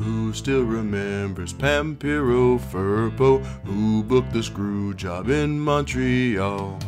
[0.00, 3.44] Who still remembers Pampero Firpo?
[3.66, 6.78] Who booked the screw job in Montreal?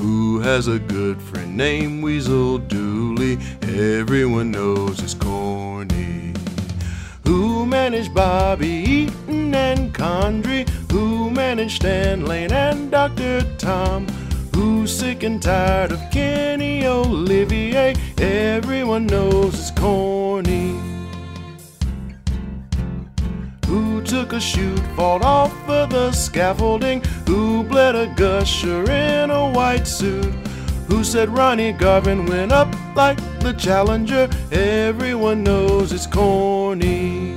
[0.00, 3.36] Who has a good friend named Weasel Dooley?
[3.60, 6.32] Everyone knows it's corny.
[7.26, 10.66] Who managed Bobby Eaton and Condrey?
[10.90, 13.42] Who managed Stan Lane and Dr.
[13.58, 14.06] Tom?
[14.54, 17.94] Who's sick and tired of Kenny Olivier?
[18.16, 20.91] Everyone knows it's corny.
[24.12, 27.00] Took a shoot, fought off of the scaffolding?
[27.26, 30.34] Who bled a gusher in a white suit?
[30.88, 34.28] Who said Ronnie Garvin went up like the Challenger?
[34.50, 37.32] Everyone knows it's corny.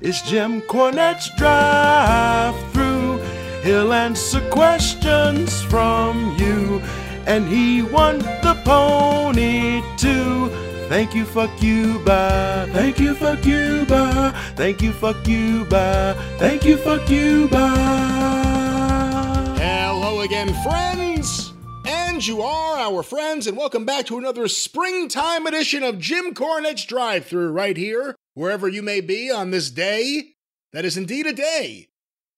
[0.00, 3.18] It's Jim Cornette's drive through.
[3.64, 6.80] He'll answer questions from you.
[7.26, 10.67] And he won the pony too.
[10.88, 12.66] Thank you, fuck you, bye.
[12.72, 14.32] Thank you, fuck you, bye.
[14.56, 16.14] Thank you, fuck you, bye.
[16.38, 17.76] Thank you, fuck you, bye.
[19.60, 21.52] Hello again, friends!
[21.86, 26.86] And you are our friends, and welcome back to another springtime edition of Jim Cornette's
[26.86, 30.36] Drive Through right here, wherever you may be on this day.
[30.72, 31.88] That is indeed a day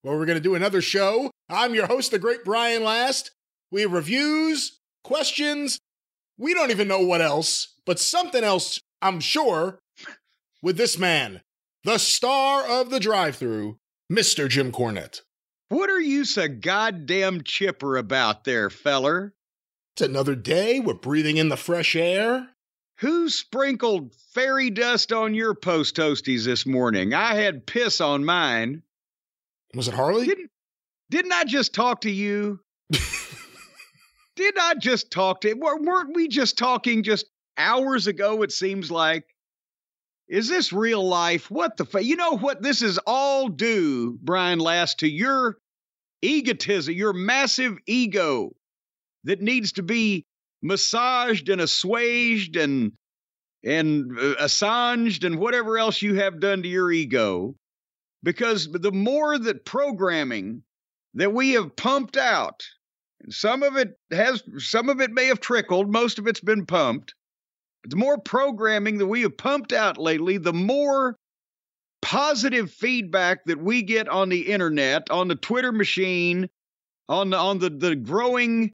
[0.03, 1.31] where we're going to do another show.
[1.49, 3.31] I'm your host, the great Brian Last.
[3.71, 5.79] We have reviews, questions,
[6.41, 9.81] we don't even know what else, but something else, I'm sure,
[10.63, 11.41] with this man,
[11.83, 14.49] the star of the drive through, Mr.
[14.49, 15.23] Jim Cornette.
[15.71, 19.35] What are you so goddamn chipper about there, feller?
[19.97, 20.79] It's another day.
[20.79, 22.51] We're breathing in the fresh air.
[23.01, 27.13] Who sprinkled fairy dust on your post toasties this morning?
[27.13, 28.85] I had piss on mine.
[29.75, 30.27] Was it Harley?
[30.27, 30.51] Didn't,
[31.11, 32.61] didn't I just talk to you?
[34.37, 37.27] Did I just talk to weren't we just talking just
[37.61, 38.43] hours ago?
[38.43, 39.25] It seems like.
[40.29, 41.51] Is this real life?
[41.51, 42.05] What the fuck?
[42.05, 42.63] You know what?
[42.63, 45.59] This is all due, Brian Last, to your
[46.23, 48.53] egotism, your massive ego
[49.25, 50.25] that needs to be
[50.63, 52.93] massaged and assuaged and
[53.63, 57.55] and uh, assanged and whatever else you have done to your ego
[58.23, 60.63] because the more that programming
[61.15, 62.63] that we have pumped out
[63.21, 66.65] and some of it has some of it may have trickled most of it's been
[66.67, 67.15] pumped
[67.85, 71.17] the more programming that we have pumped out lately the more
[72.03, 76.49] positive feedback that we get on the internet on the twitter machine
[77.09, 78.73] on the on the, the growing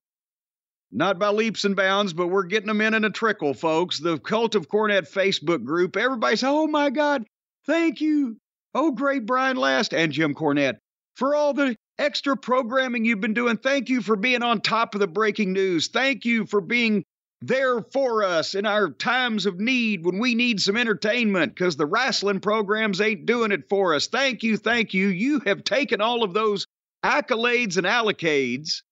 [0.93, 3.99] not by leaps and bounds, but we're getting them in in a trickle, folks.
[3.99, 7.25] The Cult of Cornette Facebook group, everybody's, oh my God,
[7.67, 8.37] thank you.
[8.75, 10.77] Oh, great Brian Last and Jim Cornette
[11.15, 13.57] for all the extra programming you've been doing.
[13.57, 15.89] Thank you for being on top of the breaking news.
[15.89, 17.05] Thank you for being
[17.43, 21.87] there for us in our times of need when we need some entertainment because the
[21.87, 24.07] wrestling programs ain't doing it for us.
[24.07, 25.09] Thank you, thank you.
[25.09, 26.67] You have taken all of those
[27.05, 28.83] accolades and allocades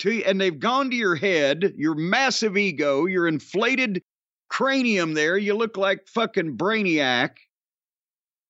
[0.00, 4.02] to and they've gone to your head, your massive ego, your inflated
[4.48, 5.36] cranium there.
[5.36, 7.30] You look like fucking brainiac.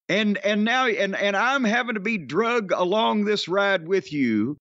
[0.09, 4.57] And and now and and I'm having to be drug along this ride with you,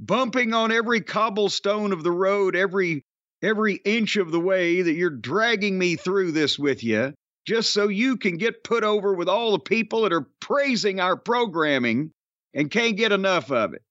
[0.00, 3.04] bumping on every cobblestone of the road, every
[3.44, 7.12] every inch of the way that you're dragging me through this with you,
[7.46, 11.16] just so you can get put over with all the people that are praising our
[11.16, 12.10] programming
[12.54, 13.82] and can't get enough of it.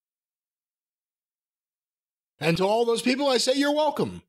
[2.40, 4.22] And to all those people, I say you're welcome.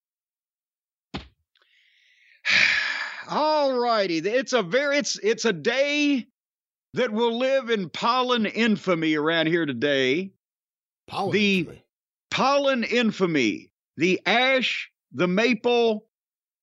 [3.29, 4.19] all righty.
[4.19, 6.27] It's a very it's it's a day
[6.93, 10.33] that will live in pollen infamy around here today.
[11.09, 11.85] Pollen the infamy.
[12.31, 16.07] pollen infamy, the ash, the maple,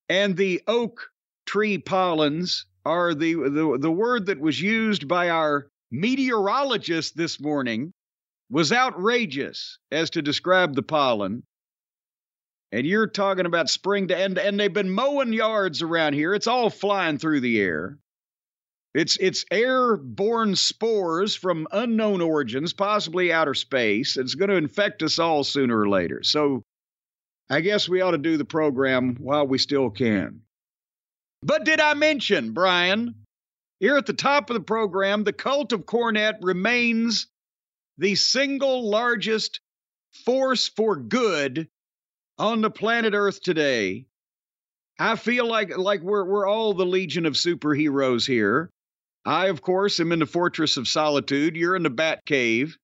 [0.10, 1.10] and the oak
[1.46, 7.94] tree pollens are the, the, the word that was used by our meteorologist this morning
[8.50, 11.44] was outrageous as to describe the pollen.
[12.74, 16.34] And you're talking about spring to end, and they've been mowing yards around here.
[16.34, 17.98] It's all flying through the air.
[18.94, 24.18] It's it's airborne spores from unknown origins, possibly outer space.
[24.18, 26.24] It's going to infect us all sooner or later.
[26.24, 26.64] So
[27.52, 30.40] I guess we ought to do the program while we still can.
[31.44, 33.14] But did I mention, Brian,
[33.82, 37.28] here at the top of the program, the cult of Cornette remains
[37.98, 39.60] the single largest
[40.24, 41.68] force for good
[42.38, 44.06] on the planet Earth today.
[44.98, 48.70] I feel like like we're we're all the legion of superheroes here.
[49.26, 51.58] I, of course, am in the Fortress of Solitude.
[51.58, 52.78] You're in the Bat Cave.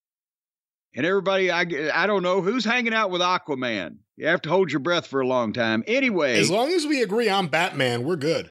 [0.96, 1.62] And everybody, I,
[1.94, 3.98] I don't know who's hanging out with Aquaman.
[4.16, 5.84] You have to hold your breath for a long time.
[5.86, 8.50] Anyway, As long as we agree on Batman, we're good.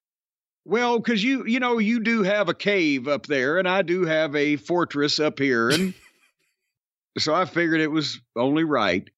[0.64, 4.04] Well, because you you know you do have a cave up there, and I do
[4.04, 5.94] have a fortress up here, and
[7.18, 9.08] so I figured it was only right.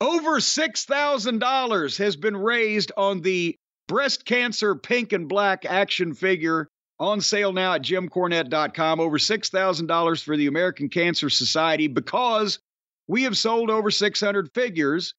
[0.00, 3.54] Over six thousand dollars has been raised on the
[3.86, 6.68] breast cancer pink and black action figure
[7.02, 9.00] on sale now at jimcornette.com.
[9.00, 12.60] Over six thousand dollars for the American Cancer Society because
[13.08, 15.14] we have sold over six hundred figures,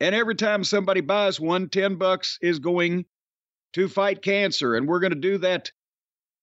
[0.00, 3.04] and every time somebody buys one, ten bucks is going
[3.74, 4.76] to fight cancer.
[4.76, 5.72] And we're going to do that.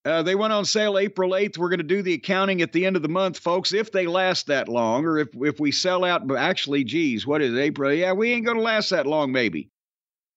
[0.03, 1.57] Uh, they went on sale April 8th.
[1.57, 4.05] We're going to do the accounting at the end of the month, folks, if they
[4.05, 6.27] last that long, or if, if we sell out.
[6.27, 7.91] But actually, geez, what is it, April?
[7.91, 9.71] Yeah, we ain't going to last that long, maybe.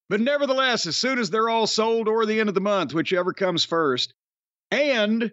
[0.08, 3.34] But nevertheless, as soon as they're all sold or the end of the month, whichever
[3.34, 4.14] comes first,
[4.70, 5.32] and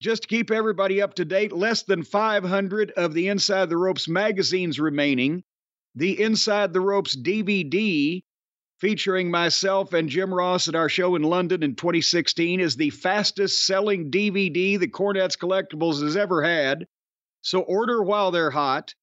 [0.00, 4.08] just to keep everybody up to date, less than 500 of the Inside the Ropes
[4.08, 5.42] magazines remaining.
[5.94, 8.22] The Inside the Ropes DVD
[8.80, 13.64] featuring myself and Jim Ross at our show in London in 2016 is the fastest
[13.64, 16.86] selling DVD that Cornette's Collectibles has ever had.
[17.40, 18.94] So order while they're hot,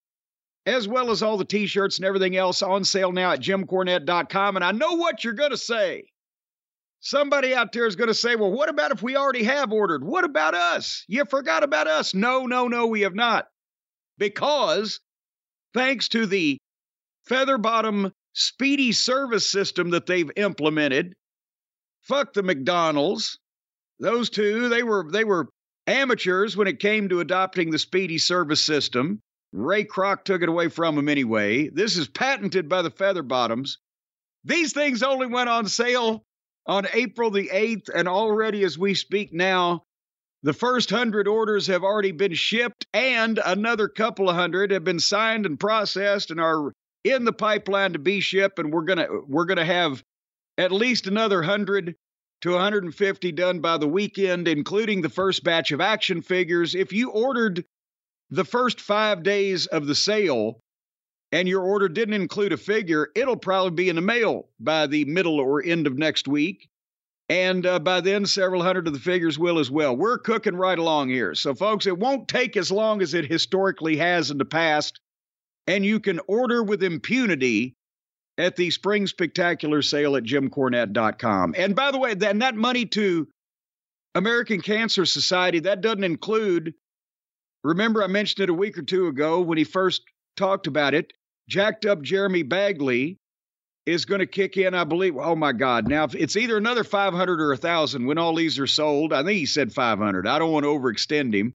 [0.66, 4.56] as well as all the t shirts and everything else on sale now at jimcornette.com.
[4.56, 6.04] And I know what you're going to say.
[7.04, 10.04] Somebody out there is going to say, well, what about if we already have ordered?
[10.04, 11.04] What about us?
[11.08, 12.14] You forgot about us.
[12.14, 13.48] No, no, no, we have not.
[14.20, 15.00] Because
[15.74, 16.60] thanks to the
[17.26, 21.16] feather bottom speedy service system that they've implemented.
[22.02, 23.40] Fuck the McDonald's.
[24.00, 25.50] Those two, they were they were
[25.88, 29.20] amateurs when it came to adopting the speedy service system.
[29.52, 31.68] Ray Kroc took it away from them anyway.
[31.70, 33.80] This is patented by the Feather Bottoms.
[34.44, 36.24] These things only went on sale
[36.66, 39.84] on April the 8th, and already as we speak now,
[40.44, 45.00] the first hundred orders have already been shipped, and another couple of hundred have been
[45.00, 46.74] signed and processed and are
[47.04, 50.04] in the pipeline to be shipped, and we're gonna we're gonna have
[50.58, 51.96] at least another 100
[52.42, 56.74] to 150 done by the weekend, including the first batch of action figures.
[56.74, 57.64] If you ordered
[58.32, 60.60] the first five days of the sale
[61.32, 65.06] and your order didn't include a figure, it'll probably be in the mail by the
[65.06, 66.70] middle or end of next week.
[67.30, 69.96] And uh, by then, several hundred of the figures will as well.
[69.96, 71.34] We're cooking right along here.
[71.34, 75.00] So, folks, it won't take as long as it historically has in the past
[75.68, 77.76] and you can order with impunity
[78.38, 81.56] at the spring spectacular sale at jimcornette.com.
[81.58, 83.28] And by the way, then that money to
[84.16, 86.74] American Cancer Society, that doesn't include,
[87.64, 90.02] remember I mentioned it a week or two ago when he first
[90.36, 91.14] talked about it,
[91.48, 93.18] jacked up Jeremy Bagley
[93.86, 95.18] is going to kick in, I believe.
[95.18, 95.88] Oh my God.
[95.88, 99.12] Now, it's either another 500 or 1,000 when all these are sold.
[99.12, 100.28] I think he said 500.
[100.28, 101.54] I don't want to overextend him.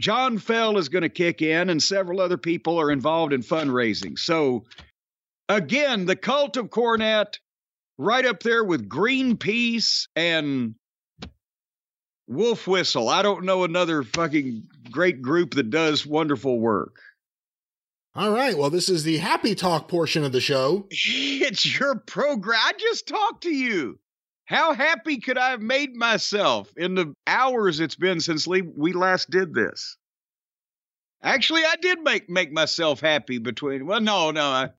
[0.00, 4.18] John Fell is going to kick in, and several other people are involved in fundraising.
[4.18, 4.64] So,
[5.48, 7.38] again, the cult of Cornette,
[7.98, 10.76] right up there with Greenpeace and
[12.28, 13.08] Wolf Whistle.
[13.08, 16.94] I don't know another fucking great group that does wonderful work.
[18.14, 18.56] All right.
[18.56, 20.88] Well, this is the happy talk portion of the show.
[20.90, 22.60] It's your program.
[22.62, 23.98] I just talked to you.
[24.44, 29.30] How happy could I have made myself in the hours it's been since we last
[29.30, 29.96] did this?
[31.22, 33.86] Actually, I did make make myself happy between.
[33.86, 34.70] Well, no, no, I,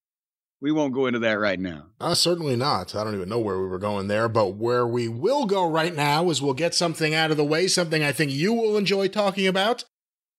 [0.61, 1.87] we won't go into that right now.
[1.99, 2.95] Uh, certainly not.
[2.95, 5.95] I don't even know where we were going there, but where we will go right
[5.95, 9.07] now is we'll get something out of the way, something I think you will enjoy
[9.07, 9.85] talking about,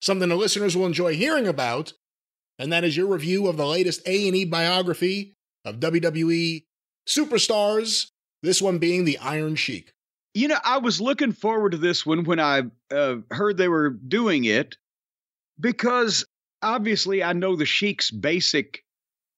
[0.00, 1.92] something the listeners will enjoy hearing about,
[2.60, 5.32] and that is your review of the latest A&E biography
[5.64, 6.62] of WWE
[7.08, 8.10] superstars
[8.42, 9.92] this one being the Iron Sheik.
[10.34, 13.88] You know, I was looking forward to this one when I uh, heard they were
[13.88, 14.76] doing it
[15.58, 16.24] because
[16.62, 18.84] obviously I know the Sheik's basic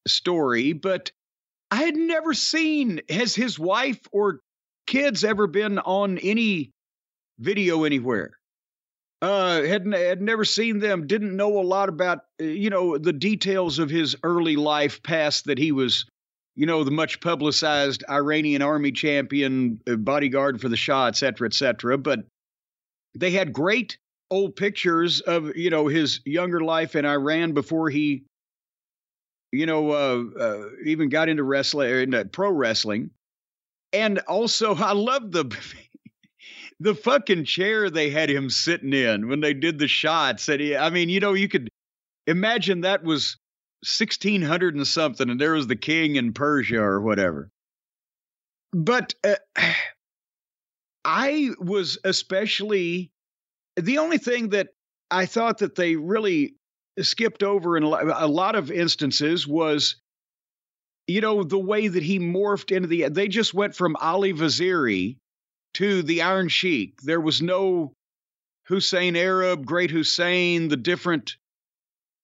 [0.06, 1.12] story, but
[1.70, 4.40] I had never seen has his wife or
[4.88, 6.72] kids ever been on any
[7.38, 8.36] video anywhere.
[9.22, 11.06] Uh, had had never seen them.
[11.06, 15.46] Didn't know a lot about uh, you know the details of his early life past
[15.46, 16.04] that he was
[16.54, 21.46] you know, the much publicized Iranian army champion, uh, bodyguard for the Shah, et cetera,
[21.48, 21.96] et cetera.
[21.96, 22.24] But
[23.14, 23.96] they had great
[24.30, 28.24] old pictures of, you know, his younger life in Iran before he,
[29.50, 33.10] you know, uh, uh, even got into wrestling, uh, into pro wrestling.
[33.92, 35.44] And also, I love the.
[36.82, 40.48] The fucking chair they had him sitting in when they did the shots.
[40.48, 41.68] And he, I mean, you know, you could
[42.26, 43.36] imagine that was
[43.82, 47.50] 1600 and something, and there was the king in Persia or whatever.
[48.72, 49.36] But uh,
[51.04, 53.10] I was especially
[53.76, 54.68] the only thing that
[55.10, 56.54] I thought that they really
[57.00, 59.96] skipped over in a lot of instances was,
[61.06, 63.08] you know, the way that he morphed into the.
[63.08, 65.16] They just went from Ali Vaziri
[65.74, 67.00] to the Iron Sheik.
[67.02, 67.94] There was no
[68.66, 71.36] Hussein Arab, Great Hussein, the different,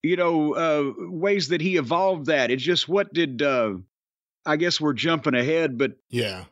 [0.03, 2.51] you know, uh, ways that he evolved that.
[2.51, 3.73] It's just what did, uh,
[4.45, 6.45] I guess we're jumping ahead, but Yeah.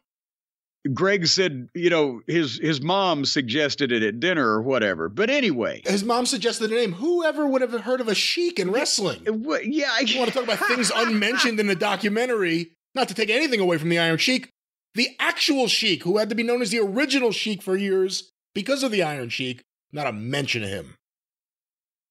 [0.94, 5.10] Greg said, you know, his his mom suggested it at dinner or whatever.
[5.10, 6.94] But anyway, His mom suggested the name.
[6.94, 9.25] Whoever would have heard of a sheik in wrestling?
[9.63, 12.72] yeah, I You want to talk about things unmentioned in the documentary?
[12.96, 14.50] Not to take anything away from the Iron Sheik,
[14.98, 18.84] the actual Sheik, who had to be known as the original Sheik for years because
[18.84, 20.96] of the Iron Sheik, not a mention of him.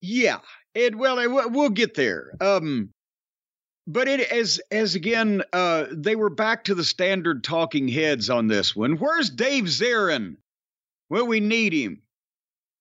[0.00, 0.38] Yeah,
[0.74, 2.32] and well, we'll we'll get there.
[2.40, 2.90] Um,
[3.88, 8.46] but it as as again, uh, they were back to the standard talking heads on
[8.46, 8.96] this one.
[8.98, 10.36] Where's Dave Zirin?
[11.10, 12.02] Well, we need him.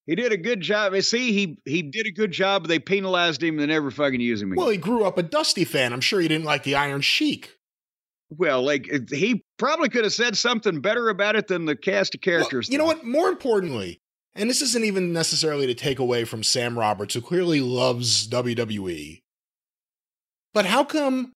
[0.06, 0.94] He did a good job.
[0.94, 2.68] You see, he he did a good job.
[2.68, 4.62] They penalized him and never fucking use him again.
[4.62, 5.94] Well, he grew up a Dusty fan.
[5.94, 7.58] I'm sure he didn't like the Iron Sheik.
[8.38, 12.22] Well, like he probably could have said something better about it than the cast of
[12.26, 12.70] Well, characters.
[12.70, 13.04] you know what?
[13.06, 14.00] More importantly,
[14.36, 19.22] and this isn't even necessarily to take away from Sam Roberts, who clearly loves WWE,
[20.54, 21.32] but how come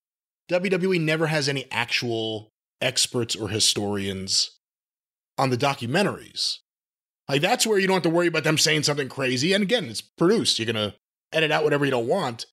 [0.49, 2.49] WWE never has any actual
[2.81, 4.57] experts or historians
[5.37, 6.57] on the documentaries?
[7.27, 9.53] Like, that's where you don't have to worry about them saying something crazy.
[9.53, 10.57] And again, it's produced.
[10.57, 10.95] You're going to
[11.31, 12.47] edit out whatever you don't want.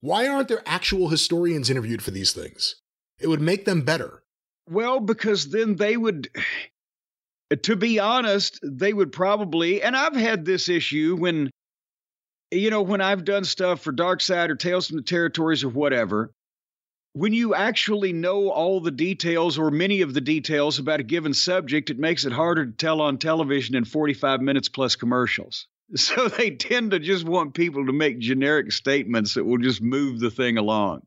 [0.00, 2.74] Why aren't there actual historians interviewed for these things?
[3.24, 4.22] It would make them better.
[4.68, 6.28] Well, because then they would,
[7.62, 11.50] to be honest, they would probably, and I've had this issue when,
[12.50, 15.70] you know, when I've done stuff for Dark Side or Tales from the Territories or
[15.70, 16.32] whatever,
[17.14, 21.32] when you actually know all the details or many of the details about a given
[21.32, 25.66] subject, it makes it harder to tell on television in 45 minutes plus commercials.
[25.96, 30.18] So they tend to just want people to make generic statements that will just move
[30.18, 31.06] the thing along.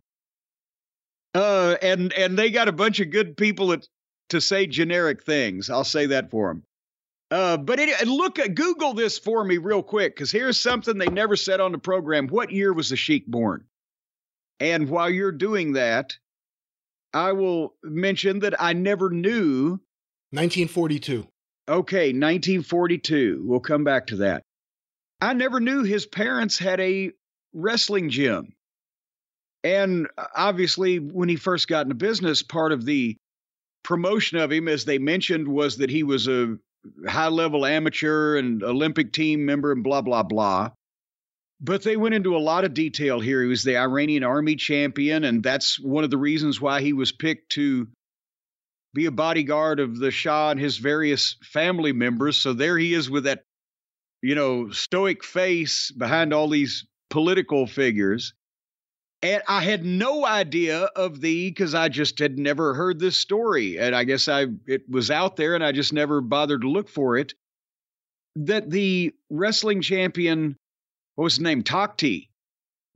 [1.34, 3.88] Uh, and and they got a bunch of good people that,
[4.29, 5.69] to say generic things.
[5.69, 6.63] I'll say that for them.
[7.29, 11.07] Uh, but it, look at Google this for me real quick, because here's something they
[11.07, 12.27] never said on the program.
[12.27, 13.65] What year was the Sheik born?
[14.60, 16.17] And while you're doing that,
[17.13, 19.79] I will mention that I never knew.
[20.31, 21.27] 1942.
[21.69, 23.43] Okay, 1942.
[23.46, 24.41] We'll come back to that.
[25.19, 27.12] I never knew his parents had a
[27.53, 28.53] wrestling gym.
[29.67, 33.17] And uh, obviously, when he first got into business, part of the
[33.83, 36.57] promotion of him, as they mentioned, was that he was a
[37.05, 40.69] high level amateur and Olympic team member and blah, blah, blah.
[41.59, 43.41] But they went into a lot of detail here.
[43.41, 47.12] He was the Iranian army champion, and that's one of the reasons why he was
[47.12, 47.88] picked to
[48.93, 52.38] be a bodyguard of the Shah and his various family members.
[52.38, 53.43] So there he is with that,
[54.21, 58.33] you know, stoic face behind all these political figures.
[59.24, 63.79] And I had no idea of the because I just had never heard this story,
[63.79, 66.88] and I guess I it was out there, and I just never bothered to look
[66.88, 67.33] for it.
[68.36, 70.55] That the wrestling champion,
[71.15, 72.29] what was his name, Takhti,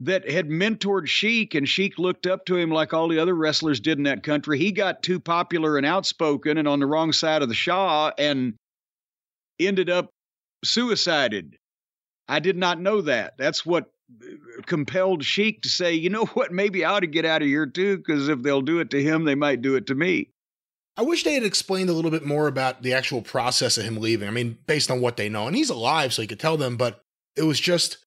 [0.02, 3.80] that had mentored Sheik, and Sheik looked up to him like all the other wrestlers
[3.80, 4.60] did in that country.
[4.60, 8.54] He got too popular and outspoken, and on the wrong side of the Shah, and
[9.60, 10.12] ended up
[10.64, 11.58] suicided.
[12.28, 13.34] I did not know that.
[13.38, 13.90] That's what
[14.66, 17.66] compelled Sheik to say, you know what, maybe I ought to get out of here
[17.66, 20.30] too, because if they'll do it to him, they might do it to me.
[20.98, 23.98] I wish they had explained a little bit more about the actual process of him
[23.98, 24.28] leaving.
[24.28, 25.48] I mean, based on what they know.
[25.48, 27.02] And he's alive, so he could tell them, but
[27.36, 28.06] it was just,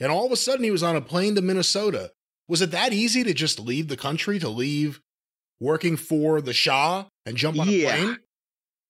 [0.00, 2.10] and all of a sudden he was on a plane to Minnesota.
[2.48, 5.00] Was it that easy to just leave the country, to leave
[5.60, 7.94] working for the Shah and jump on Yeah.
[7.94, 8.18] a plane?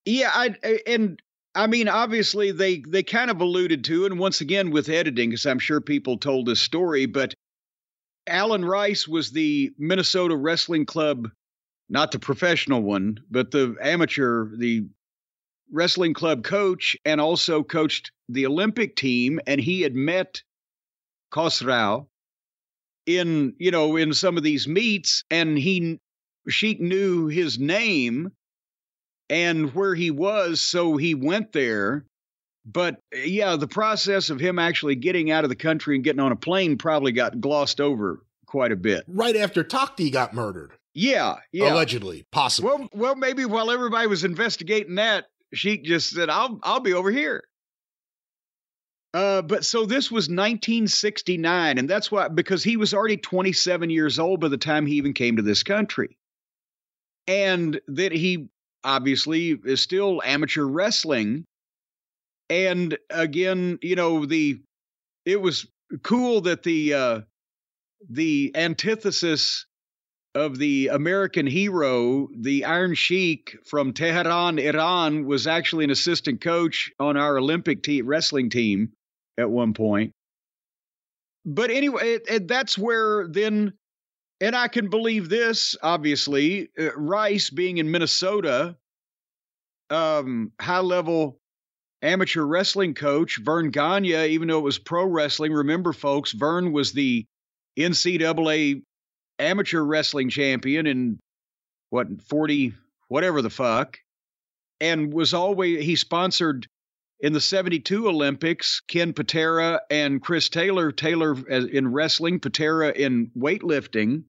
[0.06, 1.20] Yeah, I and
[1.54, 5.46] I mean, obviously they they kind of alluded to, and once again with editing, because
[5.46, 7.34] I'm sure people told this story, but
[8.26, 11.30] Alan Rice was the Minnesota Wrestling Club,
[11.88, 14.86] not the professional one, but the amateur, the
[15.70, 20.42] wrestling club coach, and also coached the Olympic team, and he had met
[21.32, 22.08] Khosrow
[23.06, 26.00] in you know in some of these meets, and he
[26.48, 28.32] Sheik knew his name
[29.28, 32.04] and where he was, so he went there.
[32.66, 36.32] But yeah, the process of him actually getting out of the country and getting on
[36.32, 39.04] a plane probably got glossed over quite a bit.
[39.06, 41.72] Right after Takhti got murdered, Yeah, yeah.
[41.74, 42.70] allegedly, possibly.
[42.70, 47.10] Well, well, maybe while everybody was investigating that, Sheik just said, "I'll, I'll be over
[47.10, 47.44] here."
[49.12, 54.18] Uh, but so this was 1969, and that's why because he was already 27 years
[54.18, 56.16] old by the time he even came to this country,
[57.28, 58.48] and that he
[58.84, 61.44] obviously is still amateur wrestling.
[62.50, 64.60] And again, you know the
[65.24, 65.66] it was
[66.02, 67.20] cool that the uh,
[68.08, 69.66] the antithesis
[70.34, 76.90] of the American hero, the Iron Sheik from Tehran, Iran, was actually an assistant coach
[76.98, 78.92] on our Olympic team, wrestling team
[79.38, 80.12] at one point.
[81.46, 83.74] But anyway, it, it, that's where then,
[84.40, 88.76] and I can believe this, obviously, uh, Rice being in Minnesota,
[89.90, 91.38] um, high level
[92.02, 96.92] amateur wrestling coach, Verne Gagne, even though it was pro wrestling, remember, folks, Vern was
[96.92, 97.26] the
[97.78, 98.82] NCAA
[99.38, 101.18] amateur wrestling champion in
[101.90, 102.74] what 40
[103.08, 103.98] whatever the fuck
[104.80, 106.66] and was always he sponsored
[107.24, 114.24] in the 72 Olympics Ken Patera and Chris Taylor Taylor in wrestling Patera in weightlifting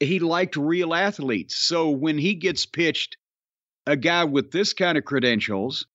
[0.00, 1.54] he liked real athletes.
[1.56, 3.18] So when he gets pitched
[3.86, 5.86] a guy with this kind of credentials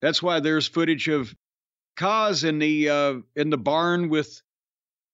[0.00, 1.32] that's why there's footage of
[1.96, 4.42] Kaz in the uh, in the barn with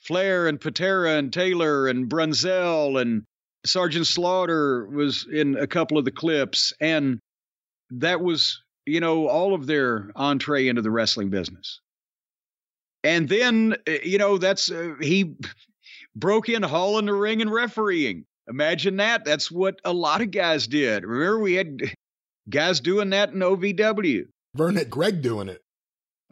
[0.00, 3.24] Flair and Patera and Taylor and Brunzell and
[3.66, 7.18] Sergeant Slaughter was in a couple of the clips, and
[7.90, 11.80] that was, you know, all of their entree into the wrestling business.
[13.04, 15.36] And then, eh, you know, that's uh, he
[16.16, 18.24] broke in hauling the ring and refereeing.
[18.48, 19.24] Imagine that.
[19.24, 21.04] That's what a lot of guys did.
[21.04, 21.80] Remember, we had
[22.48, 24.26] guys doing that in OVW.
[24.54, 25.62] Vernette Gregg doing it.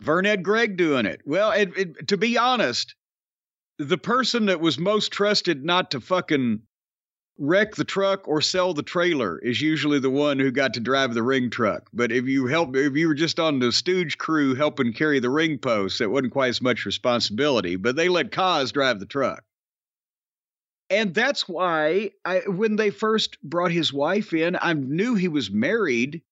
[0.01, 1.21] Vernette Gregg doing it.
[1.25, 2.95] Well, it, it, to be honest,
[3.79, 6.63] the person that was most trusted not to fucking
[7.39, 11.15] wreck the truck or sell the trailer is usually the one who got to drive
[11.15, 11.89] the ring truck.
[11.93, 15.31] But if you help, if you were just on the stooge crew helping carry the
[15.31, 17.77] ring posts, it wasn't quite as much responsibility.
[17.77, 19.45] But they let Kaz drive the truck.
[20.89, 25.51] And that's why I, when they first brought his wife in, I knew he was
[25.51, 26.23] married.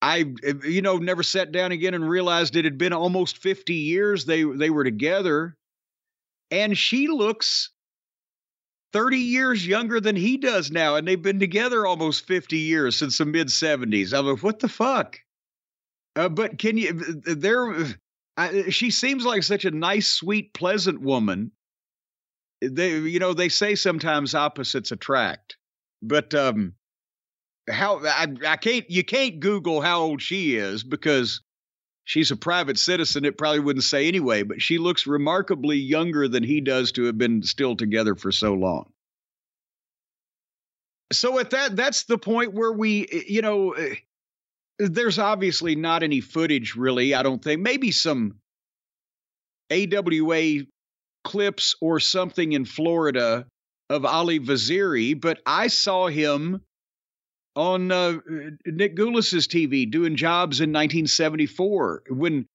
[0.00, 0.32] I,
[0.64, 4.42] you know, never sat down again and realized it had been almost 50 years they
[4.42, 5.56] they were together
[6.50, 7.70] and she looks
[8.94, 13.18] 30 years younger than he does now, and they've been together almost 50 years since
[13.18, 14.16] the mid 70s.
[14.16, 15.18] I'm like, what the fuck?
[16.14, 16.92] Uh, but can you?
[16.92, 17.74] There,
[18.70, 21.50] she seems like such a nice, sweet, pleasant woman.
[22.62, 25.56] They, you know, they say sometimes opposites attract,
[26.00, 26.74] but um,
[27.68, 31.42] how I, I can't you can't Google how old she is because
[32.04, 36.42] she's a private citizen, it probably wouldn't say anyway, but she looks remarkably younger than
[36.42, 38.90] he does to have been still together for so long.
[41.12, 43.96] So at that, that's the point where we, you know, eh,
[44.78, 47.14] there's obviously not any footage really.
[47.14, 48.36] I don't think maybe some
[49.70, 50.64] AWA
[51.22, 53.46] clips or something in Florida
[53.88, 56.62] of Ali Vaziri, but I saw him
[57.56, 58.18] on uh,
[58.66, 62.46] Nick Gulas's TV doing jobs in 1974 when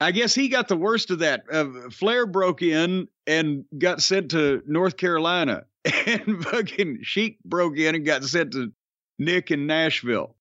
[0.00, 1.44] I guess he got the worst of that.
[1.52, 5.64] Uh, Flair broke in and got sent to North Carolina,
[6.06, 8.72] and fucking Sheik broke in and got sent to
[9.18, 10.34] Nick in Nashville.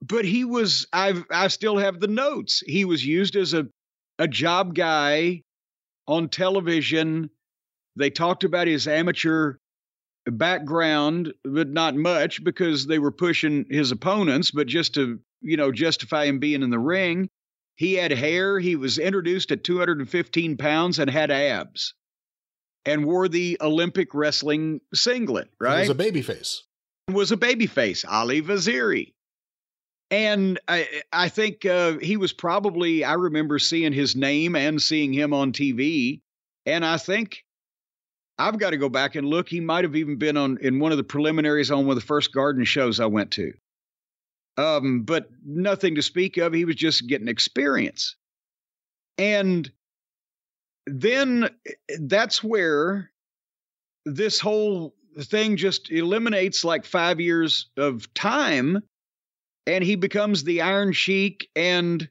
[0.00, 2.62] But he was I've I still have the notes.
[2.64, 3.66] He was used as a
[4.20, 5.42] a job guy
[6.06, 7.30] on television.
[7.96, 9.56] They talked about his amateur
[10.30, 15.72] background, but not much because they were pushing his opponents, but just to, you know,
[15.72, 17.28] justify him being in the ring.
[17.76, 18.58] He had hair.
[18.58, 21.94] He was introduced at 215 pounds and had abs
[22.84, 25.74] and wore the Olympic wrestling singlet, right?
[25.74, 26.64] He was a baby face.
[27.10, 29.14] Was a baby face, Ali Vaziri.
[30.10, 35.12] And I, I think uh, he was probably, I remember seeing his name and seeing
[35.12, 36.20] him on TV.
[36.64, 37.44] And I think
[38.38, 39.48] I've got to go back and look.
[39.48, 42.06] He might have even been on in one of the preliminaries on one of the
[42.06, 43.52] first garden shows I went to.
[44.56, 46.52] Um, but nothing to speak of.
[46.52, 48.16] He was just getting experience.
[49.16, 49.70] And
[50.86, 51.50] then
[51.98, 53.10] that's where
[54.04, 58.82] this whole thing just eliminates like five years of time
[59.66, 62.08] and he becomes the Iron Sheik and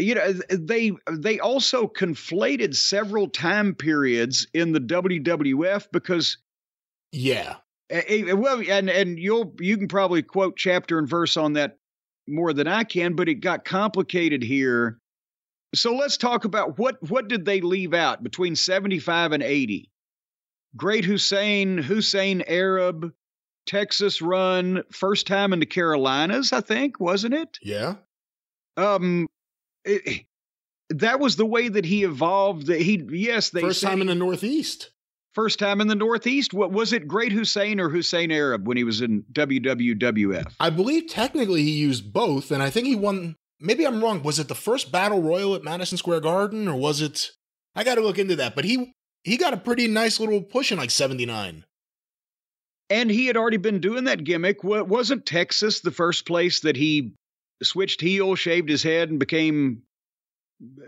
[0.00, 6.38] you know they they also conflated several time periods in the WWF because
[7.12, 7.56] yeah.
[7.90, 11.78] Well and and you'll you can probably quote chapter and verse on that
[12.28, 14.98] more than I can but it got complicated here.
[15.74, 19.90] So let's talk about what what did they leave out between 75 and 80
[20.76, 23.12] Great Hussein Hussein Arab
[23.66, 27.58] Texas run first time in the Carolinas I think wasn't it?
[27.60, 27.94] Yeah.
[28.76, 29.26] Um
[29.84, 30.26] it,
[30.90, 32.66] that was the way that he evolved.
[32.66, 34.90] That he, yes, they first time in the Northeast.
[35.34, 36.52] First time in the Northeast.
[36.52, 37.06] What was it?
[37.06, 40.52] Great Hussein or Hussein Arab when he was in WWWF?
[40.58, 43.36] I believe technically he used both, and I think he won.
[43.60, 44.22] Maybe I'm wrong.
[44.22, 47.30] Was it the first battle royal at Madison Square Garden, or was it?
[47.76, 48.56] I got to look into that.
[48.56, 51.64] But he he got a pretty nice little push in like 79.
[52.88, 54.64] And he had already been doing that gimmick.
[54.64, 57.12] Wasn't Texas the first place that he
[57.62, 59.82] switched heel, shaved his head, and became,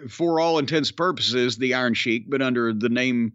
[0.09, 3.33] for all intents purposes, the Iron Sheik, but under the name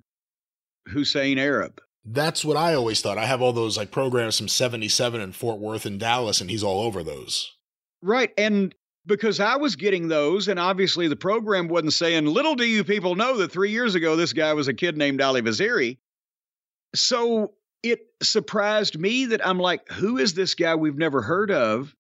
[0.88, 1.82] Hussein Arab?
[2.06, 3.18] That's what I always thought.
[3.18, 6.64] I have all those like programs from 77 in Fort Worth and Dallas, and he's
[6.64, 7.54] all over those.
[8.02, 8.32] Right.
[8.38, 8.74] And
[9.06, 13.16] because I was getting those, and obviously the program wasn't saying, little do you people
[13.16, 15.98] know that three years ago this guy was a kid named Ali Vaziri.
[16.96, 21.94] So it surprised me that I'm like, who is this guy we've never heard of?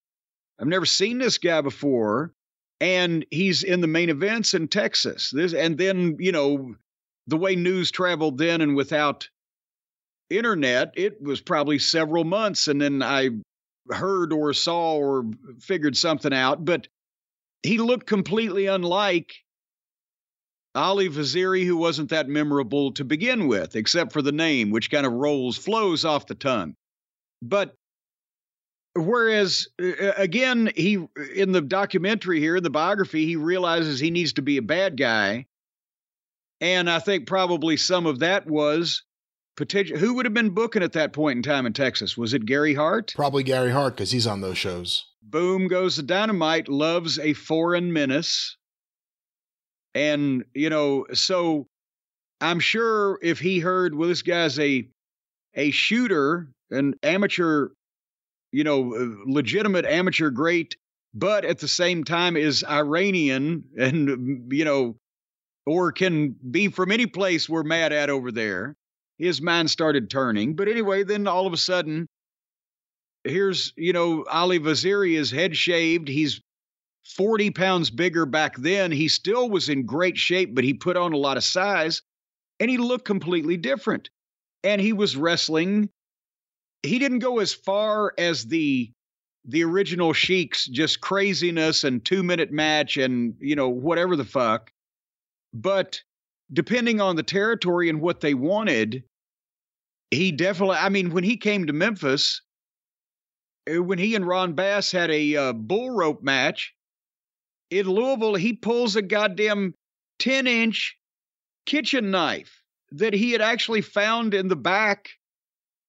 [0.59, 2.33] I've never seen this guy before.
[2.79, 5.31] And he's in the main events in Texas.
[5.31, 6.75] This and then, you know,
[7.25, 9.27] the way news traveled then and without
[10.29, 12.67] internet, it was probably several months.
[12.67, 13.29] And then I
[13.89, 15.25] heard or saw or
[15.59, 16.65] figured something out.
[16.65, 16.87] But
[17.63, 19.33] he looked completely unlike
[20.75, 25.07] Ali Vaziri, who wasn't that memorable to begin with, except for the name, which kind
[25.07, 26.75] of rolls, flows off the tongue.
[27.41, 27.73] But
[28.97, 31.05] whereas, uh, again, he
[31.35, 34.97] in the documentary here, in the biography, he realizes he needs to be a bad
[34.97, 35.45] guy.
[36.59, 39.03] And I think probably some of that was
[39.55, 39.97] potential.
[39.97, 42.17] Who would have been booking at that point in time in Texas?
[42.17, 43.13] Was it Gary Hart?
[43.15, 45.05] Probably Gary Hart because he's on those shows.
[45.21, 48.57] Boom goes the dynamite, loves a foreign menace.
[49.93, 51.67] And, you know, so
[52.39, 54.87] I'm sure if he heard, well, this guy's a
[55.55, 57.69] a shooter, an amateur,
[58.57, 60.77] you know, uh, legitimate amateur great,
[61.13, 64.97] but at the same time is Iranian and, you know,
[65.67, 68.75] or can be from any place we're mad at over there.
[69.19, 70.55] His mind started turning.
[70.55, 72.07] But anyway, then all of a sudden,
[73.23, 76.07] here's, you know, Ali Vaziri is head shaved.
[76.07, 76.41] He's
[77.15, 78.91] 40 pounds bigger back then.
[78.91, 82.01] He still was in great shape, but he put on a lot of size
[82.59, 84.09] and he looked completely different.
[84.63, 85.89] And he was wrestling.
[86.83, 88.91] He didn't go as far as the
[89.45, 94.71] the original Sheik's just craziness and two minute match and you know whatever the fuck.
[95.53, 96.01] But
[96.51, 99.03] depending on the territory and what they wanted,
[100.11, 100.77] he definitely.
[100.77, 102.41] I mean, when he came to Memphis,
[103.69, 106.73] uh, when he and Ron Bass had a uh, bull rope match
[107.69, 109.73] in Louisville, he pulls a goddamn
[110.19, 110.97] 10 inch
[111.65, 112.61] kitchen knife
[112.91, 115.09] that he had actually found in the back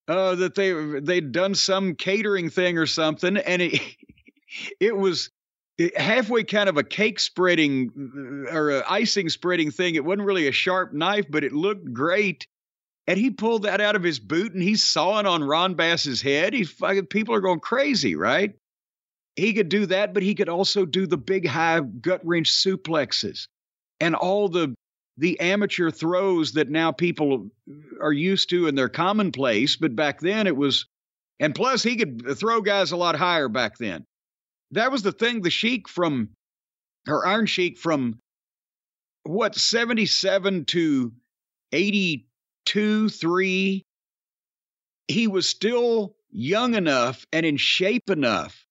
[0.09, 3.81] uh, that they they'd done some catering thing or something, and it
[4.81, 5.31] it was
[5.97, 9.94] halfway kind of a cake spreading uh, or icing spreading thing.
[9.94, 12.47] It wasn't really a sharp knife, but it looked great
[13.07, 16.53] and he pulled that out of his boot and he's sawing on Ron Bass's head.
[16.53, 18.53] He's fucking people are going crazy, right?
[19.35, 23.47] He could do that, but he could also do the big high gut wrench suplexes
[24.01, 24.75] and all the
[25.18, 27.50] the amateur throws that now people
[28.00, 29.76] are used to and they're commonplace.
[29.76, 30.87] But back then it was,
[31.40, 34.07] and plus he could throw guys a lot higher back then.
[34.70, 35.42] That was the thing.
[35.42, 36.31] The Sheik from,
[37.09, 38.20] or Iron Sheik from,
[39.24, 41.12] what seventy seven to
[41.72, 42.26] eighty
[42.64, 43.85] two, three,
[45.09, 48.64] he was still young enough and in shape enough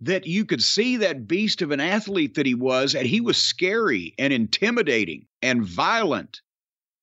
[0.00, 3.36] that you could see that beast of an athlete that he was, and he was
[3.36, 6.40] scary and intimidating and violent,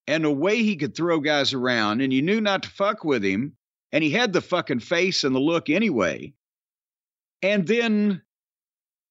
[0.07, 3.23] and the way he could throw guys around, and you knew not to fuck with
[3.23, 3.55] him,
[3.91, 6.33] and he had the fucking face and the look anyway.
[7.41, 8.21] And then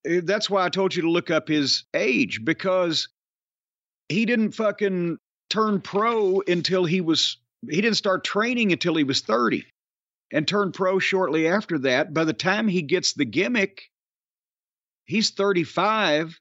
[0.07, 3.09] eh, that's why I told you to look up his age because
[4.09, 5.19] he didn't fucking
[5.51, 7.39] turn pro until he was
[7.71, 9.65] he didn't start training until he was 30
[10.33, 12.13] and turned pro shortly after that.
[12.13, 13.83] By the time he gets the gimmick,
[15.05, 16.39] he's 35.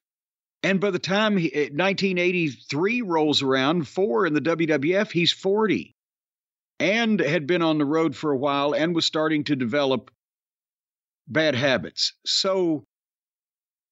[0.64, 5.96] And by the time he, 1983 eh, rolls around, four in the WWF, he's 40
[6.80, 10.12] and had been on the road for a while and was starting to develop
[11.28, 12.14] bad habits.
[12.26, 12.86] So,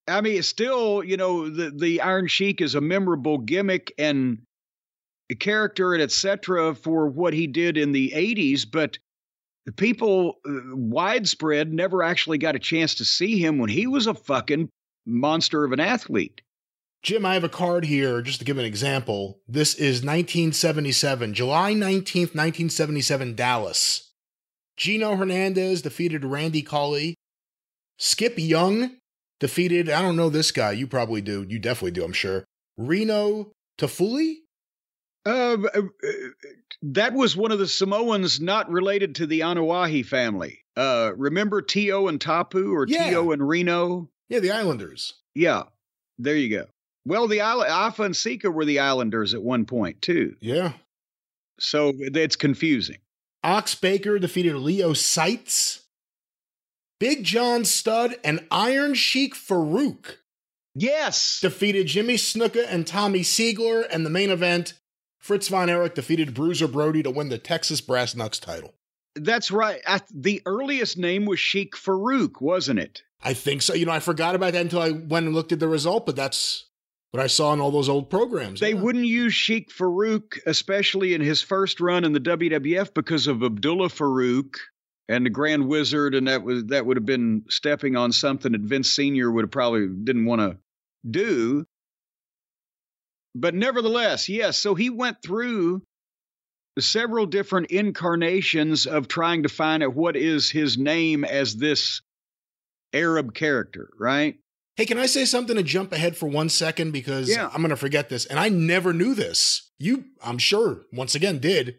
[0.08, 4.40] I mean, it's still, you know, the, the Iron Sheik is a memorable gimmick and
[5.40, 6.76] character and etc.
[6.76, 8.98] for what he did in the 80s, but
[9.66, 14.08] the people uh, widespread never actually got a chance to see him when he was
[14.08, 14.70] a fucking
[15.06, 16.42] monster of an athlete.
[17.04, 19.40] Jim, I have a card here just to give an example.
[19.48, 24.12] This is 1977, July 19th, 1977, Dallas.
[24.78, 27.16] Gino Hernandez defeated Randy Colley.
[27.98, 28.98] Skip Young
[29.40, 32.46] defeated, I don't know this guy, you probably do, you definitely do, I'm sure.
[32.78, 34.38] Reno Tafuli
[35.26, 35.82] uh, uh,
[36.82, 40.60] that was one of the Samoans not related to the Anoa'i family.
[40.76, 43.10] Uh, remember Tio and Tapu or yeah.
[43.10, 44.10] Tio and Reno?
[44.30, 45.14] Yeah, the Islanders.
[45.36, 45.64] Yeah,
[46.18, 46.66] there you go.
[47.06, 50.36] Well, the Afa and Sika were the Islanders at one point too.
[50.40, 50.74] Yeah.
[51.60, 53.00] So it's confusing.
[53.44, 55.82] Ox Baker defeated Leo Seitz.
[57.00, 60.18] Big John Studd, and Iron Sheik Farouk
[60.76, 61.40] Yes.
[61.42, 63.86] defeated Jimmy Snuka and Tommy Seigler.
[63.92, 64.74] And the main event,
[65.22, 68.74] Fritz Von Erich defeated Bruiser Brody to win the Texas Brass Knucks title.
[69.16, 69.82] That's right.
[69.88, 73.04] I, the earliest name was Sheik Farouk, wasn't it?
[73.22, 73.74] I think so.
[73.74, 76.16] You know, I forgot about that until I went and looked at the result, but
[76.16, 76.66] that's
[77.12, 78.60] what I saw in all those old programs.
[78.60, 78.82] They yeah.
[78.82, 83.90] wouldn't use Sheik Farouk, especially in his first run in the WWF, because of Abdullah
[83.90, 84.56] Farouk
[85.08, 88.62] and the Grand Wizard, and that was that would have been stepping on something that
[88.62, 90.58] Vince Senior would have probably didn't want to
[91.08, 91.66] do.
[93.36, 94.58] But nevertheless, yes.
[94.58, 95.82] So he went through
[96.80, 102.02] several different incarnations of trying to find out what is his name as this
[102.94, 104.36] Arab character, right?
[104.78, 106.92] Hey, can I say something to jump ahead for one second?
[106.92, 107.48] Because Yeah.
[107.54, 108.26] I'm going to forget this.
[108.26, 109.70] And I never knew this.
[109.80, 111.78] You, I'm sure, once again, did.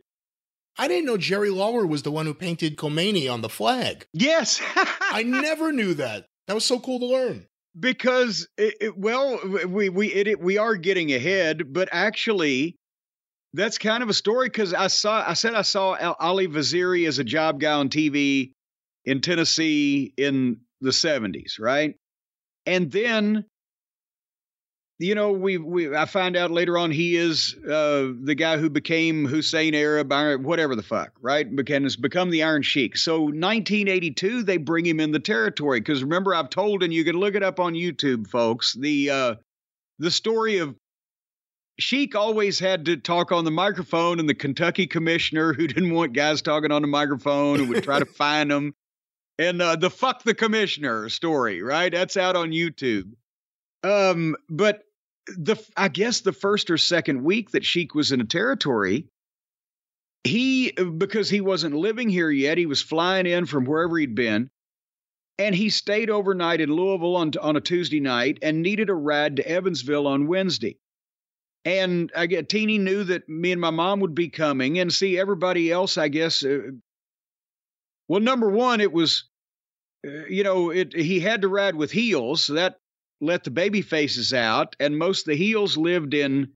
[0.78, 4.06] I didn't know Jerry Lawler was the one who painted Khomeini on the flag.
[4.12, 4.60] Yes.
[5.00, 6.26] I never knew that.
[6.46, 7.46] That was so cool to learn.
[7.78, 12.76] Because it, it- well we we it, we are getting ahead but actually
[13.54, 17.18] that's kind of a story because i saw i said i saw ali vaziri as
[17.18, 18.52] a job guy on tv
[19.04, 21.94] in tennessee in the 70s right?
[22.66, 23.44] And then
[24.98, 28.70] you know we we i find out later on he is uh the guy who
[28.70, 33.22] became hussein arab Iron- whatever the fuck right became has become the iron sheik so
[33.22, 37.34] 1982 they bring him in the territory because remember i've told and you can look
[37.34, 39.34] it up on youtube folks the uh
[39.98, 40.74] the story of
[41.78, 46.12] Sheik always had to talk on the microphone, and the Kentucky commissioner who didn't want
[46.12, 48.74] guys talking on the microphone and would try to find them.
[49.38, 51.90] And uh, the fuck the commissioner story, right?
[51.90, 53.12] That's out on YouTube.
[53.82, 54.82] Um, but
[55.26, 59.08] the I guess the first or second week that Sheik was in a territory,
[60.24, 64.50] he because he wasn't living here yet, he was flying in from wherever he'd been,
[65.38, 69.36] and he stayed overnight in Louisville on on a Tuesday night and needed a ride
[69.36, 70.78] to Evansville on Wednesday.
[71.64, 75.18] And I get Teeny knew that me and my mom would be coming, and see
[75.18, 75.96] everybody else.
[75.96, 76.44] I guess.
[76.44, 76.72] Uh,
[78.08, 79.24] well, number one, it was,
[80.06, 82.78] uh, you know, it he had to ride with heels, so that
[83.22, 86.52] let the baby faces out, and most of the heels lived in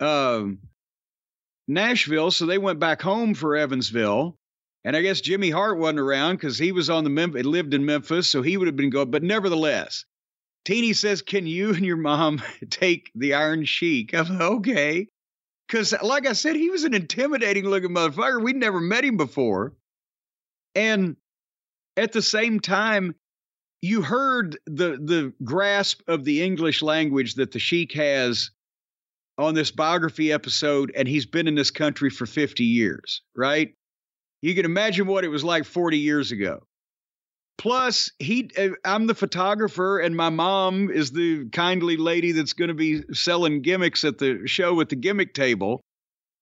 [0.00, 0.58] um,
[1.68, 4.36] Nashville, so they went back home for Evansville.
[4.84, 7.84] And I guess Jimmy Hart wasn't around because he was on the it lived in
[7.84, 9.10] Memphis, so he would have been going.
[9.10, 10.04] But nevertheless,
[10.64, 15.08] Teeny says, "Can you and your mom take the Iron Sheik?" I'm like, okay,
[15.68, 18.42] because like I said, he was an intimidating looking motherfucker.
[18.42, 19.74] We'd never met him before,
[20.74, 21.16] and
[21.96, 23.14] at the same time,
[23.82, 28.50] you heard the the grasp of the English language that the Sheik has
[29.36, 33.74] on this biography episode, and he's been in this country for 50 years, right?
[34.40, 36.60] You can imagine what it was like 40 years ago.
[37.58, 42.68] Plus, he uh, I'm the photographer, and my mom is the kindly lady that's going
[42.68, 45.80] to be selling gimmicks at the show at the gimmick table.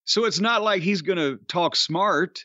[0.04, 2.44] So it's not like he's going to talk smart.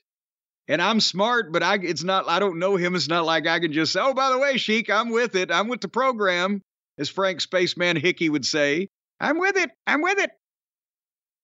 [0.67, 2.95] And I'm smart, but I it's not I don't know him.
[2.95, 5.51] It's not like I can just say, "Oh, by the way, Sheik, I'm with it.
[5.51, 6.61] I'm with the program,"
[6.97, 8.89] as Frank Spaceman Hickey would say.
[9.19, 9.71] I'm with it.
[9.87, 10.31] I'm with it.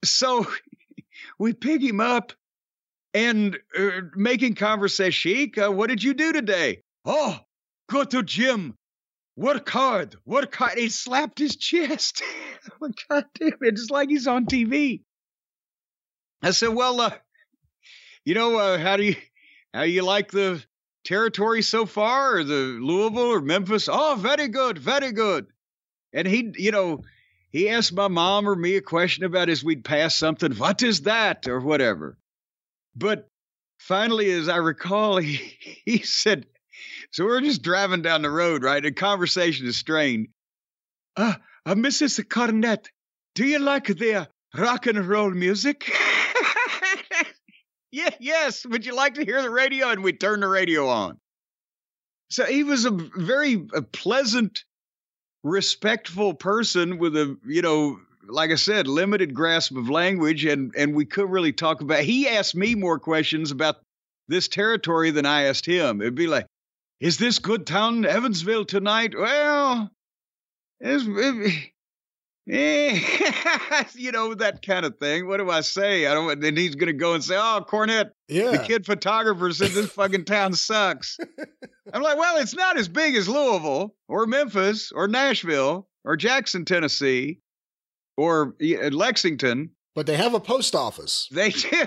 [0.03, 0.45] So
[1.39, 2.33] we pick him up
[3.13, 5.11] and uh, making conversation.
[5.11, 6.81] Sheik, uh, what did you do today?
[7.05, 7.39] Oh,
[7.89, 8.75] go to gym.
[9.37, 10.15] Work hard.
[10.25, 10.77] Work hard.
[10.77, 12.21] He slapped his chest.
[12.81, 13.57] oh, God damn it.
[13.61, 15.01] It's like he's on TV.
[16.43, 17.11] I said, well, uh,
[18.25, 19.15] you know, uh, how do you,
[19.73, 20.63] how you like the
[21.03, 23.89] territory so far or the Louisville or Memphis?
[23.91, 24.77] Oh, very good.
[24.77, 25.47] Very good.
[26.13, 27.03] And he, you know,
[27.51, 31.01] he asked my mom or me a question about as we'd pass something, what is
[31.01, 32.17] that or whatever.
[32.95, 33.27] But
[33.79, 36.45] finally, as I recall, he, he said,
[37.11, 38.81] so we're just driving down the road, right?
[38.81, 40.27] The conversation is strained.
[41.15, 41.33] Uh,
[41.65, 42.23] uh Mrs.
[42.23, 42.87] Cornette,
[43.35, 45.91] do you like the rock and roll music?
[47.91, 48.65] yeah, yes.
[48.65, 49.89] Would you like to hear the radio?
[49.89, 51.17] And we turn the radio on.
[52.29, 54.63] So he was a very a pleasant,
[55.43, 60.95] respectful person with a, you know, like I said, limited grasp of language, and and
[60.95, 61.99] we could really talk about.
[61.99, 63.81] He asked me more questions about
[64.29, 66.01] this territory than I asked him.
[66.01, 66.45] It'd be like,
[67.01, 69.91] "Is this good town, Evansville tonight?" Well,
[70.79, 71.71] it's, it,
[72.47, 75.27] you know that kind of thing.
[75.27, 76.07] What do I say?
[76.07, 76.39] I don't.
[76.41, 78.51] Then he's gonna go and say, "Oh, Cornette, Yeah.
[78.51, 81.17] the kid photographer said this fucking town sucks."
[81.93, 86.65] I'm like, well, it's not as big as Louisville or Memphis or Nashville or Jackson,
[86.65, 87.39] Tennessee
[88.17, 89.71] or uh, Lexington.
[89.93, 91.27] But they have a post office.
[91.33, 91.85] They do.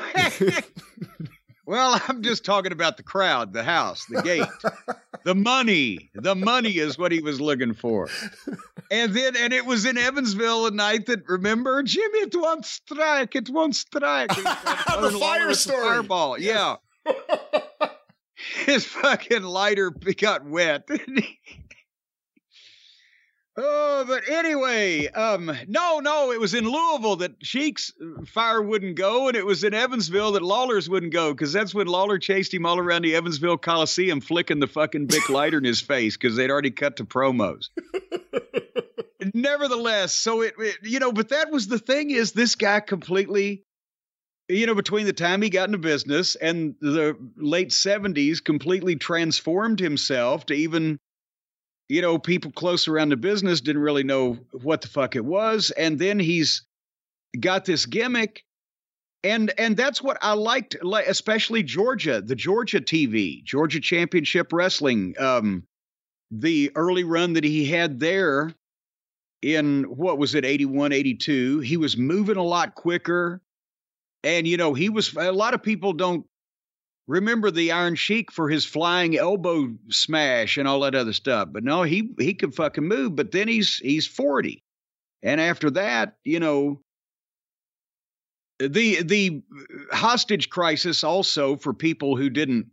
[1.67, 4.47] well, I'm just talking about the crowd, the house, the gate,
[5.25, 6.11] the money.
[6.15, 8.09] The money is what he was looking for.
[8.91, 13.35] And then, and it was in Evansville a night that, remember, Jimmy, it won't strike,
[13.35, 14.29] it won't strike.
[14.35, 15.83] the fire story.
[15.83, 16.77] Fireball, yeah.
[18.67, 20.89] His fucking lighter got wet.
[23.57, 28.97] Oh, but anyway, um, no, no, it was in Louisville that Sheik's uh, fire wouldn't
[28.97, 32.53] go, and it was in Evansville that Lawler's wouldn't go, because that's when Lawler chased
[32.53, 36.35] him all around the Evansville Coliseum, flicking the fucking big lighter in his face because
[36.35, 37.69] they'd already cut to promos.
[39.35, 43.63] Nevertheless, so it, it, you know, but that was the thing is this guy completely,
[44.49, 49.79] you know, between the time he got into business and the late seventies, completely transformed
[49.79, 50.99] himself to even
[51.89, 55.71] you know, people close around the business didn't really know what the fuck it was.
[55.73, 56.63] And then he's
[57.39, 58.45] got this gimmick.
[59.23, 65.65] And and that's what I liked, especially Georgia, the Georgia TV, Georgia Championship Wrestling, um,
[66.31, 68.55] the early run that he had there
[69.41, 71.61] in what was it, 81, 82.
[71.61, 73.41] He was moving a lot quicker.
[74.23, 76.27] And, you know, he was, a lot of people don't
[77.07, 81.49] remember the Iron Sheik for his flying elbow smash and all that other stuff.
[81.53, 83.17] But no, he he could fucking move.
[83.17, 84.63] But then he's he's forty,
[85.23, 86.81] and after that, you know,
[88.59, 89.43] the the
[89.93, 92.67] hostage crisis also for people who didn't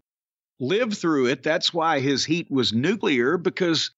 [0.60, 1.44] live through it.
[1.44, 3.92] That's why his heat was nuclear because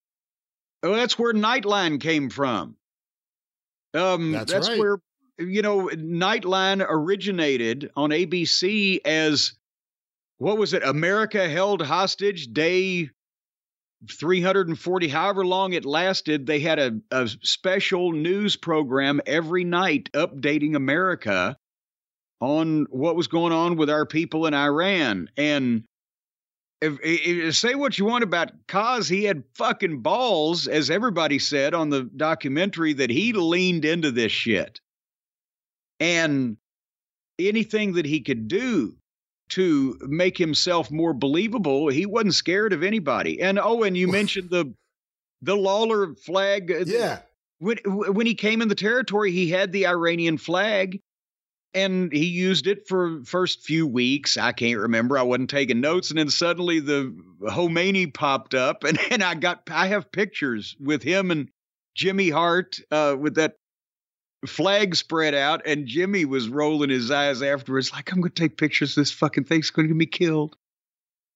[0.82, 2.76] well, that's where Nightline came from.
[3.93, 4.80] Um, that's, that's right.
[4.80, 4.98] where
[5.38, 9.54] you know Nightline originated on ABC as
[10.38, 10.84] what was it?
[10.84, 13.10] America held hostage day
[14.12, 16.46] 340, however long it lasted.
[16.46, 21.58] They had a, a special news program every night updating America
[22.41, 25.30] on what was going on with our people in Iran.
[25.38, 25.86] And
[26.82, 31.74] if, if, say what you want about Kaz, he had fucking balls, as everybody said
[31.74, 34.82] on the documentary, that he leaned into this shit.
[36.02, 36.58] And
[37.39, 38.98] anything that he could do
[39.50, 41.88] to make himself more believable.
[41.90, 43.42] He wasn't scared of anybody.
[43.42, 44.74] And oh, and you mentioned the
[45.42, 46.72] the Lawler flag.
[46.72, 47.20] Uh, yeah.
[47.60, 51.00] When when he came in the territory, he had the Iranian flag,
[51.74, 54.38] and he used it for first few weeks.
[54.38, 55.18] I can't remember.
[55.18, 59.64] I wasn't taking notes, and then suddenly the Khomeini popped up, and and I got
[59.72, 61.50] I have pictures with him and
[61.96, 63.56] Jimmy Hart uh, with that
[64.46, 68.58] flag spread out, and Jimmy was rolling his eyes afterwards, like, I'm going to take
[68.58, 70.56] pictures of this fucking thing's going to get me killed.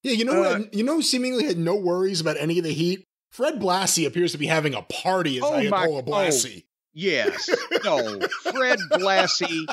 [0.04, 3.04] Yeah, you know uh, you know seemingly had no worries about any of the heat?
[3.32, 6.63] Fred Blassie appears to be having a party as oh Ayatollah Blassie.
[6.63, 7.50] Oh, yes.
[7.84, 8.20] No.
[8.52, 9.65] Fred Blassie.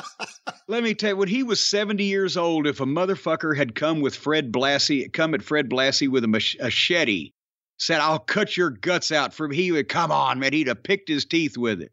[0.67, 4.01] Let me tell you, when he was 70 years old, if a motherfucker had come
[4.01, 7.31] with Fred Blassie, come at Fred Blassie with a machete,
[7.79, 10.53] said, I'll cut your guts out from he would come on, man.
[10.53, 11.91] He'd have picked his teeth with it.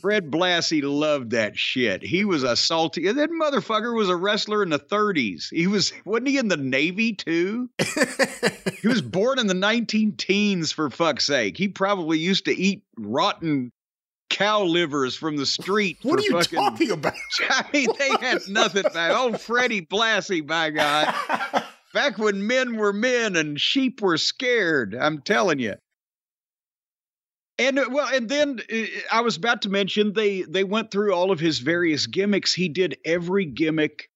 [0.00, 2.02] Fred Blassie loved that shit.
[2.02, 3.10] He was a salty.
[3.10, 5.46] That motherfucker was a wrestler in the 30s.
[5.50, 7.70] He was wasn't he in the Navy too?
[8.80, 11.56] he was born in the 19 teens for fuck's sake.
[11.56, 13.72] He probably used to eat rotten
[14.30, 15.98] cow livers from the street.
[16.02, 17.14] What are you fucking, talking about?
[17.50, 19.12] I mean, they had nothing back.
[19.14, 21.14] Oh, Freddie Blassie, by God.
[21.92, 24.94] Back when men were men and sheep were scared.
[24.94, 25.74] I'm telling you.
[27.60, 31.12] And uh, well, and then uh, I was about to mention they they went through
[31.12, 32.54] all of his various gimmicks.
[32.54, 34.10] He did every gimmick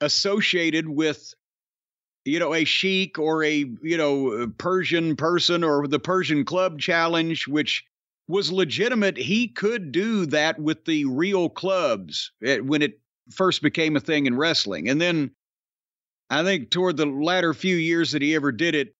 [0.00, 1.34] associated with
[2.24, 7.46] you know a sheik or a you know Persian person or the Persian Club Challenge,
[7.46, 7.84] which
[8.28, 9.18] was legitimate.
[9.18, 12.98] He could do that with the real clubs eh, when it
[13.30, 15.32] first became a thing in wrestling, and then
[16.30, 18.94] I think toward the latter few years that he ever did it,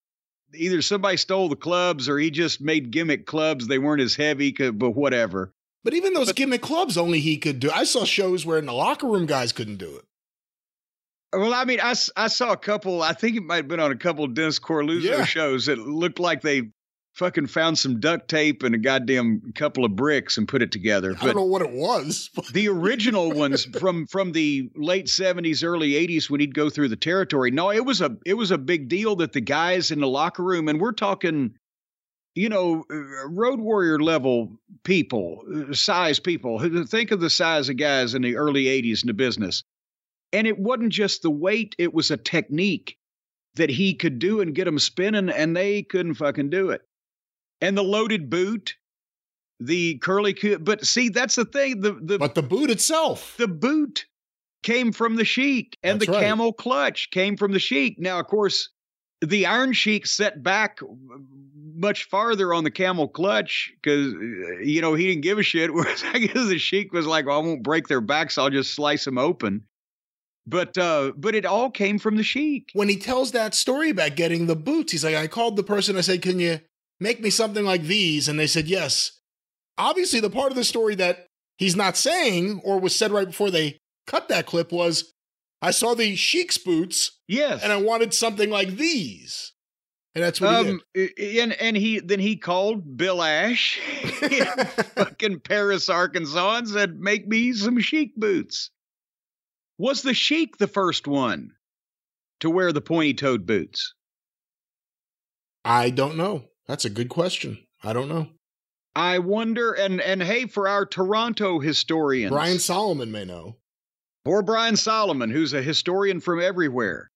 [0.56, 3.66] either somebody stole the clubs or he just made gimmick clubs.
[3.66, 5.52] They weren't as heavy, but whatever.
[5.82, 7.70] But even those but, gimmick clubs, only he could do.
[7.70, 10.04] I saw shows where in the locker room guys couldn't do it.
[11.34, 13.02] Well, I mean, I, I saw a couple.
[13.02, 15.24] I think it might have been on a couple of Dennis Coralluzzo yeah.
[15.24, 16.70] shows that looked like they
[17.14, 21.14] fucking found some duct tape and a goddamn couple of bricks and put it together.
[21.20, 22.30] I don't know what it was.
[22.52, 26.96] the original ones from from the late seventies, early eighties, when he'd go through the
[26.96, 27.50] territory.
[27.50, 30.42] No, it was a it was a big deal that the guys in the locker
[30.42, 31.54] room, and we're talking,
[32.34, 36.58] you know, uh, road warrior level people, uh, size people.
[36.86, 39.62] Think of the size of guys in the early eighties in the business.
[40.32, 42.98] And it wasn't just the weight; it was a technique
[43.54, 46.82] that he could do and get them spinning, and they couldn't fucking do it
[47.64, 48.76] and the loaded boot.
[49.60, 54.06] the curly but see that's the thing the the but the boot itself the boot
[54.64, 56.24] came from the Sheik, and That's the right.
[56.24, 57.98] camel clutch came from the Sheik.
[57.98, 58.70] Now, of course,
[59.20, 60.80] the Iron Sheik set back
[61.76, 64.12] much farther on the camel clutch because
[64.64, 65.72] you know he didn't give a shit.
[65.74, 68.38] Whereas I guess the Sheik was like, "Well, I won't break their backs.
[68.38, 69.64] I'll just slice them open."
[70.46, 72.70] But uh, but it all came from the Sheik.
[72.72, 75.96] When he tells that story about getting the boots, he's like, "I called the person.
[75.96, 76.60] I said, can you
[77.00, 79.20] make me something like these?" And they said yes.
[79.76, 81.26] Obviously, the part of the story that
[81.58, 85.12] he's not saying or was said right before they cut that clip was
[85.64, 87.18] I saw the Sheik's boots.
[87.26, 87.62] Yes.
[87.62, 89.54] And I wanted something like these.
[90.14, 91.38] And that's what um, he did.
[91.38, 93.80] And, and he then he called Bill Ash
[94.22, 94.44] in
[94.94, 98.70] fucking Paris, Arkansas, and said, Make me some Sheik boots.
[99.78, 101.52] Was the Sheik the first one
[102.40, 103.94] to wear the pointy toed boots?
[105.64, 106.44] I don't know.
[106.66, 107.58] That's a good question.
[107.82, 108.28] I don't know.
[108.96, 113.56] I wonder, and and hey, for our Toronto historians, Brian Solomon may know.
[114.24, 117.10] or Brian Solomon, who's a historian from everywhere.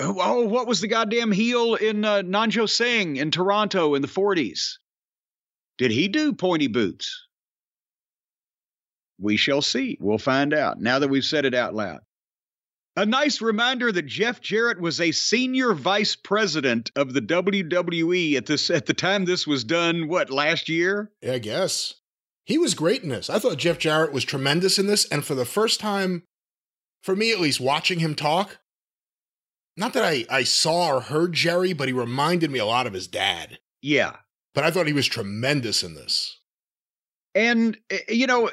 [0.00, 4.08] Oh, oh what was the goddamn heel in uh, Nanjo Singh in Toronto in the
[4.08, 4.78] 40s?
[5.78, 7.26] Did he do pointy boots?
[9.20, 9.98] We shall see.
[10.00, 12.00] We'll find out now that we've said it out loud.
[12.98, 18.46] A nice reminder that Jeff Jarrett was a senior vice president of the WWE at
[18.46, 20.08] this at the time this was done.
[20.08, 21.12] What last year?
[21.22, 21.94] Yeah, I guess.
[22.44, 23.30] He was great in this.
[23.30, 25.04] I thought Jeff Jarrett was tremendous in this.
[25.10, 26.24] And for the first time,
[27.04, 28.58] for me at least, watching him talk,
[29.76, 32.94] not that I, I saw or heard Jerry, but he reminded me a lot of
[32.94, 33.60] his dad.
[33.80, 34.16] Yeah.
[34.56, 36.40] But I thought he was tremendous in this.
[37.32, 38.50] And, eh, you know,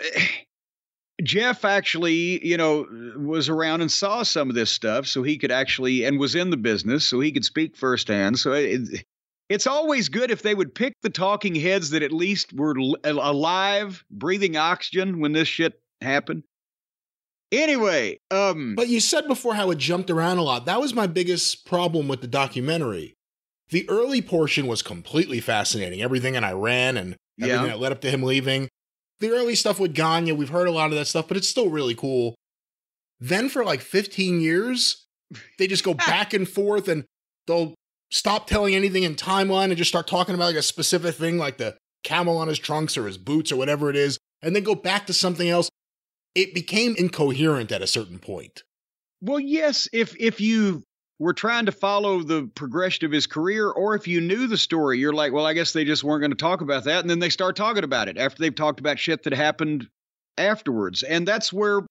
[1.24, 2.86] Jeff actually, you know,
[3.18, 6.49] was around and saw some of this stuff, so he could actually, and was in
[6.49, 8.38] the business, so he could speak firsthand.
[8.38, 9.05] So it,
[9.49, 14.03] it's always good if they would pick the talking heads that at least were alive,
[14.09, 16.43] breathing oxygen when this shit happened.
[17.51, 20.66] Anyway, um But you said before how it jumped around a lot.
[20.66, 23.13] That was my biggest problem with the documentary.
[23.70, 26.01] The early portion was completely fascinating.
[26.01, 27.72] Everything in Iran and everything yeah.
[27.72, 28.68] that led up to him leaving.
[29.20, 31.70] The early stuff with Gagne, we've heard a lot of that stuff, but it's still
[31.70, 32.36] really cool.
[33.20, 35.05] Then for like 15 years,
[35.57, 37.05] they just go back and forth and
[37.47, 37.74] they'll
[38.11, 41.57] stop telling anything in timeline and just start talking about like a specific thing like
[41.57, 44.76] the camel on his trunks or his boots or whatever it is, and then go
[44.76, 45.70] back to something else.
[46.36, 48.63] It became incoherent at a certain point.
[49.22, 50.84] Well, yes, if if you
[51.20, 54.99] were trying to follow the progression of his career, or if you knew the story,
[54.99, 57.20] you're like, well, I guess they just weren't going to talk about that, and then
[57.20, 59.88] they start talking about it after they've talked about shit that happened
[60.38, 61.82] afterwards, and that's where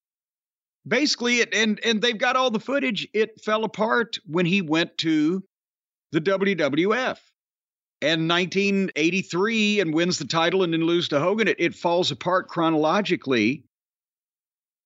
[0.86, 3.08] basically it and and they've got all the footage.
[3.14, 5.42] It fell apart when he went to
[6.12, 7.18] the WWF.
[8.02, 11.48] And 1983 and wins the title and then lose to Hogan.
[11.48, 13.64] It, it falls apart chronologically.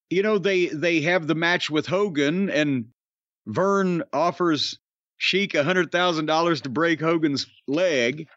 [0.09, 2.86] You know, they they have the match with Hogan, and
[3.49, 4.78] Verne offers
[5.16, 8.28] Sheik a hundred thousand dollars to break Hogan's leg.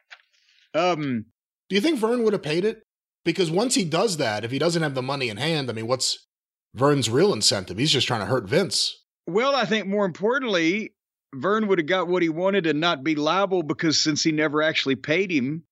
[0.74, 1.26] Um,
[1.70, 2.82] do you think Verne would have paid it?
[3.24, 5.86] Because once he does that, if he doesn't have the money in hand, I mean,
[5.86, 6.26] what's
[6.74, 7.78] Verne's real incentive?
[7.78, 9.04] He's just trying to hurt Vince.
[9.28, 10.94] Well, I think more importantly,
[11.36, 14.64] Verne would have got what he wanted and not be liable because since he never
[14.64, 15.64] actually paid him,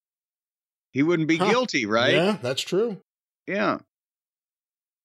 [0.92, 1.50] he wouldn't be huh.
[1.50, 2.14] guilty, right?
[2.14, 3.00] Yeah, that's true.
[3.46, 3.78] Yeah.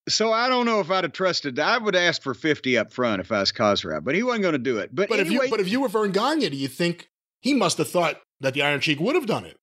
[0.08, 1.60] So I don't know if I'd have trusted.
[1.60, 4.54] I would ask for fifty up front if I was Khosrow, but he wasn't going
[4.54, 4.94] to do it.
[4.94, 7.10] But, but anyway, if you but if you were Verne Gagne, do you think
[7.42, 9.58] he must have thought that the Iron Sheik would have done it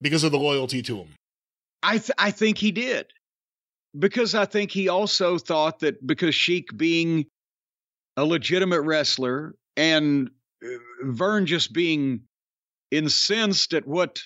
[0.00, 1.08] because of the loyalty to him?
[1.82, 3.06] I th- I think he did
[3.98, 7.26] because I think he also thought that because Sheik being
[8.16, 10.30] a legitimate wrestler and
[10.64, 10.68] uh,
[11.02, 12.22] Verne just being
[12.90, 14.22] incensed at what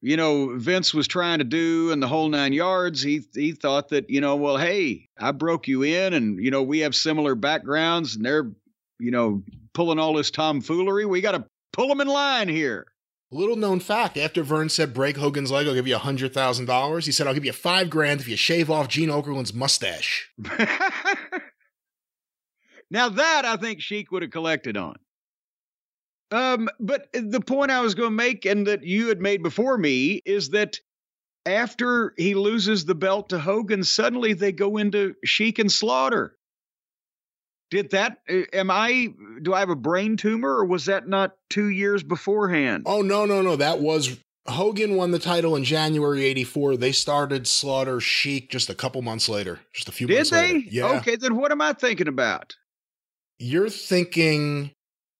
[0.00, 3.02] you know Vince was trying to do and the whole nine yards.
[3.02, 6.62] He he thought that you know, well, hey, I broke you in, and you know
[6.62, 8.50] we have similar backgrounds, and they're
[8.98, 9.42] you know
[9.72, 11.06] pulling all this tomfoolery.
[11.06, 12.86] We got to pull them in line here.
[13.30, 16.66] Little known fact: After Verne said break Hogan's leg, I'll give you a hundred thousand
[16.66, 17.06] dollars.
[17.06, 20.30] He said I'll give you five grand if you shave off Gene Okerlund's mustache.
[22.90, 24.96] Now that I think Sheik would have collected on.
[26.30, 29.76] Um, but the point I was going to make, and that you had made before
[29.76, 30.78] me, is that
[31.46, 36.36] after he loses the belt to Hogan, suddenly they go into Sheik and Slaughter.
[37.70, 38.18] Did that?
[38.28, 39.08] Uh, am I?
[39.42, 42.84] Do I have a brain tumor, or was that not two years beforehand?
[42.86, 43.56] Oh no, no, no.
[43.56, 44.18] That was
[44.48, 46.76] Hogan won the title in January '84.
[46.76, 50.52] They started Slaughter Sheik just a couple months later, just a few Did months they?
[50.54, 50.68] later.
[50.68, 50.98] Yeah.
[50.98, 52.54] Okay, then what am I thinking about?
[53.40, 54.70] you're thinking,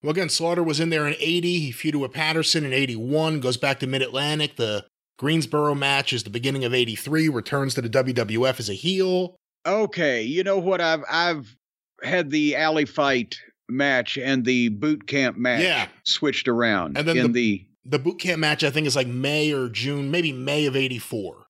[0.02, 1.60] well, again, Slaughter was in there in 80.
[1.60, 4.56] He feuded with Patterson in 81, goes back to Mid Atlantic.
[4.56, 4.86] The
[5.18, 9.36] Greensboro match is the beginning of 83, returns to the WWF as a heel.
[9.66, 10.80] Okay, you know what?
[10.80, 11.54] I've I've
[12.02, 13.36] had the alley fight
[13.68, 15.86] match and the boot camp match Yeah.
[16.04, 16.96] switched around.
[16.96, 20.10] And then in the, The boot camp match, I think, is like May or June,
[20.10, 21.46] maybe May of 84.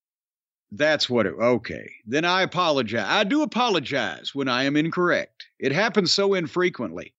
[0.73, 1.89] that's what it okay.
[2.07, 3.07] Then I apologize.
[3.09, 5.47] I do apologize when I am incorrect.
[5.59, 7.13] It happens so infrequently.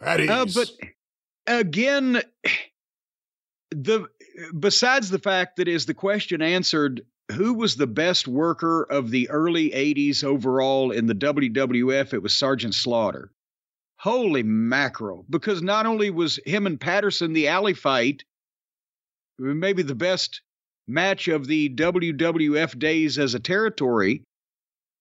[0.00, 0.30] That is.
[0.30, 0.70] Uh, but
[1.46, 2.22] again,
[3.70, 4.06] the
[4.58, 9.28] besides the fact that is the question answered, who was the best worker of the
[9.30, 12.14] early '80s overall in the WWF?
[12.14, 13.30] It was Sergeant Slaughter.
[13.96, 15.26] Holy mackerel!
[15.28, 18.24] Because not only was him and Patterson the alley fight,
[19.38, 20.40] maybe the best
[20.88, 24.24] match of the WWF days as a territory.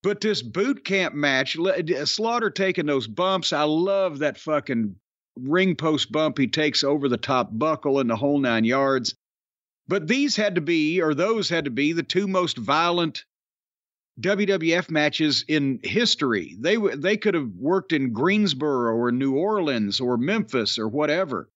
[0.02, 1.58] But this boot camp match,
[2.06, 4.96] Slaughter taking those bumps, I love that fucking
[5.36, 9.16] ring post bump he takes over the top buckle and the whole nine yards.
[9.88, 13.26] But these had to be, or those had to be, the two most violent
[14.22, 16.56] WWF matches in history.
[16.60, 21.50] They they could have worked in Greensboro or New Orleans or Memphis or whatever.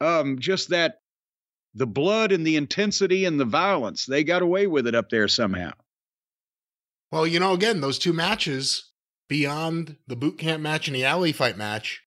[0.00, 1.00] Um, just that
[1.74, 5.28] the blood and the intensity and the violence, they got away with it up there
[5.28, 5.72] somehow.
[7.10, 8.90] Well, you know, again, those two matches
[9.28, 12.02] beyond the boot camp match and the alley fight match,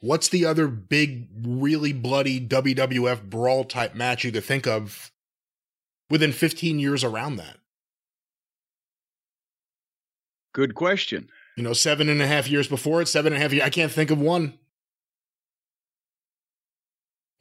[0.00, 5.10] what's the other big, really bloody WWF brawl type match you could think of
[6.10, 7.58] within 15 years around that?
[10.52, 11.28] Good question.
[11.56, 13.64] You know, seven and a half years before it, seven and a half years.
[13.64, 14.54] I can't think of one.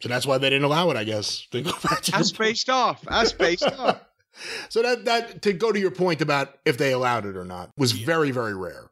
[0.01, 1.47] So that's why they didn't allow it, I guess.
[1.51, 3.03] To go back to I spaced off.
[3.07, 3.99] I spaced off.
[4.69, 7.71] So that that to go to your point about if they allowed it or not
[7.77, 8.89] was very very rare.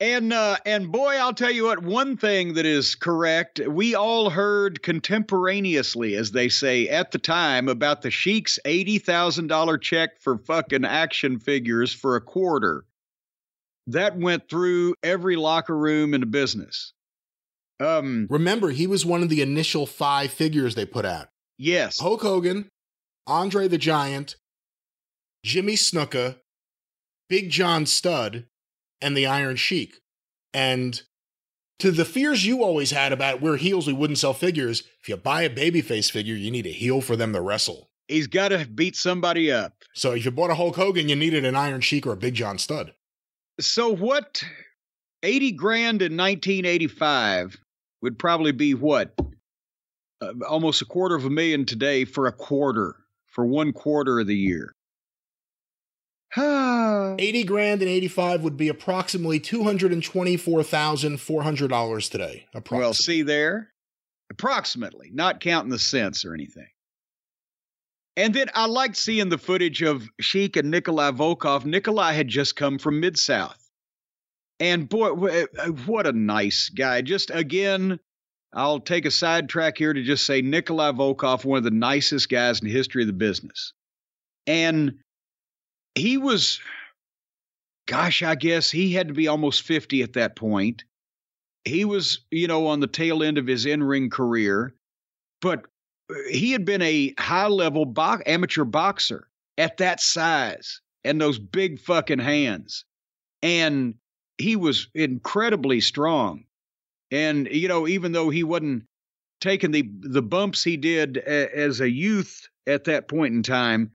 [0.00, 1.80] And uh, and boy, I'll tell you what.
[1.84, 7.68] One thing that is correct, we all heard contemporaneously, as they say at the time,
[7.68, 12.84] about the Sheik's eighty thousand dollar check for fucking action figures for a quarter.
[13.86, 16.92] That went through every locker room in the business.
[17.78, 21.28] Um, Remember, he was one of the initial five figures they put out.
[21.58, 22.68] yes, Hulk Hogan,
[23.28, 24.34] Andre the Giant,
[25.44, 26.36] Jimmy Snuka,
[27.28, 28.46] Big John Studd,
[29.00, 30.00] and the Iron Sheik.
[30.54, 31.02] And
[31.78, 35.16] to the fears you always had about we're heels, we wouldn't sell figures, if you
[35.16, 37.90] buy a babyface figure, you need a heel for them to wrestle.
[38.12, 39.72] he's got to beat somebody up.
[39.94, 42.34] So if you bought a Hulk Hogan, you needed an Iron Sheik or a Big
[42.34, 42.92] John Studd.
[43.60, 44.42] So what?
[45.22, 47.56] Eighty grand in nineteen eighty-five
[48.00, 49.14] would probably be what?
[50.20, 54.26] Uh, almost a quarter of a million today for a quarter, for one quarter of
[54.26, 54.74] the year.
[56.36, 62.46] 80 grand and 85 would be approximately $224,400 today.
[62.54, 62.78] Approximately.
[62.78, 63.72] well, see there,
[64.30, 66.68] approximately, not counting the cents or anything.
[68.16, 71.64] And then I liked seeing the footage of Sheik and Nikolai Volkov.
[71.64, 73.58] Nikolai had just come from Mid South.
[74.60, 77.02] And boy, uh, what a nice guy.
[77.02, 77.98] Just again,
[78.52, 82.60] I'll take a sidetrack here to just say Nikolai Volkov, one of the nicest guys
[82.60, 83.72] in the history of the business.
[84.46, 84.98] And
[85.94, 86.60] he was,
[87.86, 90.84] gosh, I guess he had to be almost 50 at that point.
[91.64, 94.74] He was, you know, on the tail end of his in ring career,
[95.40, 95.66] but
[96.10, 99.28] uh, he had been a high level bo- amateur boxer
[99.58, 102.84] at that size and those big fucking hands.
[103.42, 103.94] And
[104.38, 106.44] he was incredibly strong.
[107.10, 108.84] And, you know, even though he wasn't
[109.40, 113.92] taking the, the bumps he did a, as a youth at that point in time,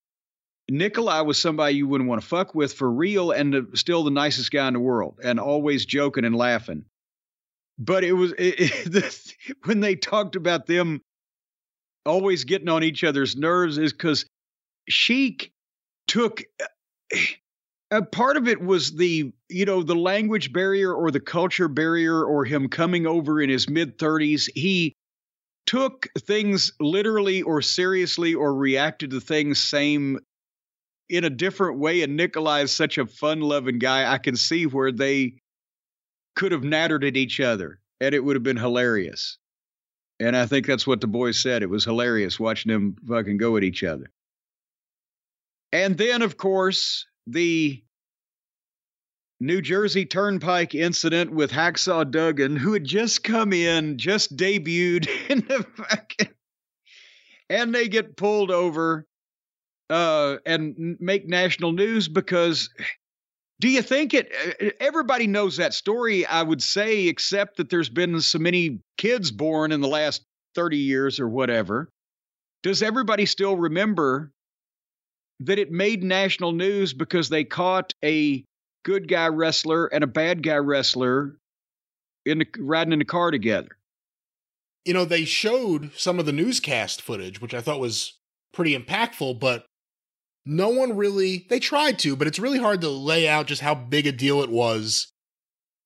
[0.70, 4.12] Nikolai was somebody you wouldn't want to fuck with for real and the, still the
[4.12, 6.86] nicest guy in the world and always joking and laughing.
[7.80, 11.02] But it was it, it, the, when they talked about them
[12.06, 14.26] always getting on each other's nerves is because
[14.90, 15.52] Sheik
[16.08, 16.44] took
[17.12, 17.18] eh,
[17.92, 22.24] a part of it was the you know the language barrier or the culture barrier
[22.24, 24.94] or him coming over in his mid 30s he
[25.66, 30.20] took things literally or seriously or reacted to things same
[31.10, 34.66] in a different way and Nikolai is such a fun loving guy I can see
[34.66, 35.36] where they
[36.36, 39.38] could have nattered at each other and it would have been hilarious
[40.20, 41.62] and I think that's what the boys said.
[41.62, 44.10] It was hilarious watching them fucking go at each other.
[45.72, 47.84] And then, of course, the
[49.40, 55.40] New Jersey Turnpike incident with Hacksaw Duggan, who had just come in, just debuted in
[55.40, 56.34] the fucking,
[57.50, 59.06] and they get pulled over
[59.90, 62.70] uh, and make national news because
[63.60, 64.32] do you think it
[64.80, 69.72] everybody knows that story i would say except that there's been so many kids born
[69.72, 70.24] in the last
[70.54, 71.90] 30 years or whatever
[72.62, 74.32] does everybody still remember
[75.40, 78.44] that it made national news because they caught a
[78.84, 81.38] good guy wrestler and a bad guy wrestler
[82.26, 83.78] in the, riding in the car together.
[84.86, 88.14] You know, they showed some of the newscast footage, which I thought was
[88.54, 89.66] pretty impactful, but
[90.48, 93.76] no one really, they tried to, but it's really hard to lay out just how
[93.76, 95.12] big a deal it was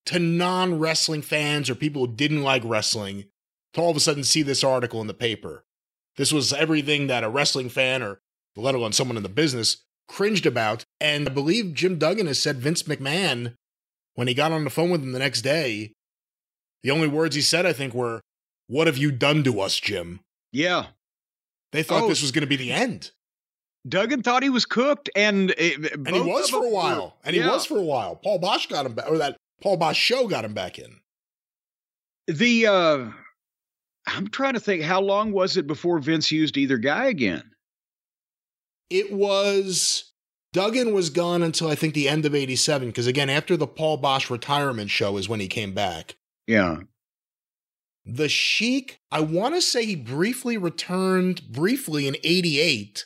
[0.06, 3.26] to non wrestling fans or people who didn't like wrestling
[3.74, 5.64] to all of a sudden see this article in the paper.
[6.18, 8.20] This was everything that a wrestling fan or
[8.56, 10.84] let alone someone in the business cringed about.
[11.00, 13.56] And I believe Jim Duggan has said Vince McMahon,
[14.16, 15.94] when he got on the phone with him the next day,
[16.84, 18.22] the only words he said, I think, were,
[18.68, 20.20] What have you done to us, Jim?
[20.52, 20.88] Yeah.
[21.72, 23.12] They thought oh, this was going to be the end.
[23.88, 27.36] Duggan thought he was cooked, and it, and he was for a while, were, and
[27.36, 27.50] he yeah.
[27.50, 28.16] was for a while.
[28.16, 31.00] Paul Boesch got him back, or that Paul Boesch show got him back in.
[32.28, 33.10] The uh
[34.08, 37.52] I'm trying to think how long was it before Vince used either guy again?
[38.90, 40.12] It was
[40.54, 44.00] Duggan was gone until I think the end of 87 because again after the Paul
[44.00, 46.16] Boesch retirement show is when he came back.
[46.48, 46.82] Yeah.
[48.06, 53.06] The Sheik, I want to say he briefly returned briefly in 88,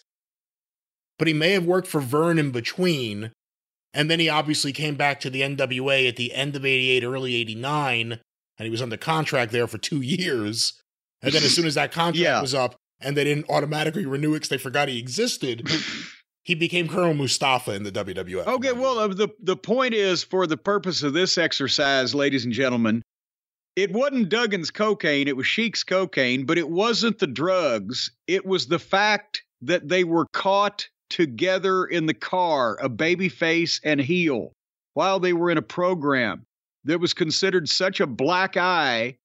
[1.17, 3.31] but he may have worked for Verne in between.
[3.93, 7.35] And then he obviously came back to the NWA at the end of 88, early
[7.35, 8.19] 89,
[8.57, 10.73] and he was under contract there for two years.
[11.21, 12.41] And then as soon as that contract yeah.
[12.41, 15.69] was up and they didn't automatically renew it because they forgot he existed,
[16.43, 18.45] he became Colonel Mustafa in the WWF.
[18.45, 22.53] Okay, well, uh, the, the point is for the purpose of this exercise, ladies and
[22.53, 23.01] gentlemen,
[23.75, 28.11] it wasn't Duggan's cocaine, it was Sheik's cocaine, but it wasn't the drugs.
[28.27, 33.79] It was the fact that they were caught together in the car, a baby face
[33.83, 34.53] and heel,
[34.93, 36.45] while they were in a program
[36.85, 39.17] that was considered such a black eye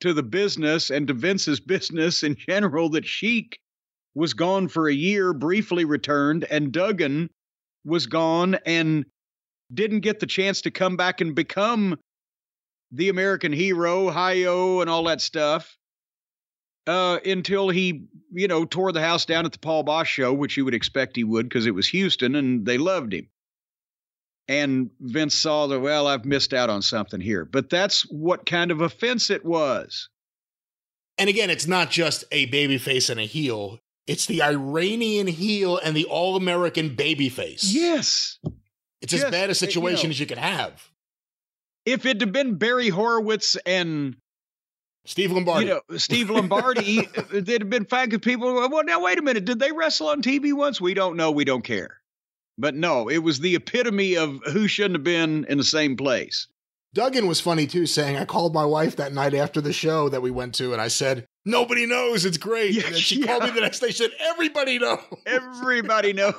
[0.00, 3.58] to the business and to Vince's business in general that Sheik
[4.14, 7.30] was gone for a year, briefly returned, and Duggan
[7.84, 9.04] was gone and
[9.72, 11.98] didn't get the chance to come back and become
[12.90, 15.77] the American hero, Hi-Yo, and all that stuff
[16.88, 20.56] uh, until he, you know, tore the house down at the Paul Boesch show, which
[20.56, 23.28] you would expect he would because it was Houston and they loved him.
[24.48, 27.44] And Vince saw that, well, I've missed out on something here.
[27.44, 30.08] But that's what kind of offense it was.
[31.18, 33.78] And again, it's not just a baby face and a heel.
[34.06, 37.70] It's the Iranian heel and the all American baby face.
[37.70, 38.38] Yes.
[39.02, 40.88] It's as bad a situation you know, as you could have.
[41.84, 44.16] If it had been Barry Horowitz and
[45.08, 45.66] Steve Lombardi.
[45.66, 49.46] You know, Steve Lombardi, they'd have been fine because people, well, now wait a minute.
[49.46, 50.82] Did they wrestle on TV once?
[50.82, 51.30] We don't know.
[51.30, 52.02] We don't care.
[52.58, 56.46] But no, it was the epitome of who shouldn't have been in the same place.
[56.92, 60.20] Duggan was funny too, saying, I called my wife that night after the show that
[60.20, 62.26] we went to, and I said, Nobody knows.
[62.26, 62.72] It's great.
[62.72, 63.28] Yeah, and she yeah.
[63.28, 65.00] called me the next day, she said, Everybody knows.
[65.24, 66.34] Everybody knows.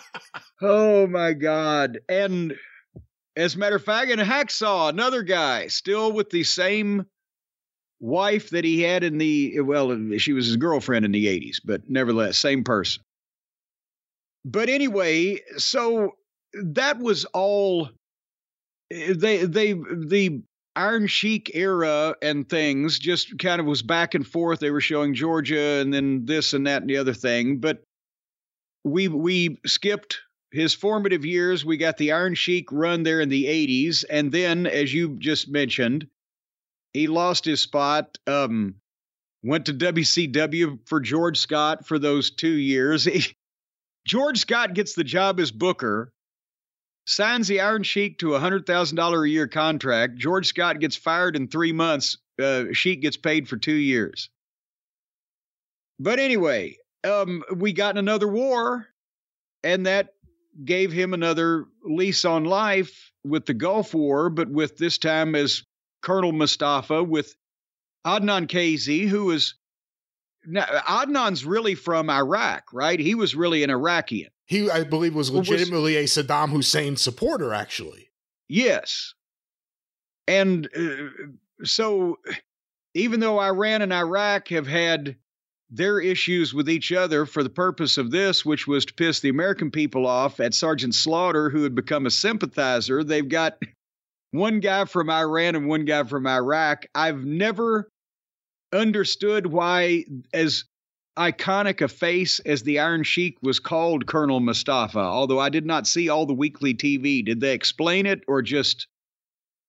[0.60, 2.00] oh my God.
[2.10, 2.54] And
[3.36, 7.06] as a matter of fact, in Hacksaw, another guy, still with the same
[8.02, 11.88] wife that he had in the, well, she was his girlfriend in the 80s, but
[11.88, 13.02] nevertheless, same person
[14.44, 16.16] but anyway, so
[16.54, 17.90] that was all
[18.90, 20.42] eh, they they the
[20.74, 24.60] Iron Sheik era and things just kind of was back and forth.
[24.60, 27.82] They were showing Georgia and then this and that and the other thing, but
[28.84, 31.64] we we skipped his formative years.
[31.64, 35.48] We got the Iron Sheik run there in the 80s and then as you just
[35.48, 36.08] mentioned,
[36.92, 38.76] he lost his spot um
[39.42, 43.08] went to WCW for George Scott for those 2 years.
[44.06, 46.12] George Scott gets the job as Booker,
[47.06, 50.16] signs the Iron Sheik to a $100,000 a year contract.
[50.16, 52.18] George Scott gets fired in three months.
[52.40, 54.30] Uh, Sheik gets paid for two years.
[55.98, 58.86] But anyway, um, we got in another war,
[59.62, 60.14] and that
[60.64, 65.62] gave him another lease on life with the Gulf War, but with this time as
[66.02, 67.34] Colonel Mustafa with
[68.06, 69.54] Adnan Kaissie, who is
[70.44, 72.98] now, Adnan's really from Iraq, right?
[72.98, 74.28] He was really an Iraqian.
[74.46, 78.10] He, I believe, was legitimately was, a Saddam Hussein supporter, actually.
[78.48, 79.14] Yes.
[80.26, 82.18] And uh, so,
[82.94, 85.16] even though Iran and Iraq have had
[85.70, 89.30] their issues with each other for the purpose of this, which was to piss the
[89.30, 93.58] American people off at Sergeant Slaughter, who had become a sympathizer, they've got
[94.32, 96.86] one guy from Iran and one guy from Iraq.
[96.94, 97.88] I've never
[98.72, 100.64] understood why, as
[101.18, 105.86] iconic a face as the Iron Sheik was called Colonel Mustafa, although I did not
[105.86, 107.24] see all the weekly TV.
[107.24, 108.86] Did they explain it or just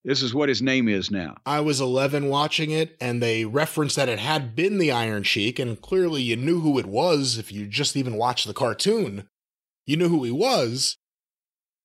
[0.06, 1.36] this is what his name is now?
[1.46, 5.60] I was 11 watching it, and they referenced that it had been the Iron Sheik,
[5.60, 9.28] and clearly you knew who it was if you just even watched the cartoon.
[9.86, 10.98] You knew who he was,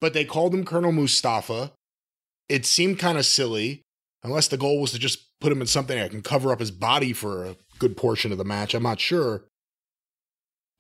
[0.01, 1.73] but they called him Colonel Mustafa.
[2.49, 3.83] It seemed kind of silly,
[4.23, 6.71] unless the goal was to just put him in something that can cover up his
[6.71, 8.75] body for a good portion of the match.
[8.75, 9.45] I'm not sure.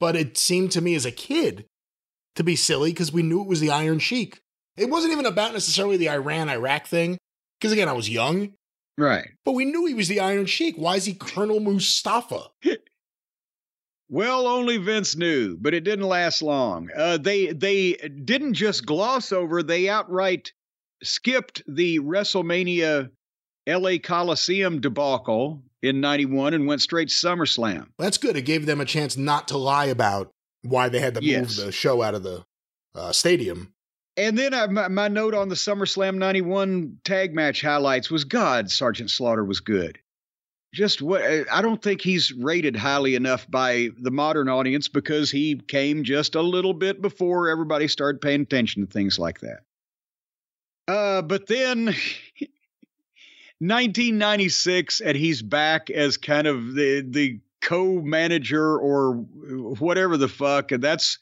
[0.00, 1.66] But it seemed to me as a kid
[2.36, 4.40] to be silly because we knew it was the Iron Sheik.
[4.76, 7.18] It wasn't even about necessarily the Iran Iraq thing,
[7.60, 8.52] because again, I was young.
[8.96, 9.28] Right.
[9.44, 10.76] But we knew he was the Iron Sheik.
[10.76, 12.44] Why is he Colonel Mustafa?
[14.10, 16.88] Well, only Vince knew, but it didn't last long.
[16.96, 20.52] Uh, they they didn't just gloss over; they outright
[21.02, 23.10] skipped the WrestleMania
[23.68, 27.86] LA Coliseum debacle in '91 and went straight to SummerSlam.
[27.98, 28.36] That's good.
[28.36, 30.30] It gave them a chance not to lie about
[30.62, 31.56] why they had to Yes.
[31.58, 32.44] move the show out of the
[32.94, 33.72] uh, stadium.
[34.16, 38.68] And then uh, my, my note on the SummerSlam 91 tag match highlights was God,
[38.70, 40.00] Sergeant Slaughter was good.
[40.74, 45.30] Just what uh, I don't think he's rated highly enough by the modern audience because
[45.30, 49.60] he came just a little bit before everybody started paying attention to things like that.
[50.88, 51.94] Uh, but then
[53.60, 60.82] 1996, and he's back as kind of the the co-manager or whatever the fuck, and
[60.82, 61.18] that's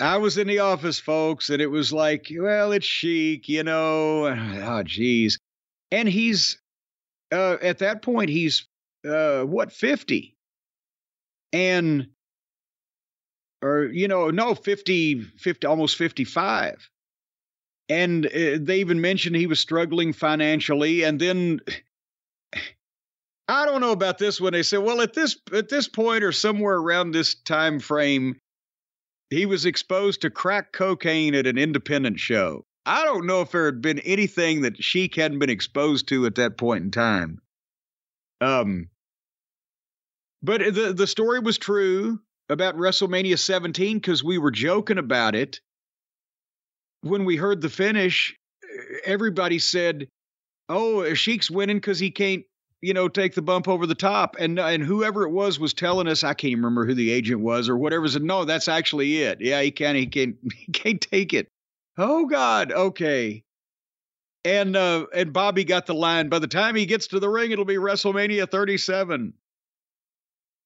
[0.00, 4.26] I was in the office, folks, and it was like, well, it's chic, you know.
[4.26, 5.38] Oh, geez.
[5.92, 6.60] And he's
[7.32, 8.66] uh, at that point, he's
[9.06, 10.34] uh, what fifty,
[11.52, 12.08] and
[13.62, 16.88] or you know, no, 50, 50 almost fifty-five.
[17.88, 21.60] And uh, they even mentioned he was struggling financially, and then.
[23.48, 26.32] I don't know about this when they said, well, at this at this point or
[26.32, 28.36] somewhere around this time frame,
[29.30, 32.64] he was exposed to crack cocaine at an independent show.
[32.86, 36.36] I don't know if there had been anything that Sheik hadn't been exposed to at
[36.36, 37.40] that point in time.
[38.40, 38.88] Um,
[40.42, 45.60] but the the story was true about WrestleMania 17 because we were joking about it.
[47.02, 48.34] When we heard the finish,
[49.04, 50.08] everybody said,
[50.68, 52.44] "Oh, Sheik's winning because he can't."
[52.84, 56.08] You know, take the bump over the top, and and whoever it was was telling
[56.08, 56.24] us.
[56.24, 58.08] I can't remember who the agent was or whatever.
[58.08, 59.40] Said no, that's actually it.
[59.40, 59.96] Yeah, he can't.
[59.96, 60.36] He can't.
[60.52, 61.46] He can't take it.
[61.98, 62.72] Oh God.
[62.72, 63.44] Okay.
[64.44, 66.28] And uh and Bobby got the line.
[66.28, 69.34] By the time he gets to the ring, it'll be WrestleMania 37.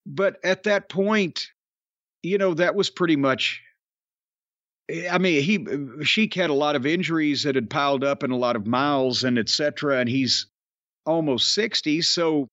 [0.06, 1.48] But at that point,
[2.22, 3.62] you know, that was pretty much
[5.10, 8.36] I mean, he Sheik had a lot of injuries that had piled up and a
[8.36, 10.46] lot of miles and et cetera, and he's
[11.04, 12.48] almost 60, so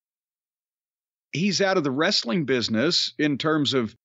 [1.32, 3.96] he's out of the wrestling business in terms of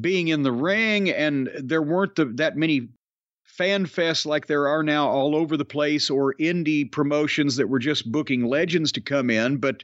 [0.00, 2.88] being in the ring, and there weren't the, that many
[3.44, 7.80] fan fests like there are now all over the place or indie promotions that were
[7.80, 9.82] just booking legends to come in but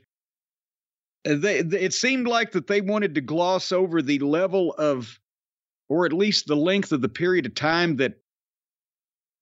[1.24, 5.18] they- it seemed like that they wanted to gloss over the level of
[5.88, 8.14] or at least the length of the period of time that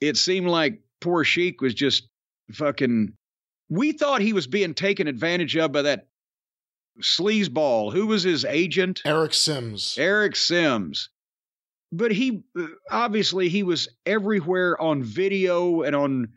[0.00, 2.08] it seemed like poor Sheik was just
[2.52, 3.12] fucking
[3.70, 6.08] we thought he was being taken advantage of by that
[7.00, 9.96] sleazeball who was his agent Eric Sims.
[9.98, 11.10] Eric Sims.
[11.92, 12.42] But he
[12.90, 16.28] obviously he was everywhere on video and on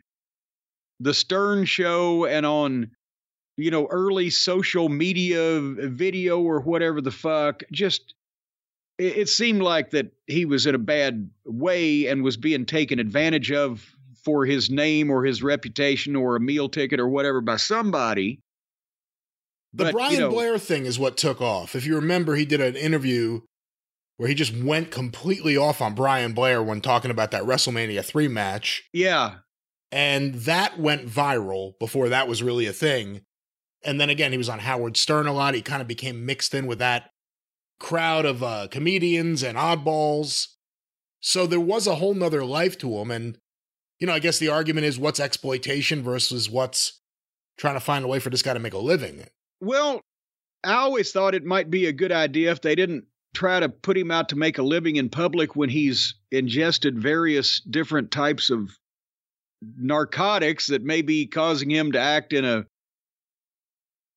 [1.00, 2.90] the Stern show and on
[3.56, 8.14] you know early social media video or whatever the fuck just
[8.98, 13.52] it, seemed like that he was in a bad way and was being taken advantage
[13.52, 13.84] of
[14.24, 18.40] for his name or his reputation or a meal ticket or whatever by somebody
[19.72, 21.74] The But, you Brian know- Blair thing is what took off.
[21.76, 23.40] If you remember, he did an interview
[24.16, 28.26] where he just went completely off on Brian Blair when talking about that WrestleMania 3
[28.28, 28.82] match.
[28.92, 29.36] yeah
[29.92, 33.20] And that went viral before that was really a thing.
[33.84, 35.54] And then again, he was on Howard Stern a lot.
[35.54, 37.10] He kind of became mixed in with that
[37.78, 40.48] crowd of uh, comedians and oddballs.
[41.20, 43.10] So there was a whole nother life to him.
[43.10, 43.38] And,
[43.98, 47.00] you know, I guess the argument is what's exploitation versus what's
[47.56, 49.24] trying to find a way for this guy to make a living.
[49.60, 50.00] Well,
[50.64, 53.04] I always thought it might be a good idea if they didn't
[53.34, 57.60] try to put him out to make a living in public when he's ingested various
[57.60, 58.70] different types of
[59.76, 62.64] narcotics that may be causing him to act in a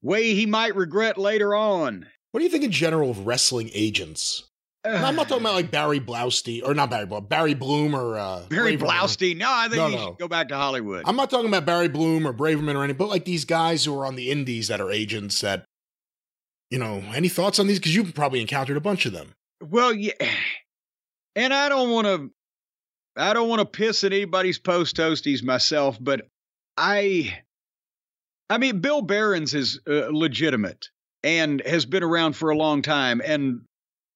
[0.01, 2.05] way he might regret later on.
[2.31, 4.43] What do you think in general of wrestling agents?
[4.83, 8.17] And I'm not talking about like Barry Blaustein, or not Barry Blau, Barry Bloom or
[8.17, 8.87] uh, Barry Braverman.
[8.87, 9.37] Blaustein.
[9.37, 10.05] No, I think No, he no.
[10.07, 11.03] should go back to Hollywood.
[11.05, 13.95] I'm not talking about Barry Bloom or Braverman or any, but like these guys who
[13.99, 15.65] are on the indies that are agents that,
[16.71, 17.77] you know, any thoughts on these?
[17.77, 19.33] Because you've probably encountered a bunch of them.
[19.61, 20.13] Well, yeah,
[21.35, 22.31] and I don't want to,
[23.15, 26.25] I don't want to piss at anybody's post toasties myself, but
[26.75, 27.37] I,
[28.49, 30.89] I mean, Bill Behrens is uh, legitimate
[31.23, 33.61] and has been around for a long time, and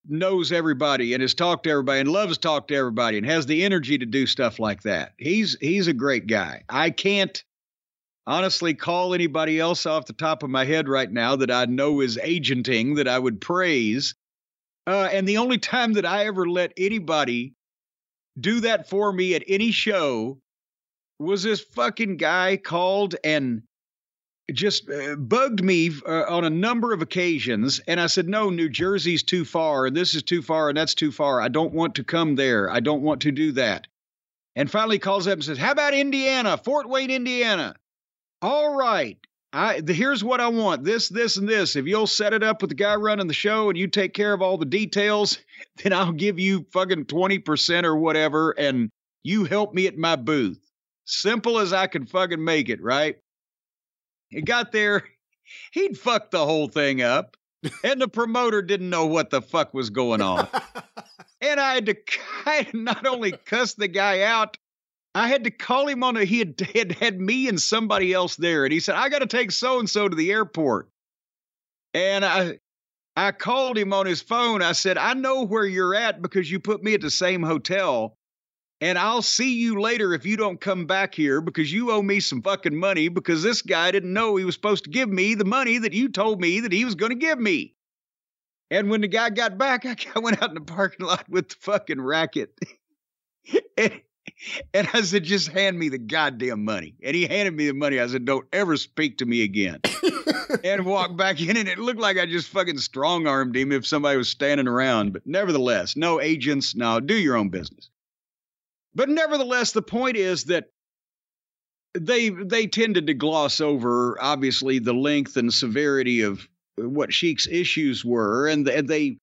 [0.08, 3.46] knows everybody and has talked to everybody and loves to talk to everybody and has
[3.46, 5.14] the energy to do stuff like that.
[5.18, 6.64] He's he's a great guy.
[6.70, 7.44] I can't
[8.28, 12.02] honestly call anybody else off the top of my head right now that I know
[12.02, 14.16] is agenting that I would praise.
[14.88, 17.54] Uh, and the only time that I ever let anybody
[18.40, 20.40] do that for me at any show
[21.20, 23.64] was this fucking guy called and
[24.54, 27.82] just uh, bugged me uh, on a number of occasions.
[27.88, 30.94] And I said, no, New Jersey's too far, and this is too far, and that's
[30.94, 31.42] too far.
[31.42, 32.70] I don't want to come there.
[32.70, 33.88] I don't want to do that.
[34.56, 37.76] And finally calls up and says, how about Indiana, Fort Wayne, Indiana?
[38.42, 39.18] All right.
[39.52, 41.76] I, the, here's what I want this, this, and this.
[41.76, 44.34] If you'll set it up with the guy running the show and you take care
[44.34, 45.40] of all the details,
[45.84, 48.90] then I'll give you fucking 20% or whatever, and
[49.24, 50.60] you help me at my booth.
[51.06, 53.18] Simple as I can fucking make it, right?
[54.36, 55.02] He got there,
[55.72, 57.38] he'd fucked the whole thing up,
[57.86, 60.50] and the promoter didn't know what the fuck was going on.
[61.42, 61.96] and I had to
[62.46, 64.58] I not only cuss the guy out,
[65.16, 68.36] I had to call him on a he had, had had me and somebody else
[68.36, 70.90] there, and he said, I gotta take so and so to the airport.
[71.94, 72.60] And I
[73.16, 74.62] I called him on his phone.
[74.62, 78.18] I said, I know where you're at because you put me at the same hotel
[78.82, 82.20] and I'll see you later if you don't come back here because you owe me
[82.20, 85.46] some fucking money because this guy didn't know he was supposed to give me the
[85.46, 87.74] money that you told me that he was going to give me.
[88.70, 91.56] And when the guy got back, I went out in the parking lot with the
[91.60, 92.58] fucking racket.
[93.78, 94.02] and,
[94.74, 96.96] and I said, just hand me the goddamn money.
[97.02, 98.00] And he handed me the money.
[98.00, 99.80] I said, don't ever speak to me again.
[100.64, 103.88] and walked back in, and it looked like I just fucking strong armed him if
[103.88, 105.14] somebody was standing around.
[105.14, 106.76] But nevertheless, no agents.
[106.76, 107.90] No, do your own business.
[108.96, 110.66] But nevertheless, the point is that
[111.94, 118.04] they they tended to gloss over obviously the length and severity of what Sheik's issues
[118.04, 119.18] were, and they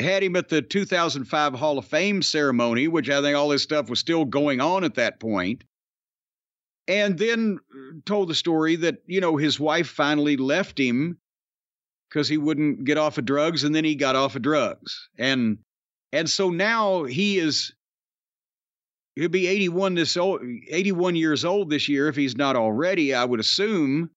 [0.00, 3.88] had him at the 2005 Hall of Fame ceremony, which I think all this stuff
[3.88, 5.64] was still going on at that point.
[6.86, 7.58] And then
[8.04, 11.18] told the story that, you know, his wife finally left him
[12.08, 15.08] because he wouldn't get off of drugs, and then he got off of drugs.
[15.18, 15.58] And
[16.12, 17.72] and so now he is
[19.16, 23.24] he'll be 81 this old 81 years old this year if he's not already i
[23.24, 24.10] would assume.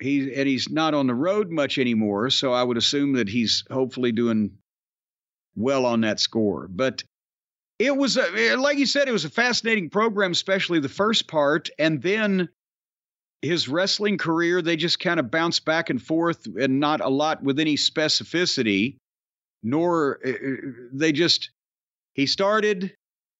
[0.00, 3.64] He and he's not on the road much anymore so i would assume that he's
[3.70, 4.52] hopefully doing
[5.56, 6.68] well on that score.
[6.68, 7.02] But
[7.78, 11.70] it was a, like you said it was a fascinating program especially the first part
[11.78, 12.48] and then
[13.42, 17.42] his wrestling career they just kind of bounced back and forth and not a lot
[17.42, 18.96] with any specificity
[19.62, 20.56] nor uh, uh,
[20.92, 21.50] they just
[22.14, 22.94] he started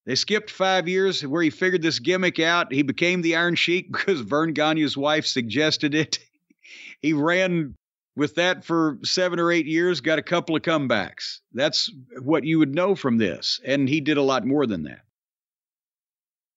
[0.09, 2.73] they skipped five years where he figured this gimmick out.
[2.73, 6.19] He became the Iron Sheik because Verne Gagne's wife suggested it.
[7.03, 7.75] he ran
[8.17, 11.41] with that for seven or eight years, got a couple of comebacks.
[11.53, 11.93] That's
[12.23, 13.61] what you would know from this.
[13.65, 15.03] And he did a lot more than that.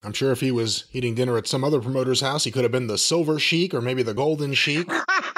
[0.01, 2.71] I'm sure if he was eating dinner at some other promoter's house, he could have
[2.71, 4.89] been the Silver Sheik or maybe the Golden Sheik.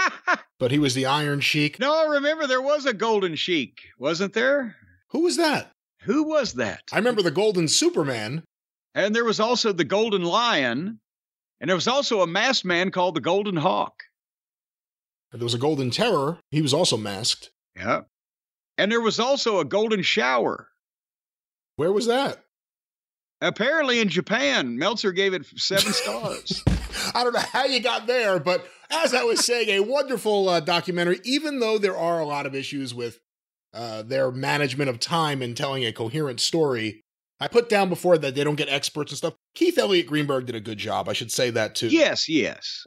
[0.60, 1.80] but he was the Iron Sheik.
[1.80, 4.76] No, remember there was a Golden Sheik, wasn't there?
[5.10, 5.73] Who was that?
[6.04, 6.84] Who was that?
[6.92, 8.44] I remember the Golden Superman.
[8.96, 11.00] And there was also the Golden Lion.
[11.60, 14.04] And there was also a masked man called the Golden Hawk.
[15.32, 16.40] There was a Golden Terror.
[16.52, 17.52] He was also masked.
[17.76, 18.02] Yeah.
[18.78, 20.68] And there was also a Golden Shower.
[21.76, 22.44] Where was that?
[23.42, 24.78] Apparently in Japan.
[24.78, 26.64] Meltzer gave it seven stars.
[27.16, 30.60] I don't know how you got there, but as I was saying, a wonderful uh,
[30.60, 33.20] documentary, even though there are a lot of issues with
[33.74, 37.02] uh, their management of time and telling a coherent story.
[37.40, 39.34] I put down before that they don't get experts and stuff.
[39.56, 41.10] Keith Elliott Greenberg did a good job.
[41.10, 41.88] I should say that too.
[41.88, 42.86] Yes, yes.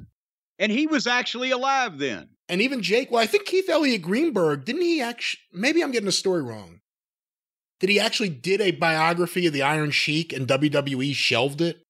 [0.58, 2.28] And he was actually alive then.
[2.48, 6.06] And even Jake, well, I think Keith Elliott Greenberg, didn't he actually, maybe I'm getting
[6.06, 6.80] the story wrong.
[7.80, 11.82] Did he actually did a biography of the Iron Sheik and WWE shelved it?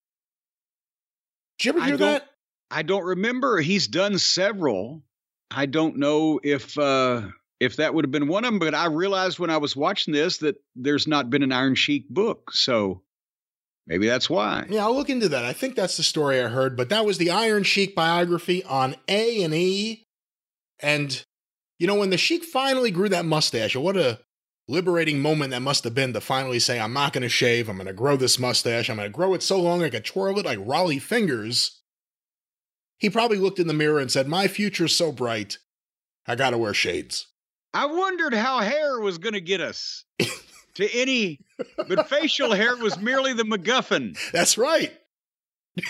[1.59, 2.29] Did you ever hear I that?
[2.71, 3.61] I don't remember.
[3.61, 5.05] He's done several.
[5.51, 7.29] I don't know if uh
[7.61, 8.59] if that would have been one of them.
[8.59, 12.09] But I realized when I was watching this that there's not been an Iron Sheik
[12.09, 12.53] book.
[12.53, 13.03] So
[13.87, 14.67] maybe that's why.
[14.69, 15.45] Yeah, I'll look into that.
[15.45, 16.77] I think that's the story I heard.
[16.77, 20.05] But that was the Iron Sheik biography on A and E.
[20.81, 21.25] And
[21.79, 24.21] you know, when the Sheik finally grew that mustache, what a
[24.69, 27.69] liberating moment that must have been to finally say, I'm not to shave.
[27.69, 28.89] I'm to grow this mustache.
[28.89, 31.83] I'm to grow it so long I can twirl it like Rollie Fingers.
[32.99, 35.59] He probably looked in the mirror and said, My future's so bright.
[36.27, 37.27] I got to wear shades.
[37.77, 40.07] I wondered how hair was going to get us
[40.77, 41.41] to any,
[41.77, 44.17] but facial hair was merely the MacGuffin.
[44.33, 44.99] That's right.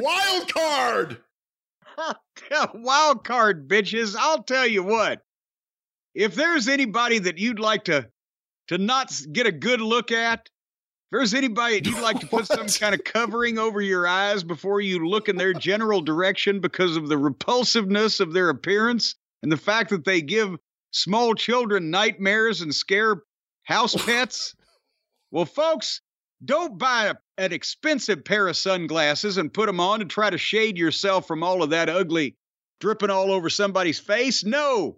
[0.00, 1.18] Wild card.
[2.74, 4.16] Wild card, bitches.
[4.18, 5.22] I'll tell you what.
[6.16, 8.08] if there's anybody that you'd like to
[8.66, 12.48] to not get a good look at, if there's anybody that you'd like to put
[12.48, 16.96] some kind of covering over your eyes before you look in their general direction because
[16.96, 20.56] of the repulsiveness of their appearance and the fact that they give
[20.92, 23.22] small children nightmares and scare
[23.64, 24.54] house pets.
[25.30, 26.00] well, folks,
[26.44, 30.38] don't buy a, an expensive pair of sunglasses and put them on to try to
[30.38, 32.36] shade yourself from all of that ugly
[32.80, 34.42] dripping all over somebody's face.
[34.42, 34.96] No,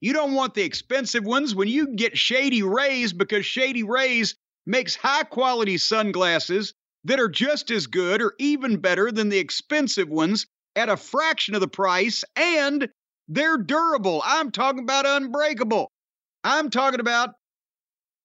[0.00, 4.94] you don't want the expensive ones when you get Shady Rays because Shady Rays makes
[4.94, 6.74] high quality sunglasses
[7.04, 11.54] that are just as good or even better than the expensive ones at a fraction
[11.54, 12.88] of the price and
[13.28, 14.22] they're durable.
[14.24, 15.90] I'm talking about unbreakable.
[16.42, 17.30] I'm talking about,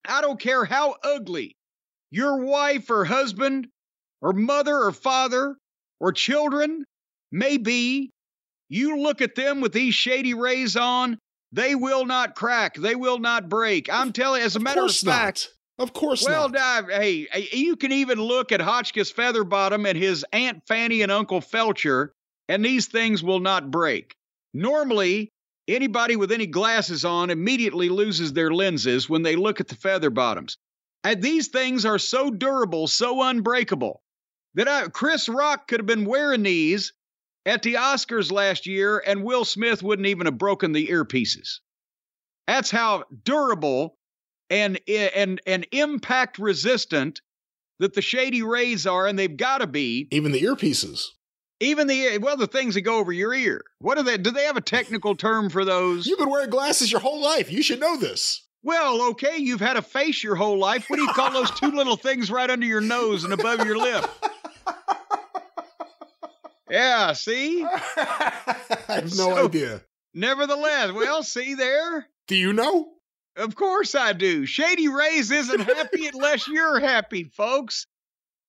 [0.06, 1.56] I don't care how ugly
[2.10, 3.68] your wife or husband
[4.20, 5.56] or mother or father
[6.00, 6.84] or children
[7.32, 8.10] may be,
[8.68, 11.18] you look at them with these shady rays on,
[11.52, 12.74] they will not crack.
[12.74, 13.92] They will not break.
[13.92, 15.14] I'm telling you, as a of matter of not.
[15.14, 15.48] fact.
[15.78, 16.88] Of course well, not.
[16.88, 21.40] Well, hey, you can even look at Hotchkiss Featherbottom and his Aunt Fanny and Uncle
[21.40, 22.10] Felcher,
[22.48, 24.14] and these things will not break.
[24.52, 25.32] Normally,
[25.68, 30.10] anybody with any glasses on immediately loses their lenses when they look at the feather
[30.10, 30.58] bottoms.
[31.04, 34.02] And these things are so durable, so unbreakable,
[34.54, 36.92] that I, Chris Rock could have been wearing these
[37.46, 41.60] at the Oscars last year, and Will Smith wouldn't even have broken the earpieces.
[42.46, 43.96] That's how durable
[44.50, 47.22] and and and impact resistant
[47.78, 50.08] that the shady rays are, and they've got to be.
[50.10, 51.04] Even the earpieces.
[51.60, 53.62] Even the well, the things that go over your ear.
[53.80, 54.16] What are they?
[54.16, 56.06] Do they have a technical term for those?
[56.06, 57.52] You've been wearing glasses your whole life.
[57.52, 58.46] You should know this.
[58.62, 60.86] Well, okay, you've had a face your whole life.
[60.88, 63.76] What do you call those two little things right under your nose and above your
[63.78, 64.04] lip?
[66.70, 67.64] Yeah, see?
[67.96, 68.42] I
[68.88, 69.82] have no So- idea.
[70.12, 72.06] Nevertheless, well, see there?
[72.26, 72.88] Do you know?
[73.36, 74.44] Of course I do.
[74.44, 77.86] Shady Rays isn't happy unless you're happy, folks.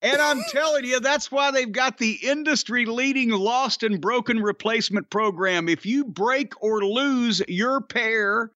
[0.01, 5.09] And I'm telling you, that's why they've got the industry leading lost and broken replacement
[5.11, 5.69] program.
[5.69, 8.51] If you break or lose your pair,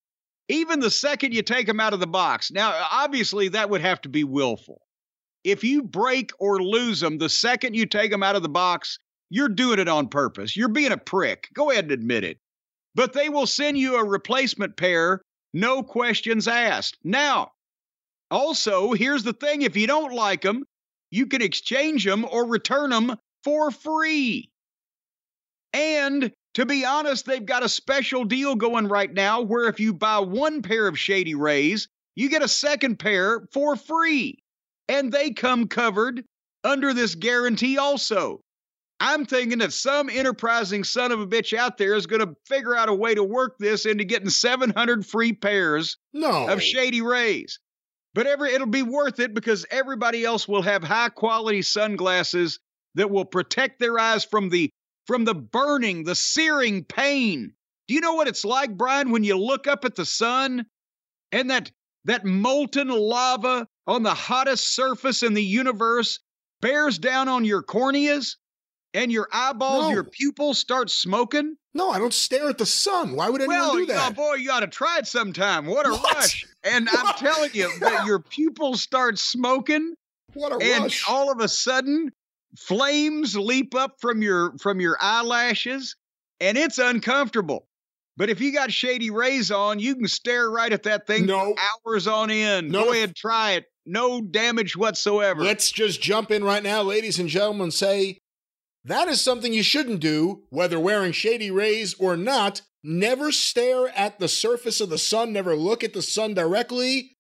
[0.50, 4.02] even the second you take them out of the box, now, obviously, that would have
[4.02, 4.82] to be willful.
[5.44, 8.98] If you break or lose them the second you take them out of the box,
[9.30, 10.58] you're doing it on purpose.
[10.58, 11.50] You're being a prick.
[11.54, 12.40] Go ahead and admit it.
[12.96, 15.22] But they will send you a replacement pair
[15.54, 16.98] no questions asked.
[17.04, 17.52] Now,
[18.30, 20.66] also, here's the thing if you don't like them,
[21.16, 24.50] you can exchange them or return them for free.
[25.74, 29.94] And to be honest, they've got a special deal going right now where if you
[29.94, 34.40] buy one pair of Shady Rays, you get a second pair for free.
[34.88, 36.24] And they come covered
[36.64, 38.42] under this guarantee also.
[39.02, 42.76] I'm thinking that some enterprising son of a bitch out there is going to figure
[42.76, 46.48] out a way to work this into getting 700 free pairs No.
[46.48, 47.60] of Shady Rays.
[48.16, 52.60] But every it'll be worth it because everybody else will have high quality sunglasses
[52.96, 54.70] that will protect their eyes from the
[55.06, 57.54] from the burning, the searing pain.
[57.90, 60.66] Do you know what it's like, Brian, when you look up at the sun
[61.34, 61.72] and that
[62.06, 66.20] that molten lava on the hottest surface in the universe
[66.62, 68.38] bears down on your corneas
[68.94, 69.92] and your eyeballs, No.
[69.92, 71.58] your pupils start smoking?
[71.76, 73.16] No, I don't stare at the sun.
[73.16, 75.66] Why would anyone Well, do you- oh boy, you ought to try it sometime.
[75.68, 76.16] What a What?
[76.16, 76.46] rush!
[76.64, 79.94] And I'm telling you, that your pupils start smoking,
[80.34, 81.04] what a and rush.
[81.08, 82.12] all of a sudden,
[82.58, 85.96] flames leap up from your from your eyelashes,
[86.40, 87.68] and it's uncomfortable.
[88.18, 91.54] But if you got shady rays on, you can stare right at that thing No.
[91.54, 92.72] for hours on end.
[92.72, 92.86] No.
[92.86, 93.66] Go ahead, try it.
[93.86, 95.44] No damage whatsoever.
[95.44, 98.20] Let's just jump in right now, ladies and gentlemen, say
[98.86, 102.62] that is something you shouldn't do, whether wearing shady rays or not.
[102.84, 107.18] Never stare at the surface of the sun, never look at the sun directly.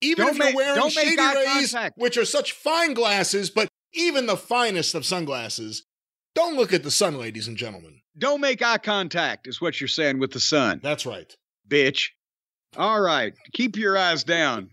[0.00, 1.98] Even Don't if you're wearing shady rays, contact.
[1.98, 5.84] which are such fine glasses, but even the finest of sunglasses,
[6.34, 8.00] don't look at the sun, ladies and gentlemen.
[8.18, 10.80] Don't make eye contact, is what you're saying with the sun.
[10.82, 11.32] That's right.
[11.68, 12.08] bitch.
[12.76, 14.70] All right, keep your eyes down.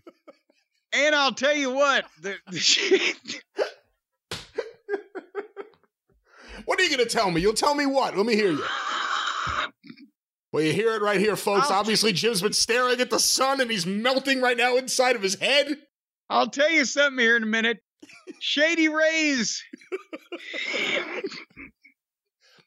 [0.92, 2.36] And I'll tell you what, the,
[6.68, 7.40] What are you going to tell me?
[7.40, 8.14] You'll tell me what?
[8.14, 8.62] Let me hear you.
[10.52, 11.70] Well, you hear it right here, folks.
[11.70, 15.22] I'll- Obviously, Jim's been staring at the sun and he's melting right now inside of
[15.22, 15.78] his head.
[16.28, 17.78] I'll tell you something here in a minute.
[18.40, 19.64] Shady Rays.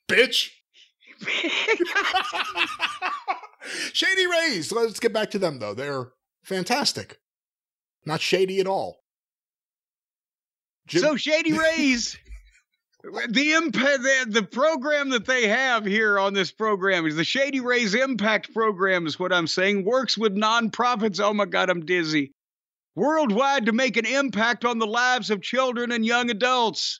[0.07, 0.49] Bitch.
[3.93, 4.71] shady Rays.
[4.71, 5.75] Let's get back to them, though.
[5.75, 6.07] They're
[6.43, 7.19] fantastic.
[8.07, 9.03] Not shady at all.
[10.87, 12.17] Jim, so Shady Rays
[13.03, 17.59] the impact the, the program that they have here on this program is the Shady
[17.59, 21.19] Rays Impact program is what I'm saying works with nonprofits.
[21.19, 22.31] Oh my God, I'm dizzy.
[22.95, 26.99] Worldwide to make an impact on the lives of children and young adults.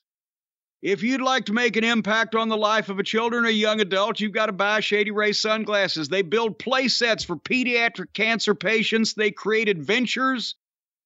[0.82, 3.82] If you'd like to make an impact on the life of a children or young
[3.82, 6.10] adult, you've got to buy Shady Ray sunglasses.
[6.10, 9.14] They build play sets for pediatric cancer patients.
[9.14, 10.56] They create adventures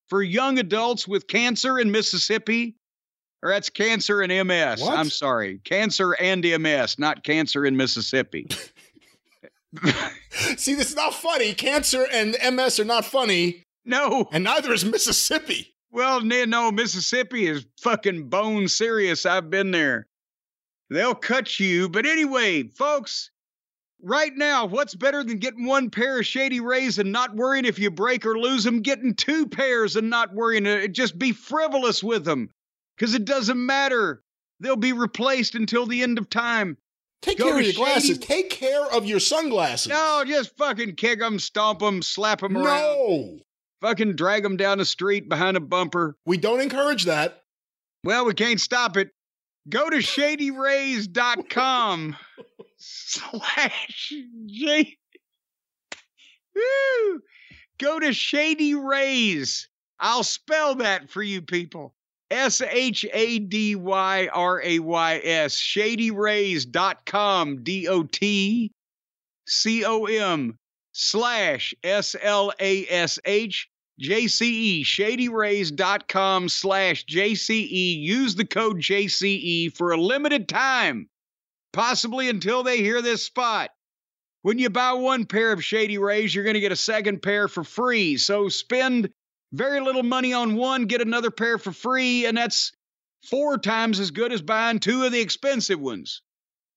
[0.08, 2.78] for young adults with cancer in Mississippi
[3.46, 4.82] or that's cancer and MS.
[4.82, 4.98] What?
[4.98, 8.48] I'm sorry, cancer and MS, not cancer in Mississippi.
[10.58, 11.54] See, this is not funny.
[11.54, 15.76] Cancer and MS are not funny, no, and neither is Mississippi.
[15.92, 19.28] well, no, no, Mississippi is fucking bone serious.
[19.28, 20.08] I've been there.
[20.90, 21.88] They'll cut you.
[21.88, 23.30] But anyway, folks,
[24.02, 27.78] right now, what's better than getting one pair of Shady Rays and not worrying if
[27.78, 28.82] you break or lose them?
[28.82, 30.94] Getting two pairs and not worrying.
[30.94, 32.50] Just be frivolous with them
[32.98, 34.24] because it doesn't matter.
[34.60, 36.78] They'll be replaced until the end of time.
[37.22, 38.18] Take Go care of your glasses.
[38.20, 39.88] Take care of your sunglasses.
[39.88, 43.40] No, just fucking kick them, stomp them, slap them around, no.
[43.82, 46.16] fucking drag them down the street behind a bumper.
[46.26, 47.42] We don't encourage that.
[48.04, 49.10] Well, we can't stop it.
[49.68, 52.16] Go to shadyrays.com
[52.78, 54.14] slash
[54.46, 54.98] J.
[56.56, 57.22] Woo!
[57.80, 59.68] Go to Shady Rays.
[60.00, 61.95] I'll spell that for you people.
[62.32, 65.56] S H A D Y R A Y S.
[65.56, 67.64] Shadyrays.com.
[67.64, 68.72] D O T
[69.48, 70.58] C O M
[70.92, 73.70] slash S L A S H
[74.02, 78.02] JCE, shadyrays.com slash JCE.
[78.02, 81.08] Use the code JCE for a limited time,
[81.72, 83.70] possibly until they hear this spot.
[84.42, 87.48] When you buy one pair of Shady Rays, you're going to get a second pair
[87.48, 88.18] for free.
[88.18, 89.10] So spend
[89.56, 92.72] very little money on one, get another pair for free, and that's
[93.30, 96.22] four times as good as buying two of the expensive ones.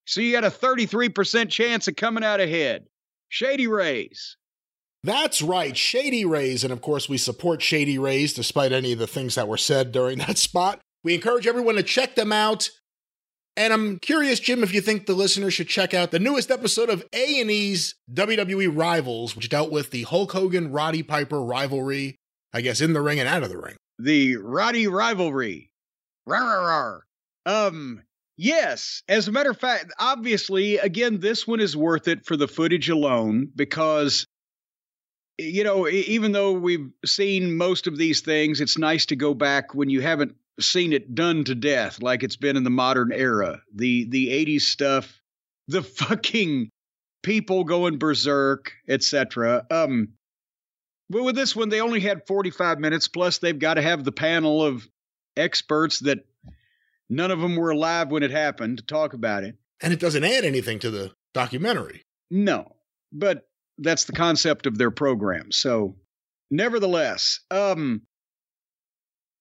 [0.06, 2.86] So you got a 33% chance of coming out ahead.
[3.28, 4.36] Shady Rays.
[5.04, 6.64] That's right, Shady Rays.
[6.64, 9.92] And of course, we support Shady Rays despite any of the things that were said
[9.92, 10.80] during that spot.
[11.04, 12.70] We encourage everyone to check them out.
[13.56, 16.88] And I'm curious, Jim, if you think the listeners should check out the newest episode
[16.88, 22.18] of A&E's WWE Rivals, which dealt with the Hulk Hogan Roddy Piper rivalry,
[22.52, 23.76] I guess in the ring and out of the ring.
[23.98, 25.70] the Roddy rivalry.
[26.26, 27.04] Rar, rar.
[27.46, 28.02] Um,
[28.36, 29.02] yes.
[29.08, 32.88] As a matter of fact, obviously, again, this one is worth it for the footage
[32.88, 34.26] alone because,
[35.38, 39.74] you know, even though we've seen most of these things, it's nice to go back
[39.74, 43.62] when you haven't seen it done to death like it's been in the modern era.
[43.74, 45.20] The the 80s stuff,
[45.68, 46.70] the fucking
[47.22, 49.66] people going berserk, etc.
[49.70, 50.08] Um,
[51.10, 53.08] well, with this one, they only had 45 minutes.
[53.08, 54.86] Plus, they've got to have the panel of
[55.36, 56.26] experts that
[57.08, 59.56] none of them were alive when it happened to talk about it.
[59.80, 62.04] And it doesn't add anything to the documentary.
[62.30, 62.76] No,
[63.12, 63.48] but
[63.78, 65.52] that's the concept of their program.
[65.52, 65.96] So,
[66.50, 68.02] nevertheless, um,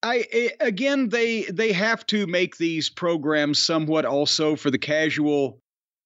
[0.03, 5.59] I I- again they they have to make these programs somewhat also for the casual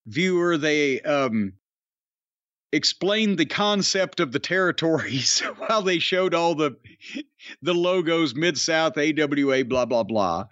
[0.08, 0.58] viewer.
[0.58, 1.54] They um
[2.74, 6.76] explained the concept of the territories while they showed all the
[7.62, 10.46] the logos mid south AWA blah blah blah.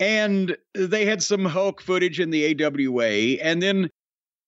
[0.00, 3.90] And they had some Hulk footage in the AWA and then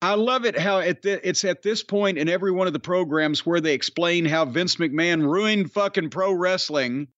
[0.02, 2.80] I love it how at the, it's at this point in every one of the
[2.80, 7.08] programs where they explain how Vince McMahon ruined fucking pro wrestling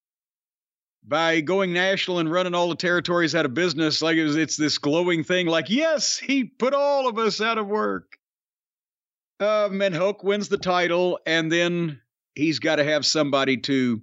[1.05, 4.03] by going national and running all the territories out of business.
[4.03, 5.47] Like it was, it's this glowing thing.
[5.47, 8.19] Like yes, he put all of us out of work.
[9.43, 12.01] Um, and Hulk wins the title, and then
[12.35, 14.01] he's got to have somebody to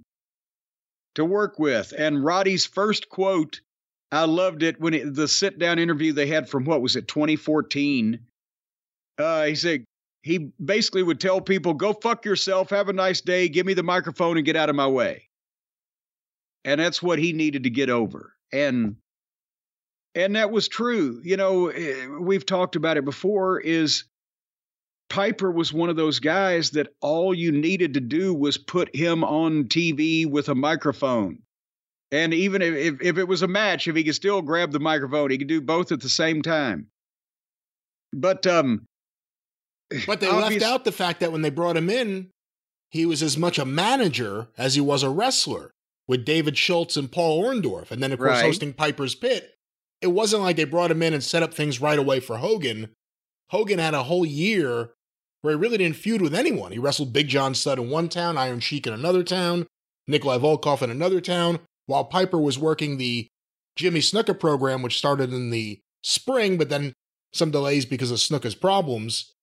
[1.14, 1.92] to work with.
[1.96, 3.60] And Roddy's first quote,
[4.12, 7.08] I loved it when it, the sit down interview they had from what was it,
[7.08, 8.20] 2014.
[9.18, 9.84] Uh, he said
[10.22, 13.82] he basically would tell people, "Go fuck yourself, have a nice day, give me the
[13.82, 15.28] microphone, and get out of my way."
[16.64, 18.34] And that's what he needed to get over.
[18.52, 18.96] And
[20.14, 21.20] and that was true.
[21.24, 23.60] You know, eh, we've talked about it before.
[23.60, 24.04] Is
[25.10, 29.22] Piper was one of those guys that all you needed to do was put him
[29.24, 31.40] on TV with a microphone.
[32.12, 35.30] And even if, if, it was a match, if he could still grab the microphone,
[35.30, 36.86] he could do both at the same time.
[38.12, 38.86] But um,
[40.06, 42.30] But they obvious- left out the fact that when they brought him in,
[42.90, 45.70] he was as much a manager as he was a wrestler
[46.08, 47.90] with David Schultz and Paul Orndorff.
[47.92, 48.44] And then, of course, Right.
[48.44, 49.54] hosting Piper's Pit.
[50.00, 52.90] It wasn't like they brought him in and set up things right away for Hogan.
[53.50, 54.90] Hogan had a whole year
[55.42, 56.72] where he really didn't feud with anyone.
[56.72, 59.66] He wrestled Big John Studd in one town, Iron Sheik in another town,
[60.06, 63.28] Nikolai Volkov in another town, while Piper was working the
[63.76, 66.92] Jimmy Snuka program, which started in the spring, but then
[67.32, 69.34] some delays because of Snuka's problems.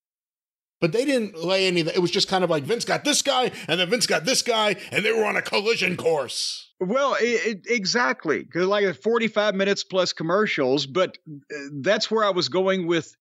[0.80, 1.82] But they didn't lay any.
[1.82, 4.44] It was just kind of like Vince got this guy, and then Vince got this
[4.44, 6.72] guy, and they were on a collision course.
[6.80, 10.86] Well, it, it, exactly, like 45 minutes plus commercials.
[10.86, 13.16] But uh, that's where I was going with.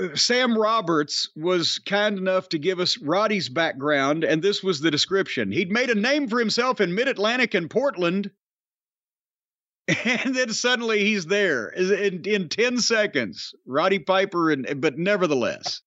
[0.00, 4.90] Uh, Sam Roberts was kind enough to give us Roddy's background, and this was the
[4.90, 5.52] description.
[5.52, 8.30] He'd made a name for himself in Mid Atlantic and Portland,
[10.04, 13.54] and then suddenly he's there in, in 10 seconds.
[13.66, 15.82] Roddy Piper, and but nevertheless,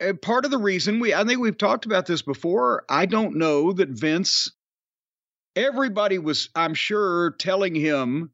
[0.00, 2.84] and part of the reason we I think we've talked about this before.
[2.88, 4.52] I don't know that Vince
[5.56, 8.30] everybody was I'm sure telling him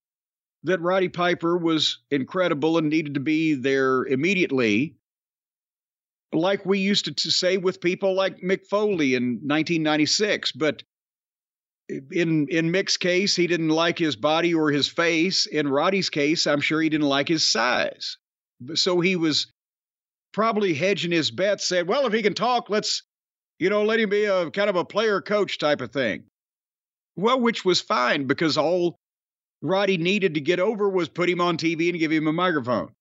[0.65, 4.97] that Roddy Piper was incredible and needed to be there immediately.
[6.33, 10.83] Like we used to, to say with people like Mick Foley in 1996, but
[12.13, 15.47] in in Mick's case, he didn't like his body or his face.
[15.47, 18.17] In Roddy's case, I'm sure he didn't like his size.
[18.75, 19.49] So he was
[20.33, 23.03] probably hedging his bets, said, well, if he can talk, let's,
[23.59, 26.25] you know, let him be a kind of a player coach type of thing.
[27.17, 29.00] Well, which was fine because all
[29.63, 32.93] Roddy needed to get over was put him on TV and give him a microphone.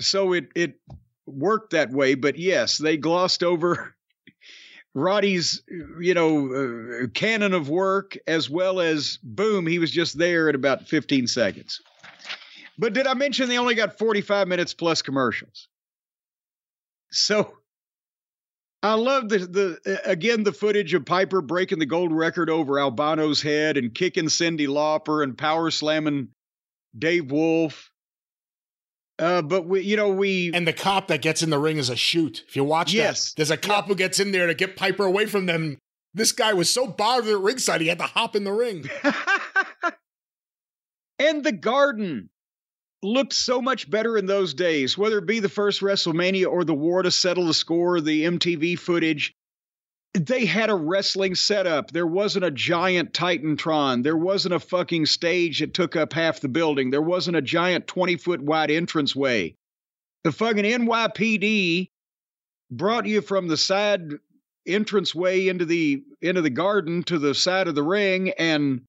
[0.00, 0.80] So it it
[1.26, 3.94] worked that way, but yes, they glossed over
[4.94, 5.62] Roddy's,
[6.00, 10.54] you know, uh, canon of work as well as boom, he was just there in
[10.54, 11.80] about 15 seconds.
[12.78, 15.68] But did I mention they only got 45 minutes plus commercials?
[17.10, 17.56] So
[18.84, 23.40] I love the the again the footage of Piper breaking the gold record over Albano's
[23.40, 26.28] head and kicking Cyndi Lauper and power slamming
[26.96, 27.90] Dave Wolf.
[29.18, 31.88] Uh, but we, you know, we and the cop that gets in the ring is
[31.88, 32.44] a shoot.
[32.46, 33.30] If you watch yes.
[33.30, 35.78] that, there's a cop who gets in there to get Piper away from them.
[36.12, 38.90] This guy was so bothered at ringside, he had to hop in the ring.
[41.18, 42.28] and the garden
[43.04, 46.74] looked so much better in those days, whether it be the first WrestleMania or the
[46.74, 49.34] war to settle the score, the MTV footage.
[50.14, 51.90] They had a wrestling setup.
[51.90, 54.02] There wasn't a giant Titantron.
[54.02, 56.90] There wasn't a fucking stage that took up half the building.
[56.90, 59.56] There wasn't a giant 20 foot wide entranceway.
[60.22, 61.90] The fucking NYPD
[62.70, 64.12] brought you from the side
[64.66, 68.80] entranceway into the into the garden to the side of the ring and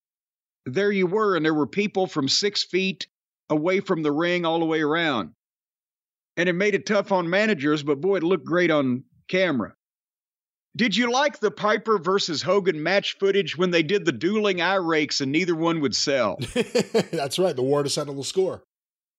[0.66, 3.08] there you were and there were people from six feet
[3.50, 5.32] away from the ring all the way around.
[6.38, 9.74] And it made it tough on managers, but boy, it looked great on camera.
[10.76, 14.76] Did you like the Piper versus Hogan match footage when they did the dueling eye
[14.76, 16.38] rakes and neither one would sell?
[17.12, 18.62] That's right, the war to settle the score.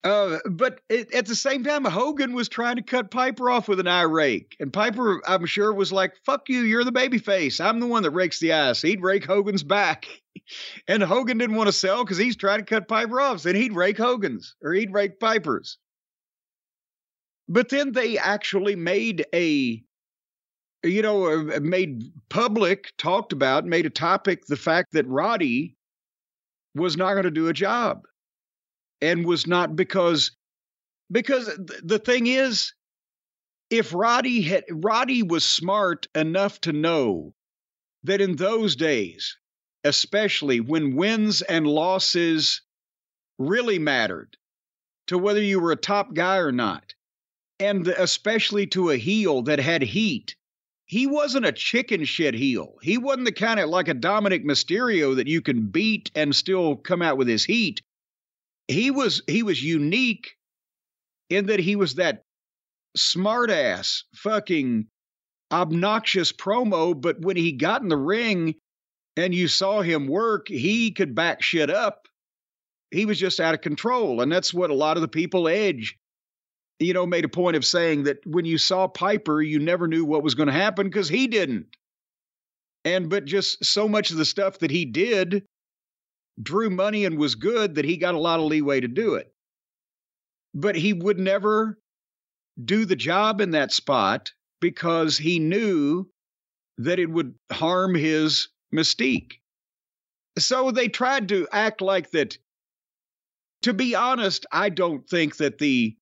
[0.06, 3.80] Uh, but it, at the same time, Hogan was trying to cut Piper off with
[3.80, 7.58] an eye rake, and Piper, I'm sure, was like, "Fuck you, you're the baby face.
[7.58, 10.06] I'm the one that rakes the eyes." He'd rake Hogan's back,
[10.88, 13.40] and Hogan didn't want to sell because he's trying to cut Piper off.
[13.40, 15.76] So he'd rake Hogan's or he'd rake Piper's.
[17.48, 19.82] But then they actually made a,
[20.84, 25.76] you know, uh, made public, talked about, made a topic the fact that Roddy
[26.76, 28.04] was not going to do a job
[29.00, 30.32] and was not because
[31.10, 31.46] because
[31.82, 32.72] the thing is
[33.70, 37.34] if Roddy had Roddy was smart enough to know
[38.04, 39.36] that in those days
[39.84, 42.62] especially when wins and losses
[43.38, 44.36] really mattered
[45.06, 46.94] to whether you were a top guy or not
[47.60, 50.34] and especially to a heel that had heat
[50.86, 52.78] he wasn't a chicken shit heel.
[52.80, 56.76] He wasn't the kind of like a Dominik Mysterio that you can beat and still
[56.76, 57.82] come out with his heat
[58.68, 60.36] he was he was unique
[61.30, 62.22] in that he was that
[62.96, 64.86] smartass fucking
[65.52, 68.54] obnoxious promo but when he got in the ring
[69.16, 72.08] and you saw him work he could back shit up.
[72.90, 75.96] He was just out of control and that's what a lot of the people edge
[76.78, 80.04] you know made a point of saying that when you saw piper you never knew
[80.04, 81.66] what was going to happen because he didn't.
[82.84, 85.44] And but just so much of the stuff that he did
[86.42, 89.32] drew money and was good that he got a lot of leeway to do it.
[90.54, 91.78] But he would never
[92.62, 96.08] do the job in that spot because he knew
[96.78, 99.34] that it would harm his mystique.
[100.38, 102.36] So they tried to act like that.
[103.62, 105.96] To be honest, I don't think that the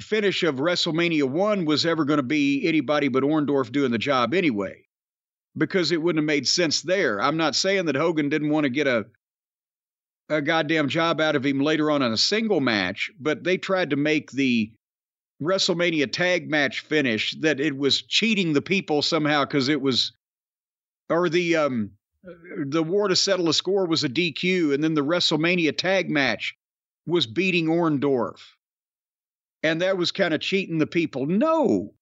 [0.00, 4.32] finish of WrestleMania 1 was ever going to be anybody but Orndorff doing the job
[4.34, 4.84] anyway,
[5.56, 7.20] because it wouldn't have made sense there.
[7.20, 9.06] I'm not saying that Hogan didn't want to get a
[10.30, 13.90] a goddamn job out of him later on in a single match, but they tried
[13.90, 14.72] to make the
[15.42, 20.12] WrestleMania tag match finish that it was cheating the people somehow because it was,
[21.08, 21.90] or the um,
[22.66, 26.54] the war to settle a score was a DQ, and then the WrestleMania tag match
[27.06, 28.40] was beating Orndorff.
[29.62, 31.26] And that was kind of cheating the people.
[31.26, 31.94] No,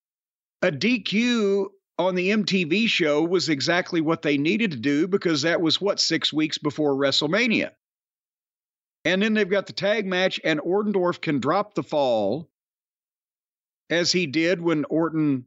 [0.62, 1.68] a DQ
[1.98, 5.98] on the MTV show was exactly what they needed to do because that was what,
[5.98, 7.70] six weeks before WrestleMania.
[9.04, 12.48] And then they've got the tag match, and Orndorff can drop the fall
[13.90, 15.46] as he did when Orton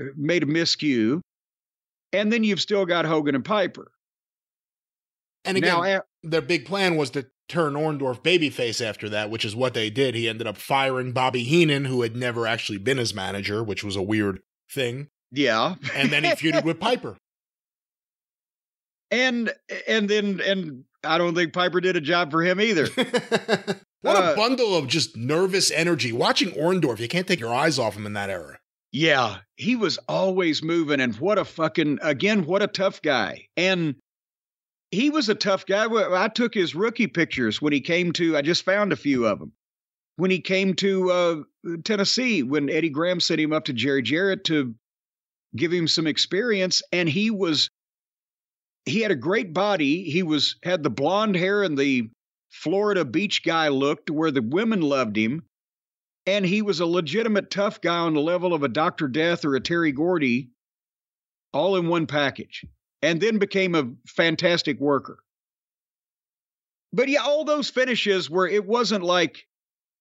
[0.00, 1.20] uh, made a miscue.
[2.12, 3.90] And then you've still got Hogan and Piper.
[5.44, 9.54] And again, now, their big plan was to turn Orndorff babyface after that, which is
[9.54, 10.14] what they did.
[10.14, 13.96] He ended up firing Bobby Heenan, who had never actually been his manager, which was
[13.96, 14.40] a weird
[14.70, 15.08] thing.
[15.30, 15.74] Yeah.
[15.94, 17.16] and then he feuded with Piper.
[19.10, 19.52] And
[19.86, 22.86] and then and I don't think Piper did a job for him either.
[24.02, 26.12] what uh, a bundle of just nervous energy.
[26.12, 28.58] Watching Orndorff, you can't take your eyes off him in that era.
[28.92, 33.48] Yeah, he was always moving, and what a fucking again, what a tough guy.
[33.56, 33.96] And
[34.92, 35.86] he was a tough guy.
[35.86, 38.36] I took his rookie pictures when he came to.
[38.36, 39.52] I just found a few of them
[40.16, 41.36] when he came to uh,
[41.84, 44.74] Tennessee when Eddie Graham sent him up to Jerry Jarrett to
[45.56, 47.70] give him some experience, and he was
[48.86, 50.04] he had a great body.
[50.04, 52.10] He was had the blonde hair and the
[52.50, 55.42] Florida beach guy look to where the women loved him
[56.26, 59.08] and he was a legitimate tough guy on the level of a Dr.
[59.08, 60.50] Death or a Terry Gordy,
[61.52, 62.64] all in one package,
[63.02, 65.18] and then became a fantastic worker.
[66.92, 69.46] But yeah, all those finishes where it wasn't like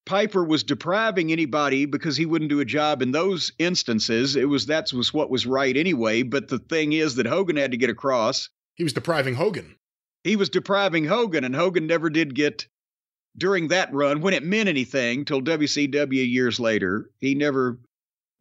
[0.06, 4.36] Piper was depriving anybody because he wouldn't do a job in those instances.
[4.36, 6.24] It was that was what was right anyway.
[6.24, 8.50] But the thing is that Hogan had to get across.
[8.76, 9.76] He was depriving Hogan.
[10.24, 12.68] He was depriving Hogan, and Hogan never did get
[13.38, 17.10] during that run when it meant anything till WCW years later.
[17.20, 17.80] He never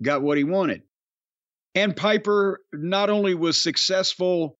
[0.03, 0.83] got what he wanted.
[1.75, 4.59] And Piper not only was successful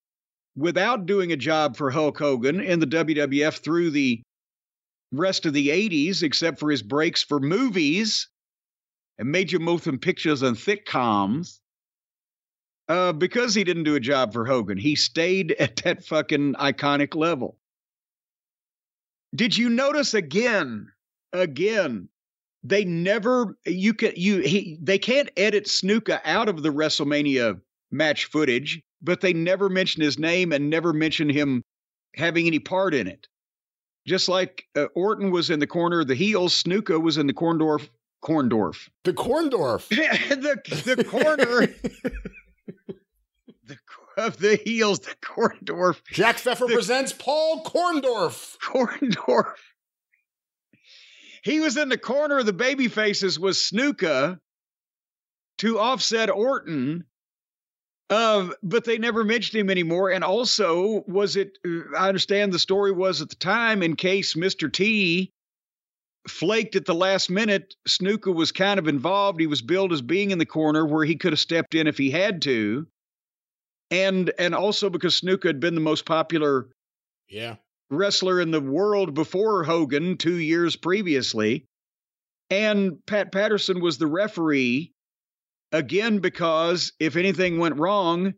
[0.57, 4.23] without doing a job for Hulk Hogan in the WWF through the
[5.13, 8.29] rest of the 80s, except for his breaks for movies
[9.19, 11.61] and major motion pictures and sitcoms.
[12.89, 17.15] Uh, because he didn't do a job for Hogan, he stayed at that fucking iconic
[17.15, 17.59] level.
[19.35, 20.91] Did you notice again,
[21.33, 22.09] again,
[22.65, 27.61] they never you can you he they can't edit Snuka out of the WrestleMania
[27.91, 31.63] match footage, but they never mention his name and never mention him
[32.15, 33.27] having any part in it.
[34.07, 37.33] Just like uh, Orton was in the corner of the heels, Snuka was in the
[37.33, 37.89] Corndorf
[38.23, 38.89] Corndorf.
[39.05, 39.89] The Corndorf.
[39.89, 41.69] the the corner
[44.17, 46.01] of the heels, the Corndorf.
[46.11, 48.57] Jack Pfeffer the, presents Paul Corndorf.
[48.59, 49.55] Corndorf.
[51.43, 54.39] He was in the corner of the baby faces with Snuka
[55.59, 57.05] to offset Orton.
[58.11, 60.11] Uh, but they never mentioned him anymore.
[60.11, 61.59] And also, was it,
[61.97, 64.73] I understand the story was at the time, in case Mr.
[64.73, 65.33] T
[66.29, 69.41] flaked at the last minute, Snuka was kind of involved.
[69.41, 71.99] He was billed as being in the corner where he could have stepped in if
[71.99, 72.87] he had to
[73.93, 76.69] and and also because Snuka had been the most popular
[77.29, 77.57] yeah
[77.91, 81.67] wrestler in the world before Hogan two years previously,
[82.51, 84.93] and Pat Patterson was the referee
[85.71, 88.33] again because if anything went wrong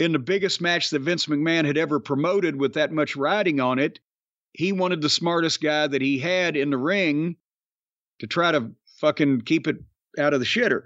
[0.00, 3.78] in the biggest match that Vince McMahon had ever promoted with that much riding on
[3.78, 4.00] it,
[4.52, 7.36] he wanted the smartest guy that he had in the ring
[8.18, 9.76] to try to fucking keep it
[10.18, 10.82] out of the shitter.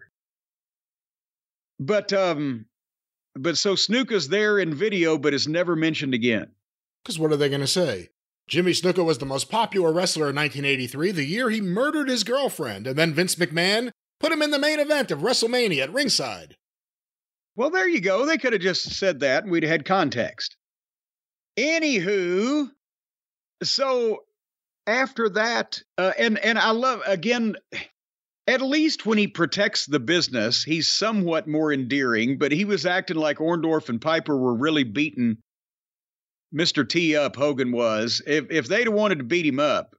[1.81, 2.67] But um
[3.37, 6.53] but so Snuka's there in video, but is never mentioned again.
[7.03, 8.11] Because what are they going to say?
[8.49, 12.87] Jimmy Snuka was the most popular wrestler in 1983, the year he murdered his girlfriend,
[12.87, 13.91] and then Vince McMahon
[14.21, 16.57] put him in the main event of WrestleMania at ringside.
[17.57, 18.27] Well, there you go.
[18.27, 20.57] They could have just said that and we'd have had context.
[21.59, 22.71] Anywho,
[23.63, 24.25] so
[24.87, 27.57] after that, uh, and and I love again
[28.47, 33.17] at least when he protects the business, he's somewhat more endearing, but he was acting
[33.17, 35.39] like Orndorff and Piper were really beating
[36.55, 36.89] Mr.
[36.89, 38.23] T up, Hogan was.
[38.27, 39.97] If if they'd have wanted to beat him up,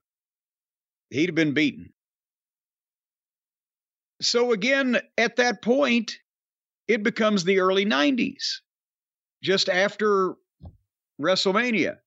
[1.09, 1.91] he'd have been beaten.
[4.21, 6.17] So again, at that point,
[6.87, 8.61] it becomes the early 90s,
[9.43, 10.35] just after
[11.21, 11.97] WrestleMania.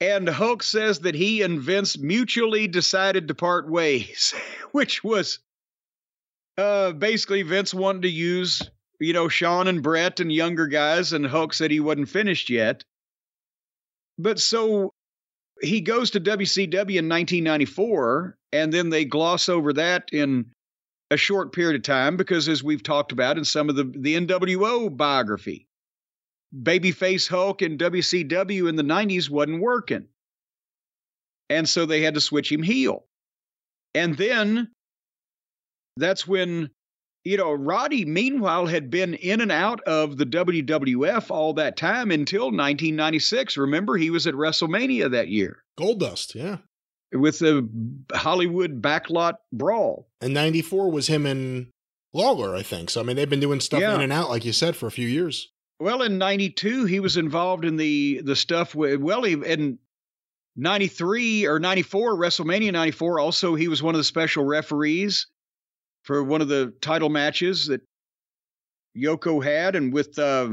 [0.00, 4.34] And Hulk says that he and Vince mutually decided to part ways,
[4.72, 5.40] which was
[6.56, 8.62] uh, basically Vince wanted to use,
[8.98, 12.84] you know, Shawn and Bret and younger guys, and Hulk said he wasn't finished yet.
[14.18, 14.94] But so
[15.62, 20.46] he goes to WCW in 1994, and then they gloss over that in
[21.10, 24.14] a short period of time because, as we've talked about in some of the, the
[24.16, 25.66] NWO biography,
[26.54, 30.08] babyface Hulk in WCW in the 90s wasn't working.
[31.48, 33.04] And so they had to switch him heel.
[33.94, 34.70] And then
[35.96, 36.70] that's when,
[37.24, 42.10] you know, Roddy, meanwhile, had been in and out of the WWF all that time
[42.10, 43.56] until 1996.
[43.56, 45.64] Remember, he was at WrestleMania that year.
[45.78, 46.58] Goldust, yeah.
[47.12, 47.68] With the
[48.14, 50.08] Hollywood backlot brawl.
[50.20, 51.66] And 94 was him and
[52.12, 52.90] Lawler, I think.
[52.90, 53.96] So, I mean, they've been doing stuff yeah.
[53.96, 55.50] in and out, like you said, for a few years.
[55.80, 59.78] Well, in '92, he was involved in the the stuff with well, he, in
[60.54, 63.18] '93 or '94, WrestleMania '94.
[63.18, 65.26] Also, he was one of the special referees
[66.02, 67.80] for one of the title matches that
[68.94, 70.50] Yoko had, and with uh,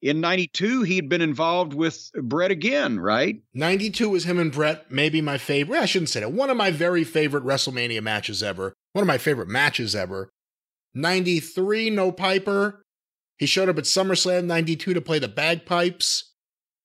[0.00, 3.36] in '92, he'd been involved with Bret again, right?
[3.52, 5.78] '92 was him and Bret, maybe my favorite.
[5.78, 6.32] I shouldn't say that.
[6.32, 8.72] One of my very favorite WrestleMania matches ever.
[8.94, 10.30] One of my favorite matches ever.
[10.94, 12.82] 93, no Piper.
[13.40, 16.34] He showed up at SummerSlam 92 to play the bagpipes.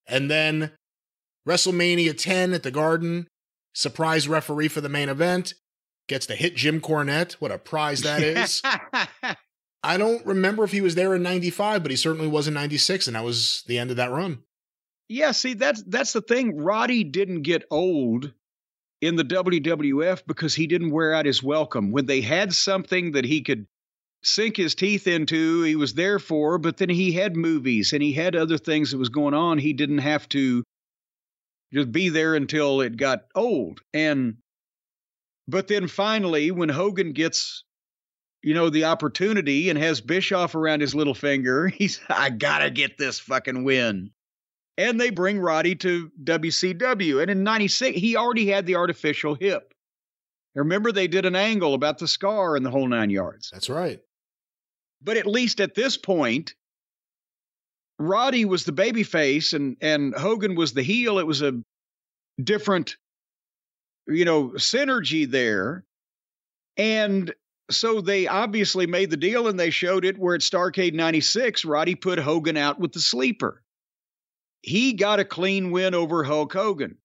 [0.07, 0.72] And then
[1.45, 3.27] WrestleMania 10 at the Garden,
[3.73, 5.53] surprise referee for the main event,
[6.07, 7.34] gets to hit Jim Cornette.
[7.34, 8.61] What a prize that is.
[9.84, 13.07] I don't remember if he was there in 95, but he certainly was in 96,
[13.07, 14.40] and that was the end of that run.
[15.10, 16.57] Yeah, see, that's that's the thing.
[16.57, 18.32] Roddy didn't get old
[19.02, 21.91] in the WWF because he didn't wear out his welcome.
[21.91, 23.68] When they had something that he could
[24.26, 25.61] sink his teeth into.
[25.61, 28.97] He was there for, but then he had movies and he had other things that
[28.97, 29.57] was going on.
[29.57, 30.64] He didn't have to
[31.73, 33.81] just be there until it got old.
[33.93, 34.38] And
[35.47, 37.64] but then finally, when Hogan gets,
[38.41, 42.97] you know, the opportunity and has Bischoff around his little finger, he's I gotta get
[42.97, 44.11] this fucking win.
[44.77, 47.22] And they bring Roddy to WCW.
[47.22, 49.73] And in 96, he already had the artificial hip.
[50.53, 53.49] Remember, they did an angle about the scar and the whole nine yards.
[53.52, 54.02] That's right.
[55.06, 56.56] But at least at this point,
[57.99, 61.19] Roddy was the baby face and and Hogan was the heel.
[61.19, 61.61] It was a
[62.44, 62.98] different,
[64.07, 65.86] you know, synergy there.
[66.76, 67.34] And
[67.69, 71.95] so they obviously made the deal and they showed it where at Starcade 96, Roddy
[71.95, 73.61] put Hogan out with the sleeper.
[74.64, 76.98] He got a clean win over Hulk Hogan.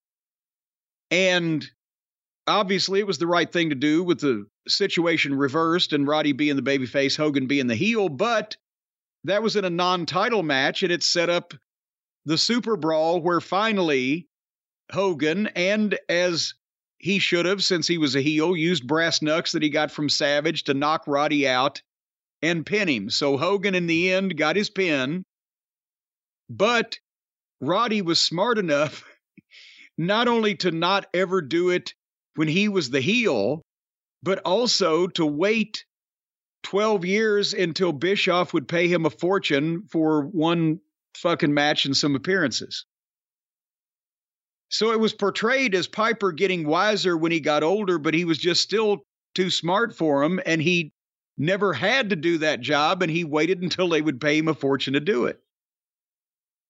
[1.11, 1.69] And
[2.47, 6.57] obviously it was the right thing to do with the situation reversed and Roddy being
[6.57, 8.57] the babyface, Hogan being the heel, but
[9.25, 11.55] that was in a non-title match and it set up
[12.25, 14.29] the Super Brawl where finally
[14.93, 16.55] Hogan and as
[16.99, 20.09] he should have since he was a heel used brass knucks that he got from
[20.09, 21.83] Savage to knock Roddy out
[22.43, 23.11] and pin him.
[23.11, 25.25] So Hogan in the end got his pin.
[26.49, 26.99] But
[27.61, 29.05] Roddy was smart enough
[29.99, 31.95] not only to not ever do it
[32.35, 33.63] when he was the heel,
[34.23, 35.85] but also to wait
[36.63, 40.81] 12 years until Bischoff would pay him a fortune for one
[41.17, 42.85] fucking match and some appearances.
[44.69, 48.39] So it was portrayed as Piper getting wiser when he got older, but he was
[48.39, 50.41] just still too smart for him.
[50.47, 50.93] And he
[51.37, 53.03] never had to do that job.
[53.03, 55.41] And he waited until they would pay him a fortune to do it.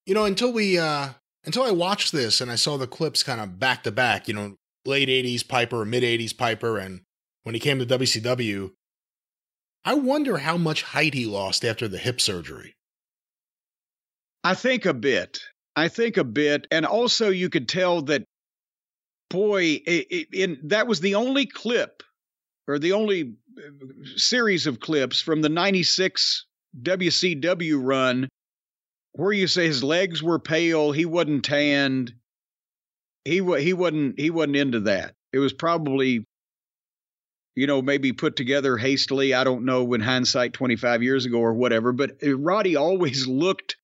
[0.06, 1.10] You know, until we, uh,
[1.44, 4.34] until I watched this and I saw the clips kind of back to back, you
[4.34, 4.56] know,
[4.86, 7.02] late 80s Piper, mid 80s Piper, and
[7.42, 8.70] when he came to WCW,
[9.84, 12.74] I wonder how much height he lost after the hip surgery.
[14.44, 15.40] I think a bit.
[15.76, 16.66] I think a bit.
[16.70, 18.24] And also, you could tell that,
[19.30, 22.02] boy, it, it, that was the only clip
[22.68, 23.62] or the only uh,
[24.16, 26.46] series of clips from the 96
[26.82, 28.28] WCW run
[29.12, 32.12] where you say his legs were pale, he wasn't tanned,
[33.24, 35.14] he he wasn't he wasn't into that.
[35.32, 36.24] It was probably
[37.54, 39.34] you know maybe put together hastily.
[39.34, 43.76] I don't know when hindsight 25 years ago or whatever, but uh, Roddy always looked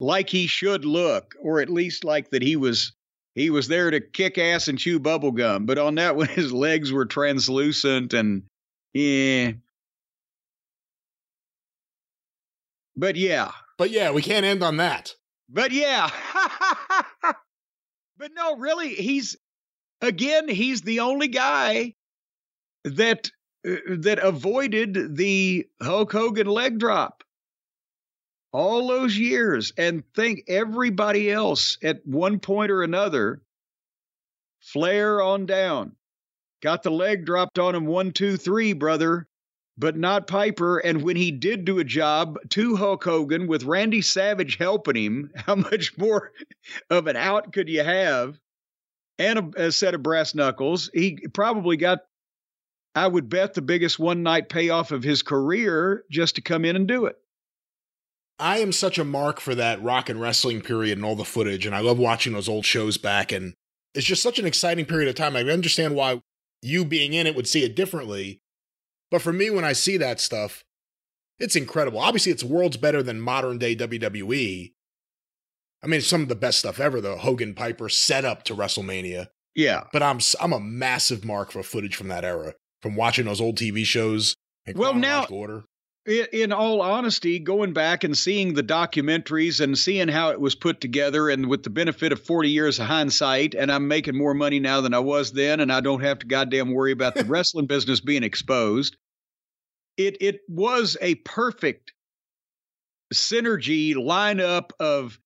[0.00, 2.92] like he should look or at least like that he was
[3.34, 5.66] he was there to kick ass and chew bubble gum.
[5.66, 8.44] But on that one his legs were translucent and
[8.92, 9.52] yeah.
[12.96, 13.50] But yeah.
[13.76, 15.14] But yeah, we can't end on that.
[15.48, 16.10] But yeah.
[18.16, 19.36] But no, really, he's
[20.00, 21.94] again, he's the only guy
[22.84, 23.30] that
[23.66, 27.24] uh, that avoided the Hulk Hogan leg drop
[28.52, 33.40] all those years and think everybody else at one point or another
[34.60, 35.92] Flair on down
[36.62, 39.26] got the leg dropped on him one two three brother
[39.76, 40.78] but not Piper.
[40.78, 45.30] And when he did do a job to Hulk Hogan with Randy Savage helping him,
[45.36, 46.32] how much more
[46.90, 48.38] of an out could you have?
[49.18, 50.90] And a, a set of brass knuckles.
[50.92, 52.00] He probably got,
[52.94, 56.76] I would bet, the biggest one night payoff of his career just to come in
[56.76, 57.16] and do it.
[58.38, 61.66] I am such a mark for that rock and wrestling period and all the footage,
[61.66, 63.32] and I love watching those old shows back.
[63.32, 63.54] And
[63.94, 65.36] it's just such an exciting period of time.
[65.36, 66.22] I understand why
[66.62, 68.40] you being in it would see it differently.
[69.10, 70.64] But for me, when I see that stuff,
[71.38, 72.00] it's incredible.
[72.00, 74.72] Obviously, it's worlds better than modern day WWE.
[75.82, 79.28] I mean, it's some of the best stuff ever, the Hogan Piper setup to WrestleMania.
[79.54, 79.84] Yeah.
[79.92, 82.54] But I'm I'm a massive mark for footage from that era,
[82.84, 84.36] from watching those old TV shows.
[84.74, 85.64] well, now, order.
[86.06, 90.82] in all honesty, going back and seeing the documentaries and seeing how it was put
[90.82, 94.60] together, and with the benefit of 40 years of hindsight, and I'm making more money
[94.60, 97.64] now than I was then, and I don't have to goddamn worry about the wrestling
[97.64, 98.98] business being exposed.
[99.96, 101.94] It it was a perfect
[103.14, 105.18] synergy lineup of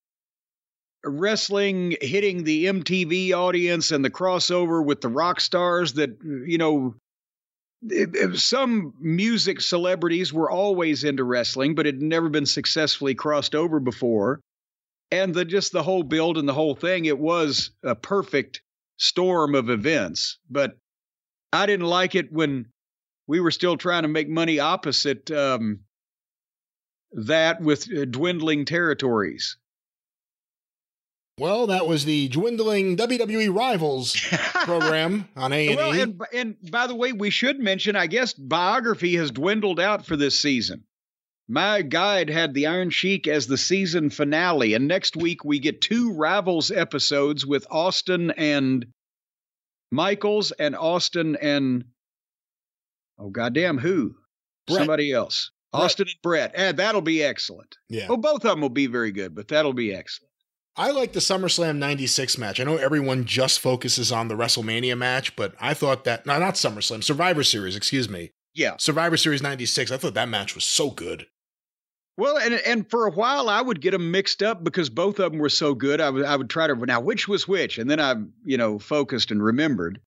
[1.05, 6.95] wrestling hitting the MTV audience and the crossover with the rock stars that you know
[8.35, 13.79] some music celebrities were always into wrestling but it had never been successfully crossed over
[13.79, 14.41] before
[15.11, 18.63] and the just the whole build and the whole thing it was a perfect
[18.97, 20.39] storm of events.
[20.51, 20.77] But
[21.53, 22.67] i didn't like it when
[23.27, 25.81] we were still trying to make money opposite um,
[27.13, 29.57] that with uh, dwindling territories
[31.39, 34.17] well, that was the dwindling WWE Rivals
[34.65, 35.77] program on A&E.
[35.77, 40.07] Well, and, and by the way, we should mention, I guess, biography has dwindled out
[40.07, 40.85] for this season.
[41.49, 45.81] My guide had the Iron Sheik as the season finale, and next week we get
[45.81, 48.87] two Rivals episodes with Austin and
[49.91, 51.85] Michaels and Austin and
[53.19, 54.17] oh goddamn who?
[54.67, 54.79] Bret.
[54.79, 55.51] Somebody else.
[55.73, 55.85] Bret.
[55.85, 56.53] Austin and Bret.
[56.55, 57.79] And that'll be excellent.
[57.89, 58.09] Yeah.
[58.09, 60.28] Well, both of them will be very good, but that'll be excellent.
[60.79, 62.61] I like the SummerSlam 96 match.
[62.61, 66.55] I know everyone just focuses on the WrestleMania match, but I thought that, no, not
[66.55, 68.31] SummerSlam, Survivor Series, excuse me.
[68.55, 68.77] Yeah.
[68.79, 71.27] Survivor Series 96, I thought that match was so good.
[72.17, 75.31] Well, and and for a while I would get them mixed up because both of
[75.31, 76.01] them were so good.
[76.01, 78.81] I would I would try to now which was which, and then I you know
[78.81, 80.01] focused and remembered.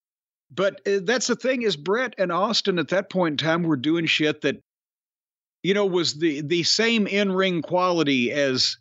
[0.53, 3.77] But uh, that's the thing is Bret and Austin at that point in time were
[3.77, 4.60] doing shit that
[5.64, 8.76] you know was the the same in ring quality as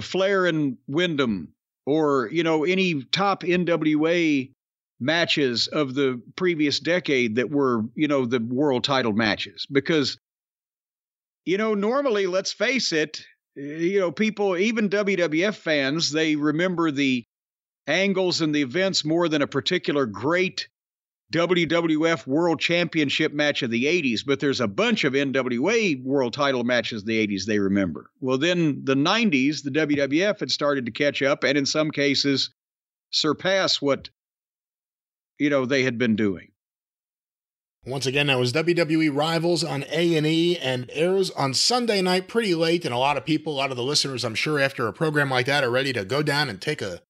[0.00, 1.54] Flair and Windham,
[1.86, 4.50] or you know any top NWA
[5.00, 9.66] matches of the previous decade that were you know the world title matches.
[9.70, 10.18] Because
[11.44, 13.22] you know normally let's face it
[13.54, 17.24] you know people even WWF fans they remember the
[17.86, 20.68] angles and the events more than a particular great
[21.32, 26.64] WWF World Championship match of the 80s, but there's a bunch of NWA World Title
[26.64, 28.10] matches of the 80s they remember.
[28.20, 32.50] Well, then the 90s, the WWF had started to catch up and in some cases
[33.10, 34.08] surpass what
[35.38, 36.48] you know they had been doing.
[37.86, 42.84] Once again, that was WWE Rivals on A&E and airs on Sunday night pretty late
[42.84, 45.30] and a lot of people, a lot of the listeners, I'm sure after a program
[45.30, 47.02] like that are ready to go down and take a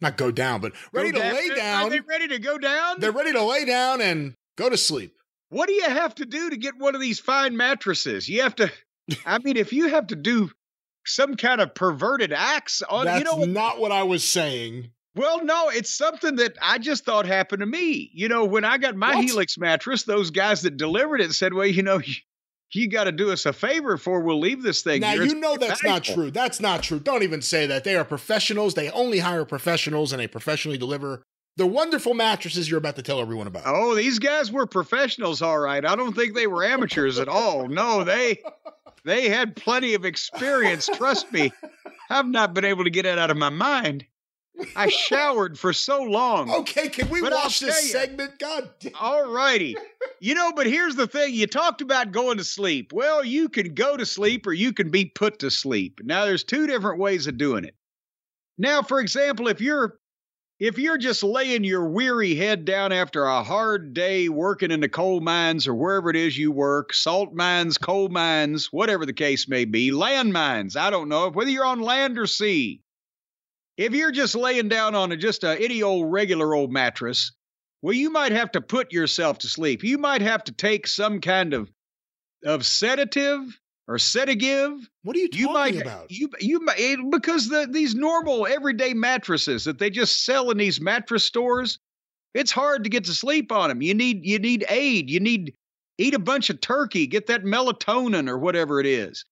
[0.00, 1.84] not go down, but ready Go to lay down.
[1.86, 3.00] Are they ready to go down?
[3.00, 5.14] They're ready to lay down and go to sleep.
[5.48, 8.28] What do you have to do to get one of these fine mattresses?
[8.28, 8.70] You have to,
[9.24, 10.50] I mean, if you have to do
[11.06, 14.90] some kind of perverted acts on, That's you know, not what I was saying.
[15.14, 18.10] well, no, it's something that I just thought happened to me.
[18.12, 19.24] You know, when I got my What?
[19.24, 22.14] Helix mattress, those guys that delivered it said, well, you know, you,
[22.72, 25.00] you got to do us a favor before we'll leave this thing.
[25.00, 25.20] Now here.
[25.22, 26.30] you It's know that's not true.
[26.30, 26.98] That's not true.
[26.98, 27.84] Don't even say that.
[27.84, 28.74] They are professionals.
[28.74, 31.22] They only hire professionals and they professionally deliver
[31.56, 33.62] the wonderful mattresses you're about to tell everyone about.
[33.66, 35.84] Oh, these guys were professionals, all right.
[35.84, 37.66] I don't think they were amateurs at all.
[37.68, 38.42] No, they
[39.04, 40.88] they had plenty of experience.
[40.92, 41.52] Trust me.
[42.10, 44.04] I've not been able to get it out of my mind.
[44.74, 46.50] I showered for so long.
[46.50, 48.38] Okay, can we But I'll watch this segment?
[48.38, 48.92] God damn.
[48.98, 49.76] All righty.
[50.20, 51.34] You know, but here's the thing.
[51.34, 52.92] You talked about going to sleep.
[52.92, 56.00] Well, you can go to sleep or you can be put to sleep.
[56.04, 57.74] Now there's two different ways of doing it.
[58.58, 59.98] Now, for example, if you're
[60.58, 64.88] if you're just laying your weary head down after a hard day working in the
[64.88, 69.48] coal mines or wherever it is you work, salt mines, coal mines, whatever the case
[69.48, 72.80] may be, land mines, I don't know, whether you're on land or sea.
[73.76, 77.32] If you're just laying down on a, just a any old regular old mattress,
[77.82, 79.84] well, you might have to put yourself to sleep.
[79.84, 81.70] You might have to take some kind of
[82.44, 83.58] of sedative
[83.88, 84.72] or sedative.
[85.02, 86.10] What are you talking You might about?
[86.10, 90.58] you you might eh, because the these normal everyday mattresses that they just sell in
[90.58, 91.78] these mattress stores,
[92.34, 93.82] it's hard to get to sleep on them.
[93.82, 95.10] You need you need aid.
[95.10, 95.54] You need
[95.98, 99.24] eat a bunch of turkey, get that melatonin or whatever it is.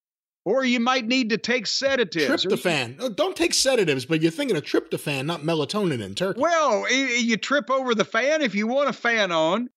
[0.47, 2.45] Or you might need to take sedatives.
[2.45, 2.97] or- Tryptophan.
[2.99, 6.41] Oh, don't take sedatives, but you're thinking of tryptophan, not melatonin in turkey.
[6.41, 9.71] Well, you trip over the fan if you want a fan on,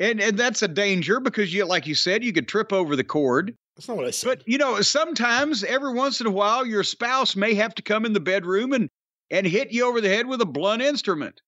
[0.00, 3.04] and and that's a danger because you, like you said, you could trip over the
[3.04, 3.54] cord.
[3.76, 4.26] That's not what I said.
[4.38, 8.06] But you know, sometimes every once in a while, your spouse may have to come
[8.06, 8.88] in the bedroom and
[9.30, 11.42] and hit you over the head with a blunt instrument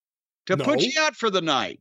[0.47, 1.81] to put you out for the night.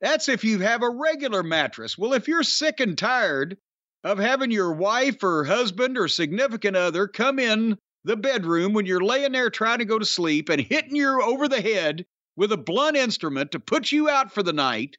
[0.00, 1.98] That's if you have a regular mattress.
[1.98, 3.56] Well, if you're sick and tired
[4.04, 9.04] of having your wife or husband or significant other come in the bedroom when you're
[9.04, 12.04] laying there trying to go to sleep and hitting you over the head
[12.36, 14.96] with a blunt instrument to put you out for the night,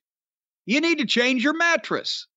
[0.65, 2.27] you need to change your mattress.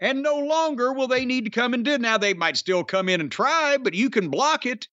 [0.00, 2.00] And no longer will they need to come and do it.
[2.00, 4.86] Now they might still come in and try, but you can block it.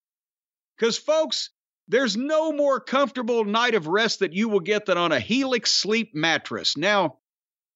[0.77, 1.51] Because, folks,
[1.87, 5.71] there's no more comfortable night of rest that you will get than on a Helix
[5.71, 6.75] Sleep mattress.
[6.75, 7.19] Now,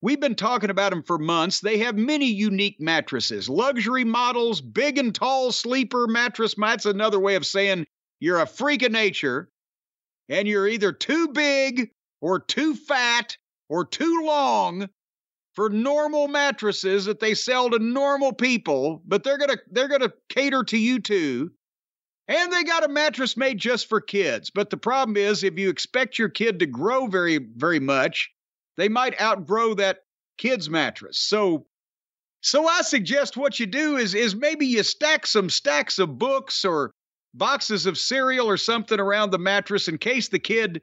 [0.02, 1.60] we've been talking about them for months.
[1.60, 6.56] They have many unique mattresses, luxury models, big and tall sleeper mattress.
[6.58, 7.86] That's another way of saying
[8.20, 9.50] you're a freak of nature
[10.30, 13.38] and you're either too big or too fat
[13.70, 14.90] or too long
[15.54, 20.64] for normal mattresses that they sell to normal people, but they're gonna they're gonna cater
[20.64, 21.52] to you too.
[22.28, 24.52] And they got a mattress made just for kids.
[24.52, 28.32] But the problem is if you expect your kid to grow very, very much,
[28.80, 30.00] they might outgrow that
[30.38, 31.20] kid's mattress.
[31.20, 31.66] So
[32.42, 36.64] so I suggest what you do is is maybe you stack some stacks of books
[36.64, 36.94] or
[37.34, 40.82] boxes of cereal or something around the mattress in case the kid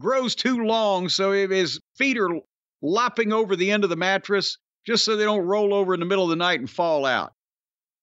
[0.00, 2.40] grows too long so his feet are
[2.82, 6.06] lopping over the end of the mattress just so they don't roll over in the
[6.06, 7.32] middle of the night and fall out.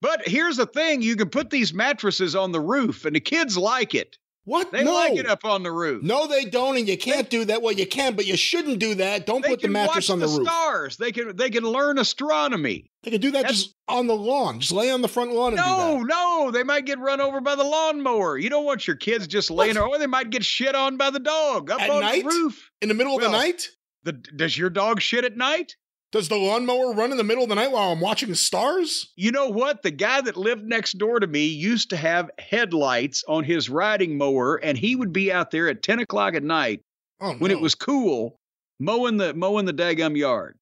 [0.01, 3.57] But here's the thing you can put these mattresses on the roof, and the kids
[3.57, 4.17] like it.
[4.45, 4.71] What?
[4.71, 4.93] They no.
[4.93, 6.03] like it up on the roof.
[6.03, 7.61] No, they don't, and you can't do that.
[7.61, 9.25] Well, you can, but you shouldn't do that.
[9.25, 10.47] Don't put the mattress watch on the, the roof.
[10.47, 10.97] stars.
[10.97, 12.91] They can they can learn astronomy.
[13.03, 14.59] They can do that That's- just on the lawn.
[14.59, 17.55] Just lay on the front lawn and No, no, they might get run over by
[17.55, 18.37] the lawnmower.
[18.37, 21.09] You don't want your kids just laying there, or they might get shit on by
[21.09, 22.23] the dog up At on night?
[22.23, 22.69] the roof.
[22.81, 23.67] In the middle of Well- the night?
[24.05, 25.77] The, does your dog shit at night?
[26.14, 29.11] Does the lawnmower run in the middle of the night while I'm watching the stars?
[29.15, 29.81] You know what?
[29.81, 34.15] The guy that lived next door to me used to have headlights on his riding
[34.15, 36.81] mower, and he would be out there at 10 o'clock at night
[37.19, 37.57] Oh, when no.
[37.57, 38.38] it was cool
[38.80, 40.56] mowing the mowing the daggum yard.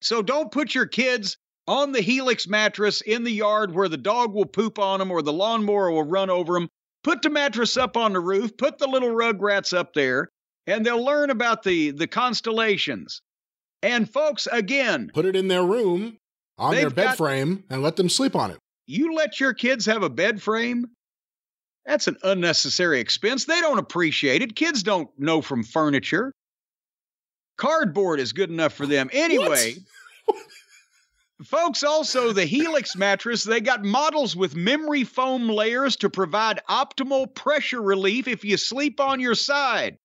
[0.00, 1.36] So don't put your kids
[1.68, 5.22] on the Helix mattress in the yard where the dog will poop on them or
[5.22, 6.68] the lawnmower will run over them.
[7.04, 10.28] Put the mattress up on the roof, put the little rugrats up there,
[10.66, 13.22] and they'll learn about the the constellations.
[13.82, 16.18] And folks, again, put it in their room
[16.58, 18.58] on their bed got- frame and let them sleep on it.
[18.86, 20.86] you let your kids have a bed frame?
[21.84, 23.44] That's an unnecessary expense.
[23.44, 24.54] They don't appreciate it.
[24.54, 26.32] Kids don't know from furniture.
[27.58, 29.10] Cardboard is good enough for them.
[29.12, 29.74] Anyway,
[31.44, 37.32] folks, also the Helix mattress, they got models with memory foam layers to provide optimal
[37.34, 39.98] pressure relief if you sleep on your side.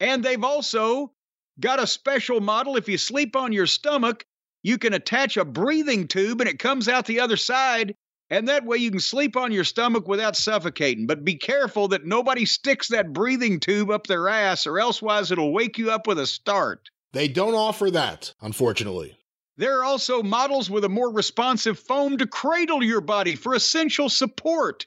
[0.00, 1.12] And they've also
[1.60, 4.24] got a special model if you sleep on your stomach,
[4.62, 7.94] you can attach a breathing tube and it comes out the other side.
[8.28, 11.06] And that way you can sleep on your stomach without suffocating.
[11.06, 15.52] But be careful that nobody sticks that breathing tube up their ass, or elsewise it'll
[15.52, 16.90] wake you up with a start.
[17.12, 19.16] They don't offer that, unfortunately.
[19.56, 24.08] There are also models with a more responsive foam to cradle your body for essential
[24.08, 24.86] support.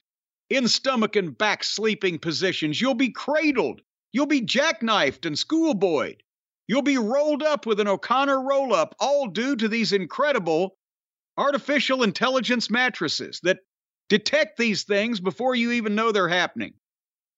[0.49, 3.81] In stomach and back sleeping positions, you'll be cradled.
[4.11, 6.21] You'll be jackknifed and schoolboyed.
[6.69, 10.77] You'll be rolled up with an O'Connor roll up, all due to these incredible
[11.35, 13.57] artificial intelligence mattresses that
[14.07, 16.75] detect these things before you even know they're happening.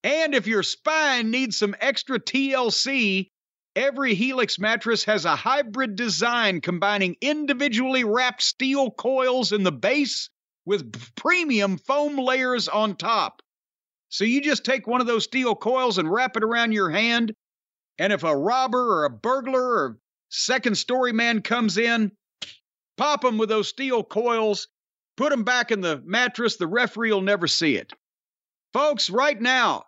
[0.03, 3.30] And if your spine needs some extra TLC,
[3.74, 10.30] every Helix mattress has a hybrid design combining individually wrapped steel coils in the base
[10.66, 13.41] with premium foam layers on top.
[14.10, 17.34] So you just take one of those steel coils and wrap it around your hand,
[17.97, 19.99] and if a robber or a burglar or
[20.30, 22.11] second story man comes in,
[22.97, 24.68] pop them with those steel coils,
[25.18, 27.93] put them back in the mattress, the referee will never see it.
[28.73, 29.85] Folks, right now,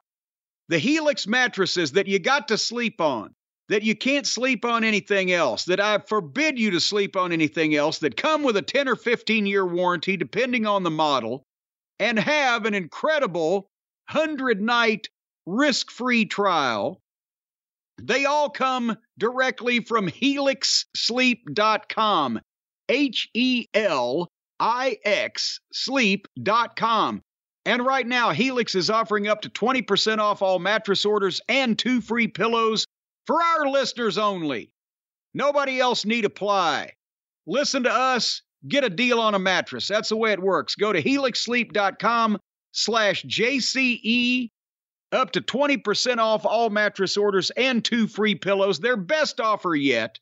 [0.70, 3.36] the Helix mattresses that you got to sleep on,
[3.70, 7.76] that you can't sleep on anything else, that I forbid you to sleep on anything
[7.76, 11.46] else, that come with a 10 or 15 year warranty, depending on the model,
[12.00, 13.70] and have an incredible
[14.12, 15.10] 100 night
[15.46, 17.02] risk free trial.
[18.02, 22.40] They all come directly from helixsleep.com.
[22.90, 24.28] H E L
[24.60, 27.22] I X sleep.com.
[27.66, 32.02] And right now, Helix is offering up to 20% off all mattress orders and two
[32.02, 32.86] free pillows
[33.26, 34.74] for our listeners only.
[35.34, 36.92] Nobody else need apply.
[37.48, 39.88] Listen to us, get a deal on a mattress.
[39.88, 40.76] That's the way it works.
[40.76, 42.38] Go to helixsleep.com
[42.74, 44.50] slash JCE,
[45.14, 48.80] up to 20% off all mattress orders and two free pillows.
[48.80, 50.20] Their best offer yet.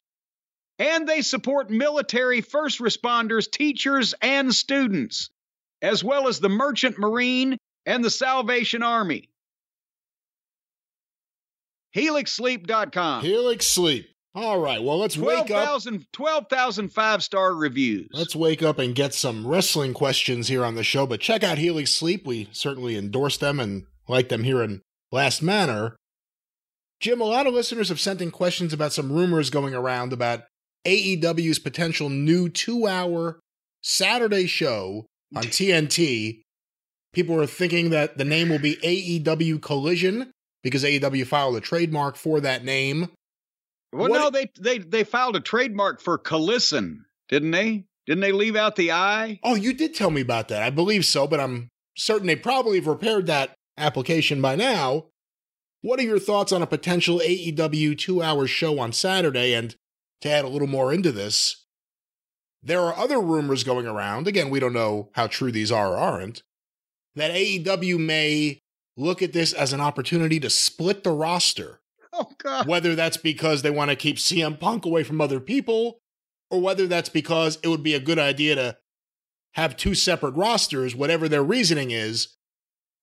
[0.79, 5.29] and they support military, first responders, teachers, and students,
[5.81, 9.29] as well as the Merchant Marine and the Salvation Army.
[11.95, 13.23] HelixSleep.com.
[13.23, 14.07] Helix Sleep.
[14.33, 14.81] All right.
[14.81, 15.81] Well, let's 12, wake up.
[15.81, 18.07] 000 12,000 five star reviews.
[18.13, 21.05] Let's wake up and get some wrestling questions here on the show.
[21.05, 22.25] But check out Helix Sleep.
[22.25, 25.95] We certainly endorse them and like them here in Last Manor.
[26.99, 30.43] Jim, a lot of listeners have sent in questions about some rumors going around about
[30.85, 33.39] AEW's potential new two hour
[33.81, 35.05] Saturday show
[35.35, 36.41] on TNT.
[37.13, 40.31] People are thinking that the name will be AEW Collision
[40.63, 43.09] because AEW filed a trademark for that name.
[43.91, 47.85] well, what- no, they, they, they filed a trademark for Collision, didn't they?
[48.07, 49.39] Didn't they leave out the I?
[49.43, 50.63] Oh, you did tell me about that.
[50.63, 55.05] I believe so, but I'm certain they probably have repaired that application by now.
[55.81, 59.53] What are your thoughts on a potential AEW two hour show on Saturday?
[59.53, 59.75] And
[60.21, 61.65] to add a little more into this,
[62.61, 64.27] there are other rumors going around.
[64.27, 66.43] Again, we don't know how true these are or aren't.
[67.15, 68.59] That AEW may
[68.95, 71.79] look at this as an opportunity to split the roster
[72.13, 72.67] Oh, God.
[72.67, 75.99] whether that's because they want to keep CM Punk away from other people,
[76.51, 78.77] or whether that's because it would be a good idea to
[79.55, 82.35] have two separate rosters, whatever their reasoning is.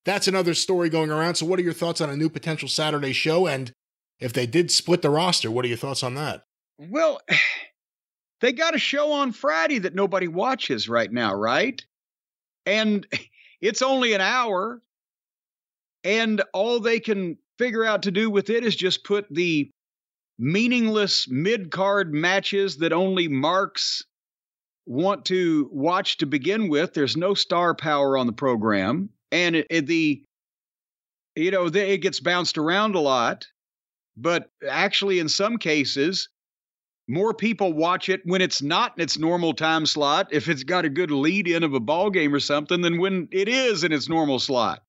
[0.09, 1.35] That's another story going around.
[1.35, 3.47] So, what are your thoughts on a new potential Saturday show?
[3.47, 3.73] And
[4.21, 6.45] if they did split the roster, what are your thoughts on that?
[6.79, 7.21] Well,
[8.41, 11.85] they got a show on Friday that nobody watches right now, right?
[12.65, 13.07] And
[13.61, 14.81] it's only an hour.
[16.05, 19.71] And all they can figure out to do with it is just put the
[20.39, 24.03] meaningless mid card matches that only marks
[24.87, 26.95] want to watch to begin with.
[26.95, 29.11] There's no star power on the program.
[29.33, 30.23] And it, it- the,
[31.37, 33.47] you know, the, it gets bounced around a lot.
[34.17, 36.29] But actually, in some cases,
[37.09, 40.85] more people watch it when it's not in its normal time slot if it's got
[40.85, 43.93] a good lead in of a ball game or something than when it is in
[43.93, 44.83] its normal slot.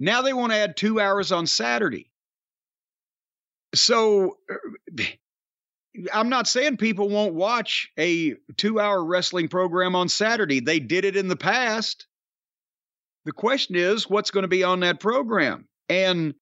[0.00, 2.10] Now they want to add two hours on saturday.
[3.74, 5.04] So uh,
[6.12, 10.60] i'm not saying people won't watch a two hour wrestling program on saturday.
[10.60, 12.06] They did it in the past
[13.24, 16.34] the question is what's going to be on that program and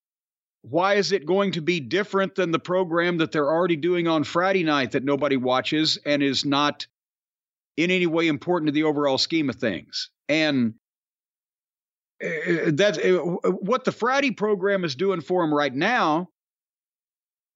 [0.62, 4.24] why is it going to be different than the program that they're already doing on
[4.24, 6.86] Friday night that nobody watches and is not
[7.76, 10.10] in any way important to the overall scheme of things?
[10.28, 10.74] And
[12.22, 13.18] uh, that's uh,
[13.60, 16.28] what the Friday program is doing for them right now.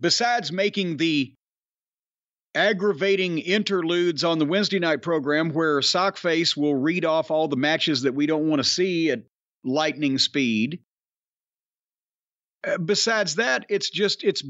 [0.00, 1.34] Besides making the
[2.54, 8.02] aggravating interludes on the Wednesday night program where Sockface will read off all the matches
[8.02, 9.22] that we don't want to see at
[9.64, 10.80] lightning speed.
[12.64, 14.44] Uh, besides that it's just it's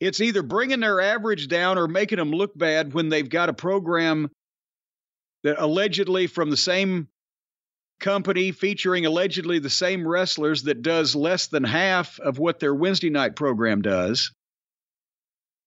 [0.00, 3.54] it's either bringing their average down or making them look bad when they've got a
[3.54, 4.30] program
[5.42, 7.06] that allegedly from the same
[8.00, 13.10] company featuring allegedly the same wrestlers that does less than half of what their Wednesday
[13.10, 14.32] night program does.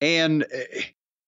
[0.01, 0.81] And uh,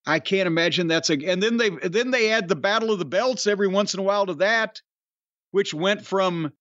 [0.10, 3.06] I can't imagine that's a and then they then they add the battle of the
[3.06, 4.82] belts every once in a while to that
[5.52, 6.52] which went from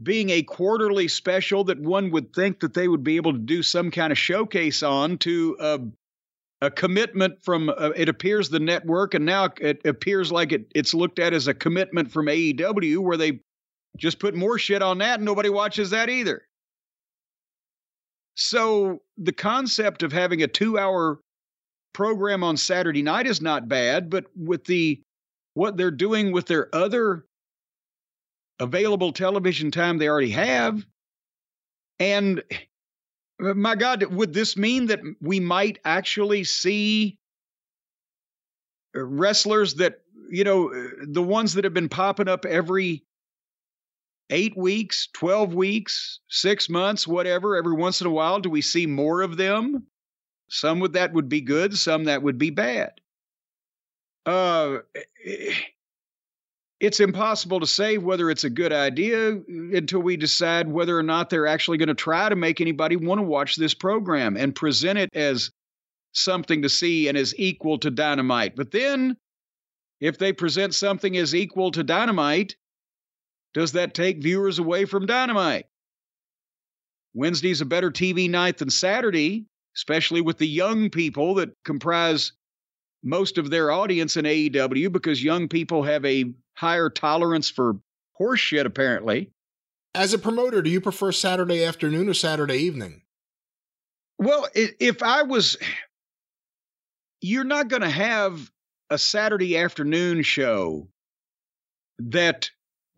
[0.00, 3.64] being a quarterly special that one would think that they would be able to do
[3.64, 5.80] some kind of showcase on to a,
[6.62, 10.94] a commitment from uh, it appears the network and now it appears like it, it's
[10.94, 13.40] looked at as a commitment from AEW where they
[13.96, 16.42] just put more shit on that and nobody watches that either.
[18.36, 21.18] So the concept of having a 2-hour
[21.92, 25.02] program on Saturday night is not bad, but with the
[25.54, 27.24] what they're doing with their other
[28.60, 30.84] available television time they already have.
[31.98, 32.42] And
[33.40, 37.18] my God, would this mean that we might actually see
[38.94, 40.00] wrestlers that,
[40.30, 40.72] you know,
[41.06, 43.04] the ones that have been popping up every
[44.30, 48.40] eight weeks, 12 weeks, six months, whatever, every once in a while?
[48.40, 49.86] Do we see more of them?
[50.48, 53.00] Some with that would be good, some that would be bad.
[54.24, 54.78] Uh,
[56.80, 61.28] it's impossible to say whether it's a good idea until we decide whether or not
[61.28, 64.98] they're actually going to try to make anybody want to watch this program and present
[64.98, 65.50] it as
[66.12, 68.54] something to see and as equal to dynamite.
[68.56, 69.16] But then,
[70.00, 72.56] if they present something as equal to dynamite,
[73.54, 75.66] does that take viewers away from dynamite?
[77.14, 79.46] Wednesday's a better TV night than Saturday,
[79.78, 82.32] especially with the young people that comprise
[83.04, 87.76] most of their audience in AEW because young people have a higher tolerance for
[88.14, 89.30] horse shit, apparently.
[89.94, 93.02] As a promoter, do you prefer Saturday afternoon or Saturday evening?
[94.18, 95.56] Well, if I was
[97.20, 98.50] you're not going to have
[98.90, 100.88] a Saturday afternoon show
[102.00, 102.50] that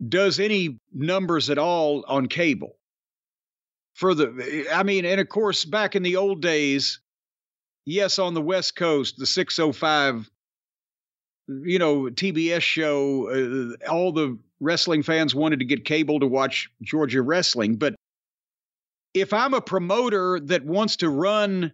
[0.07, 2.75] does any numbers at all on cable.
[4.01, 6.99] For the, I mean, and of course, back in the old days,
[7.85, 10.27] yes, on the West Coast, the 605,
[11.47, 16.67] you know, TBS show, uh, all the wrestling fans wanted to get cable to watch
[16.81, 17.75] Georgia wrestling.
[17.75, 17.93] But
[19.13, 21.71] if I'm a promoter that wants to run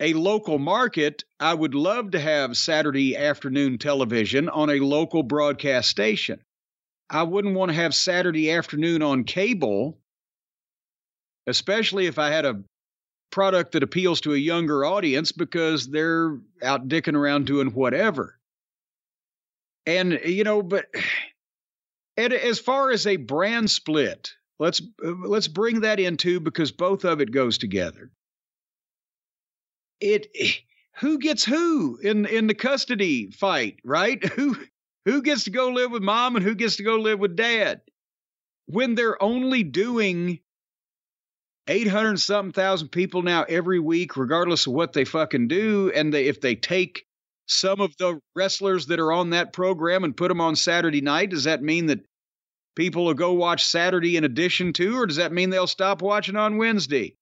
[0.00, 5.88] a local market, I would love to have Saturday afternoon television on a local broadcast
[5.88, 6.42] station.
[7.08, 9.96] I wouldn't want to have Saturday afternoon on cable,
[11.50, 12.62] especially if I had a
[13.30, 18.38] product that appeals to a younger audience because they're out dicking around doing whatever.
[19.86, 20.86] And, you know, but
[22.16, 27.20] and as far as a brand split, let's let's bring that into because both of
[27.20, 28.10] it goes together
[30.00, 30.34] it
[30.98, 34.22] who gets who in in the custody fight, right?
[34.34, 34.56] Who
[35.06, 37.80] who gets to go live with mom and who gets to go live with dad?
[38.66, 40.40] When they're only doing
[41.66, 45.92] 800 something thousand people now every week, regardless of what they fucking do.
[45.94, 47.04] And they, if they take
[47.46, 51.30] some of the wrestlers that are on that program and put them on Saturday night,
[51.30, 52.00] does that mean that
[52.76, 56.36] people will go watch Saturday in addition to, or does that mean they'll stop watching
[56.36, 57.14] on Wednesday?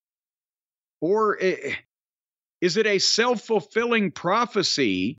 [1.00, 5.18] Or is it a self fulfilling prophecy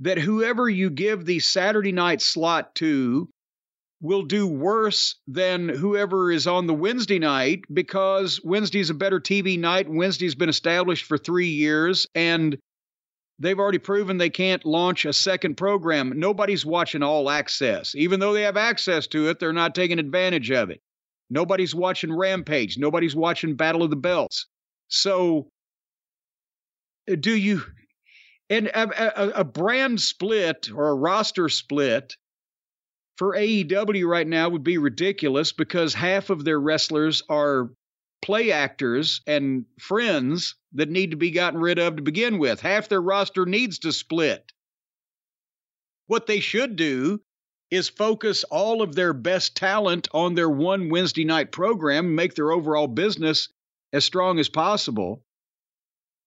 [0.00, 3.28] that whoever you give the Saturday night slot to
[4.00, 9.58] will do worse than whoever is on the Wednesday night because Wednesday's a better TV
[9.58, 12.58] night Wednesday's been established for three years and
[13.38, 16.12] they've already proven they can't launch a second program.
[16.18, 17.94] Nobody's watching all access.
[17.94, 20.80] Even though they have access to it, they're not taking advantage of it.
[21.30, 22.78] Nobody's watching Rampage.
[22.78, 24.46] Nobody's watching Battle of the Belts.
[24.88, 25.48] So
[27.20, 27.62] do you
[28.48, 32.16] and a, a, a, brand split or a roster split
[33.16, 37.70] for AEW right now would be ridiculous because half of their wrestlers are
[38.22, 42.60] play actors and friends that need to be gotten rid of to begin with.
[42.60, 44.52] Half their roster needs to split.
[46.06, 47.20] What they should do
[47.70, 52.52] is focus all of their best talent on their one Wednesday night program, make their
[52.52, 53.48] overall business
[53.92, 55.22] as strong as possible.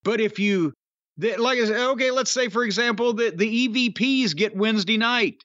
[0.03, 0.73] But if you,
[1.17, 5.43] like I said, okay, let's say, for example, that the EVPs get Wednesday night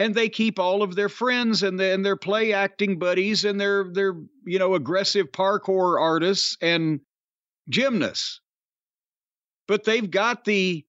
[0.00, 3.60] and they keep all of their friends and, the, and their play acting buddies and
[3.60, 4.14] their, their,
[4.46, 7.00] you know, aggressive parkour artists and
[7.68, 8.40] gymnasts.
[9.68, 10.86] But they've got the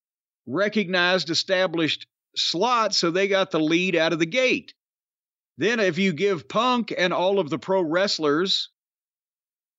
[0.48, 2.08] recognized, established
[2.38, 4.74] slot, so they got the lead out of the gate.
[5.58, 8.70] Then, if you give Punk and all of the pro wrestlers,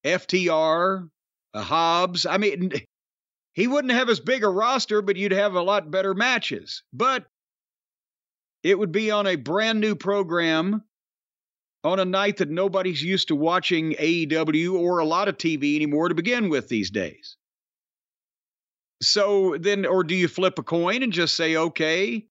[0.05, 1.09] FTR,
[1.55, 2.71] uh, Hobbs, I mean,
[3.53, 6.83] he wouldn't have as big a roster, but you'd have a lot better matches.
[6.93, 7.25] But
[8.63, 10.83] it would be on a brand new program
[11.83, 16.07] on a night that nobody's used to watching AEW or a lot of TV anymore
[16.09, 17.35] to begin with these days.
[19.01, 22.25] So then, or do you flip a coin and just say, okay,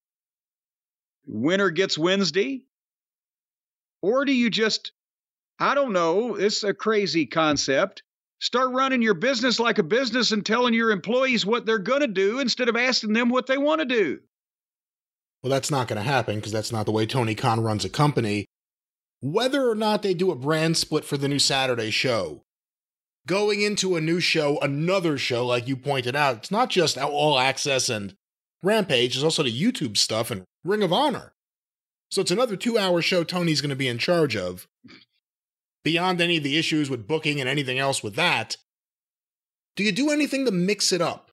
[1.27, 2.65] winner gets Wednesday?
[4.01, 4.93] Or do you just,
[5.59, 8.03] I don't know, it's a crazy concept.
[8.41, 12.09] Start running your business like a business and telling your employees what they're going to
[12.09, 14.21] do instead of asking them what they want to do.
[15.43, 17.89] Well, that's not going to happen because that's not the way Tony Khan runs a
[17.89, 18.47] company.
[19.21, 22.45] Whether or not they do a brand split for the new Saturday show,
[23.27, 27.39] going into a new show, another show, like you pointed out, it's not just all
[27.39, 28.15] access and
[28.63, 31.33] Rampage, there's also the YouTube stuff and Ring of Honor.
[32.11, 34.69] So it's another two hour show Tony's going to be in charge of
[35.83, 38.57] beyond any of the issues with booking and anything else with that,
[39.75, 41.32] do you do anything to mix it up?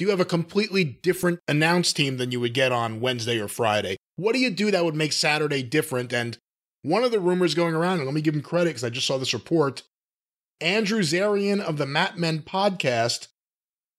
[0.00, 3.48] Do you have a completely different announce team than you would get on Wednesday or
[3.48, 3.98] Friday?
[4.16, 6.10] What do you do that would make Saturday different?
[6.10, 6.38] And
[6.80, 9.06] one of the rumors going around, and let me give him credit because I just
[9.06, 9.82] saw this report
[10.58, 13.28] Andrew Zarian of the Mat Men podcast,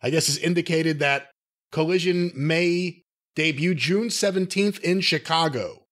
[0.01, 1.29] I guess, has indicated that
[1.71, 3.03] Collision may
[3.35, 5.83] debut June 17th in Chicago.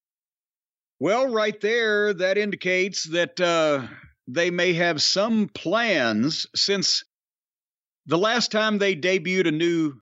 [0.99, 3.85] Well, right there, that indicates that uh,
[4.27, 7.03] they may have some plans since
[8.09, 9.93] the last time they debuted a new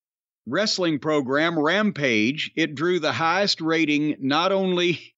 [0.46, 5.14] wrestling program, Rampage, it drew the highest rating not only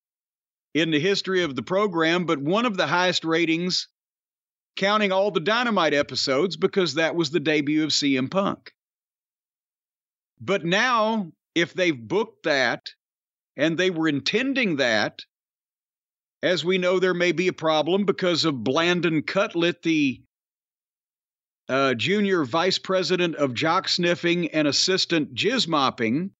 [0.73, 3.87] in the history of the program, but one of the highest ratings
[4.75, 8.71] counting all the Dynamite episodes because that was the debut of CM Punk.
[10.41, 12.89] But now, if they've booked that
[13.55, 15.19] and they were intending that,
[16.41, 20.23] as we know, there may be a problem because of Blandon Cutlet, the
[21.69, 26.31] uh, junior vice president of jock sniffing and assistant jizz mopping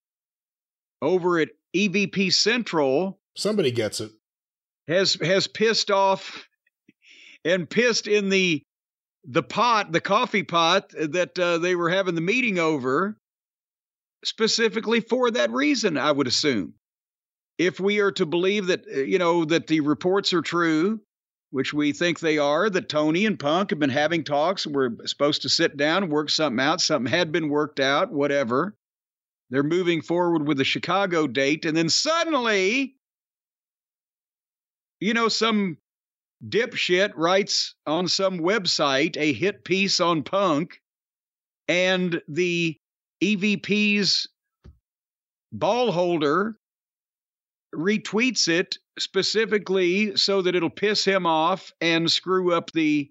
[1.02, 3.20] over at EVP Central.
[3.38, 4.12] Somebody gets it.
[4.88, 6.48] Has has pissed off
[7.46, 8.64] and pissed in the
[9.24, 13.18] the pot, the coffee pot that uh, they were having the meeting over,
[14.26, 15.98] specifically for that reason.
[15.98, 16.74] I would assume,
[17.60, 21.02] if we are to believe that uh, you know that the reports are true,
[21.52, 24.68] which we think they are, that Tony and Punk have been having talks.
[24.68, 26.82] We're supposed to sit down work something out.
[26.82, 28.76] Something had been worked out, whatever.
[29.50, 31.66] They're moving forward with the Chicago date.
[31.66, 32.96] And then suddenly,
[35.00, 35.78] you know, some
[36.48, 40.80] dipshit writes on some website a hit piece on Punk,
[41.68, 42.78] and the
[43.24, 44.28] EVP's
[45.52, 46.56] ball holder
[47.76, 53.10] retweets it specifically so that it'll piss him off and screw up the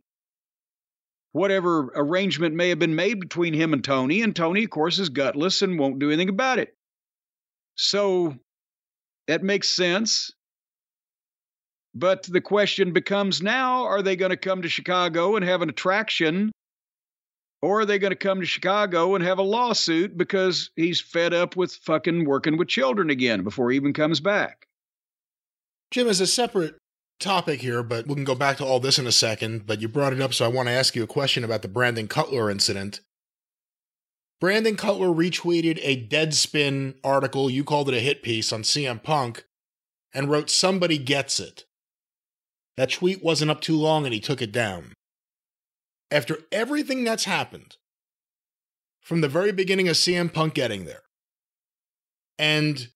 [1.32, 4.22] whatever arrangement may have been made between him and Tony.
[4.22, 6.74] And Tony, of course, is gutless and won't do anything about it.
[7.76, 8.36] So
[9.26, 10.32] that makes sense.
[11.94, 15.68] But the question becomes now are they going to come to Chicago and have an
[15.68, 16.52] attraction?
[17.60, 21.34] Or are they going to come to Chicago and have a lawsuit because he's fed
[21.34, 24.67] up with fucking working with children again before he even comes back?
[25.90, 26.76] Jim, as a separate
[27.18, 29.66] topic here, but we can go back to all this in a second.
[29.66, 31.68] But you brought it up, so I want to ask you a question about the
[31.68, 33.00] Brandon Cutler incident.
[34.40, 39.44] Brandon Cutler retweeted a Deadspin article, you called it a hit piece on CM Punk,
[40.14, 41.64] and wrote, Somebody gets it.
[42.76, 44.92] That tweet wasn't up too long and he took it down.
[46.10, 47.76] After everything that's happened,
[49.02, 51.02] from the very beginning of CM Punk getting there,
[52.38, 52.88] and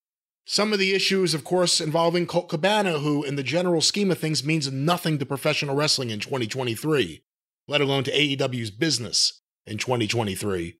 [0.44, 4.18] some of the issues, of course, involving Colt Cabana, who, in the general scheme of
[4.18, 7.22] things, means nothing to professional wrestling in 2023,
[7.68, 10.78] let alone to AEW's business in 2023.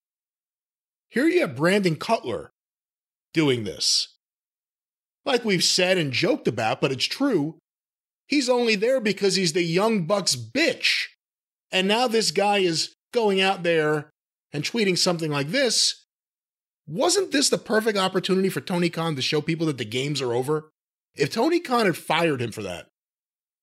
[1.08, 2.52] Here you have Brandon Cutler
[3.32, 4.16] doing this.
[5.24, 7.58] Like we've said and joked about, but it's true,
[8.26, 11.06] he's only there because he's the Young Bucks bitch.
[11.70, 14.10] And now this guy is going out there
[14.52, 16.01] and tweeting something like this
[16.86, 20.32] wasn't this the perfect opportunity for Tony Khan to show people that the games are
[20.32, 20.70] over?
[21.14, 22.88] If Tony Khan had fired him for that,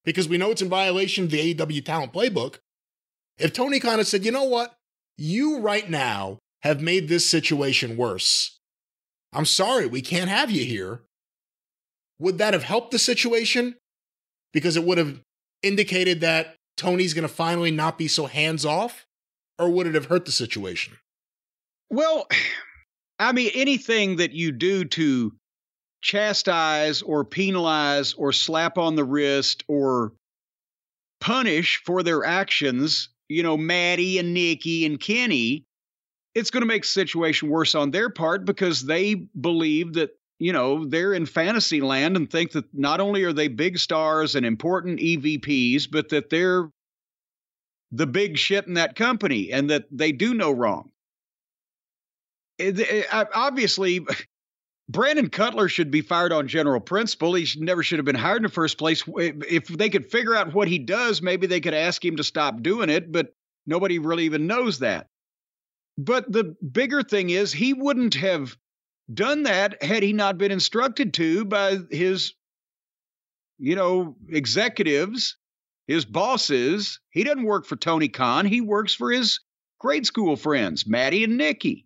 [0.06, 2.58] because we know it's in violation of the AEW talent playbook,
[3.38, 4.76] if Tony Khan had said, you know what,
[5.18, 8.58] you right now have made this situation worse.
[9.34, 11.04] I'm sorry, we can't have you here.
[12.20, 13.76] Would that have helped the situation?
[14.52, 15.22] Because it would have
[15.64, 19.06] indicated that Tony's going to finally not be so hands off?
[19.58, 20.98] Or would it have hurt the situation?
[21.90, 22.28] Well,
[23.20, 25.34] I mean, anything that you do to
[26.02, 30.14] chastise or penalize or slap on the wrist or
[31.20, 35.66] punish for their actions, you know, Maddie and Nikki and Kenny,
[36.34, 40.54] it's going to make the situation worse on their part because they believe that, you
[40.54, 44.46] know, they're in fantasy land and think that not only are they big stars and
[44.46, 46.70] important EVPs, but that they're
[47.92, 50.90] the big shit in that company and that they do no wrong
[52.60, 54.06] it, it, obviously,
[54.90, 57.34] Brandon Cutler should be fired on general principle.
[57.34, 59.04] He should, never should have been hired in the first place.
[59.08, 62.62] If they could figure out what he does, maybe they could ask him to stop
[62.62, 63.34] doing it, but
[63.66, 65.08] nobody really even knows that.
[65.98, 68.58] But the bigger thing is, he wouldn't have
[69.14, 72.34] done that had he not been instructed to by his,
[73.58, 75.38] you know, executives,
[75.88, 77.00] his bosses.
[77.12, 79.40] He doesn't work for Tony Khan, he works for his
[79.80, 81.86] grade school friends, Maddie and Nikki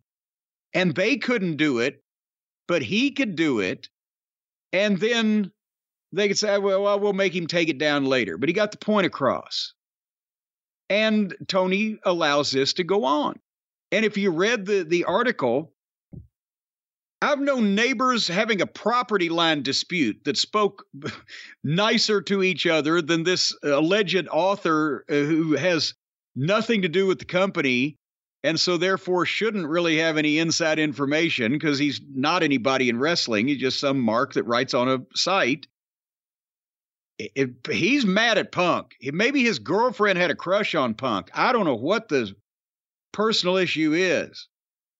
[0.73, 2.03] and they couldn't do it,
[2.67, 3.89] but he could do it.
[4.71, 5.51] And then
[6.11, 8.37] they could say, well, well, we'll make him take it down later.
[8.37, 9.73] But he got the point across.
[10.89, 13.39] And Tony allows this to go on.
[13.91, 15.73] And if you read the, the article,
[17.21, 20.85] I've known neighbors having a property line dispute that spoke
[21.63, 25.93] nicer to each other than this alleged author uh, who has
[26.35, 27.97] nothing to do with the company
[28.43, 33.47] and so therefore shouldn't really have any inside information because he's not anybody in wrestling.
[33.47, 35.67] He's just some mark that writes on a site.
[37.17, 41.29] If he's mad at Punk, maybe his girlfriend had a crush on Punk.
[41.33, 42.35] I don't know what the
[43.13, 44.47] personal issue is.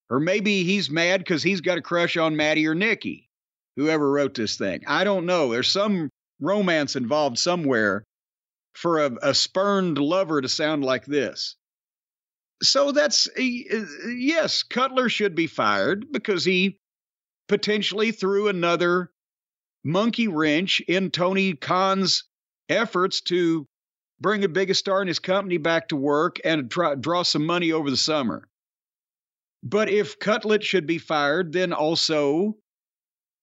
[0.10, 3.30] Or maybe he's mad because he's got a crush on Maddie or Nikki,
[3.76, 4.84] whoever wrote this thing.
[4.86, 5.52] I don't know.
[5.52, 6.10] There's some
[6.40, 8.04] romance involved somewhere
[8.74, 11.56] for a, a spurned lover to sound like this
[12.64, 16.80] so that's uh, uh, yes, Cutler should be fired because he
[17.48, 19.12] potentially threw another
[19.84, 22.24] monkey wrench in Tony Khan's
[22.70, 23.68] efforts to
[24.20, 27.72] bring a big star in his company back to work and try, draw some money
[27.72, 28.48] over the summer.
[29.62, 32.58] But if Cutlet should be fired, then also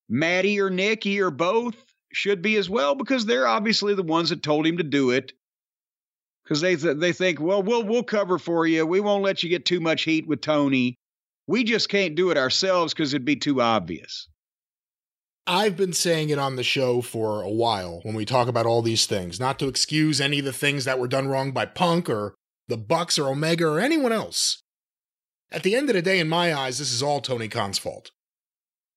[0.09, 1.75] Maddie or Nikki or both
[2.11, 5.33] should be as well because they're obviously the ones that told him to do it.
[6.51, 8.85] Because they th- they think, well, we'll we'll cover for you.
[8.85, 10.97] We won't let you get too much heat with Tony.
[11.47, 14.27] We just can't do it ourselves because it'd be too obvious.
[15.47, 18.81] I've been saying it on the show for a while when we talk about all
[18.81, 22.09] these things, not to excuse any of the things that were done wrong by Punk
[22.09, 22.35] or
[22.67, 24.61] the Bucks or Omega or anyone else.
[25.53, 28.11] At the end of the day, in my eyes, this is all Tony Khan's fault.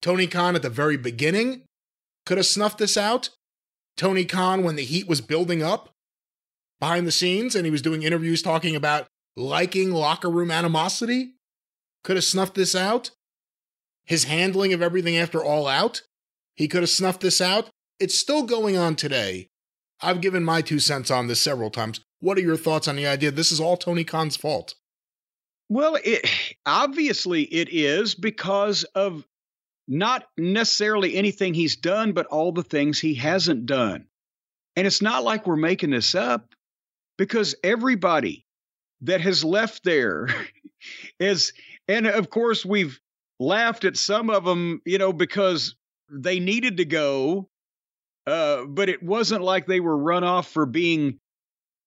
[0.02, 1.62] Tony Khan at the very beginning
[2.26, 3.30] could have snuffed this out.
[3.96, 5.93] Tony Khan, when the heat was building up
[6.80, 9.06] behind the scenes and he was doing interviews talking about
[9.36, 11.34] liking locker room animosity,
[12.02, 13.10] could have snuffed this out.
[14.04, 16.02] His handling of everything after All Out,
[16.54, 17.70] he could have snuffed this out.
[17.98, 19.48] It's still going on today.
[20.00, 22.00] I've given my two cents on this several times.
[22.20, 24.74] What are your thoughts on the idea this is all Tony Khan's fault?
[25.68, 26.28] Well, it,
[26.66, 29.26] obviously it is because of
[29.88, 34.06] not necessarily anything he's done, but all the things he hasn't done.
[34.76, 36.54] And it's not like we're making this up
[37.18, 38.44] because everybody
[39.02, 40.28] that has left there
[41.20, 41.52] is,
[41.88, 42.98] and of course, we've
[43.40, 45.74] laughed at some of them, you know, because
[46.10, 47.48] they needed to go,
[48.26, 51.18] uh, but it wasn't like they were run off for being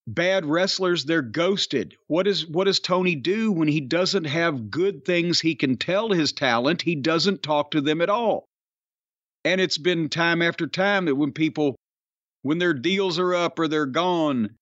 [0.07, 1.03] bad wrestlers.
[1.03, 1.95] They're ghosted.
[2.07, 6.09] What is what does Tony do when he doesn't have good things he can tell
[6.09, 6.81] his talent?
[6.81, 8.45] He doesn't talk to them at all.
[9.43, 11.75] And it's been time after time that when people,
[12.41, 14.55] when their deals are up or they're gone,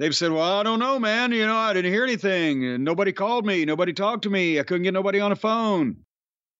[0.00, 1.30] they've said, "Well, I don't know, man.
[1.30, 2.82] You know, I didn't hear anything.
[2.82, 3.64] Nobody called me.
[3.64, 4.58] Nobody talked to me.
[4.58, 6.04] I couldn't get nobody on the phone."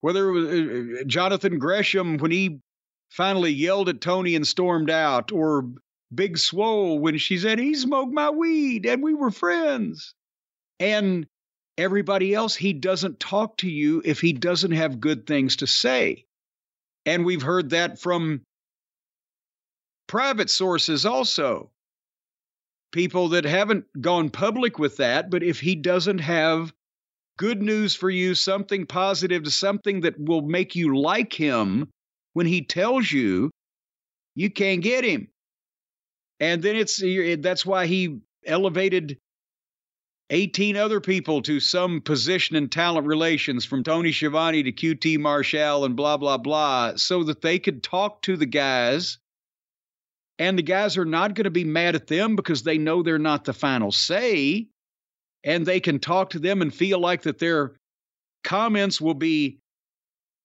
[0.01, 2.61] whether it was uh, uh, Jonathan Gresham when he
[3.11, 5.69] finally yelled at Tony and stormed out, or
[6.15, 10.15] Big Swole when she said he smoked my weed and we were friends.
[10.79, 11.27] And
[11.77, 16.25] everybody else, he doesn't talk to you if he doesn't have good things to say.
[17.07, 18.43] And we've heard that from
[20.07, 21.71] private sources also.
[22.93, 26.73] People that haven't gone public with that, but if he doesn't have
[27.39, 31.89] good news for you, something positive, something that will make you like him
[32.33, 33.51] when he tells you
[34.35, 35.29] you can't get him.
[36.41, 37.03] And then it's
[37.41, 39.19] that's why he elevated
[40.31, 45.85] 18 other people to some position in talent relations from Tony Schiavone to QT Marshall
[45.85, 49.19] and blah, blah, blah, so that they could talk to the guys.
[50.41, 53.19] And the guys are not going to be mad at them because they know they're
[53.19, 54.69] not the final say
[55.45, 57.77] and they can talk to them and feel like that their
[58.43, 59.59] comments will be,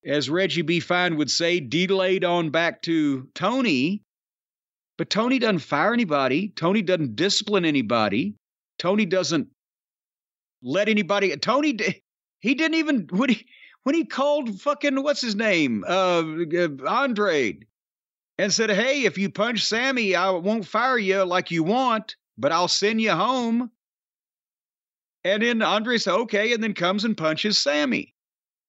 [0.06, 0.82] as Reggie B.
[0.82, 4.02] Fine would say, delayed on back to Tony.
[4.98, 6.50] But Tony doesn't fire anybody.
[6.50, 8.36] Tony doesn't discipline anybody.
[8.78, 9.48] Tony doesn't
[10.62, 11.34] let anybody.
[11.38, 11.78] Tony,
[12.42, 13.46] he didn't even when he
[13.84, 16.24] when he called fucking what's his name, uh,
[16.86, 17.60] Andre,
[18.38, 22.52] and said, "Hey, if you punch Sammy, I won't fire you like you want, but
[22.52, 23.72] I'll send you home."
[25.26, 28.14] And then Andre said, okay, and then comes and punches Sammy.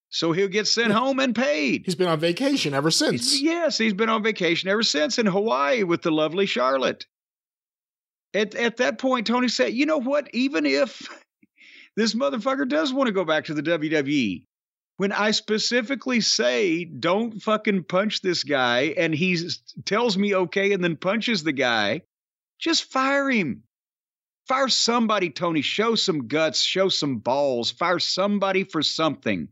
[0.09, 1.83] So he'll get sent home and paid.
[1.85, 3.33] He's been on vacation ever since.
[3.33, 7.05] He's, yes, he's been on vacation ever since in Hawaii with the lovely Charlotte.
[8.33, 10.31] At, at that point, Tony said, you know what?
[10.33, 11.07] Even if
[11.97, 14.46] this motherfucker does want to go back to the WWE,
[14.97, 19.39] when I specifically say don't fucking punch this guy and he
[19.85, 22.03] tells me okay and then punches the guy,
[22.59, 23.63] just fire him.
[24.49, 25.61] Fire somebody, Tony.
[25.61, 27.71] Show some guts, show some balls.
[27.73, 29.49] Fire somebody for something.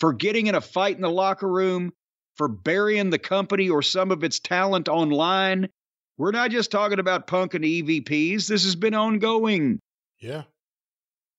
[0.00, 1.92] For getting in a fight in the locker room,
[2.40, 5.68] for burying the company or some of its talent online.
[6.16, 8.46] We're not just talking about punk and EVPs.
[8.46, 9.78] This has been ongoing.
[10.20, 10.44] Yeah.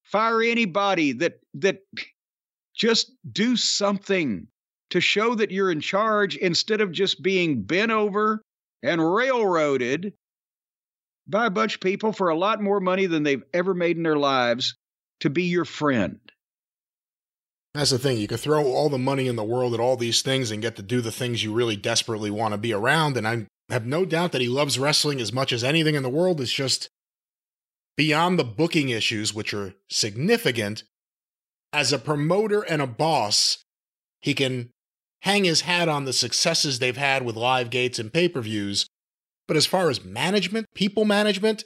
[0.03, 1.79] Fire anybody that that
[2.75, 4.47] just do something
[4.91, 8.41] to show that you're in charge instead of just being bent over
[8.83, 10.13] and railroaded
[11.27, 14.03] by a bunch of people for a lot more money than they've ever made in
[14.03, 14.75] their lives
[15.21, 16.19] to be your friend.
[17.73, 18.17] That's the thing.
[18.17, 20.75] You could throw all the money in the world at all these things and get
[20.75, 23.15] to do the things you really desperately want to be around.
[23.15, 26.09] And I have no doubt that he loves wrestling as much as anything in the
[26.09, 26.41] world.
[26.41, 26.89] It's just
[27.95, 30.83] beyond the booking issues, which are significant.
[31.73, 33.63] As a promoter and a boss,
[34.19, 34.71] he can
[35.21, 38.87] hang his hat on the successes they've had with live gates and pay per views,
[39.47, 41.63] but as far as management, people management,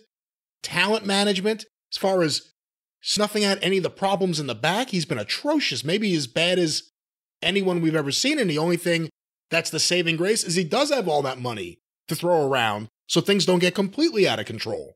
[0.63, 2.51] talent management, as far as
[3.01, 6.57] snuffing out any of the problems in the back, he's been atrocious, maybe as bad
[6.57, 6.91] as
[7.41, 8.39] anyone we've ever seen.
[8.39, 9.09] And the only thing
[9.51, 13.21] that's the saving grace is he does have all that money to throw around so
[13.21, 14.95] things don't get completely out of control.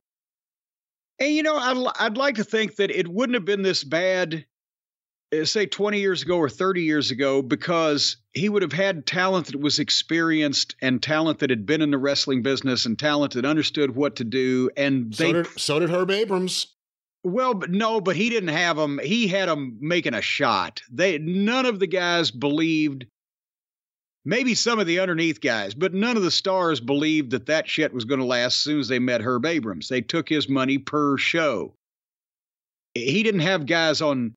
[1.20, 4.46] And you know, I'd, I'd like to think that it wouldn't have been this bad,
[5.32, 9.46] Uh, say 20 years ago or 30 years ago, because he would have had talent
[9.46, 13.44] that was experienced and talent that had been in the wrestling business and talent that
[13.44, 14.70] understood what to do.
[14.76, 16.74] And so did, so did Herb Abrams.
[17.22, 18.98] well, but no, but he didn't have them.
[19.02, 20.82] He had them making a shot.
[20.90, 23.06] They none of the guys believed.
[24.22, 27.94] Maybe some of the underneath guys, but none of the stars believed that that shit
[27.94, 29.88] was going to last as soon as they met Herb Abrams.
[29.88, 31.72] They took his money per show.
[32.92, 34.34] He didn't have guys on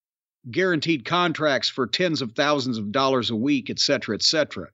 [0.49, 4.67] guaranteed contracts for tens of thousands of dollars a week, et cetera, et cetera.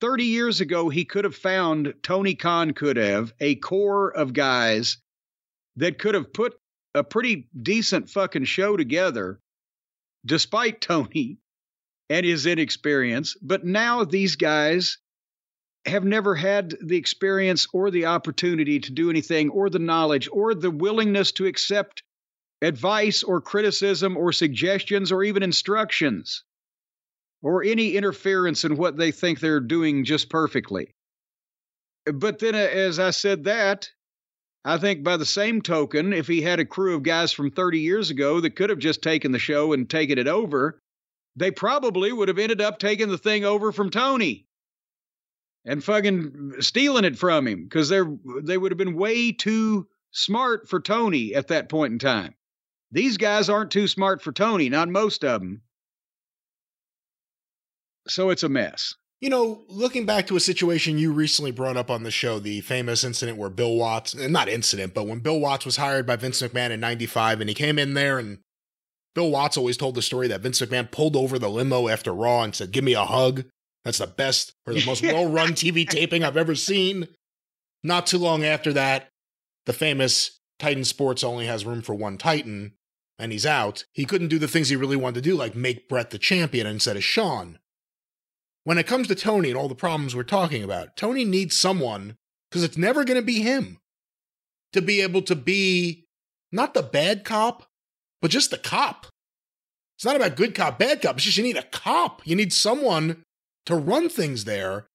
[0.00, 4.98] 30 years ago, he could have found, Tony Khan could have, a core of guys
[5.76, 6.54] that could have put
[6.94, 9.40] a pretty decent fucking show together,
[10.24, 11.38] despite Tony
[12.08, 13.36] and his inexperience.
[13.42, 14.98] But now these guys
[15.86, 20.54] have never had the experience or the opportunity to do anything, or the knowledge, or
[20.54, 22.02] the willingness to accept
[22.62, 26.44] advice or criticism or suggestions or even instructions
[27.42, 30.94] or any interference in what they think they're doing just perfectly.
[32.04, 33.90] But then, uh, as I said that,
[34.64, 37.78] I think by the same token, if he had a crew of guys from 30
[37.80, 40.78] years ago that could have just taken the show and taken it over,
[41.36, 44.46] they probably would have ended up taking the thing over from Tony
[45.64, 48.10] and fucking stealing it from him because they're
[48.42, 52.34] they would have been way too smart for Tony at that point in time.
[52.92, 55.62] These guys aren't too smart for Tony, not most of them.
[58.08, 58.94] So it's a mess.
[59.20, 62.62] You know, looking back to a situation you recently brought up on the show, the
[62.62, 66.40] famous incident where Bill Watts, not incident, but when Bill Watts was hired by Vince
[66.40, 68.38] McMahon in 95 and he came in there and
[69.14, 72.42] Bill Watts always told the story that Vince McMahon pulled over the limo after Raw
[72.42, 73.44] and said, Give me a hug.
[73.84, 77.08] That's the best or the most well run TV taping I've ever seen.
[77.82, 79.08] Not too long after that,
[79.66, 82.74] the famous Titan Sports only has room for one Titan,
[83.20, 83.84] and he's out.
[83.92, 86.66] He couldn't do the things he really wanted to do, like make Bret the champion
[86.66, 87.58] instead of Shawn.
[88.64, 92.16] When it comes to Tony and all the problems we're talking about, Tony needs someone,
[92.50, 93.78] because it's never going to be him,
[94.72, 96.06] to be able to be
[96.52, 97.64] not the bad cop,
[98.20, 99.06] but just the cop.
[99.96, 101.16] It's not about good cop, bad cop.
[101.16, 102.22] It's just you need a cop.
[102.26, 103.22] You need someone
[103.66, 104.86] to run things there.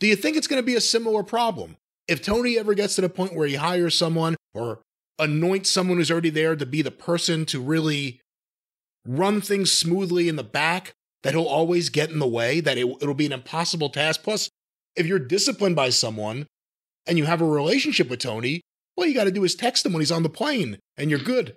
[0.00, 1.76] Do you think it's going to be a similar problem?
[2.08, 4.80] If Tony ever gets to the point where he hires someone or
[5.18, 8.20] anoints someone who's already there to be the person to really
[9.06, 12.86] run things smoothly in the back, that he'll always get in the way, that it,
[13.00, 14.22] it'll be an impossible task.
[14.22, 14.50] Plus,
[14.94, 16.46] if you're disciplined by someone
[17.06, 18.62] and you have a relationship with Tony,
[18.96, 21.18] all you got to do is text him when he's on the plane and you're
[21.18, 21.56] good.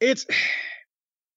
[0.00, 0.26] It's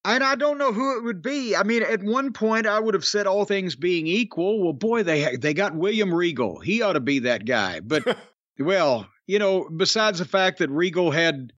[0.04, 1.56] and I don't know who it would be.
[1.56, 5.02] I mean, at one point I would have said all things being equal, well boy,
[5.02, 6.58] they they got William Regal.
[6.60, 7.80] He ought to be that guy.
[7.80, 8.16] But
[8.58, 11.52] well, you know, besides the fact that Regal had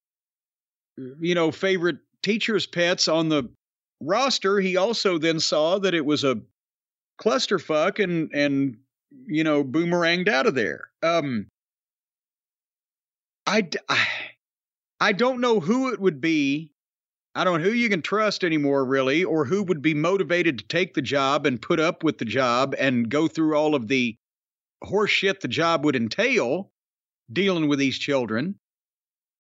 [1.20, 3.48] you know, favorite teachers' pets on the
[4.00, 6.40] roster, he also then saw that it was a
[7.20, 8.76] clusterfuck and and
[9.26, 10.90] you know boomeranged out of there.
[11.02, 11.46] Um,
[13.46, 14.06] I, I
[15.00, 16.70] I don't know who it would be.
[17.34, 20.66] I don't know who you can trust anymore, really, or who would be motivated to
[20.66, 24.16] take the job and put up with the job and go through all of the
[24.82, 26.70] horse shit the job would entail
[27.32, 28.58] dealing with these children.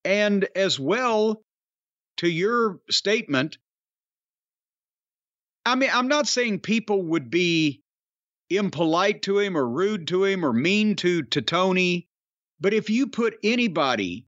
[0.04, 1.42] And as well,
[2.18, 3.58] to your statement,
[5.64, 7.82] I mean, I'm not saying people would be
[8.50, 12.08] impolite to him or rude to him or mean to to Tony,
[12.60, 14.24] but if you put anybody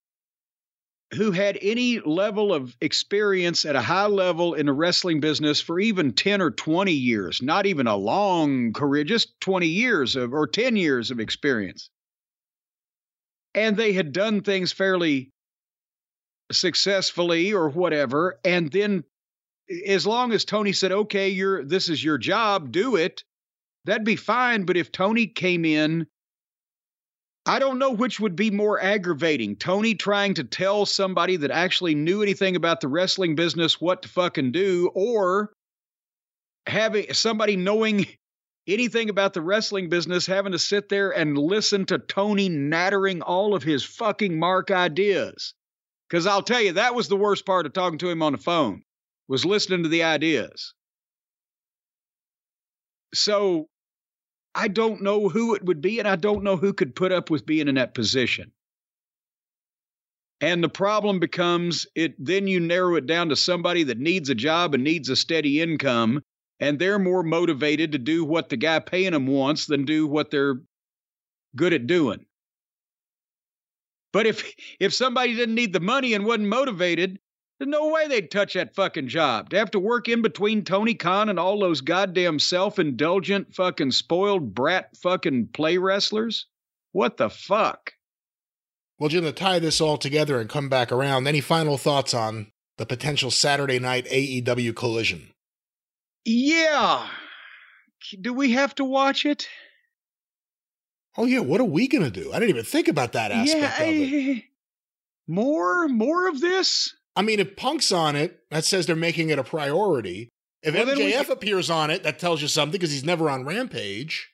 [1.15, 5.81] who had any level of experience at a high level in the wrestling business for
[5.81, 10.47] even 10 or 20 years, not even a long career, just 20 years of, or
[10.47, 11.91] 10 years of experience.
[13.55, 15.31] And they had done things fairly
[16.53, 18.39] successfully or whatever.
[18.45, 19.05] And then
[19.87, 23.25] as long as Tony said, okay, you're, this is your job, do it,
[23.85, 24.65] that'd be fine.
[24.65, 26.07] But if Tony came in
[27.47, 29.57] I don't know which would be more aggravating.
[29.57, 34.09] Tony trying to tell somebody that actually knew anything about the wrestling business what to
[34.09, 35.53] fucking do, or
[36.67, 38.07] having somebody knowing
[38.73, 43.55] anything about the wrestling business having to sit there and listen to Tony nattering all
[43.55, 45.55] of his fucking mark ideas.
[46.09, 48.39] Because I'll tell you, that was the worst part of talking to him on the
[48.39, 48.83] phone,
[49.29, 50.75] was listening to the ideas.
[53.15, 53.69] So
[54.55, 57.31] I don't know who it would be, and I don't know who could put up
[57.31, 58.53] with being in that position.
[60.41, 64.35] And the problem becomes it then you narrow it down to somebody that needs a
[64.35, 66.23] job and needs a steady income,
[66.61, 70.31] and they're more motivated to do what the guy paying them wants than do what
[70.31, 70.61] they're
[71.57, 72.25] good at doing.
[74.13, 77.19] But if if somebody didn't need the money and wasn't motivated,
[77.59, 79.51] there's no way they'd touch that fucking job.
[79.51, 84.55] To have to work in between Tony Khan and all those goddamn self-indulgent fucking spoiled
[84.55, 86.47] brat fucking play wrestlers.
[86.93, 87.93] What the fuck?
[88.99, 92.51] Well, Jim, to tie this all together and come back around, any final thoughts on
[92.79, 95.31] the potential Saturday night AEW collision?
[96.25, 97.09] Yeah.
[98.21, 99.49] Do we have to watch it?
[101.17, 102.31] Oh yeah, what are we gonna do?
[102.33, 104.45] I didn't even think about that aspect yeah, of it.
[105.29, 106.93] More, more of this.
[107.15, 110.29] I mean, if Punk's on it, that says they're making it a priority.
[110.63, 113.31] If Well, then we MJF appears on it, that tells you something because he's never
[113.31, 114.31] on Rampage.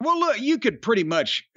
[0.00, 1.48] Well, look, you could pretty much.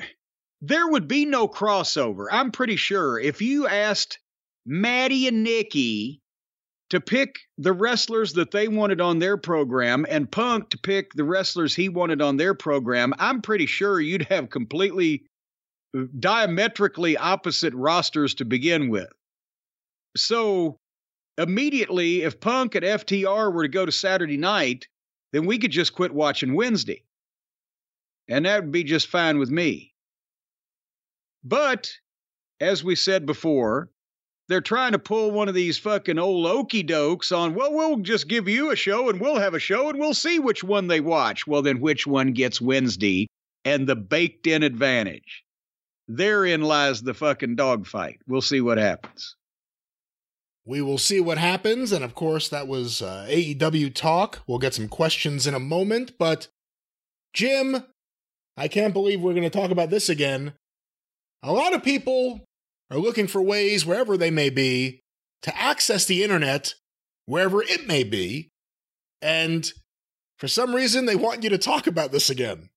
[0.61, 2.25] There would be no crossover.
[2.31, 4.17] I'm pretty sure if you asked
[4.65, 6.21] Maddie and Nikki
[6.89, 11.23] to pick the wrestlers that they wanted on their program and Punk to pick the
[11.23, 15.25] wrestlers he wanted on their program, I'm pretty sure you'd have completely
[15.97, 19.11] uh, diametrically opposite rosters to begin with.
[20.17, 20.77] So
[21.37, 24.87] immediately, if Punk and FTR were to go to Saturday night,
[25.31, 27.03] then we could just quit watching Wednesday.
[28.27, 29.93] And that would be just fine with me.
[31.43, 31.91] But,
[32.59, 33.89] as we said before,
[34.49, 38.27] they're trying to pull one of these fucking old okey dokes on, well, we'll just
[38.27, 40.99] give you a show and we'll have a show and we'll see which one they
[40.99, 41.45] watch.
[41.45, 43.27] Well, then which one gets Wednesday
[43.63, 45.43] and the baked in advantage?
[46.07, 48.17] Therein lies the fucking dogfight.
[48.27, 49.35] We'll see what happens.
[50.65, 54.41] We will see what happens, and of course, that was uh, AEW talk.
[54.47, 56.47] We'll get some questions in a moment, but
[57.33, 57.85] Jim,
[58.57, 60.53] I can't believe we're going to talk about this again.
[61.41, 62.41] A lot of people
[62.89, 65.01] are looking for ways, wherever they may be,
[65.43, 66.73] to access the internet,
[67.25, 68.51] wherever it may be,
[69.21, 69.71] and
[70.37, 72.69] for some reason, they want you to talk about this again.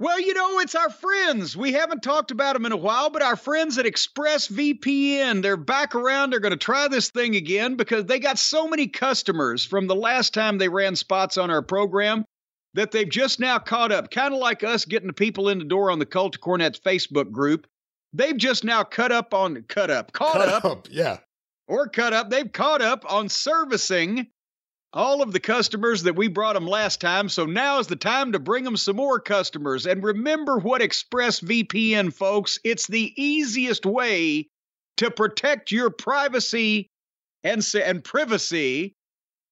[0.00, 1.56] Well, you know, it's our friends.
[1.56, 5.96] We haven't talked about them in a while, but our friends at ExpressVPN, they're back
[5.96, 6.30] around.
[6.30, 9.96] They're going to try this thing again because they got so many customers from the
[9.96, 12.24] last time they ran spots on our program
[12.74, 14.12] that they've just now caught up.
[14.12, 17.32] Kind of like us getting the people in the door on the Cult Cornets Facebook
[17.32, 17.66] group.
[18.12, 21.18] They've just now cut up on, cut up, caught Cut up, yeah.
[21.66, 22.30] or cut up.
[22.30, 24.28] They've caught up on servicing
[24.92, 27.28] all of the customers that we brought them last time.
[27.28, 29.86] So now is the time to bring them some more customers.
[29.86, 34.48] And remember what ExpressVPN, folks, it's the easiest way
[34.96, 36.88] to protect your privacy
[37.44, 38.94] and, and privacy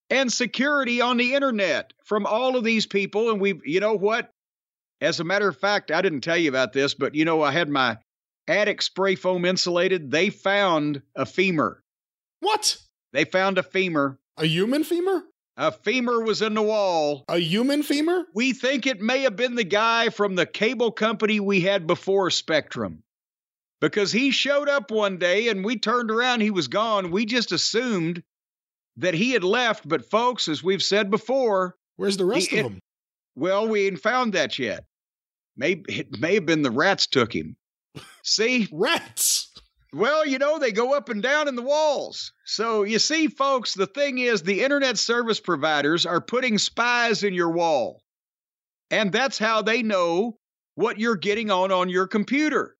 [0.08, 3.30] and security on the internet from all of these people.
[3.30, 4.30] And we've, you know what?
[5.02, 7.52] As a matter of fact, I didn't tell you about this, but you know, I
[7.52, 7.98] had my
[8.48, 10.10] attic spray foam insulated.
[10.10, 11.82] They found a femur.
[12.40, 12.78] What?
[13.12, 14.18] They found a femur.
[14.36, 15.24] A human femur?
[15.56, 17.24] A femur was in the wall.
[17.28, 18.26] A human femur?
[18.34, 22.30] We think it may have been the guy from the cable company we had before
[22.30, 23.02] Spectrum.
[23.80, 27.10] Because he showed up one day and we turned around, he was gone.
[27.10, 28.22] We just assumed
[28.98, 29.86] that he had left.
[29.88, 32.78] But, folks, as we've said before, Where's the rest He- of it- them?
[33.34, 34.84] well, we ain't found that yet.
[35.56, 37.56] Maybe it may have been the rats took him.
[38.22, 39.52] See, Rats.
[39.92, 42.32] Well, you know, they go up and down in the walls.
[42.44, 47.34] So, you see, folks, the thing is, the internet service providers are putting spies in
[47.34, 48.02] your wall.
[48.90, 50.38] And that's how they know
[50.74, 52.76] what you're getting on on your computer.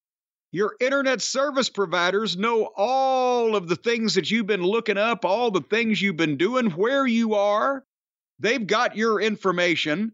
[0.53, 5.51] Your internet service providers know all of the things that you've been looking up, all
[5.51, 7.85] the things you've been doing, where you are.
[8.39, 10.13] They've got your information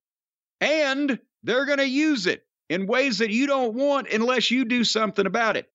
[0.61, 4.83] and they're going to use it in ways that you don't want unless you do
[4.83, 5.71] something about it.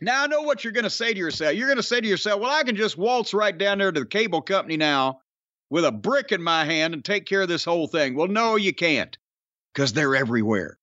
[0.00, 1.54] Now, I know what you're going to say to yourself.
[1.54, 4.00] You're going to say to yourself, well, I can just waltz right down there to
[4.00, 5.20] the cable company now
[5.70, 8.14] with a brick in my hand and take care of this whole thing.
[8.14, 9.16] Well, no, you can't
[9.74, 10.78] because they're everywhere.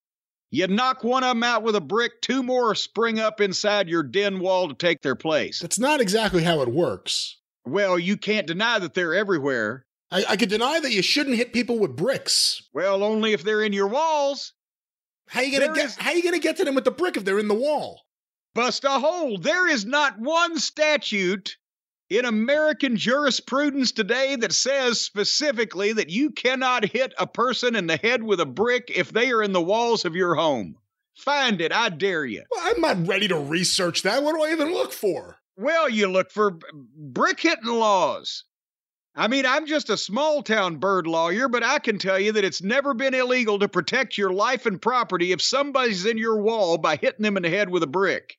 [0.52, 4.04] You knock one of them out with a brick, two more spring up inside your
[4.04, 5.60] den wall to take their place.
[5.60, 7.38] That's not exactly how it works.
[7.66, 9.86] Well, you can't deny that they're everywhere.
[10.12, 12.62] I, I could deny that you shouldn't hit people with bricks.
[12.74, 14.54] Well, only if they're in your walls.
[15.28, 15.86] How you gonna There get?
[15.86, 18.02] is- How you gonna get to them with the brick if they're in the wall?
[18.54, 19.38] Bust a hole.
[19.38, 21.58] There is not one statute
[22.10, 27.98] in American jurisprudence today that says specifically that you cannot hit a person in the
[27.98, 30.78] head with a brick if they are in the walls of your home.
[31.18, 32.44] Find it, I dare you.
[32.52, 34.22] Well, I'm not ready to research that.
[34.22, 35.38] What do I even look for?
[35.58, 38.44] Well, you look for brick hitting laws.
[39.18, 42.44] I mean, I'm just a small town bird lawyer, but I can tell you that
[42.44, 46.78] it's never been illegal to protect your life and property if somebody's in your wall
[46.78, 48.38] by hitting them in the head with a brick.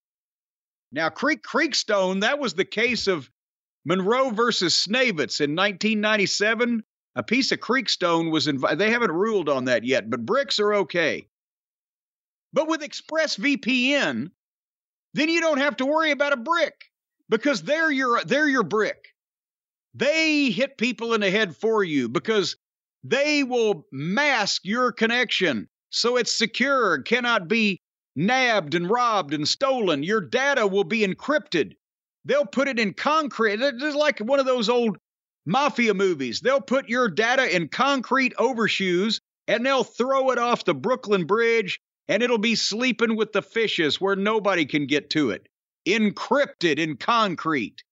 [0.93, 3.31] Now, Creek Creekstone, that was the case of
[3.86, 6.85] Monroe versus Snavitz in 1997.
[7.15, 8.78] A piece of Creekstone was invited.
[8.78, 11.27] They haven't ruled on that yet, but bricks are okay.
[12.53, 14.31] But with ExpressVPN,
[15.15, 16.74] then you don't have to worry about a brick
[17.31, 19.15] because they're your they're your brick.
[19.97, 22.56] They hit people in the head for you because
[23.02, 27.81] they will mask your connection so it's secure, cannot be
[28.14, 30.02] nabbed and robbed and stolen.
[30.02, 31.73] Your data will be encrypted.
[32.24, 33.62] They'll put it in concrete.
[33.62, 34.98] It's like one of those old
[35.47, 36.40] mafia movies.
[36.40, 41.81] They'll put your data in concrete overshoes and they'll throw it off the Brooklyn Bridge
[42.09, 45.48] and it'll be sleeping with the fishes where nobody can get to it.
[45.86, 47.85] Encrypted in concrete.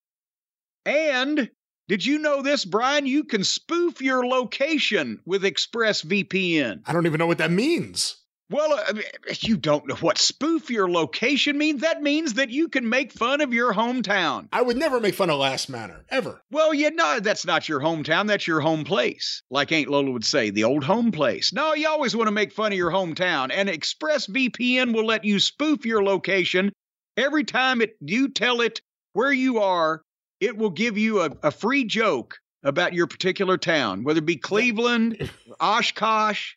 [0.84, 1.50] And
[1.88, 3.06] did you know this, Brian?
[3.06, 6.82] You can spoof your location with ExpressVPN.
[6.86, 8.16] I don't even know what that means.
[8.50, 9.00] Well, uh,
[9.40, 11.80] you don't know what spoof your location means.
[11.80, 14.48] That means that you can make fun of your hometown.
[14.52, 16.42] I would never make fun of Last Manor, ever.
[16.50, 18.28] Well, you know, that's not your hometown.
[18.28, 19.42] That's your home place.
[19.50, 21.52] Like Aunt Lola would say, the old home place.
[21.52, 23.50] No, you always want to make fun of your hometown.
[23.52, 26.70] And ExpressVPN will let you spoof your location
[27.16, 28.80] every time it, you tell it
[29.14, 30.02] where you are.
[30.44, 34.36] It will give you a, a free joke about your particular town, whether it be
[34.36, 35.30] Cleveland,
[35.60, 36.52] Oshkosh,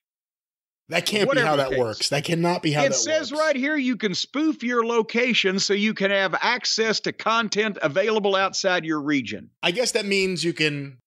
[0.89, 2.09] that can't be how that works.
[2.09, 3.41] That cannot be how it says works.
[3.41, 8.35] right here you can spoof your location so you can have access to content available
[8.35, 9.49] outside your region.
[9.61, 10.99] I guess that means you can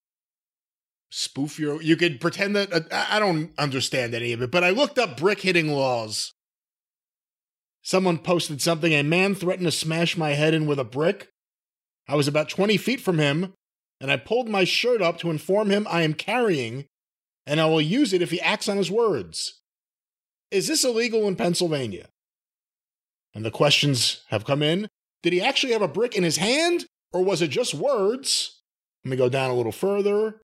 [1.10, 4.70] spoof your you could pretend that uh, I don't understand any of it, but I
[4.70, 6.34] looked up brick hitting laws.
[7.82, 11.29] Someone posted something a man threatened to smash my head in with a brick.
[12.10, 13.54] I was about 20 feet from him,
[14.00, 16.86] and I pulled my shirt up to inform him I am carrying
[17.46, 19.60] and I will use it if he acts on his words.
[20.50, 22.08] Is this illegal in Pennsylvania?
[23.34, 24.88] And the questions have come in.
[25.22, 28.60] Did he actually have a brick in his hand, or was it just words?
[29.04, 30.40] Let me go down a little further.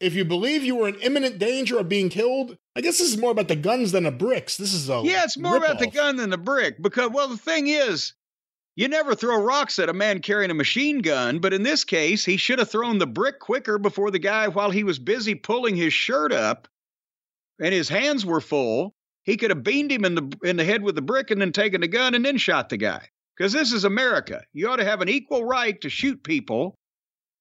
[0.00, 3.18] If you believe you were in imminent danger of being killed, I guess this is
[3.18, 4.56] more about the guns than the bricks.
[4.56, 7.36] This is a yeah, it's more about the gun than the brick because well, the
[7.36, 8.14] thing is,
[8.80, 12.24] you never throw rocks at a man carrying a machine gun, but in this case,
[12.24, 15.76] he should have thrown the brick quicker before the guy while he was busy pulling
[15.76, 16.66] his shirt up
[17.60, 18.94] and his hands were full,
[19.24, 21.52] he could have beamed him in the in the head with the brick and then
[21.52, 23.06] taken the gun and then shot the guy.
[23.36, 24.44] Because this is America.
[24.54, 26.74] You ought to have an equal right to shoot people,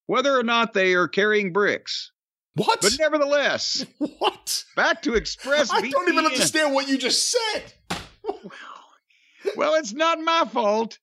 [0.07, 2.11] whether or not they are carrying bricks.
[2.55, 2.81] What?
[2.81, 4.65] But nevertheless, what?
[4.75, 5.71] Back to Express.
[5.73, 7.63] I don't even understand what you just said.
[9.55, 10.99] well, it's not my fault.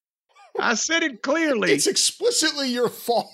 [0.58, 1.72] I said it clearly.
[1.72, 3.30] It's explicitly your fault.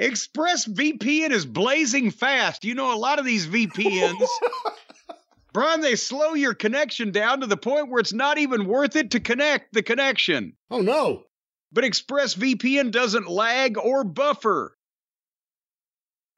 [0.00, 2.64] ExpressVPN is blazing fast.
[2.64, 4.26] You know, a lot of these VPNs,
[5.52, 9.10] Brian, they slow your connection down to the point where it's not even worth it
[9.12, 10.52] to connect the connection.
[10.70, 11.24] Oh, no.
[11.72, 14.76] But ExpressVPN doesn't lag or buffer.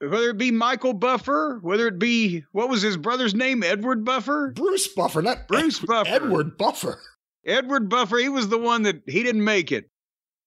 [0.00, 3.62] Whether it be Michael Buffer, whether it be, what was his brother's name?
[3.62, 4.52] Edward Buffer?
[4.56, 6.10] Bruce Buffer, not Bruce Edward, Buffer.
[6.10, 7.00] Edward Buffer.
[7.46, 9.88] Edward Buffer, he was the one that he didn't make it.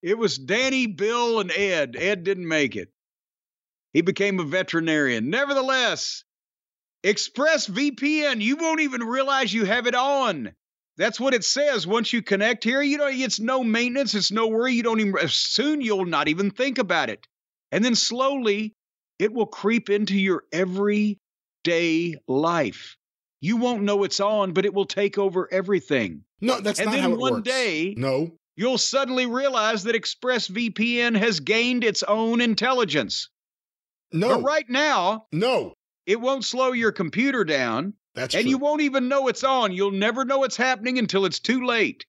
[0.01, 1.95] It was Danny, Bill, and Ed.
[1.97, 2.89] Ed didn't make it.
[3.93, 5.29] He became a veterinarian.
[5.29, 6.23] Nevertheless,
[7.03, 10.53] ExpressVPN, you won't even realize you have it on.
[10.97, 11.87] That's what it says.
[11.87, 14.73] Once you connect here, you know, it's no maintenance, it's no worry.
[14.73, 17.27] You don't even, soon you'll not even think about it.
[17.71, 18.75] And then slowly,
[19.19, 22.97] it will creep into your everyday life.
[23.41, 26.23] You won't know it's on, but it will take over everything.
[26.43, 27.49] No, that's and not then how it one works.
[27.49, 33.29] day, no, you'll suddenly realize that ExpressVPN has gained its own intelligence.
[34.11, 34.35] No.
[34.35, 35.73] But right now, no.
[36.05, 37.93] It won't slow your computer down.
[38.13, 38.49] That's and true.
[38.51, 39.71] you won't even know it's on.
[39.71, 42.05] You'll never know it's happening until it's too late.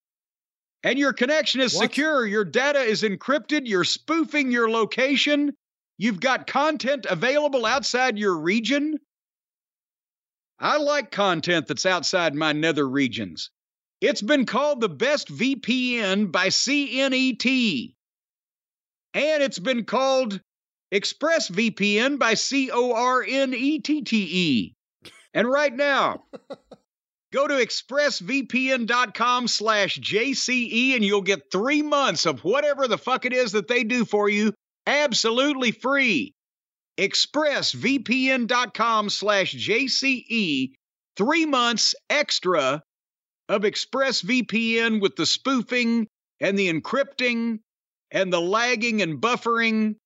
[0.82, 1.82] And your connection is What?
[1.84, 2.26] secure.
[2.26, 3.62] Your data is encrypted.
[3.64, 5.52] You're spoofing your location.
[5.96, 8.98] You've got content available outside your region.
[10.58, 13.50] I like content that's outside my nether regions.
[14.04, 17.94] It's been called the best VPN by CNET.
[19.14, 20.42] And it's been called
[20.92, 24.74] ExpressVPN by C O R N E T T E.
[25.32, 26.24] And right now,
[27.32, 33.32] go to expressvpn.com slash JCE and you'll get three months of whatever the fuck it
[33.32, 34.52] is that they do for you
[34.86, 36.34] absolutely free.
[36.98, 40.72] expressvpn.com slash JCE,
[41.16, 42.82] three months extra
[43.48, 46.08] of ExpressVPN with the spoofing
[46.40, 47.60] and the encrypting
[48.10, 49.96] and the lagging and buffering.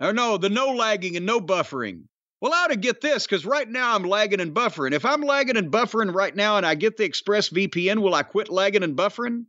[0.00, 2.04] Or no, the no lagging and no buffering.
[2.40, 4.92] Well, I ought to get this because right now I'm lagging and buffering.
[4.92, 8.48] If I'm lagging and Bufferin right now and I get the ExpressVPN, will I quit
[8.48, 9.44] lagging and buffering?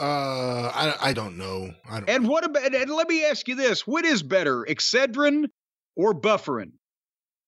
[0.00, 1.72] Uh, I, I don't know.
[1.88, 2.08] I don't.
[2.08, 2.74] And what about?
[2.74, 5.46] And let me ask you this: What is better, Excedrin
[5.94, 6.72] or buffering?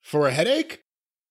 [0.03, 0.83] For a headache?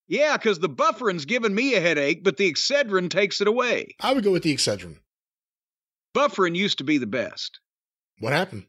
[0.08, 3.96] Yeah, because the Bufferin's giving me a headache, but the Excedrin takes it away.
[4.00, 4.98] I would go with the Excedrin.
[6.14, 7.60] Bufferin used to be the best.
[8.20, 8.66] What happened?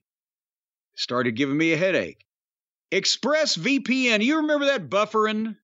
[0.96, 2.26] Started giving me a headache.
[2.92, 4.24] Express VPN.
[4.24, 5.58] You remember that Bufferin?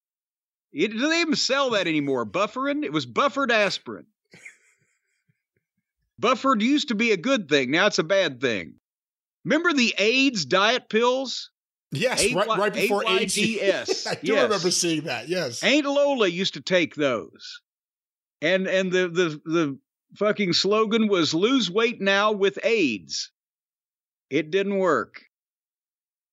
[0.72, 2.26] It, do they even sell that anymore?
[2.26, 2.84] Bufferin?
[2.84, 4.06] It was buffered aspirin.
[6.20, 7.72] Buffered used to be a good thing.
[7.72, 8.76] Now it's a bad thing.
[9.44, 11.52] Remember the AIDS diet pills?
[11.94, 13.38] Yes, right, right before AIDS.
[13.38, 14.14] I do Yes.
[14.26, 15.30] remember seeing that.
[15.30, 15.64] Yes.
[15.64, 17.61] Aunt Lola used to take those.
[18.41, 19.80] And and the the the
[20.18, 23.32] fucking slogan was lose weight now with AIDS.
[24.30, 25.22] It didn't work.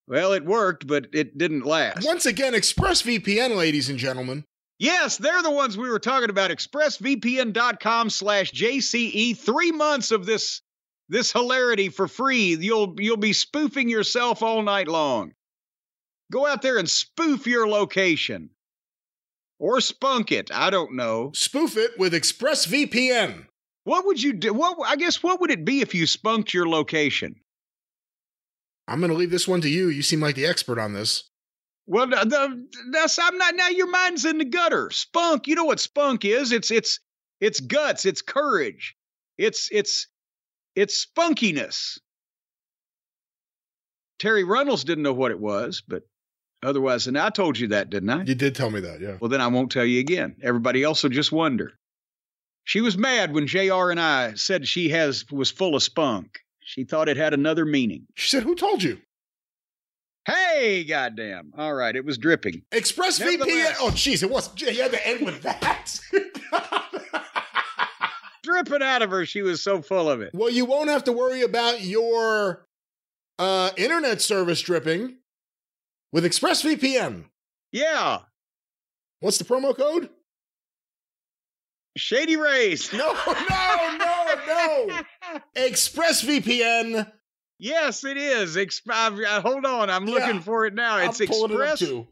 [0.08, 2.04] Well, it worked, but it didn't last.
[2.04, 4.44] Once again, ExpressVPN, ladies and gentlemen.
[4.80, 6.50] Yes, they're the ones we were talking about.
[6.50, 9.36] ExpressVPN.com slash JCE.
[9.36, 10.62] Three months of this
[11.08, 12.56] this hilarity for free.
[12.56, 15.32] You'll you'll be spoofing yourself all night long.
[16.30, 18.50] Go out there and spoof your location.
[19.58, 20.50] Or spunk it.
[20.52, 21.32] I don't know.
[21.34, 23.46] Spoof it with ExpressVPN.
[23.84, 24.54] What would you do?
[24.54, 27.36] What I guess what would it be if you spunked your location?
[28.88, 29.88] I'm going to leave this one to you.
[29.88, 31.24] You seem like the expert on this.
[31.86, 33.68] Well, the, the, that's I'm not now.
[33.68, 34.90] Your mind's in the gutter.
[34.90, 35.46] Spunk.
[35.46, 36.52] You know what spunk is?
[36.52, 37.00] It's it's
[37.40, 38.06] it's guts.
[38.06, 38.96] It's courage.
[39.36, 40.06] It's it's
[40.76, 41.98] it's spunkiness.
[44.20, 46.02] Terri Runnels didn't know what it was, but
[46.62, 48.22] otherwise, and I told you that, didn't I?
[48.24, 49.16] You did tell me that, yeah.
[49.20, 50.36] Well, then I won't tell you again.
[50.42, 51.72] Everybody else will just wonder.
[52.64, 53.90] She was mad when Jr.
[53.90, 56.40] and I said she has was full of spunk.
[56.60, 58.06] She thought it had another meaning.
[58.14, 58.98] She said, Who told you?
[60.26, 61.52] Hey, goddamn!
[61.56, 62.62] All right, it was dripping.
[62.72, 63.74] ExpressVPN.
[63.80, 64.50] Oh, jeez, it was.
[64.60, 65.98] You had to end with that.
[68.42, 69.24] dripping out of her.
[69.26, 70.30] She was so full of it.
[70.34, 72.66] well, you won't have to worry about your
[73.38, 75.16] uh, internet service dripping
[76.12, 77.24] with ExpressVPN.
[77.72, 78.18] Yeah,
[79.20, 80.08] What's the promo code?
[81.96, 82.92] Shady Rays.
[82.92, 84.88] No, no, no, no.
[85.56, 87.10] ExpressVPN.
[87.58, 88.56] yes, it is.
[88.56, 90.14] Ex- uh, hold on, I'm Yeah.
[90.14, 90.98] looking for it now.
[90.98, 91.78] It's I'm it express.
[91.80, 92.06] too.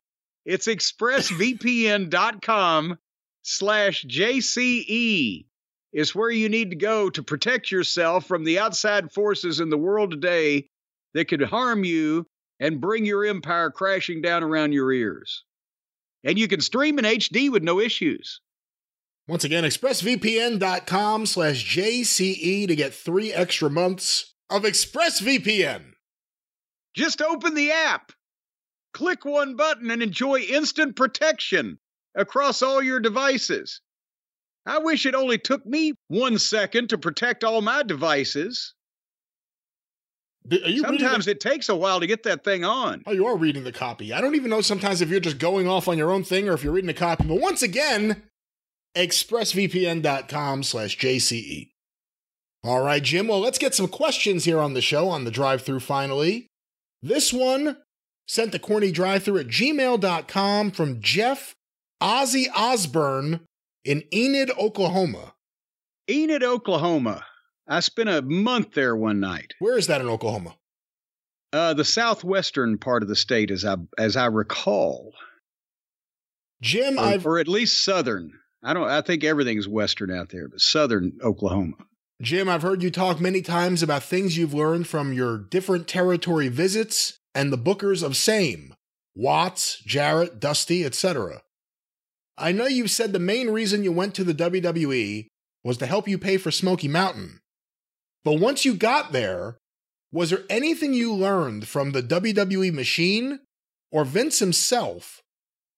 [0.45, 2.99] It's expressvpn.com
[3.43, 5.47] slash JCE
[5.95, 9.79] is where you need to go to protect yourself from the outside forces in the
[9.79, 10.69] world today
[11.15, 12.27] that could harm you
[12.61, 15.45] and bring your empire crashing down around your ears.
[16.25, 18.41] And you can stream in HD with no issues.
[19.29, 25.93] Once again, expressvpn.com slash JCE to get three extra months of ExpressVPN.
[26.95, 28.11] Just open the app,
[28.95, 31.79] click one button, and enjoy instant protection
[32.15, 33.81] across all your devices.
[34.67, 38.75] I wish it only took me one second to protect all my devices.
[38.75, 38.75] D-
[40.07, 40.38] Are you reading
[40.81, 43.03] Sometimes the- it takes a while to get that thing on.
[43.07, 44.13] Oh, you are reading the copy.
[44.13, 46.53] I don't even know sometimes if you're just going off on your own thing or
[46.55, 47.25] if you're reading the copy.
[47.25, 48.23] But once again,
[48.97, 51.71] expressvpn.com slash JCE.
[52.65, 53.29] All right, Jim.
[53.29, 56.47] Well, let's get some questions here on the show on the drive through finally.
[57.03, 57.77] This one
[58.27, 61.55] sent to corny drive through at gmail.com from Jeff
[62.03, 63.41] Ozzy Osborne
[63.85, 65.35] in Enid, Oklahoma.
[66.11, 67.25] Enid, Oklahoma.
[67.69, 69.55] I spent a month there one night.
[69.59, 70.57] Where is that in Oklahoma?
[71.53, 75.13] Uh, the southwestern part of the state, as I as I recall,
[76.63, 78.33] Jim, or, I've or at least southern.
[78.63, 78.89] I don't.
[78.89, 81.77] I think everything's western out there, but southern Oklahoma.
[82.21, 86.49] Jim, I've heard you talk many times about things you've learned from your different territory
[86.49, 88.75] visits and the bookers of same
[89.15, 91.43] Watts, Jarrett, Dusty, etc.
[92.37, 95.27] I know you've said the main reason you went to the WWE
[95.65, 97.41] was to help you pay for Smoky Mountain.
[98.25, 99.57] But once you got there,
[100.13, 103.41] was there anything you learned from the WWE machine
[103.93, 105.21] or Vince himself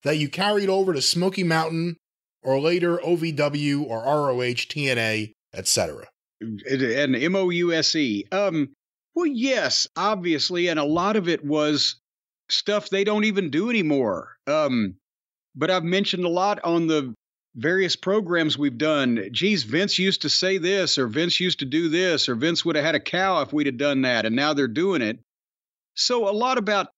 [0.02, 1.96] that you carried over to Smoky Mountain
[2.42, 6.06] or later OVW or ROH, TNA, etc.?
[6.40, 8.24] and M O U S E.
[8.32, 8.70] Um,
[9.14, 11.96] well, yes, obviously, and a lot of it was
[12.48, 14.36] stuff they don't even do anymore.
[14.46, 14.96] Um,
[15.54, 17.14] but I've mentioned a lot on the
[17.56, 19.28] various programs we've done.
[19.32, 22.76] Geez, Vince used to say this, or Vince used to do this, or Vince would
[22.76, 25.18] have had a cow if we'd have done that, and now they're doing it.
[25.94, 26.88] So a lot about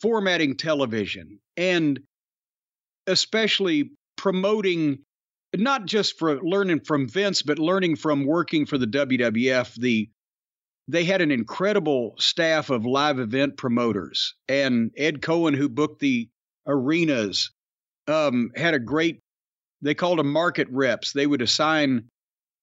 [0.00, 2.00] formatting television and
[3.06, 4.98] especially promoting
[5.54, 9.74] not just for learning from Vince, but learning from working for the WWF.
[9.74, 10.10] The
[10.88, 16.28] they had an incredible staff of live event promoters, and Ed Cohen, who booked the
[16.66, 17.50] arenas,
[18.06, 19.20] um, had a great.
[19.82, 21.12] They called them market reps.
[21.12, 22.08] They would assign,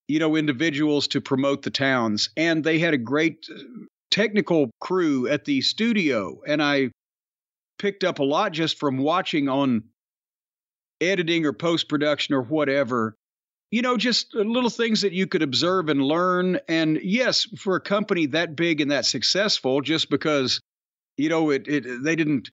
[0.07, 3.59] you know, individuals to promote the towns, and they had a great uh,
[4.11, 6.91] technical crew at the studio, and I
[7.79, 9.83] picked up a lot just from watching on
[11.01, 13.15] editing or post production or whatever.
[13.71, 16.59] You know, just little things that you could observe and learn.
[16.67, 20.59] And yes, for a company that big and that successful, just because,
[21.17, 22.51] you know, it, it they didn't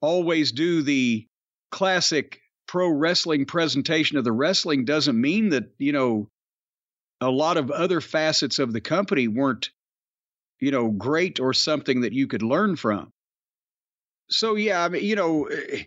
[0.00, 1.26] always do the
[1.70, 6.28] classic pro wrestling presentation of the wrestling doesn't mean that, you know,
[7.20, 9.70] a lot of other facets of the company weren't,
[10.60, 13.12] you know, great or something that you could learn from.
[14.30, 15.84] So yeah, I mean, you know, eh,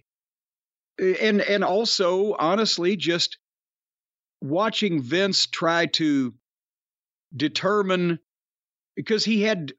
[0.99, 3.37] eh, and and also honestly, just
[4.41, 6.33] watching Vince try to
[7.35, 8.19] determine
[8.95, 9.73] because he had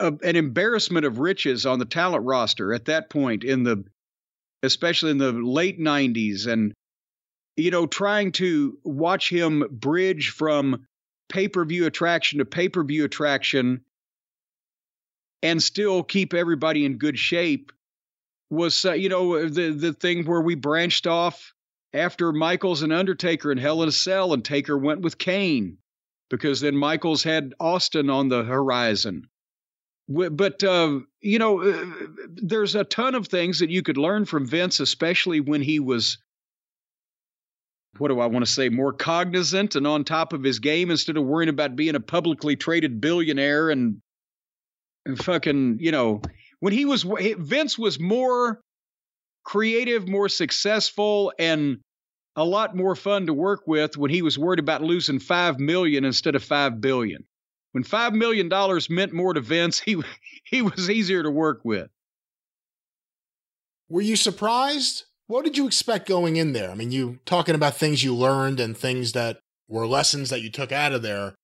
[0.00, 3.84] a, an embarrassment of riches on the talent roster at that point in the
[4.64, 6.72] especially in the late 90s and
[7.56, 10.86] you know trying to watch him bridge from
[11.28, 13.82] pay-per-view attraction to pay-per-view attraction
[15.42, 17.72] and still keep everybody in good shape
[18.50, 21.52] was uh, you know the the thing where we branched off
[21.92, 25.78] after Michaels and Undertaker and Hell in a Cell and Taker went with Kane
[26.28, 29.28] because then Michaels had Austin on the horizon.
[30.08, 31.86] But uh, you know, uh,
[32.34, 36.18] there's a ton of things that you could learn from Vince, especially when he was
[37.98, 41.16] what do I want to say, more cognizant and on top of his game instead
[41.16, 44.00] of worrying about being a publicly traded billionaire and,
[45.06, 46.20] and fucking, you know,
[46.60, 48.60] when he was Vince was more
[49.44, 51.78] creative, more successful, and
[52.36, 56.04] a lot more fun to work with when he was worried about losing five million
[56.04, 57.24] instead of five billion.
[57.74, 60.00] When five million dollars meant more to Vince, he
[60.44, 61.90] he was easier to work with.
[63.88, 66.70] Were you surprised what did you expect going in there?
[66.70, 70.50] I mean, you talking about things you learned and things that were lessons that you
[70.50, 71.34] took out of there.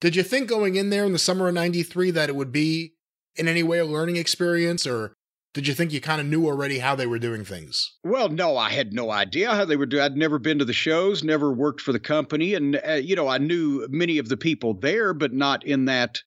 [0.00, 2.92] Did you think going in there in the summer of 93 that it would be
[3.34, 5.15] in any way a learning experience or
[5.56, 7.94] did you think you kind of knew already how they were doing things?
[8.04, 10.02] Well, no, I had no idea how they were doing.
[10.02, 13.26] I'd never been to the shows, never worked for the company, and uh, you know,
[13.26, 16.18] I knew many of the people there, but not in that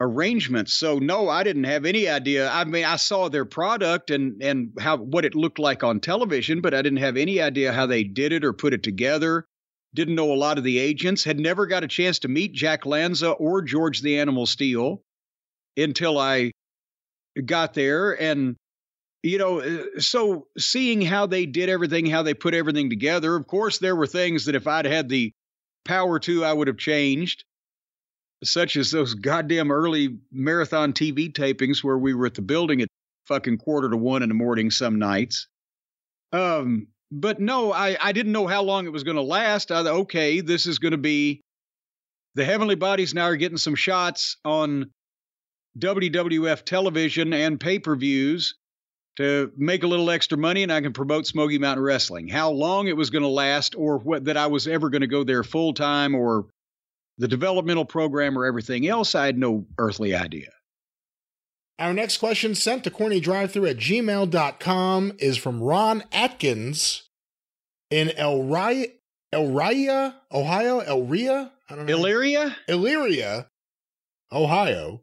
[0.00, 0.72] arrangements.
[0.72, 2.50] So no, I didn't have any idea.
[2.50, 6.62] I mean, I saw their product and and how what it looked like on television,
[6.62, 9.44] but I didn't have any idea how they did it or put it together.
[9.92, 11.24] Didn't know a lot of the agents.
[11.24, 15.02] Had never got a chance to meet Jack Lanza or George the Animal Steele
[15.76, 16.52] until I
[17.44, 18.56] got there and
[19.22, 23.46] you know uh, so seeing how they did everything how they put everything together of
[23.46, 25.32] course there were things that if i'd had the
[25.84, 27.44] power to i would have changed
[28.42, 32.88] such as those goddamn early marathon TV tapings where we were at the building at
[33.26, 35.48] fucking quarter to one in the morning some nights.
[36.32, 39.70] Um, but no, I, I didn't know how long it was going to last.
[39.70, 41.42] I okay, this is going to be
[42.34, 44.90] the Heavenly Bodies now are getting some shots on
[45.78, 48.54] WWF television and pay per views
[49.16, 52.28] to make a little extra money and I can promote Smoky Mountain Wrestling.
[52.28, 55.06] How long it was going to last or what that I was ever going to
[55.06, 56.46] go there full time or
[57.18, 60.48] the developmental program or everything else, I had no earthly idea.
[61.78, 67.08] Our next question sent to cornydrivethrough at gmail.com is from Ron Atkins
[67.90, 68.92] in Elria,
[69.32, 71.98] Elria, Ohio, Elria, I don't know.
[71.98, 72.54] Elyria?
[72.68, 73.46] Elyria,
[74.32, 75.02] Ohio.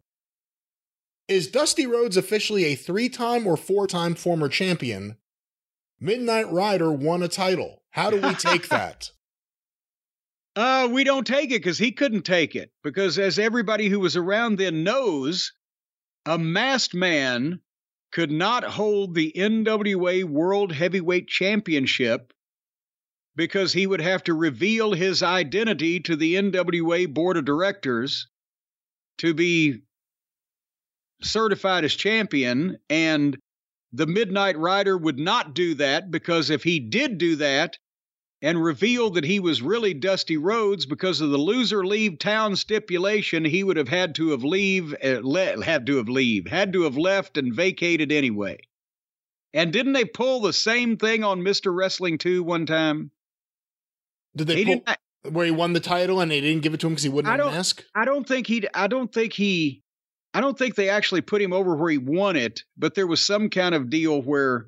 [1.27, 5.17] Is Dusty Rhodes officially a three time or four time former champion?
[5.99, 7.81] Midnight Rider won a title.
[7.89, 9.11] How do we take that?
[10.56, 12.72] Uh, we don't take it because he couldn't take it.
[12.83, 15.53] Because as everybody who was around then knows,
[16.25, 17.59] a masked man
[18.11, 22.33] could not hold the NWA World Heavyweight Championship
[23.35, 28.27] because he would have to reveal his identity to the NWA Board of Directors
[29.19, 29.81] to be
[31.22, 32.78] certified as champion.
[32.90, 33.38] And
[33.94, 37.78] the Midnight Rider would not do that because if he did do that,
[38.42, 43.44] and revealed that he was really Dusty Rhodes because of the loser leave town stipulation.
[43.44, 46.84] He would have had to have leave, uh, le- had to have leave, had to
[46.84, 48.60] have left and vacated anyway.
[49.54, 53.12] And didn't they pull the same thing on Mister Wrestling 2 one time?
[54.36, 54.96] Did they he pull,
[55.32, 57.34] where he won the title and they didn't give it to him because he wouldn't
[57.34, 57.84] I don't, mask?
[57.96, 58.68] I don't think he.
[58.74, 59.82] I don't think he.
[60.33, 63.22] I don't think they actually put him over where he won it, but there was
[63.22, 64.67] some kind of deal where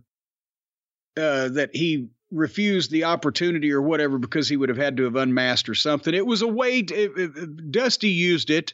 [1.17, 5.15] uh, that he refused the opportunity or whatever because he would have had to have
[5.15, 6.13] unmasked or something.
[6.13, 8.73] It was a way to, it, it, Dusty used it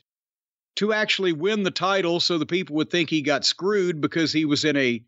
[0.77, 4.45] to actually win the title so the people would think he got screwed because he
[4.45, 5.03] was in a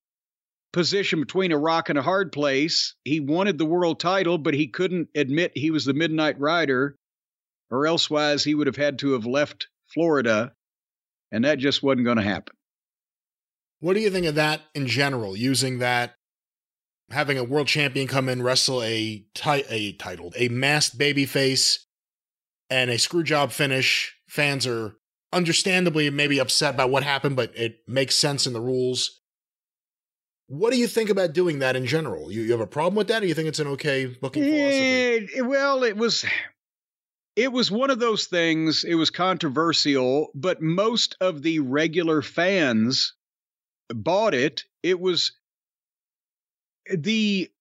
[0.71, 2.95] position between a rock and a hard place.
[3.03, 6.95] He wanted the world title, but he couldn't admit he was the Midnight Rider,
[7.69, 10.53] or elsewise he would have had to have left Florida,
[11.31, 12.55] and that just wasn't going to happen.
[13.79, 16.15] What do you think of that in general, using that
[17.09, 21.79] having a world champion come in, wrestle a, ti- a titled, a masked babyface,
[22.69, 24.15] and a screw job finish.
[24.27, 24.97] Fans are
[25.31, 29.21] understandably maybe upset about what happened, but it makes sense in the rules.
[30.47, 32.31] What do you think about doing that in general?
[32.31, 35.41] You, you have a problem with that, or you think it's an okay booking philosophy?
[35.41, 36.25] Well, it was
[37.37, 38.83] it was one of those things.
[38.83, 43.13] It was controversial, but most of the regular fans
[43.93, 44.63] bought it.
[44.81, 45.33] It was
[46.89, 47.51] the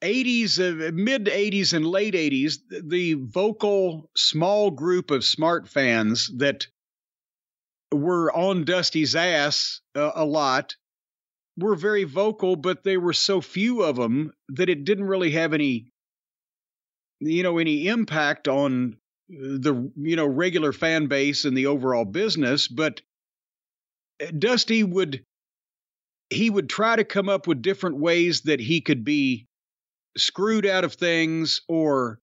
[0.00, 6.68] 80s, uh, mid 80s and late 80s, the vocal small group of smart fans that
[7.90, 10.76] were on Dusty's ass uh, a lot
[11.56, 15.52] were very vocal, but they were so few of them that it didn't really have
[15.52, 15.92] any,
[17.24, 18.96] you know, any impact on
[19.28, 22.68] the you know regular fan base and the overall business.
[22.68, 23.00] But
[24.22, 25.24] uh, Dusty would
[26.30, 29.46] he would try to come up with different ways that he could be
[30.16, 32.18] screwed out of things or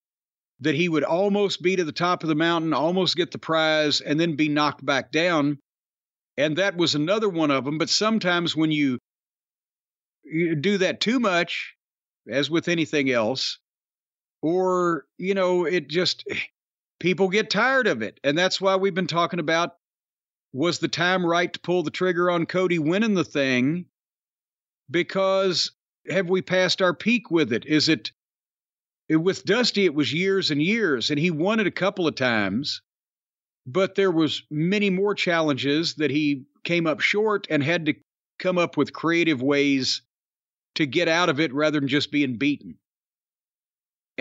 [0.62, 4.00] that he would almost be to the top of the mountain, almost get the prize,
[4.00, 5.58] and then be knocked back down.
[6.38, 7.78] And that was another one of them.
[7.78, 9.00] But sometimes when you
[10.24, 11.76] you do that too much,
[12.30, 13.60] as with anything else,
[14.42, 16.26] or, you know, it just,
[17.00, 18.20] people get tired of it.
[18.24, 19.76] And that's why we've been talking about
[20.54, 23.86] was the time right to pull the trigger on Cody winning the thing?
[24.90, 25.72] Because
[26.10, 27.66] have we passed our peak with it?
[27.66, 28.12] Is it,
[29.08, 32.16] it with Dusty, it was years and years, and he won it a couple of
[32.16, 32.82] times,
[33.66, 37.94] but there was many more challenges that he came up short and had to
[38.40, 40.02] come up with creative ways
[40.76, 42.78] to get out of it rather than just being beaten.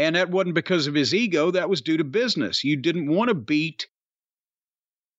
[0.01, 2.65] And that wasn't because of his ego, that was due to business.
[2.65, 3.87] You didn't want to beat,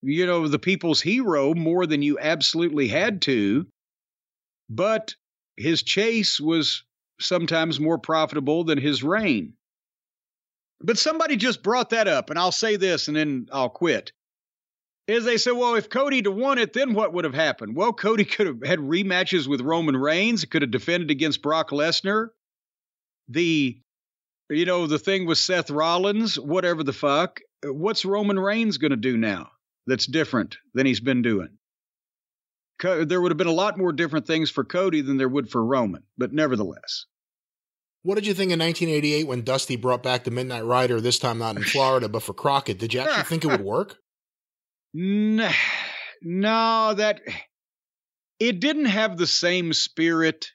[0.02, 3.68] you know, the people's hero more than you absolutely had to.
[4.72, 5.14] But
[5.56, 6.84] his chase was
[7.20, 9.54] sometimes more profitable than his reign.
[10.80, 14.12] But somebody just brought that up, and I'll say this and then I'll quit
[15.06, 17.76] is they said, well, if Cody had won it, then what would have happened?
[17.76, 22.30] Well, Cody could have had rematches with Roman Reigns, could have defended against Brock Lesnar.
[23.28, 23.80] The,
[24.52, 27.40] you know, the thing with Seth Rollins, whatever the fuck.
[27.64, 29.50] What's Roman Reigns going to do now
[29.88, 31.58] that's different than he's been doing?
[32.82, 35.64] There would have been a lot more different things for Cody than there would for
[35.64, 37.06] Roman, but nevertheless.
[38.04, 41.38] What did you think in 1988 when Dusty brought back the Midnight Rider, this time
[41.38, 42.80] not in Florida, but for Crockett?
[42.80, 43.98] Did you actually think it would work?
[44.94, 45.50] No,
[46.22, 47.22] no, that
[48.42, 50.48] it didn't have the same spirit.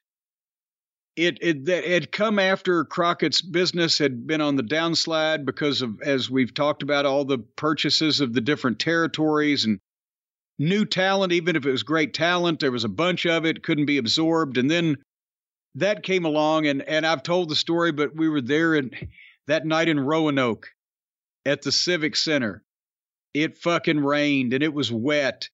[1.16, 6.00] It it that had come after Crockett's business had been on the downslide because of
[6.02, 9.80] as we've talked about all the purchases of the different territories and
[10.58, 11.32] new talent.
[11.32, 14.58] Even if it was great talent, there was a bunch of it couldn't be absorbed,
[14.58, 14.98] and then
[15.74, 18.94] that came along and and I've told the story, but we were there and
[19.46, 20.68] that night in Roanoke
[21.46, 22.62] at the Civic Center
[23.32, 25.48] it fucking rained and it was wet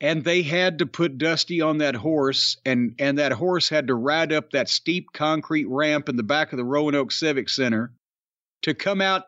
[0.00, 3.94] and they had to put Dusty on that horse, and and that horse had to
[3.94, 7.92] ride up that steep concrete ramp in the back of the Roanoke Civic Center
[8.62, 9.24] to come out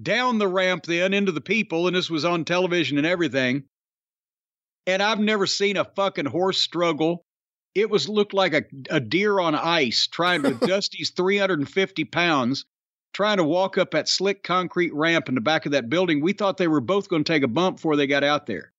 [0.00, 3.64] down the ramp then into the people, and this was on television and everything.
[4.86, 7.24] And I've never seen a fucking horse struggle.
[7.74, 12.64] It was looked like a, a deer on ice trying with Dusty's 350 pounds
[13.12, 16.20] trying to walk up that slick concrete ramp in the back of that building.
[16.20, 18.72] We thought they were both going to take a bump before they got out there.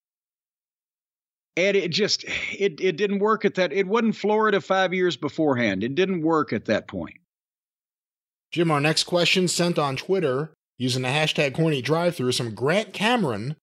[1.57, 2.23] And it just
[2.57, 3.73] it it didn't work at that.
[3.73, 5.83] It wasn't Florida five years beforehand.
[5.83, 7.17] It didn't work at that point.
[8.51, 12.93] Jim, our next question sent on Twitter using the hashtag corny drive through some Grant
[12.93, 13.55] Cameron.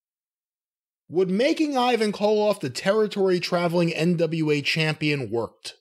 [1.09, 5.77] Would making Ivan Koloff the territory traveling NWA champion worked?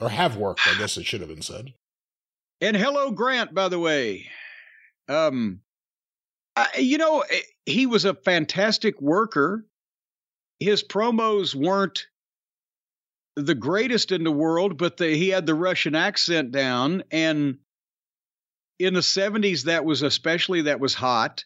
[0.00, 1.72] Or have worked, I guess it should have been said.
[2.60, 4.26] And hello, Grant, by the way.
[5.08, 5.60] Um,
[6.54, 9.64] I, you know, eh, he was a fantastic worker.
[10.60, 12.06] His promos weren't
[13.36, 17.04] the greatest in the world, but the, he had the Russian accent down.
[17.10, 17.58] And
[18.78, 21.44] in the 70s, that was especially that was hot.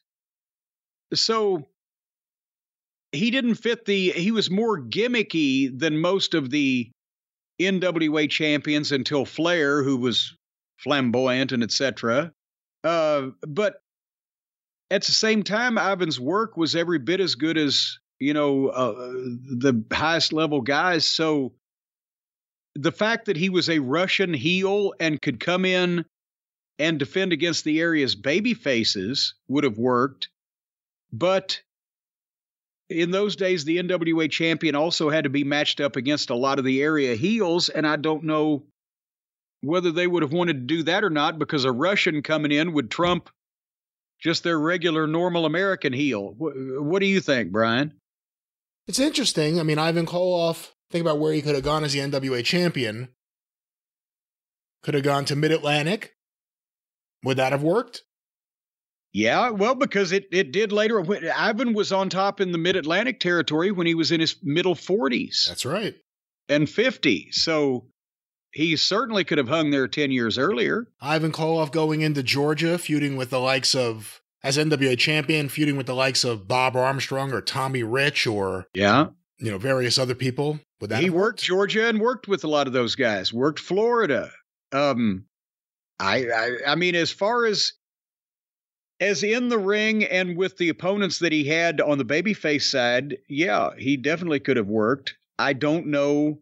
[1.13, 1.69] So
[3.13, 6.91] he didn't fit the, he was more gimmicky than most of the
[7.61, 10.35] NWA champions until Flair, who was
[10.79, 12.33] flamboyant and etc.
[12.83, 13.77] Uh, but
[14.91, 18.92] at the same time, Ivan's work was every bit as good as you know uh,
[18.92, 21.05] the highest level guys.
[21.05, 21.52] So
[22.75, 26.05] the fact that he was a Russian heel and could come in
[26.78, 30.28] and defend against the area's baby faces would have worked,
[31.12, 31.60] but
[32.89, 36.59] in those days, the NWA champion also had to be matched up against a lot
[36.59, 38.65] of the area heels, and I don't know
[39.62, 42.73] whether they would have wanted to do that or not because a Russian coming in
[42.73, 43.31] would trump
[44.20, 46.34] just their regular normal American heel.
[46.36, 47.94] What, what do you think, Brian?
[48.86, 49.61] It's interesting.
[49.61, 53.09] I mean, Ivan Koloff, think about where he could have gone as the NWA champion.
[54.83, 56.15] Could have gone to Mid Atlantic.
[57.25, 58.02] Would that have worked?
[59.12, 61.01] Yeah, well, because it, it did later.
[61.01, 64.36] When, Ivan was on top in the Mid Atlantic territory when he was in his
[64.43, 65.47] middle 40s.
[65.47, 65.94] That's right.
[66.49, 67.31] And 50.
[67.31, 67.86] So
[68.52, 70.89] he certainly could have hung there 10 years earlier.
[71.01, 75.87] Ivan Koloff going into Georgia, feuding with the likes of, as NWA champion, feuding with
[75.87, 79.07] the likes of Bob Armstrong or Tommy Rich or, yeah,
[79.39, 80.61] you know, various other people.
[80.81, 81.17] Would that he worked?
[81.17, 84.31] worked Georgia and worked with a lot of those guys, worked Florida.
[84.73, 85.27] Um,
[86.01, 87.73] I, I, I mean, as far as
[89.01, 93.19] as in the ring and with the opponents that he had on the babyface side,
[93.29, 95.17] yeah, he definitely could have worked.
[95.39, 96.39] I don't know.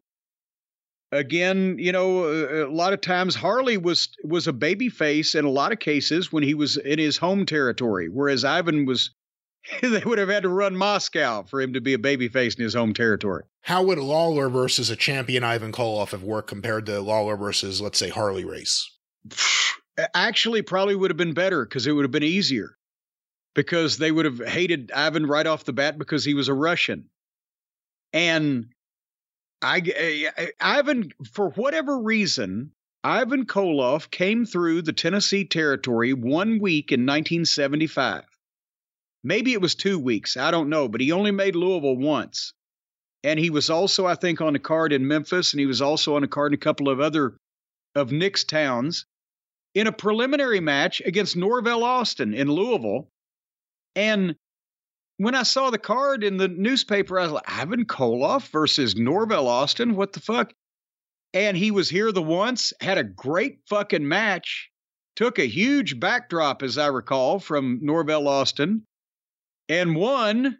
[1.12, 5.44] Again, you know, a, a lot of times Harley was was a baby face in
[5.44, 9.10] a lot of cases when he was in his home territory, whereas Ivan was.
[9.82, 12.72] they would have had to run Moscow for him to be a babyface in his
[12.72, 13.44] home territory.
[13.60, 17.98] How would Lawler versus a champion Ivan Koloff have worked compared to Lawler versus, let's
[17.98, 18.90] say, Harley Race?
[20.14, 22.76] actually probably would have been better because it would have been easier
[23.54, 27.06] because they would have hated Ivan right off the bat because he was a Russian.
[28.12, 28.66] And
[29.62, 32.72] I, I eh, eh, Ivan, for whatever reason,
[33.02, 38.24] Ivan Koloff came through the Tennessee territory one week in 1975.
[39.22, 40.36] Maybe it was two weeks.
[40.36, 42.52] I don't know, but he only made Louisville once.
[43.22, 46.16] And he was also, I think, on a card in Memphis, and he was also
[46.16, 47.36] on a card in a couple of other
[47.94, 49.04] of Nick's towns
[49.74, 53.08] in a preliminary match against Norvell Austin in Louisville.
[53.94, 54.36] And
[55.20, 59.48] when I saw the card in the newspaper, I was like, Ivan Koloff versus Norvell
[59.48, 59.94] Austin?
[59.94, 60.54] What the fuck?
[61.34, 64.70] And he was here the once, had a great fucking match,
[65.16, 68.86] took a huge backdrop, as I recall, from Norvell Austin,
[69.68, 70.56] and won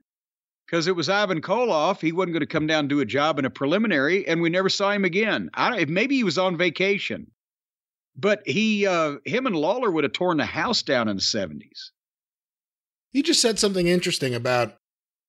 [0.66, 2.02] because it was Ivan Koloff.
[2.02, 4.50] He wasn't going to come down and do a job in a preliminary, and we
[4.50, 5.48] never saw him again.
[5.54, 7.30] I maybe he was on vacation.
[8.14, 11.92] But he, uh, him and Lawler would have torn the house down in the 70s.
[13.12, 14.76] You just said something interesting about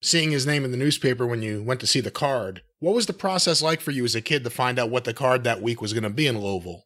[0.03, 2.61] seeing his name in the newspaper when you went to see the card.
[2.79, 5.13] What was the process like for you as a kid to find out what the
[5.13, 6.85] card that week was going to be in Louisville?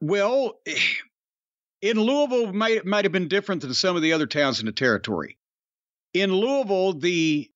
[0.00, 0.60] Well,
[1.82, 4.72] in Louisville might might have been different than some of the other towns in the
[4.72, 5.38] territory.
[6.14, 7.50] In Louisville, the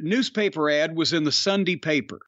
[0.00, 2.20] newspaper ad was in the Sunday paper.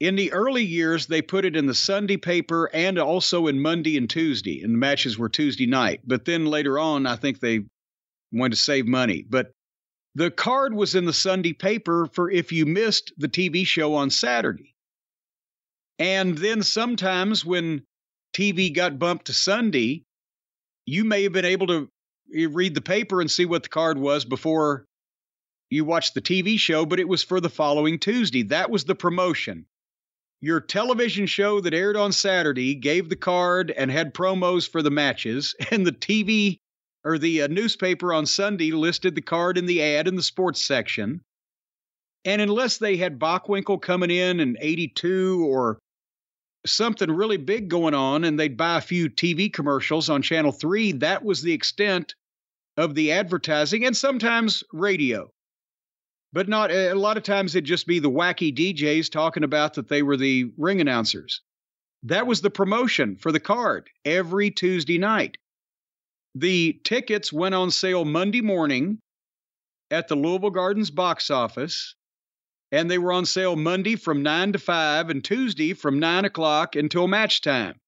[0.00, 3.96] In the early years, they put it in the Sunday paper and also in Monday
[3.96, 6.00] and Tuesday, and the matches were Tuesday night.
[6.04, 7.64] But then later on, I think they
[8.32, 9.24] wanted to save money.
[9.28, 9.52] But
[10.14, 14.10] the card was in the Sunday paper for if you missed the TV show on
[14.10, 14.74] Saturday.
[15.98, 17.82] And then sometimes when
[18.34, 20.04] TV got bumped to Sunday,
[20.86, 21.88] you may have been able to
[22.34, 24.84] eh, read the paper and see what the card was before
[25.70, 28.42] you watched the TV show, but it was for the following Tuesday.
[28.44, 29.66] That was the promotion
[30.40, 34.90] your television show that aired on Saturday gave the card and had promos for the
[34.90, 36.60] matches, and the TV
[37.08, 40.62] or the uh, newspaper on Sunday listed the card in the ad in the sports
[40.62, 41.22] section.
[42.24, 45.78] And unless they had Bockwinkel coming in in 82 or
[46.66, 50.92] something really big going on and they'd buy a few TV commercials on Channel 3,
[50.92, 52.14] that was the extent
[52.76, 55.30] of the advertising and sometimes radio
[56.32, 59.88] but not a lot of times it'd just be the wacky DJs talking about that
[59.88, 61.40] they were the ring announcers.
[62.02, 65.38] That was the promotion for the card every Tuesday night.
[66.34, 69.00] The tickets went on sale Monday morning
[69.90, 71.94] at the Louisville Gardens box office,
[72.70, 76.76] and they were on sale Monday from 9 to 5 and Tuesday from 9 o'clock
[76.76, 77.80] until match time.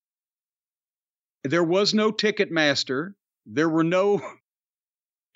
[1.45, 3.15] There was no Ticketmaster,
[3.47, 4.21] there were no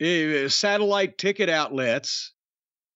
[0.02, 2.32] uh, satellite ticket outlets.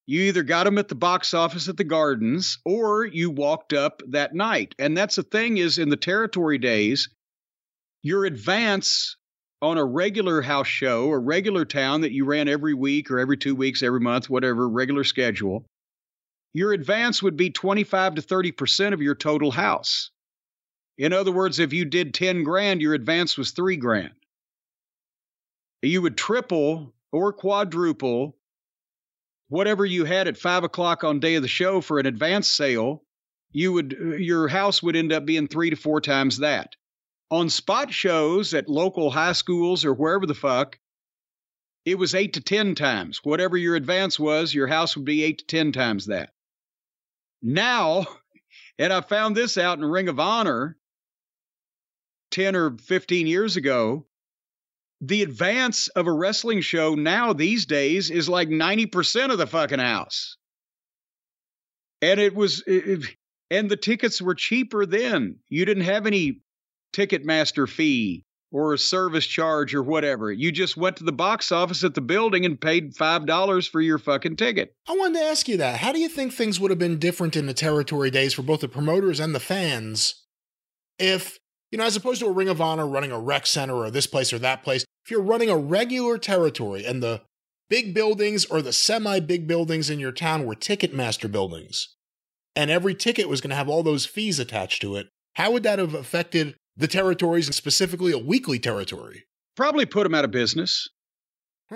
[0.06, 4.00] You either got them at the box office at the gardens or you walked up
[4.08, 4.74] that night.
[4.78, 7.10] And that's the thing is in the territory days
[8.02, 9.17] your advance
[9.60, 13.36] on a regular house show a regular town that you ran every week or every
[13.36, 15.64] two weeks every month whatever regular schedule
[16.54, 20.10] your advance would be 25 to 30 percent of your total house.
[20.96, 24.14] In other words if you did 10 grand your advance was 3 grand.
[25.82, 28.36] You would triple or quadruple
[29.48, 33.02] whatever you had at five o'clock on day of the show for an advance sale,
[33.52, 36.74] you would your house would end up being three to four times that.
[37.30, 40.78] On spot shows at local high schools or wherever the fuck,
[41.84, 43.20] it was eight to ten times.
[43.22, 46.30] Whatever your advance was, your house would be eight to ten times that.
[47.42, 48.06] Now,
[48.78, 50.76] and I found this out in Ring of Honor,
[52.30, 54.06] 10 or 15 years ago,
[55.00, 59.78] the advance of a wrestling show now these days is like 90% of the fucking
[59.78, 60.36] house.
[62.02, 63.04] And it was, it,
[63.50, 65.38] and the tickets were cheaper then.
[65.48, 66.40] You didn't have any
[66.92, 70.32] Ticketmaster fee or a service charge or whatever.
[70.32, 73.98] You just went to the box office at the building and paid $5 for your
[73.98, 74.72] fucking ticket.
[74.88, 75.80] I wanted to ask you that.
[75.80, 78.60] How do you think things would have been different in the territory days for both
[78.60, 80.24] the promoters and the fans
[80.98, 81.38] if,
[81.70, 84.06] you know, as opposed to a Ring of Honor running a rec center or this
[84.06, 87.22] place or that place, if you're running a regular territory and the
[87.68, 91.94] big buildings or the semi big buildings in your town were Ticketmaster buildings,
[92.56, 95.62] and every ticket was going to have all those fees attached to it, how would
[95.62, 99.24] that have affected the territories and specifically a weekly territory?
[99.56, 100.88] Probably put them out of business.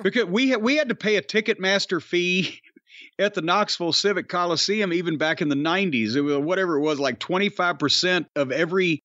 [0.02, 2.60] Because we had, we had to pay a Ticketmaster fee
[3.18, 6.16] at the Knoxville Civic Coliseum even back in the 90s.
[6.16, 9.02] It was whatever it was, like 25% of every,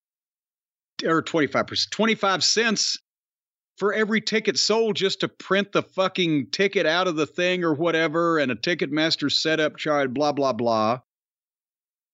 [1.03, 2.98] or 25%, 25 cents
[3.77, 7.74] for every ticket sold just to print the fucking ticket out of the thing or
[7.74, 11.00] whatever, and a Ticketmaster setup charge, blah, blah, blah.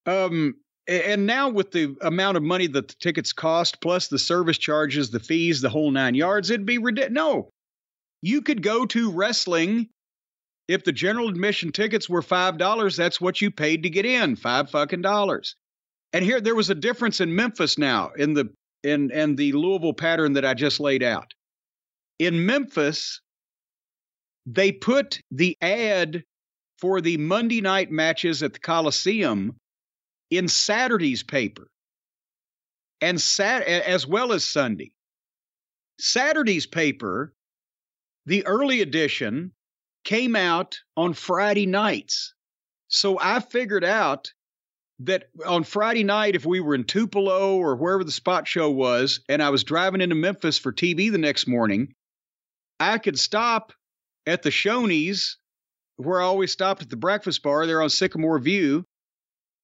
[0.05, 0.55] Um,
[0.87, 5.09] and now with the amount of money that the tickets cost plus the service charges
[5.09, 7.49] the fees the whole nine yards it'd be ridiculous no.
[8.21, 9.89] You could go to wrestling.
[10.69, 14.35] If the general admission tickets were five dollars that's what you paid to get in
[14.35, 15.55] five fucking dollars.
[16.13, 18.49] And here there was a difference in memphis now in the
[18.83, 21.33] in and the louisville pattern that i just laid out.
[22.19, 23.21] In memphis
[24.45, 26.23] they put the ad
[26.79, 29.55] for the monday night matches at the coliseum
[30.37, 31.69] in Saturday's paper
[33.01, 34.93] and sat as well as Sunday.
[35.99, 37.33] Saturday's paper,
[38.25, 39.51] the early edition,
[40.03, 42.33] came out on Friday nights.
[42.87, 44.31] So I figured out
[44.99, 49.19] that on Friday night, if we were in Tupelo or wherever the spot show was,
[49.27, 51.93] and I was driving into Memphis for TV the next morning,
[52.79, 53.73] I could stop
[54.25, 55.37] at the Shoney's,
[55.97, 58.85] where I always stopped at the breakfast bar there on Sycamore View,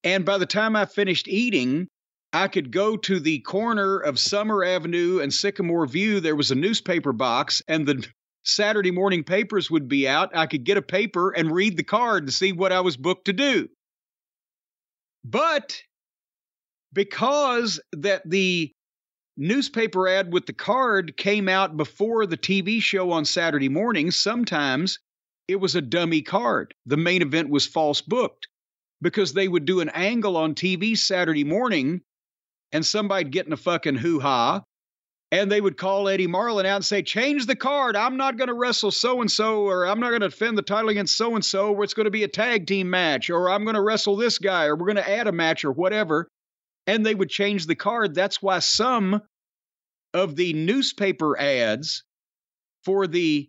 [0.04, 1.88] and by the time I finished eating,
[2.32, 6.20] I could go to the corner of Summer Avenue and Sycamore View.
[6.20, 8.06] There was a newspaper box, and the
[8.44, 10.36] Saturday morning papers would be out.
[10.36, 13.26] I could get a paper and read the card to see what I was booked
[13.26, 13.68] to do.
[15.24, 15.82] But
[16.94, 18.72] because that the
[19.36, 25.00] newspaper ad with the card came out before the TV show on Saturday morning, sometimes
[25.48, 26.74] it was a dummy card.
[26.86, 28.48] The main event was false booked
[29.02, 32.02] because they would do an angle on TV Saturday morning
[32.72, 34.64] and somebody'd get in a fucking hoo ha.
[35.32, 37.96] And they would call Eddie Marlin out and say, Change the card.
[37.96, 40.64] I'm not going to wrestle so and so, or I'm not going to defend the
[40.64, 43.50] title against so and so, where it's going to be a tag team match, or
[43.50, 46.28] I'm going to wrestle this guy, or we're going to add a match, or whatever.
[46.88, 48.16] And they would change the card.
[48.16, 49.22] That's why some
[50.16, 52.04] of the newspaper ads
[52.84, 53.48] for the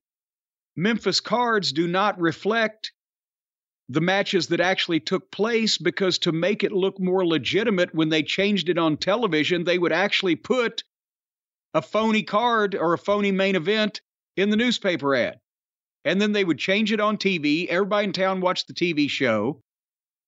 [0.76, 2.92] Memphis cards do not reflect
[3.90, 8.22] the matches that actually took place because to make it look more legitimate when they
[8.22, 10.84] changed it on television, they would actually put
[11.74, 14.00] a phony card or a phony main event
[14.36, 15.40] in the newspaper ad.
[16.04, 17.66] And then they would change it on TV.
[17.66, 19.60] Everybody in town watched the TV show.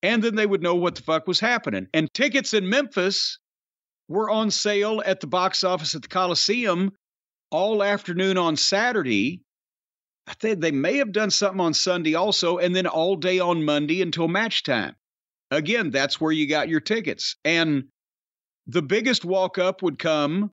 [0.03, 1.87] And then they would know what the fuck was happening.
[1.95, 3.39] And tickets in Memphis
[4.09, 6.91] were on sale at the box office at the Coliseum
[7.53, 9.43] all afternoon on Saturday
[10.41, 14.29] They may have done something on Sunday also, and then all day on Monday until
[14.29, 14.95] match time.
[15.51, 17.37] Again, that's where you got your tickets.
[17.45, 17.85] And
[18.67, 20.51] the biggest walk up would come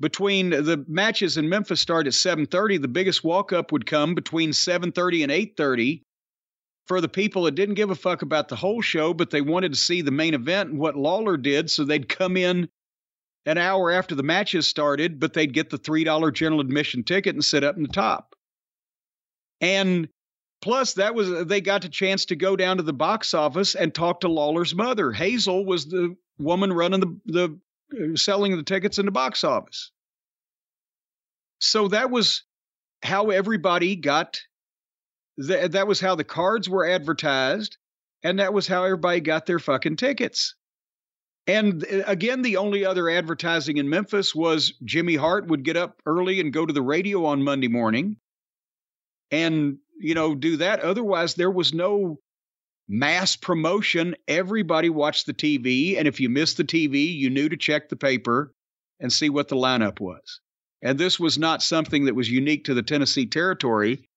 [0.00, 2.78] between the matches in Memphis start at 7:30.
[2.78, 6.02] The biggest walk up would come between 7:30 and 8:30
[6.86, 9.72] for the people that didn't give a fuck about the whole show, but they wanted
[9.72, 12.68] to see the main event and what Lawler did, so they'd come in
[13.46, 17.44] an hour after the matches started, but they'd get the $3 general admission ticket and
[17.44, 18.34] sit up in the top.
[19.60, 20.08] And
[20.62, 23.94] plus, that was they got a chance to go down to the box office and
[23.94, 25.12] talk to Lawler's mother.
[25.12, 29.90] Hazel was the woman running the the uh, selling the tickets in the box office.
[31.58, 32.44] So that was
[33.02, 34.40] how everybody got.
[35.44, 37.76] Th- that was how the cards were advertised,
[38.22, 40.54] and that was how everybody got their fucking tickets.
[41.46, 46.00] And uh, again, the only other advertising in Memphis was Jimmy Hart would get up
[46.06, 48.16] early and go to the radio on Monday morning
[49.30, 50.80] and you know do that.
[50.80, 52.18] Otherwise there was no
[52.88, 54.16] mass promotion.
[54.26, 57.96] Everybody watched the tv and if you missed the tv you knew to check the
[57.96, 58.52] paper
[58.98, 60.40] and see what the lineup was.
[60.82, 64.08] And this was not something that was unique to the tennessee territory.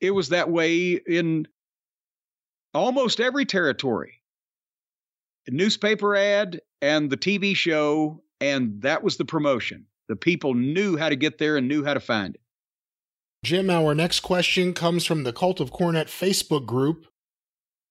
[0.00, 1.48] It was that way in
[2.74, 4.22] almost every territory.
[5.48, 9.86] Newspaper ad and the tv show And that was the promotion.
[10.08, 12.40] The people knew how to get there and knew how to find it.
[13.44, 17.06] Jim, our next question comes from the Cult of Cornette Facebook group.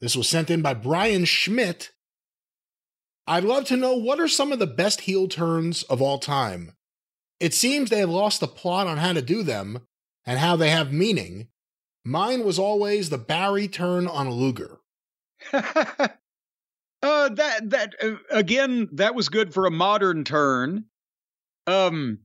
[0.01, 1.91] This was sent in by Brian Schmidt.
[3.25, 6.73] I'd love to know what are some of the best heel turns of all time?
[7.39, 9.87] It seems they have lost the plot on how to do them
[10.25, 11.47] and how they have meaning.
[12.03, 14.79] Mine was always the Barry turn on a Luger.
[15.53, 16.09] uh,
[17.01, 20.85] that that uh, again, that was good for a modern turn.
[21.67, 22.19] Um,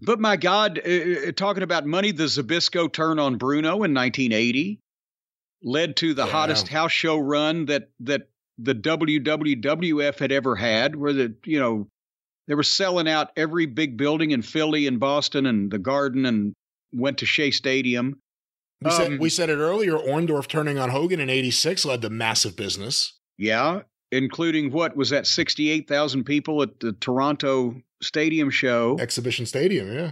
[0.00, 4.80] but my God, uh, uh talking about money, the Zbyszko turn on Bruno in 1980
[5.62, 6.30] led to the yeah.
[6.30, 11.88] hottest house show run that that the WWF had ever had, where the you know
[12.46, 16.54] they were selling out every big building in Philly and Boston and the Garden and
[16.92, 18.20] went to Shea Stadium.
[18.82, 19.94] We, um, said, we said it earlier.
[19.94, 23.18] Orndorff turning on Hogan in '86 led to massive business.
[23.38, 23.80] Yeah,
[24.12, 29.92] including what was that 68,000 people at the Toronto Stadium show, Exhibition Stadium.
[29.92, 30.10] Yeah,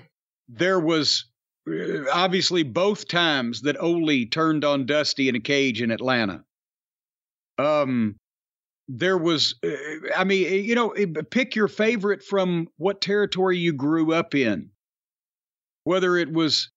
[0.49, 1.27] there was
[1.69, 6.45] uh, obviously both times that Ole turned on Dusty in a cage in Atlanta.
[7.59, 8.17] Um,
[8.89, 9.71] there was, uh,
[10.17, 10.95] I mean, you know,
[11.31, 14.71] pick your favorite from what territory you grew up in.
[15.85, 16.71] Whether it was,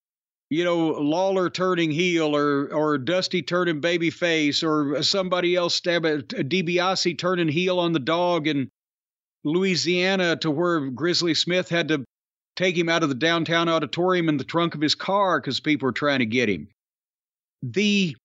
[0.49, 6.21] you know, Lawler turning heel or or Dusty turning babyface or somebody else stab a
[6.21, 8.69] DiBiase turning heel on the dog in
[9.45, 12.03] Louisiana to where Grizzly Smith had to
[12.55, 15.85] take him out of the downtown auditorium in the trunk of his car because people
[15.85, 16.67] were trying to get him.
[17.61, 18.15] The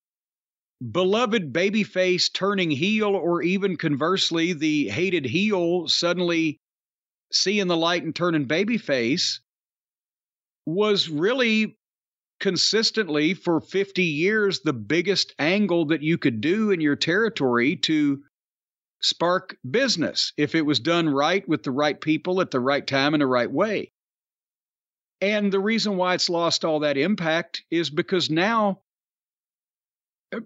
[0.91, 6.59] beloved babyface turning heel, or even conversely, the hated heel suddenly
[7.33, 9.41] seeing the light and turning babyface,
[10.67, 11.77] was really
[12.41, 18.23] consistently for 50 years the biggest angle that you could do in your territory to
[19.01, 23.15] spark business if it was done right with the right people at the right time
[23.15, 23.93] in the right way.
[25.21, 28.81] And the reason why it's lost all that impact is because now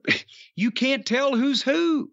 [0.57, 2.11] you can't tell who's who.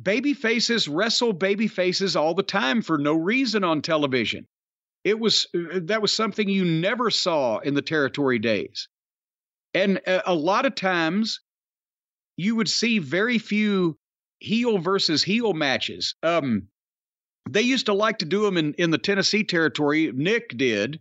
[0.00, 4.46] Baby faces wrestle baby faces all the time for no reason on television.
[5.02, 8.88] It was uh, that was something you never saw in the territory days.
[9.74, 11.40] And a, a lot of times
[12.36, 13.98] you would see very few
[14.40, 16.14] heel versus heel matches.
[16.22, 16.68] Um,
[17.48, 20.12] they used to like to do them in, in the Tennessee territory.
[20.14, 21.00] Nick did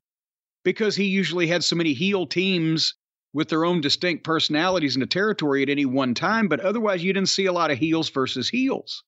[0.64, 2.96] because he usually had so many heel teams
[3.34, 7.14] with their own distinct personalities in the territory at any one time, but otherwise you
[7.14, 9.04] didn't see a lot of heels versus heels.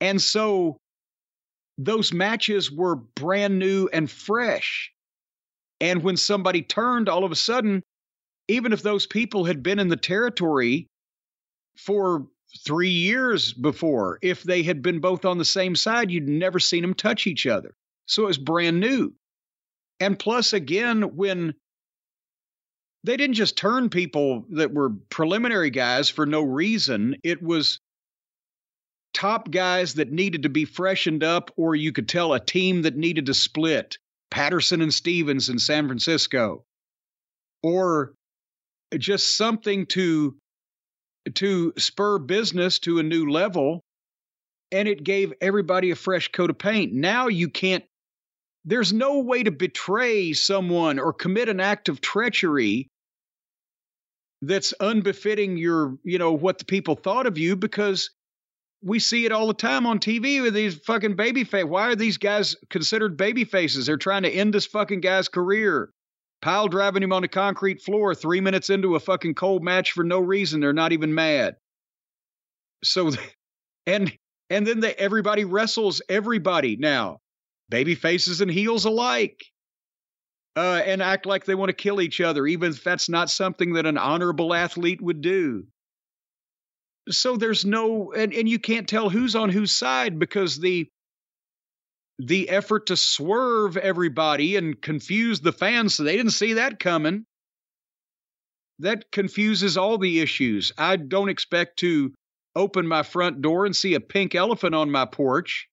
[0.00, 0.76] And so
[1.78, 4.92] those matches were brand new and fresh.
[5.80, 7.82] And when somebody turned, all of a sudden,
[8.48, 10.86] even if those people had been in the territory
[11.76, 12.26] for
[12.64, 16.82] three years before, if they had been both on the same side, you'd never seen
[16.82, 17.74] them touch each other.
[18.06, 19.12] So it was brand new.
[20.00, 21.54] And plus, again, when
[23.06, 27.16] they didn't just turn people that were preliminary guys for no reason.
[27.22, 27.78] It was
[29.14, 32.96] top guys that needed to be freshened up, or you could tell a team that
[32.96, 33.98] needed to split.
[34.32, 36.64] Patterson and Stevens in San Francisco,
[37.62, 38.12] or
[38.98, 40.36] just something to
[41.34, 43.82] to spur business to a new level
[44.72, 46.92] and it gave everybody a fresh coat of paint.
[46.92, 47.84] Now you can't
[48.66, 52.90] there's no way to betray someone or commit an act of treachery
[54.42, 58.10] that's unbefitting your, you know, what the people thought of you because
[58.82, 61.64] we see it all the time on TV with these fucking baby face.
[61.64, 63.86] Why are these guys considered baby faces?
[63.86, 65.90] They're trying to end this fucking guy's career.
[66.46, 70.04] Pile driving him on the concrete floor three minutes into a fucking cold match for
[70.04, 70.60] no reason.
[70.60, 71.56] They're not even mad.
[72.84, 73.10] So,
[73.86, 74.16] and
[74.48, 77.18] and then they, everybody wrestles everybody now,
[77.68, 79.44] baby faces and heels alike
[80.54, 83.72] uh, and act like they want to kill each other, even if that's not something
[83.72, 85.64] that an honorable athlete would do.
[87.08, 90.88] So there's no, and, and you can't tell who's on whose side because the
[92.18, 97.26] the effort to swerve everybody and confuse the fans so they didn't see that coming.
[98.78, 100.72] That confuses all the issues.
[100.76, 102.12] I don't expect to
[102.54, 105.68] open my front door and see a pink elephant on my porch.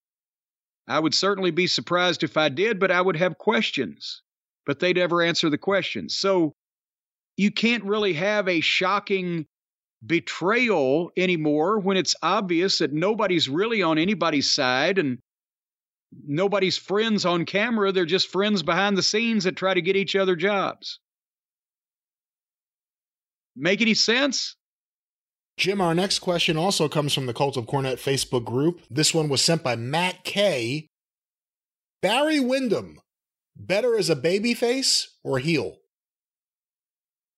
[0.87, 4.21] I would certainly be surprised if i did but i would have questions.
[4.65, 6.15] But they'd never answer the questions.
[6.15, 6.53] So
[7.35, 9.45] you can't really have a shocking
[10.05, 15.19] betrayal anymore when it's obvious that nobody's really on anybody's side and
[16.25, 17.91] nobody's friends on camera.
[17.91, 20.99] They're just friends behind the scenes that try to get each other jobs.
[23.55, 24.55] Make any sense?
[25.57, 28.81] Jim, our next question also comes from the Cult of Cornette Facebook group.
[28.89, 30.87] This one was sent by Matt K.
[32.01, 32.99] Barry Windham,
[33.55, 35.77] better as a babyface or heel?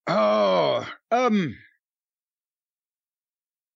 [0.07, 1.57] Oh, um,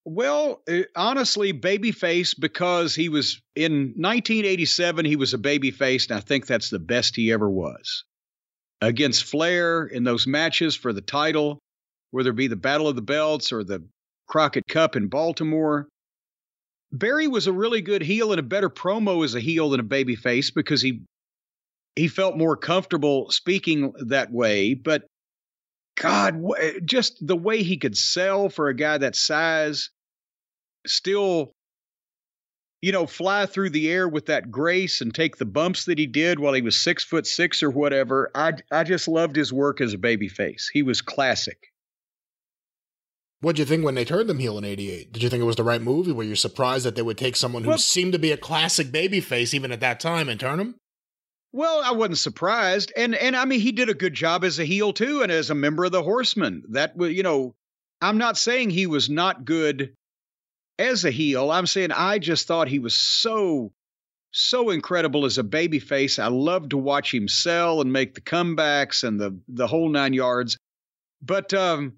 [0.09, 5.05] well, uh, honestly, babyface because he was in 1987.
[5.05, 8.03] He was a babyface, and I think that's the best he ever was.
[8.81, 11.59] Against Flair in those matches for the title,
[12.11, 13.83] whether it be the Battle of the Belts or the
[14.27, 15.87] Crockett Cup in Baltimore.
[16.91, 19.83] Barry was a really good heel and a better promo as a heel than a
[19.83, 21.03] babyface because he
[21.95, 24.73] he felt more comfortable speaking that way.
[24.73, 25.03] But
[25.97, 26.41] God,
[26.85, 29.89] just the way he could sell for a guy that size,
[30.89, 31.53] still,
[32.81, 36.07] you know, fly through the air with that grace and take the bumps that he
[36.07, 38.31] did while he was six foot six or whatever.
[38.33, 40.65] I I just loved his work as a babyface.
[40.71, 41.71] He was classic.
[43.41, 45.13] What'd you think when they turned him heel in '88?
[45.13, 46.07] Did you think it was the right move?
[46.07, 48.87] Were you surprised that they would take someone who well, seemed to be a classic
[48.87, 50.75] babyface even at that time and turn him?
[51.51, 54.65] Well, I wasn't surprised, and and I mean he did a good job as a
[54.65, 56.63] heel too, and as a member of the Horsemen.
[56.71, 57.55] That was, you know,
[58.01, 59.95] I'm not saying he was not good
[60.79, 61.51] as a heel.
[61.51, 63.71] I'm saying I just thought he was so
[64.31, 66.21] so incredible as a babyface.
[66.21, 70.13] I loved to watch him sell and make the comebacks and the the whole nine
[70.13, 70.57] yards.
[71.21, 71.93] But um,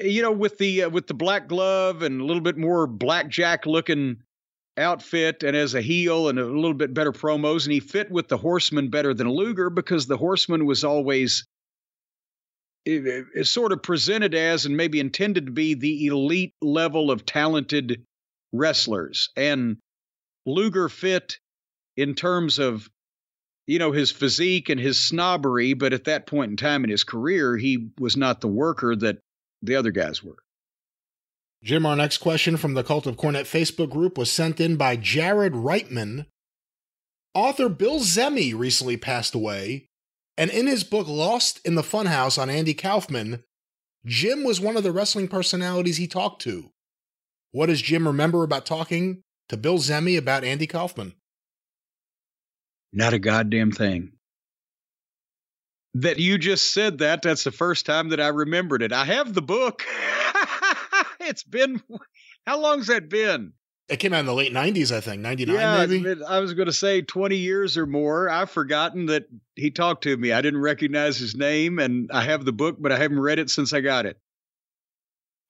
[0.00, 3.66] you know, with the uh, with the black glove and a little bit more blackjack
[3.66, 4.22] looking
[4.78, 8.28] outfit, and as a heel and a little bit better promos, and he fit with
[8.28, 11.44] the Horseman better than Luger because the Horseman was always
[12.84, 18.04] it sort of presented as and maybe intended to be the elite level of talented
[18.52, 19.78] wrestlers, and
[20.46, 21.38] Luger fit
[21.96, 22.88] in terms of
[23.66, 27.04] you know his physique and his snobbery but at that point in time in his
[27.04, 29.18] career he was not the worker that
[29.62, 30.38] the other guys were.
[31.62, 34.96] Jim, our next question from the Cult of Cornette Facebook group was sent in by
[34.96, 36.26] Jared Reitman.
[37.34, 39.86] Author Bill Zehme recently passed away,
[40.42, 43.44] and in his book Lost in the Funhouse on Andy Kaufman,
[44.04, 46.72] Jim was one of the wrestling personalities he talked to.
[47.52, 51.14] What does Jim remember about talking to Bill Zehme about Andy Kaufman?
[52.92, 54.14] Not a goddamn thing
[55.94, 57.22] that you just said that.
[57.22, 58.92] That's the first time that I remembered it.
[58.92, 59.84] I have the book.
[61.20, 61.80] it's been
[62.48, 63.52] how long's that been?
[63.88, 66.24] It came out in the late '90s, I think, '99 yeah, maybe.
[66.24, 68.30] I was going to say 20 years or more.
[68.30, 70.32] I've forgotten that he talked to me.
[70.32, 73.50] I didn't recognize his name, and I have the book, but I haven't read it
[73.50, 74.18] since I got it.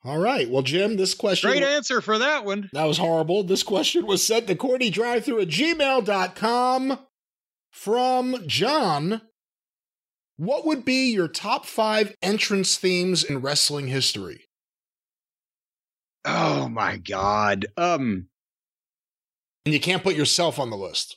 [0.05, 0.51] All right.
[0.51, 1.51] Well, Jim, this question.
[1.51, 2.69] Great answer for that one.
[2.73, 3.45] That was horrible.
[3.45, 6.99] This question was sent to CornyDriveThru at gmail.com
[7.71, 9.23] from John
[10.37, 14.47] what would be your top five entrance themes in wrestling history?
[16.25, 17.67] Oh my god.
[17.77, 18.29] Um
[19.65, 21.17] and you can't put yourself on the list.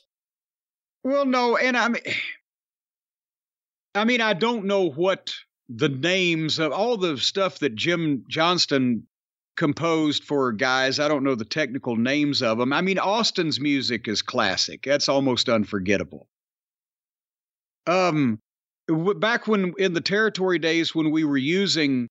[1.02, 2.02] Well, no, and I mean
[3.96, 5.34] I mean, I don't know what
[5.68, 9.06] the names of all the stuff that Jim Johnston
[9.56, 11.00] composed for guys.
[11.00, 12.72] I don't know the technical names of them.
[12.72, 14.82] I mean, Austin's music is classic.
[14.84, 16.28] That's almost unforgettable.
[17.86, 18.38] Um,
[18.88, 22.08] back when in the territory days when we were using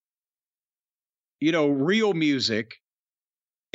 [1.39, 2.75] you know real music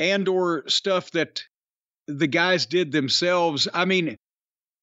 [0.01, 1.43] and or stuff that
[2.07, 4.17] the guys did themselves i mean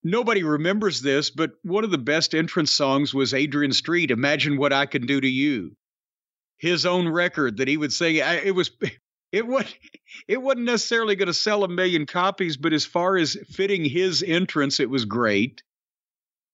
[0.05, 4.73] nobody remembers this but one of the best entrance songs was adrian street imagine what
[4.73, 5.77] i can do to you
[6.59, 8.71] his own record that he would sing it was
[9.33, 9.65] it was
[10.29, 14.23] it wasn't necessarily going to sell a million copies but as far as fitting his
[14.23, 15.63] entrance it was great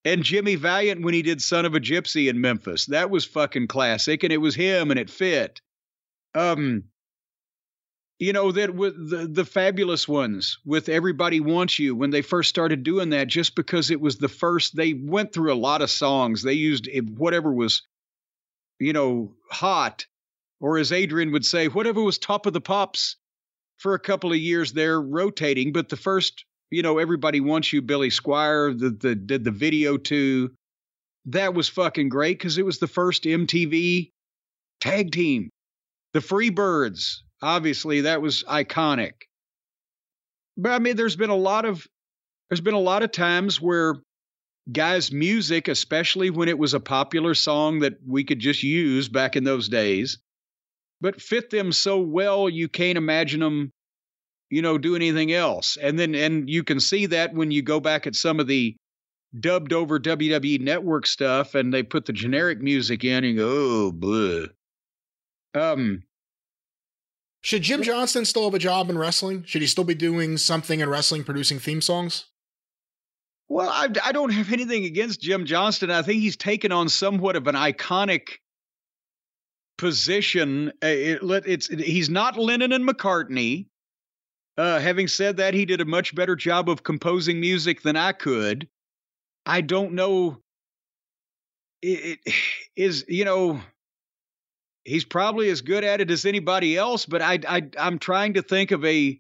[0.07, 2.85] and Jimmy Valiant when he did Son of a Gypsy in Memphis.
[2.85, 5.63] That was fucking classic and it was him and it fit.
[6.35, 6.85] Um
[8.19, 12.49] you know that with the the fabulous ones with everybody wants you when they first
[12.49, 15.91] started doing that just because it was the first they went through a lot of
[15.91, 17.83] songs they used whatever was
[18.79, 20.07] you know hot
[20.61, 23.17] or as Adrian would say whatever was top of the pops
[23.79, 26.45] for a couple of years there rotating but the first
[26.75, 30.51] you know, everybody wants you, Billy Squier the, the did the video to.
[31.27, 34.11] That was fucking great because it was the first MTV
[34.81, 35.51] tag team.
[36.13, 39.13] The Freebirds, obviously, that was iconic.
[40.57, 41.87] But I mean, there's been a lot of
[42.49, 43.97] there's been a lot of times where
[44.71, 49.37] guys' music, especially when it was a popular song that we could just use back
[49.37, 50.19] in those days,
[51.01, 53.73] but fit them so well you can't imagine them
[54.55, 55.77] you know, do anything else.
[55.77, 58.77] And then, and you can see that when you go back at some of the
[59.39, 63.49] dubbed over WWE network stuff and they put the generic music in and you go,
[63.49, 64.49] oh, bleh.
[65.61, 66.05] Um,
[67.45, 69.45] should Jim Johnston still have a job in wrestling?
[69.45, 72.25] Should he still be doing something in wrestling, producing theme songs?
[73.51, 75.91] Well, I, I don't have anything against Jim Johnston.
[75.91, 78.39] I think he's taken on somewhat of an iconic
[79.77, 80.71] position.
[80.83, 83.67] Uh, it, it's he's not Lennon and McCartney.
[84.57, 88.13] Uh, having said that, he did a much better job of composing music than I
[88.13, 88.69] could.
[89.45, 90.39] I don't know.
[91.83, 92.35] It, it
[92.75, 93.61] is you know
[94.85, 98.43] he's probably as good at it as anybody else, but I, I I'm trying to
[98.43, 99.19] think of a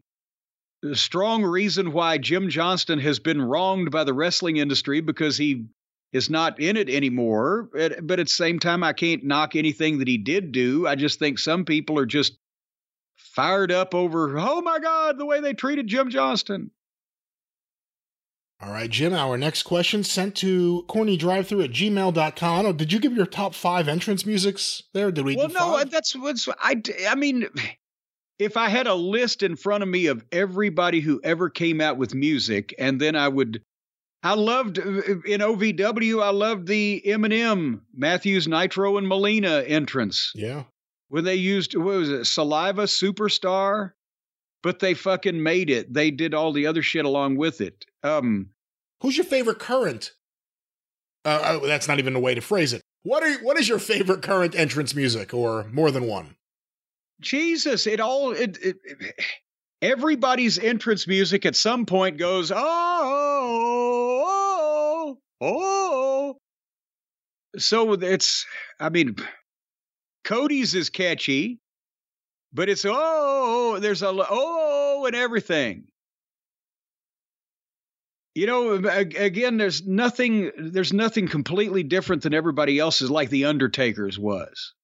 [0.93, 5.67] strong reason why Jim Johnston has been wronged by the wrestling industry because he
[6.13, 7.69] is not in it anymore.
[7.73, 10.87] But, but at the same time, I can't knock anything that he did do.
[10.87, 12.39] I just think some people are just
[13.17, 16.71] fired up over, oh my God, the way they treated Jim Johnston.
[18.65, 22.77] All right, Jim, our next question sent to cornydrivethru at gmail.com.
[22.79, 25.13] Did you give your top five entrance musics there?
[25.13, 25.37] Did we?
[25.37, 25.91] Well, no, five?
[25.91, 27.47] that's what's, I, I mean,
[28.39, 31.99] if I had a list in front of me of everybody who ever came out
[31.99, 33.61] with music, and then I would,
[34.23, 40.33] I loved uh, in OVW, I loved the MNM, Matthews, Nitro, and Melina entrance.
[40.35, 40.63] Yeah.
[41.09, 43.91] When they used, what was it, Saliva Superstar?
[44.63, 45.93] But they fucking made it.
[45.93, 47.85] They did all the other shit along with it.
[48.03, 48.49] Um,
[49.05, 50.13] Who's your favorite current?
[51.27, 52.81] Uh, uh that's not even a way to phrase it.
[53.03, 56.37] What are what is your favorite current entrance music, or more than one?
[57.21, 58.77] Jesus, it all it, it,
[59.83, 62.59] everybody's entrance music at some point goes oh
[64.27, 66.39] oh oh.
[67.59, 68.47] So it's
[68.81, 69.17] I mean
[70.25, 71.61] Cody's is catchy,
[72.55, 75.89] but it's oh there's a oh and everything.
[78.35, 80.51] You know, again, there's nothing.
[80.59, 84.75] There's nothing completely different than everybody else's, like the Undertaker's was.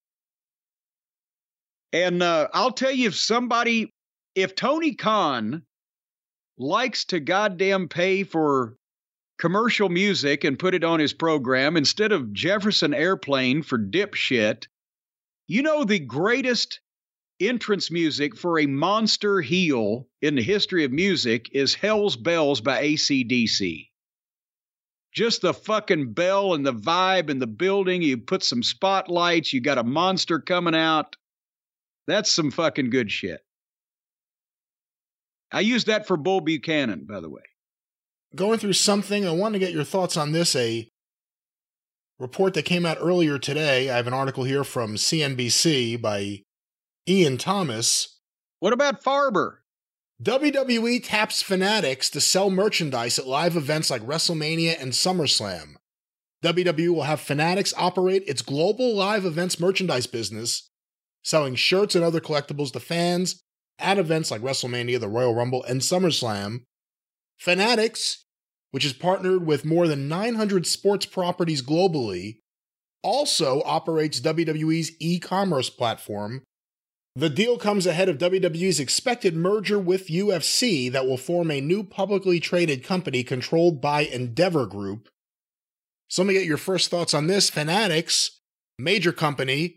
[1.93, 3.93] And uh, I'll tell you, if somebody,
[4.37, 5.65] if Tony Khan
[6.59, 8.77] likes to goddamn pay for
[9.41, 14.67] commercial music and put it on his program instead of Jefferson Airplane for dipshit,
[15.49, 16.79] you know the greatest
[17.41, 22.83] entrance music for a monster heel in the history of music is Hell's Bells by
[22.83, 23.89] ACDC.
[25.12, 28.02] Just the fucking bell and the vibe and the building.
[28.02, 31.17] You put some spotlights, you got a monster coming out.
[32.07, 33.41] That's some fucking good shit.
[35.52, 37.43] I used that for Bull Buchanan, by the way.
[38.36, 40.55] Going through something, I want to get your thoughts on this.
[40.55, 40.89] A
[42.20, 43.91] report that came out earlier today.
[43.91, 46.43] I have an article here from CNBC by
[47.09, 48.20] Ian Thomas.
[48.59, 49.59] What about Farber?
[50.23, 55.77] WWE taps Fanatics to sell merchandise at live events like WrestleMania and SummerSlam.
[56.45, 60.70] WWE will have Fanatics operate its global live events merchandise business
[61.23, 63.43] selling shirts and other collectibles to fans
[63.79, 66.65] at events like WrestleMania, the Royal Rumble, and SummerSlam.
[67.39, 68.25] Fanatics,
[68.70, 72.39] which is partnered with more than 900 sports properties globally,
[73.03, 76.43] also operates WWE's e commerce platform.
[77.17, 81.83] The deal comes ahead of WWE's expected merger with UFC that will form a new
[81.83, 85.09] publicly traded company controlled by Endeavor Group.
[86.09, 87.51] So let me get your first thoughts on this.
[87.51, 88.41] Fanatics,
[88.79, 89.77] major company,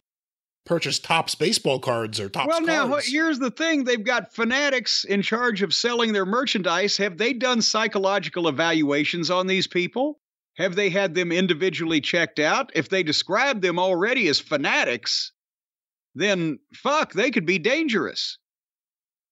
[0.66, 3.84] purchase Topps baseball cards or Topps well now here's the thing.
[3.84, 6.98] They've got fanatics in charge of selling their merchandise.
[6.98, 10.20] Have they done psychological evaluations on these people?
[10.58, 12.72] Have they had them individually checked out?
[12.76, 15.32] If they describe them already as fanatics
[16.16, 18.38] then fuck they could be dangerous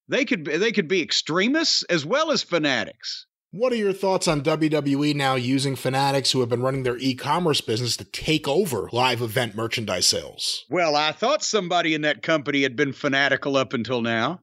[0.07, 4.29] they could be, they could be extremists as well as fanatics what are your thoughts
[4.29, 8.47] on WWE now using fanatics who have been running their e commerce business to take
[8.47, 10.63] over live event merchandise sales?
[10.69, 14.39] Well, I thought somebody in that company had been fanatical up until now.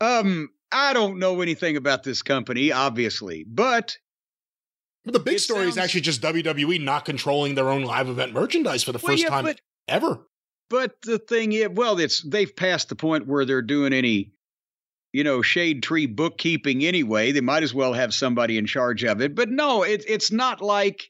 [0.00, 3.96] Um, I don't know anything about this company, obviously, but.
[5.04, 5.76] But the big story sounds...
[5.76, 9.24] is actually just WWE not controlling their own live event merchandise for the well, first
[9.24, 9.54] yeah, time
[9.88, 10.20] ever.
[10.70, 14.34] But the thing is, well, it's they've passed the point where they're doing any
[15.14, 17.30] you know, shade tree bookkeeping anyway.
[17.30, 19.36] They might as well have somebody in charge of it.
[19.36, 21.08] But no, it, it's not like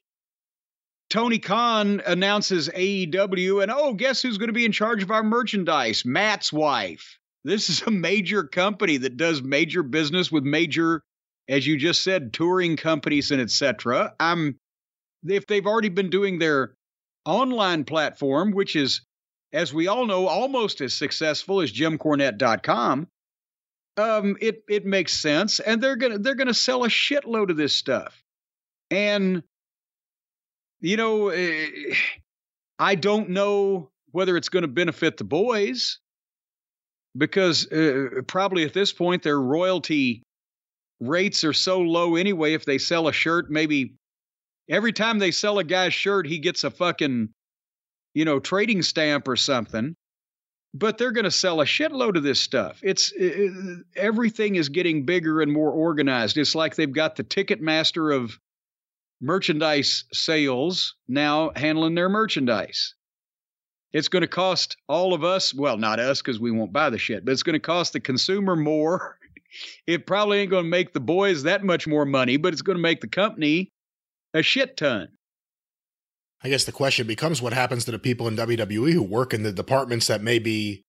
[1.09, 5.23] Tony Khan announces AEW and, oh, guess who's going to be in charge of our
[5.23, 6.05] merchandise?
[6.05, 7.19] Matt's wife.
[7.45, 11.01] This is a major company that does major business with major,
[11.49, 14.13] as you just said, touring companies and etc.
[14.21, 14.57] Um,
[15.27, 16.75] if they've already been doing their
[17.25, 19.01] online platform, which is,
[19.55, 23.09] as we all know, almost as successful as JimCornette.com,
[23.97, 27.73] um, it it makes sense, and they're gonna they're gonna sell a shitload of this
[27.73, 28.21] stuff,
[28.91, 29.43] and
[30.81, 31.95] you know, eh,
[32.79, 35.99] I don't know whether it's going to benefit the boys
[37.17, 40.23] because uh, probably at this point their royalty
[41.01, 42.55] rates are so low anyway.
[42.55, 43.95] If they sell a shirt, maybe
[44.69, 47.31] every time they sell a guy's shirt, he gets a fucking,
[48.15, 49.97] you know, trading stamp or something.
[50.77, 52.81] But they're going to sell a shitload of this stuff.
[52.83, 53.53] It's it,
[53.95, 56.37] everything is getting bigger and more organized.
[56.37, 58.39] It's like they've got the ticket master of
[59.21, 62.95] merchandise sales now handling their merchandise.
[63.93, 66.99] It's going to cost all of us, well, not us because we won't buy the
[66.99, 69.19] shit, but it's going to cost the consumer more.
[69.87, 72.77] It probably ain't going to make the boys that much more money, but it's going
[72.77, 73.71] to make the company
[74.35, 75.07] a shit ton.
[76.45, 79.43] I guess the question becomes what happens to the people in WWE who work in
[79.43, 80.83] the departments that may be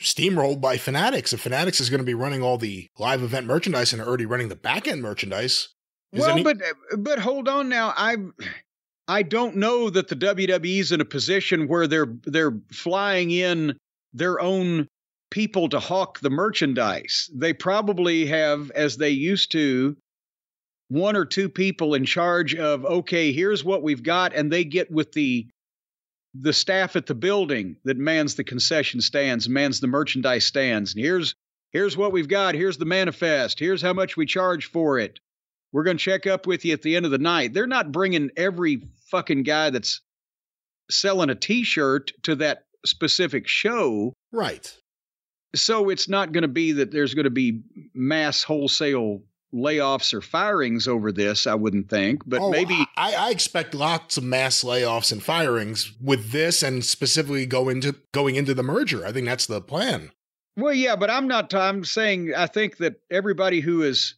[0.00, 1.32] steamrolled by Fanatics.
[1.32, 4.48] If Fanatics is going to be running all the live event merchandise and already running
[4.48, 5.68] the back end merchandise.
[6.12, 6.56] Well, any- but
[6.98, 7.94] but hold on now.
[7.96, 8.16] I
[9.06, 13.76] I don't know that the WWE's in a position where they're they're flying in
[14.12, 14.88] their own
[15.30, 17.30] people to hawk the merchandise.
[17.34, 19.96] They probably have, as they used to,
[20.88, 24.90] one or two people in charge of okay, here's what we've got, and they get
[24.90, 25.46] with the
[26.34, 31.02] the staff at the building that mans the concession stands, mans the merchandise stands, and
[31.02, 31.34] here's
[31.72, 35.18] here's what we've got, here's the manifest, here's how much we charge for it.
[35.72, 37.52] We're going to check up with you at the end of the night.
[37.52, 40.00] They're not bringing every fucking guy that's
[40.90, 44.12] selling a t-shirt to that specific show.
[44.32, 44.74] Right.
[45.54, 47.62] So it's not going to be that there's going to be
[47.94, 49.22] mass wholesale
[49.56, 54.16] layoffs or firings over this, I wouldn't think, but oh, maybe I, I, expect lots
[54.16, 59.06] of mass layoffs and firings with this, and specifically go into going into the merger.
[59.06, 60.12] I think that's the plan.
[60.56, 61.52] Well, yeah, but I'm not.
[61.54, 64.14] I'm saying I think that everybody who is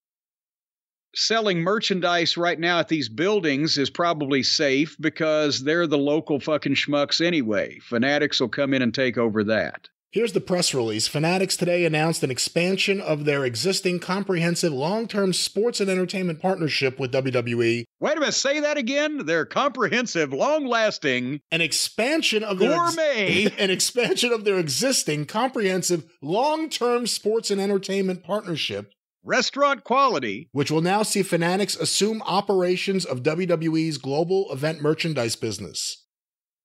[1.14, 6.74] selling merchandise right now at these buildings is probably safe because they're the local fucking
[6.74, 7.78] schmucks anyway.
[7.80, 9.88] Fanatics will come in and take over that.
[10.10, 11.06] Here's the press release.
[11.06, 16.98] Fanatics today announced an expansion of their existing comprehensive long term sports and entertainment partnership
[16.98, 17.84] with WWE.
[18.00, 19.26] Wait a minute, say that again.
[19.26, 25.26] Their comprehensive, long lasting, an expansion of their gourmet, ex- an expansion of their existing
[25.26, 28.90] comprehensive long term sports and entertainment partnership
[29.24, 36.06] restaurant quality, which will now see Fanatics assume operations of WWE's global event merchandise business.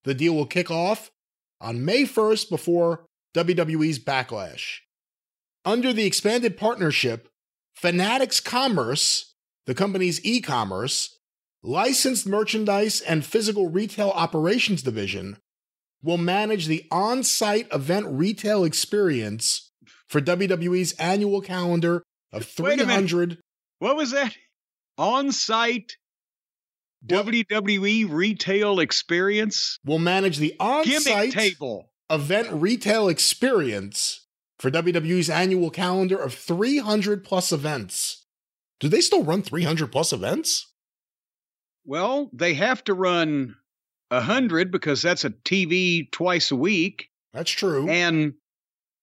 [0.06, 1.12] The deal will kick off
[1.60, 4.80] on May 1st before WWE's Backlash.
[5.66, 7.30] Under the expanded partnership,
[7.76, 9.34] Fanatics Commerce,
[9.66, 11.18] the company's e commerce,
[11.64, 15.38] licensed merchandise, and physical retail operations division,
[16.04, 19.72] will manage the on site event retail experience
[20.08, 23.40] for WWE's annual calendar of 300.
[23.80, 24.36] What was that?
[24.98, 25.98] On site
[27.06, 29.80] WWE retail experience?
[29.86, 34.28] Will manage the on site table event retail experience
[34.60, 38.26] for WWE's annual calendar of 300 plus events.
[38.80, 40.72] Do they still run 300 plus events?
[41.86, 43.56] Well, they have to run
[44.10, 47.10] 100 because that's a TV twice a week.
[47.34, 47.90] That's true.
[47.90, 48.36] And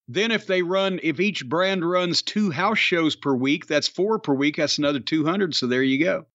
[0.08, 4.18] then if they run, if each brand runs two house shows per week, that's four
[4.18, 4.56] per week.
[4.56, 5.54] That's another 200.
[5.54, 6.26] So there you go.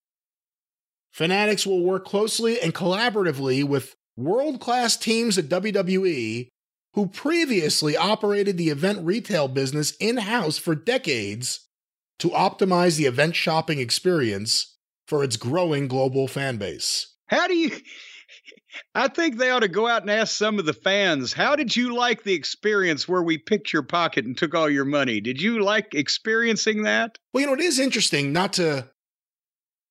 [1.14, 6.50] Fanatics will work closely and collaboratively with world class teams at WWE
[6.96, 11.68] who previously operated the event retail business in house for decades
[12.20, 17.14] to optimize the event shopping experience for its growing global fan base.
[17.28, 17.72] How do you
[18.96, 21.76] I think they ought to go out and ask some of the fans, how did
[21.76, 25.22] you like the experience where we picked your pocket and took all your money?
[25.22, 27.18] Did you like experiencing that?
[27.34, 28.90] Well, you know, it is interesting not to,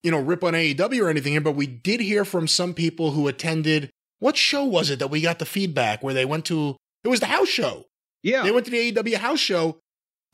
[0.03, 3.13] you know, rip on AEW or anything here, but we did hear from some people
[3.13, 3.91] who attended.
[4.19, 6.77] What show was it that we got the feedback where they went to?
[7.05, 7.85] It was the house show.
[8.23, 8.43] Yeah.
[8.43, 9.81] They went to the AEW house show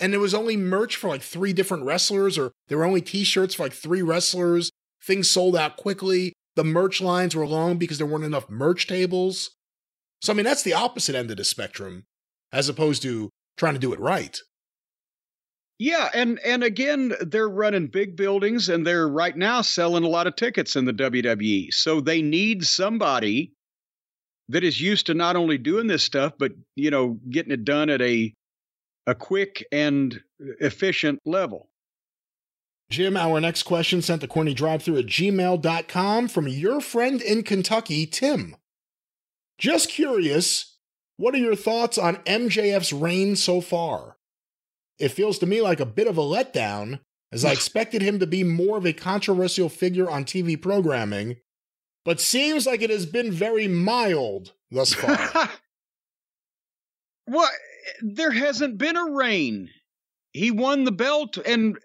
[0.00, 3.22] and there was only merch for like three different wrestlers, or there were only t
[3.22, 4.70] shirts for like three wrestlers.
[5.04, 6.32] Things sold out quickly.
[6.56, 9.50] The merch lines were long because there weren't enough merch tables.
[10.22, 12.04] So, I mean, that's the opposite end of the spectrum,
[12.52, 14.38] as opposed to trying to do it right.
[15.78, 20.26] Yeah, and and again, they're running big buildings and they're right now selling a lot
[20.26, 21.72] of tickets in the WWE.
[21.72, 23.52] So they need somebody
[24.50, 27.88] that is used to not only doing this stuff, but you know, getting it done
[27.90, 28.34] at a
[29.06, 30.20] a quick and
[30.60, 31.68] efficient level.
[32.90, 38.56] Jim, our next question sent to cornydrivethru at gmail.com from your friend in Kentucky, Tim.
[39.58, 40.76] Just curious,
[41.16, 44.16] what are your thoughts on MJF's reign so far?
[44.98, 48.26] It feels to me like a bit of a letdown, as I expected him to
[48.26, 51.36] be more of a controversial figure on TV programming,
[52.04, 55.48] but seems like it has been very mild thus far.
[57.26, 57.48] well,
[58.02, 59.70] there hasn't been a rain.
[60.32, 61.76] He won the belt, and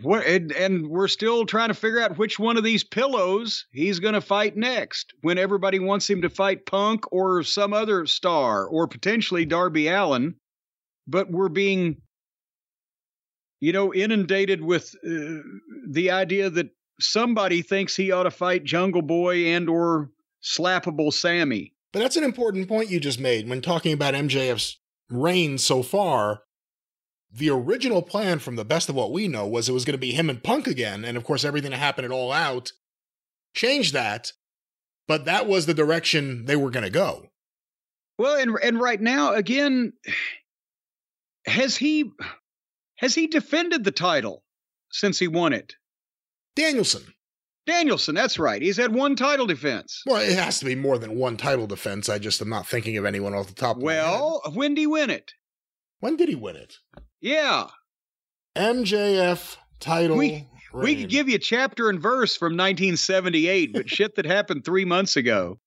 [0.00, 4.00] what and, and we're still trying to figure out which one of these pillows he's
[4.00, 8.66] going to fight next when everybody wants him to fight Punk or some other star
[8.66, 10.34] or potentially Darby Allin,
[11.06, 11.98] but we're being
[13.60, 15.42] you know inundated with uh,
[15.88, 16.70] the idea that
[17.02, 20.10] somebody thinks he ought to fight Jungle Boy and or
[20.42, 24.78] slappable Sammy but that's an important point you just made when talking about MJF's
[25.10, 26.42] reign so far
[27.34, 29.98] the original plan, from the best of what we know, was it was going to
[29.98, 31.04] be him and Punk again.
[31.04, 32.72] And of course, everything that happened at All Out
[33.54, 34.32] changed that.
[35.08, 37.28] But that was the direction they were going to go.
[38.18, 39.94] Well, and and right now, again,
[41.46, 42.10] has he
[42.96, 44.44] has he defended the title
[44.90, 45.74] since he won it?
[46.56, 47.02] Danielson.
[47.66, 48.60] Danielson, that's right.
[48.60, 50.02] He's had one title defense.
[50.06, 52.08] Well, it has to be more than one title defense.
[52.08, 53.76] I just am not thinking of anyone off the top.
[53.76, 55.32] Of Well, when did he win it?
[56.00, 56.78] When did he win it?
[57.20, 57.68] Yeah.
[58.56, 60.16] MJF title.
[60.16, 64.84] We, we could give you chapter and verse from 1978, but shit that happened three
[64.84, 65.60] months ago.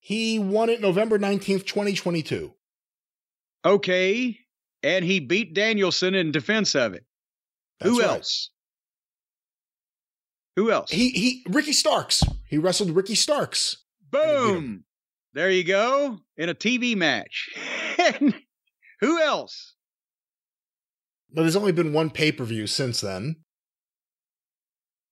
[0.00, 2.52] He won it November 19th, 2022.
[3.64, 4.38] Okay.
[4.82, 7.04] And he beat Danielson in defense of it.
[7.80, 8.10] That's Who right.
[8.10, 8.50] else?
[10.56, 10.90] Who else?
[10.90, 12.22] He he Ricky Starks.
[12.48, 13.84] He wrestled Ricky Starks.
[14.10, 14.84] Boom.
[15.32, 16.18] There you go.
[16.36, 17.48] In a TV match.
[19.00, 19.74] Who else?
[21.32, 23.36] But there's only been one pay per view since then.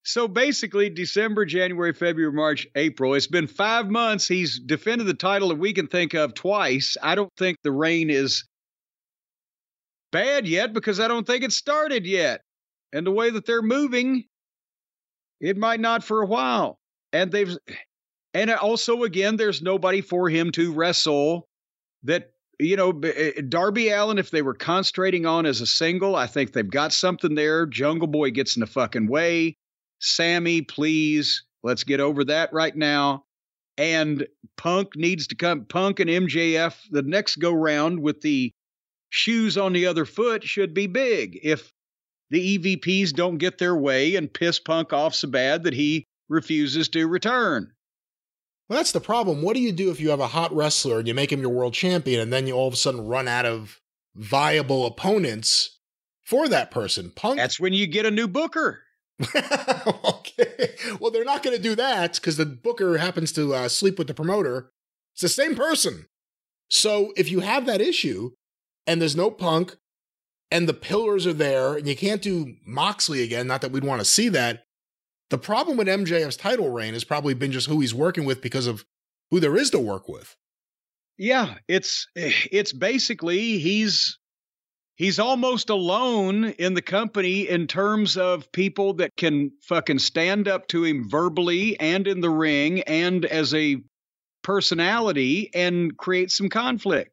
[0.05, 3.15] So basically, December, January, February, March, April.
[3.15, 4.27] It's been five months.
[4.27, 6.97] He's defended the title that we can think of twice.
[7.03, 8.45] I don't think the reign is
[10.11, 12.41] bad yet because I don't think it started yet.
[12.93, 14.25] And the way that they're moving,
[15.43, 16.79] it might not for a while.
[17.13, 17.55] And they've,
[18.33, 21.49] and also again, there's nobody for him to wrestle
[22.05, 26.27] that you know, eh, Darby Allin if they were concentrating on as a single, I
[26.27, 27.67] think they've got something there.
[27.67, 29.57] Jungle Boy gets in the fucking way.
[30.01, 33.25] Sammy, please, let's get over that right now.
[33.79, 35.65] And Punk needs to come.
[35.65, 38.53] Punk and MJF, the next go round with the
[39.11, 41.39] shoes on the other foot should be big.
[41.43, 41.73] If
[42.33, 46.89] the EVPs don't get their way and piss Punk off so bad that he refuses
[46.89, 47.71] to return.
[48.69, 49.43] Well, that's the problem.
[49.43, 51.51] What do you do if you have a hot wrestler and you make him your
[51.51, 53.81] world champion and then you all of a sudden run out of
[54.17, 55.79] viable opponents
[56.23, 57.13] for that person?
[57.15, 57.37] Punk.
[57.37, 58.81] That's when you get a new booker.
[59.37, 60.75] okay.
[60.99, 64.07] Well, they're not going to do that because the booker happens to uh, sleep with
[64.07, 64.71] the promoter.
[65.13, 66.07] It's the same person.
[66.71, 68.31] So if you have that issue
[68.87, 69.77] and there's no punk
[70.53, 74.01] and the pillars are there and you can't do Moxley again, not that we'd want
[74.01, 74.67] to see that,
[75.31, 78.67] the problem with MJF's title reign has probably been just who he's working with because
[78.67, 78.85] of
[79.31, 80.37] who there is to work with.
[81.17, 84.19] Yeah, it's it's basically he's
[84.97, 90.69] he's almost alone in the company in terms of people that can fucking stand up
[90.69, 93.77] to him verbally and in the ring and as a
[94.43, 97.12] personality and create some conflict.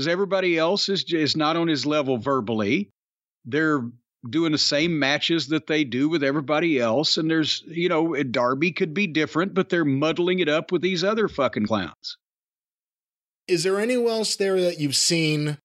[0.00, 2.88] Because everybody else is is not on his level verbally.
[3.44, 3.82] They're
[4.30, 7.18] doing the same matches that they do with everybody else.
[7.18, 11.04] And there's, you know, Darby could be different, but they're muddling it up with these
[11.04, 12.16] other fucking clowns.
[13.46, 15.58] Is there anyone else there that you've seen?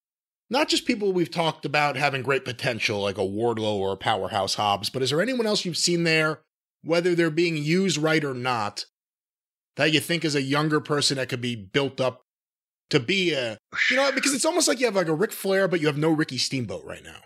[0.49, 4.55] Not just people we've talked about having great potential, like a Wardlow or a Powerhouse
[4.55, 6.41] Hobbs, but is there anyone else you've seen there,
[6.83, 8.85] whether they're being used right or not,
[9.77, 12.24] that you think is a younger person that could be built up
[12.89, 13.57] to be a,
[13.89, 15.97] you know, because it's almost like you have like a Ric Flair, but you have
[15.97, 17.19] no Ricky Steamboat right now.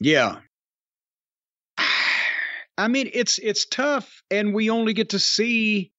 [0.00, 0.38] Yeah.
[2.78, 5.92] I mean, it's it's tough, and we only get to see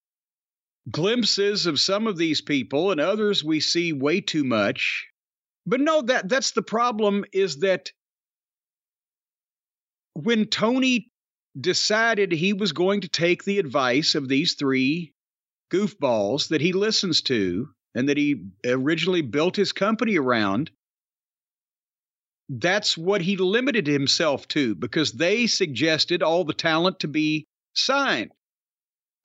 [0.89, 5.07] glimpses of some of these people, and others we see way too much.
[5.65, 7.23] But no, that that's the problem.
[7.31, 7.91] Is that
[10.13, 11.11] when Tony
[11.59, 15.13] decided he was going to take the advice of these three
[15.71, 20.71] goofballs that he listens to and that he originally built his company around,
[22.49, 28.31] that's what he limited himself to because they suggested all the talent to be signed.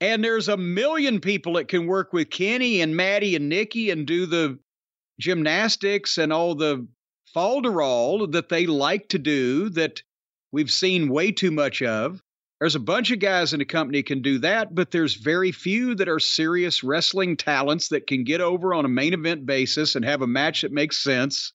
[0.01, 4.07] And there's a million people that can work with Kenny and Maddie and Nikki and
[4.07, 4.59] do the
[5.21, 6.87] gymnastics and all the
[7.35, 10.03] falderall that they like to do that
[10.53, 12.23] we've seen way too much of.
[12.61, 15.95] There's a bunch of guys in the company can do that, but there's very few
[15.97, 20.05] that are serious wrestling talents that can get over on a main event basis and
[20.05, 21.53] have a match that makes sense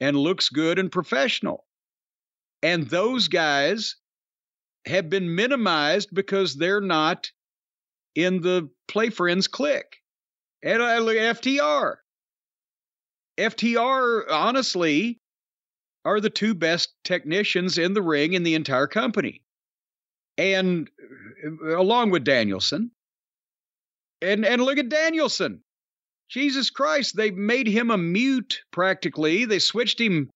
[0.00, 1.66] and looks good and professional.
[2.62, 3.96] And those guys
[4.86, 7.30] have been minimized because they're not
[8.14, 9.98] in the Play Friends clique.
[10.62, 11.96] And I look FTR.
[13.38, 15.20] FTR, honestly,
[16.04, 19.41] are the two best technicians in the ring in the entire company.
[20.38, 20.88] And
[21.44, 22.90] uh, along with Danielson.
[24.20, 25.62] And and look at Danielson.
[26.28, 29.44] Jesus Christ, they made him a mute practically.
[29.44, 30.30] They switched him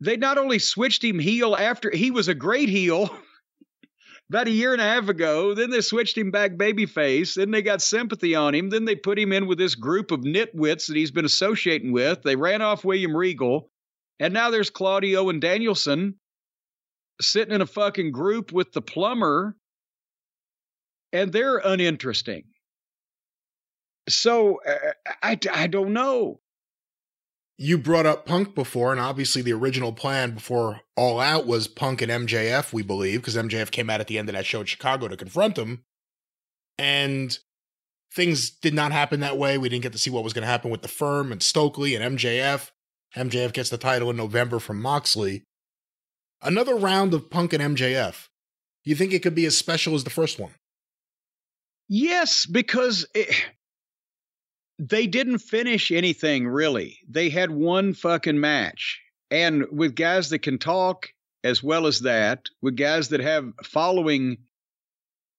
[0.00, 3.08] they not only switched him heel after he was a great heel
[4.30, 5.54] about a year and a half ago.
[5.54, 7.34] Then they switched him back babyface.
[7.34, 8.68] Then they got sympathy on him.
[8.68, 12.22] Then they put him in with this group of nitwits that he's been associating with.
[12.22, 13.70] They ran off William Regal.
[14.20, 16.16] And now there's Claudio and Danielson
[17.20, 19.56] sitting in a fucking group with the plumber.
[21.12, 22.44] And they're uninteresting.
[24.08, 26.40] So uh, I, I don't know
[27.58, 32.02] you brought up Punk before, and obviously the original plan before All Out was Punk
[32.02, 34.66] and MJF, we believe, because MJF came out at the end of that show in
[34.66, 35.84] Chicago to confront him.
[36.78, 37.38] And
[38.14, 39.56] things did not happen that way.
[39.56, 41.94] We didn't get to see what was going to happen with the firm and Stokely
[41.94, 42.70] and MJF.
[43.16, 45.44] MJF gets the title in November from Moxley.
[46.46, 48.28] Another round of Punk and MJF.
[48.84, 50.52] You think it could be as special as the first one?
[51.88, 53.34] Yes, because it,
[54.78, 56.98] they didn't finish anything really.
[57.08, 59.00] They had one fucking match.
[59.28, 61.08] And with guys that can talk
[61.42, 64.38] as well as that, with guys that have following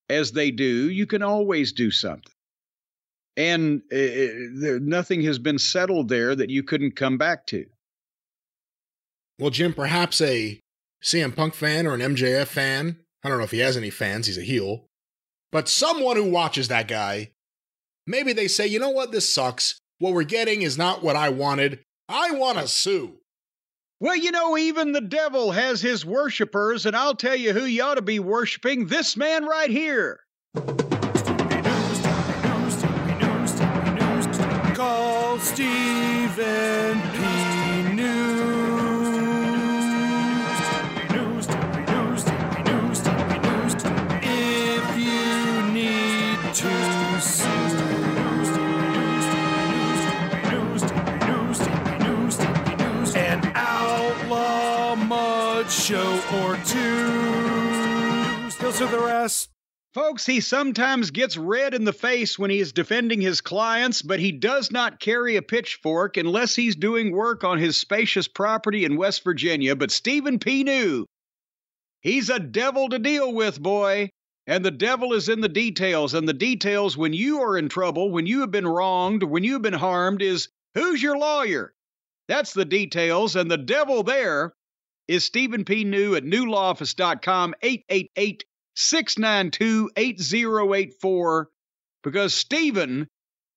[0.09, 2.33] as they do, you can always do something.
[3.37, 7.65] And uh, there, nothing has been settled there that you couldn't come back to.
[9.39, 10.59] Well, Jim, perhaps a
[11.03, 14.27] CM Punk fan or an MJF fan, I don't know if he has any fans,
[14.27, 14.85] he's a heel,
[15.51, 17.31] but someone who watches that guy
[18.09, 19.81] Maybe they say, you know what, this sucks.
[19.99, 21.79] What we're getting is not what I wanted.
[22.07, 23.17] I want to sue.
[23.99, 27.83] Well, you know, even the devil has his worshippers, and I'll tell you who you
[27.83, 30.21] ought to be worshiping this man right here.
[34.75, 37.01] Call Stephen
[55.87, 58.49] show or two.
[58.49, 59.49] Still to the rest.
[59.93, 64.19] Folks, he sometimes gets red in the face when he is defending his clients, but
[64.19, 68.97] he does not carry a pitchfork unless he's doing work on his spacious property in
[68.97, 69.77] West Virginia.
[69.77, 70.65] But Stephen P.
[70.65, 71.05] New,
[72.01, 74.09] he's a devil to deal with, boy.
[74.45, 76.13] And the devil is in the details.
[76.13, 79.53] And the details, when you are in trouble, when you have been wronged, when you
[79.53, 81.71] have been harmed, is who's your lawyer?
[82.27, 83.37] That's the details.
[83.37, 84.53] And the devil there
[85.07, 85.83] is Stephen P.
[85.83, 88.43] New at newlawoffice.com, 888
[88.75, 91.49] 692 8084.
[92.03, 93.07] Because Stephen,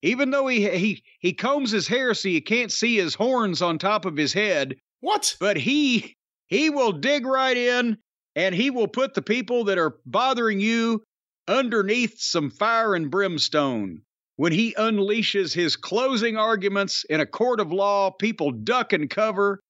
[0.02, 3.78] even though he, he, he combs his hair so you can't see his horns on
[3.78, 5.36] top of his head, What?
[5.40, 6.16] but he
[6.48, 7.98] he will dig right in
[8.34, 11.04] and he will put the people that are bothering you
[11.46, 14.02] underneath some fire and brimstone.
[14.36, 19.60] When he unleashes his closing arguments in a court of law, people duck and cover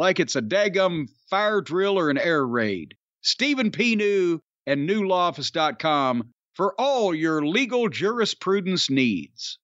[0.00, 2.94] like it's a daggum fire drill or an air raid.
[3.20, 3.96] Stephen P.
[3.96, 9.58] New and newlawoffice.com for all your legal jurisprudence needs.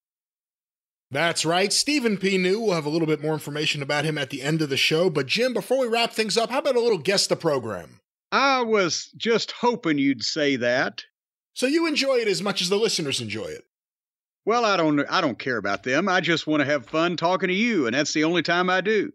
[1.09, 1.73] That's right.
[1.73, 2.37] Stephen P.
[2.37, 2.59] New.
[2.59, 5.09] We'll have a little bit more information about him at the end of the show.
[5.09, 7.99] But, Jim, before we wrap things up, how about a little guest the program?
[8.31, 11.03] I was just hoping you'd say that.
[11.55, 13.63] So you enjoy it as much as the listeners enjoy it.
[14.45, 16.07] Well, I don't I don't care about them.
[16.07, 18.81] I just want to have fun talking to you, and that's the only time I
[18.81, 19.11] do.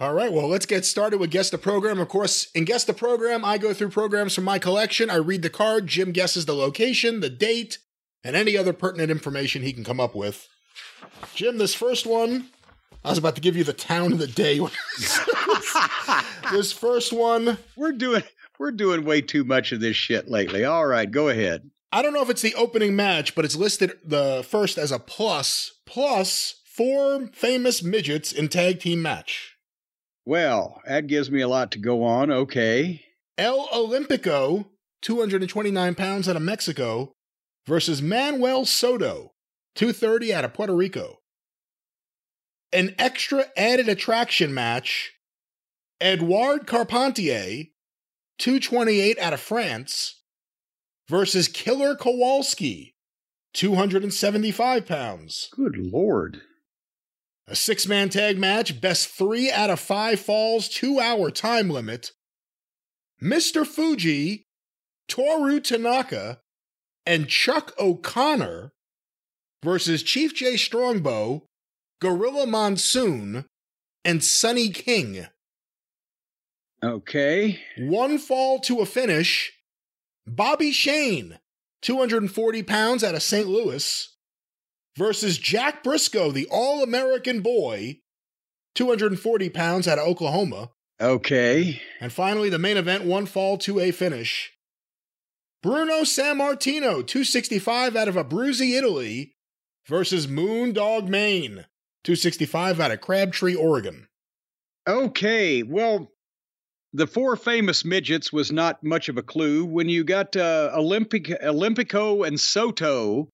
[0.00, 2.00] All right, well, let's get started with Guess the Program.
[2.00, 5.08] Of course, in Guess the Program, I go through programs from my collection.
[5.08, 7.78] I read the card, Jim guesses the location, the date,
[8.24, 10.48] and any other pertinent information he can come up with.
[11.36, 12.48] Jim, this first one,
[13.04, 14.58] I was about to give you the town of the day.
[16.50, 18.24] this first one, We're doing
[18.58, 20.64] we're doing way too much of this shit lately.
[20.64, 21.70] All right, go ahead.
[21.92, 24.98] I don't know if it's the opening match, but it's listed the first as a
[24.98, 29.53] plus, plus four famous midgets in tag team match.
[30.26, 32.30] Well, that gives me a lot to go on.
[32.30, 33.04] Okay.
[33.36, 34.66] El Olympico,
[35.02, 37.12] 229 pounds out of Mexico,
[37.66, 39.32] versus Manuel Soto,
[39.74, 41.18] 230 out of Puerto Rico.
[42.72, 45.12] An extra added attraction match,
[46.00, 47.64] Edouard Carpentier,
[48.38, 50.22] 228 out of France,
[51.08, 52.94] versus Killer Kowalski,
[53.52, 55.48] 275 pounds.
[55.52, 56.42] Good lord.
[57.46, 62.12] A six man tag match, best three out of five falls, two hour time limit.
[63.22, 63.66] Mr.
[63.66, 64.46] Fuji,
[65.08, 66.40] Toru Tanaka,
[67.04, 68.72] and Chuck O'Connor
[69.62, 70.56] versus Chief J.
[70.56, 71.46] Strongbow,
[72.00, 73.44] Gorilla Monsoon,
[74.04, 75.26] and Sonny King.
[76.82, 77.60] Okay.
[77.78, 79.52] One fall to a finish.
[80.26, 81.38] Bobby Shane,
[81.82, 83.46] 240 pounds out of St.
[83.46, 84.13] Louis,
[84.96, 87.98] versus Jack Briscoe, the All American boy,
[88.74, 90.70] 240 pounds out of Oklahoma.
[91.00, 91.80] Okay.
[92.00, 94.52] And finally, the main event, one fall to a finish.
[95.62, 99.34] Bruno Sammartino, 265 out of Abruzzi, Italy,
[99.88, 101.64] versus Moondog Mayne,
[102.04, 104.06] 265 out of Crabtree, Oregon.
[104.86, 105.62] Okay.
[105.62, 106.10] Well,
[106.92, 109.64] the four famous midgets was not much of a clue.
[109.64, 113.30] When you got uh, Olympic, Olympico and Soto,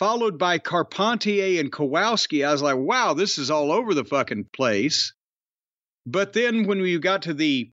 [0.00, 4.46] followed by Carpentier and Kowalski, I was like, wow, this is all over the fucking
[4.50, 5.12] place.
[6.06, 7.70] But then when we got to the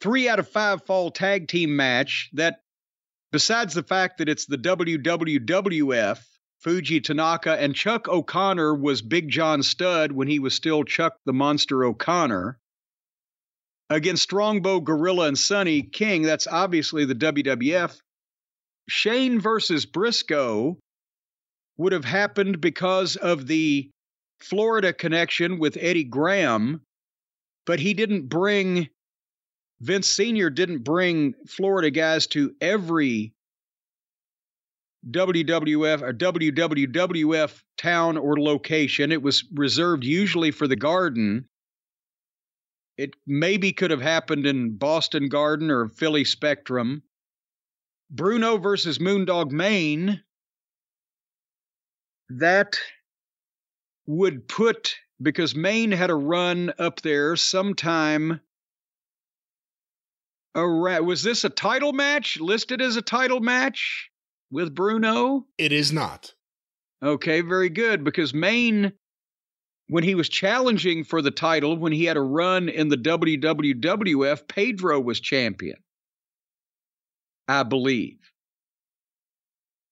[0.00, 2.62] three out of five fall tag team match, that
[3.32, 6.20] besides the fact that it's the WWWF,
[6.60, 11.34] Fuji Tanaka and Chuck O'Connor was Big John Studd when he was still Chuck the
[11.34, 12.58] Monster O'Connor.
[13.90, 18.00] Against Strongbow Gorilla and Sonny King, that's obviously the WWF.
[18.88, 20.78] Shane versus Briscoe
[21.82, 23.90] would have happened because of the
[24.40, 26.80] Florida connection with Eddie Graham,
[27.66, 28.88] but he didn't bring,
[29.80, 30.50] Vince Sr.
[30.50, 33.34] didn't bring Florida guys to every
[35.10, 39.10] WWF or uh, WWWF town or location.
[39.10, 41.48] It was reserved usually for the Garden.
[42.96, 47.02] It maybe could have happened in Boston Garden or Philly Spectrum.
[48.10, 50.22] Bruno versus Moondog Mayne.
[52.38, 52.78] That
[54.06, 58.40] would put, because Mayne had a run up there sometime
[60.54, 62.38] around, was this a title match?
[62.40, 64.10] Listed as a title match?
[64.52, 65.46] with Bruno?
[65.58, 66.34] It is not.
[67.02, 68.04] Okay, very good.
[68.04, 68.92] Because Mayne,
[69.88, 74.46] when he was challenging for the title, when he had a run in the WWWF,
[74.46, 75.78] Pedro was champion,
[77.48, 78.18] I believe.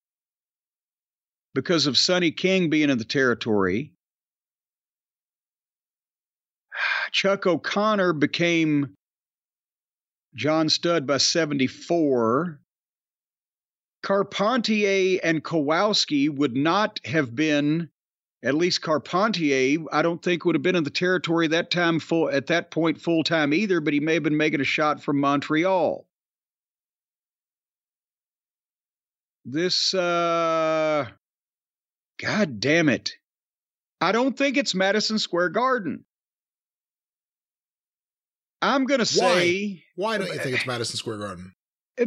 [1.54, 3.94] because of Sonny King being in the territory.
[7.12, 8.96] Chuck O'Connor became
[10.36, 12.60] John Studd by 74.
[14.04, 17.90] Carpentier and Kowalski would not have been
[18.44, 22.30] at least Carpentier, I don't think would have been in the territory that time full
[22.30, 25.20] at that point full time either, but he may have been making a shot from
[25.20, 26.06] Montreal.
[29.46, 31.08] This uh
[32.22, 33.14] God damn it.
[34.02, 36.04] I don't think it's Madison Square Garden.
[38.62, 40.12] I'm going to say Why?
[40.12, 41.54] Why don't you think it's Madison Square Garden?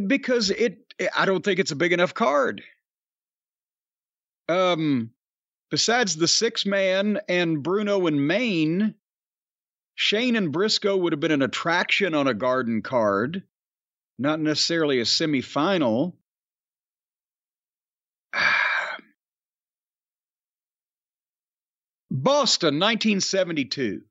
[0.07, 2.63] Because it I don't think it's a big enough card.
[4.49, 5.11] Um
[5.69, 8.95] Besides the six man and Bruno and Mayne,
[9.95, 13.43] Shane and Briscoe would have been an attraction on a garden card,
[14.17, 16.13] not necessarily a semifinal.
[22.09, 24.03] Boston, 1972.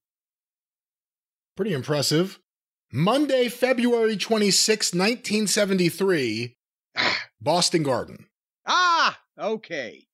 [1.57, 2.39] Pretty impressive.
[2.93, 6.57] Monday, February 26, 1973,
[7.41, 8.27] Boston Garden.
[8.67, 10.07] Ah, okay.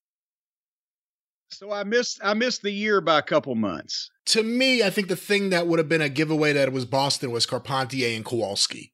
[1.51, 4.11] So I missed I missed the year by a couple months.
[4.27, 6.85] To me, I think the thing that would have been a giveaway that it was
[6.85, 8.93] Boston was Carpentier and Kowalski.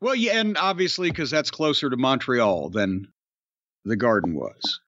[0.00, 3.08] Well, yeah, and obviously because that's closer to Montreal than
[3.84, 4.80] the Garden was.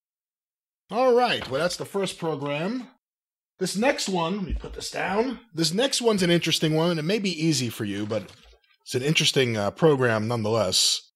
[0.91, 1.49] All right.
[1.49, 2.89] Well, that's the first program.
[3.59, 5.39] This next one, let me put this down.
[5.55, 8.25] This next one's an interesting one, and it may be easy for you, but
[8.83, 11.13] it's an interesting uh, program nonetheless.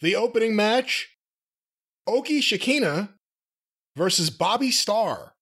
[0.00, 1.10] The opening match
[2.06, 3.10] Oki Shikina
[3.96, 5.32] versus Bobby Starr.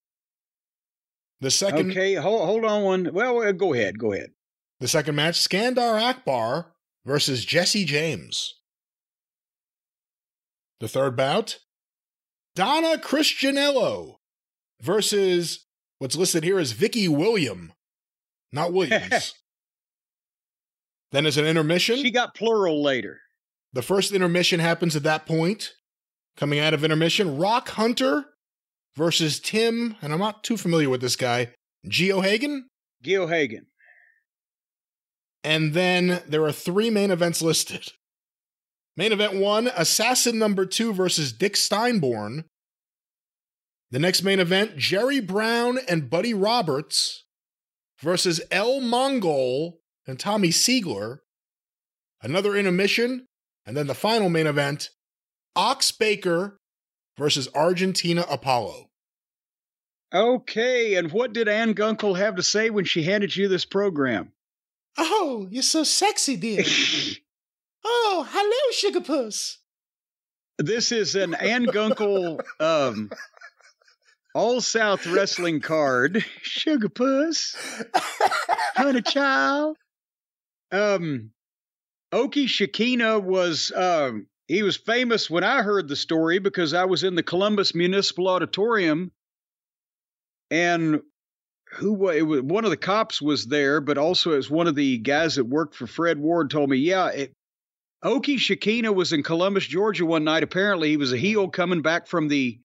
[1.41, 1.93] The second.
[1.93, 3.11] Okay, hold, hold on one.
[3.13, 3.99] Well, go ahead.
[3.99, 4.31] Go ahead.
[4.81, 6.73] The second match Skandor Akbar
[7.07, 8.55] versus Jesse James.
[10.81, 11.59] The third bout
[12.55, 14.17] Donna Christanello
[14.81, 15.67] versus
[15.99, 17.73] what's listed here as Vicky William,
[18.53, 19.35] not Williams.
[21.13, 21.97] then as an intermission.
[21.99, 23.21] She got plural later.
[23.73, 25.73] The first intermission happens at that point.
[26.37, 28.27] Coming out of intermission, Rock Hunter
[28.97, 31.53] versus Tim, and I'm not too familiar with this guy,
[31.87, 32.69] Geo Hagen?
[33.03, 33.67] Geo Hagen.
[35.45, 37.93] And then there are three main events listed.
[38.97, 42.45] Main event one Assassin number two versus Dick Steinborn.
[43.91, 47.25] The next main event Jerry Brown and Buddy Roberts
[48.01, 51.19] versus El Mongol and Tommy Seigler.
[52.21, 53.28] Another intermission,
[53.69, 54.89] and then the final main event
[55.55, 56.59] Ox Baker
[57.19, 58.89] versus Argentina Apollo.
[60.13, 64.33] Okay, and what did Ann Gunkel have to say when she handed you this program?
[64.97, 66.65] Oh, you're so sexy, dear.
[67.85, 69.59] oh, hello, Sugar Puss.
[70.57, 73.11] This is an Ann Gunkel um,
[74.35, 76.25] All South Wrestling card.
[76.43, 77.55] Sugar Puss.
[78.77, 79.77] Honey Child.
[80.73, 81.33] Um,
[82.13, 87.05] Oki Shikina was um, he was famous when I heard the story because I was
[87.05, 89.13] in the Columbus Municipal Auditorium,
[90.51, 91.03] and
[91.73, 94.99] who it was one of the cops was there, but also as one of the
[94.99, 97.33] guys that worked for Fred Ward told me, yeah, it,
[98.03, 98.39] Oki
[98.89, 100.43] was in Columbus, Georgia one night.
[100.43, 102.59] Apparently, he was a heel coming back from the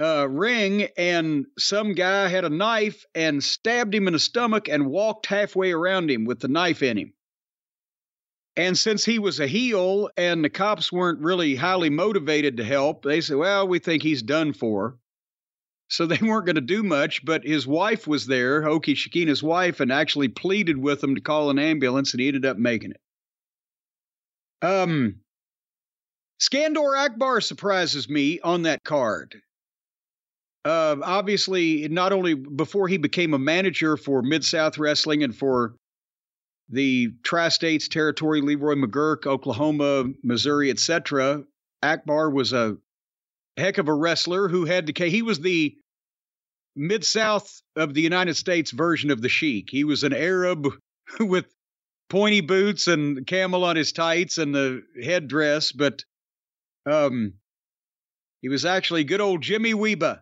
[0.00, 4.86] uh, ring, and some guy had a knife and stabbed him in the stomach and
[4.86, 7.12] walked halfway around him with the knife in him.
[8.56, 13.02] And since he was a heel and the cops weren't really highly motivated to help,
[13.02, 14.96] they said, well, we think he's done for.
[15.88, 19.80] So they weren't going to do much, but his wife was there, Oki Shikina's wife,
[19.80, 23.00] and actually pleaded with him to call an ambulance, and he ended up making it.
[24.64, 25.16] Um,
[26.40, 29.40] Skandor Akbar surprises me on that card.
[30.64, 35.74] Uh, obviously, not only before he became a manager for Mid South Wrestling and for
[36.68, 41.44] the Tri States territory, Leroy McGuirk, Oklahoma, Missouri, etc.,
[41.82, 42.76] Akbar was a
[43.56, 45.08] heck of a wrestler who had to.
[45.08, 45.76] He was the
[46.74, 49.68] mid South of the United States version of the Sheik.
[49.70, 50.66] He was an Arab
[51.20, 51.46] with
[52.08, 56.04] pointy boots and camel on his tights and the headdress, but
[56.86, 57.34] um,
[58.40, 60.20] he was actually good old Jimmy Wehba.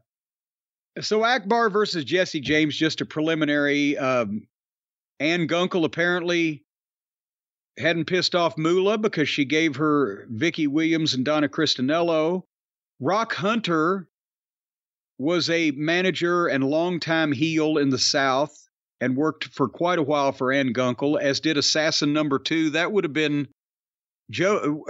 [1.01, 3.97] So Akbar versus Jesse James, just a preliminary.
[3.97, 4.47] Um,
[5.23, 6.65] Ann Gunkel apparently
[7.79, 12.43] hadn't pissed off Moolah because she gave her Vicky Williams and Donna Christanello.
[12.99, 14.09] Rock Hunter
[15.19, 18.53] was a manager and longtime heel in the South
[19.01, 22.71] and worked for quite a while for Ann Gunkel, as did Assassin Number Two.
[22.71, 23.47] That would have been
[24.29, 24.85] Joe.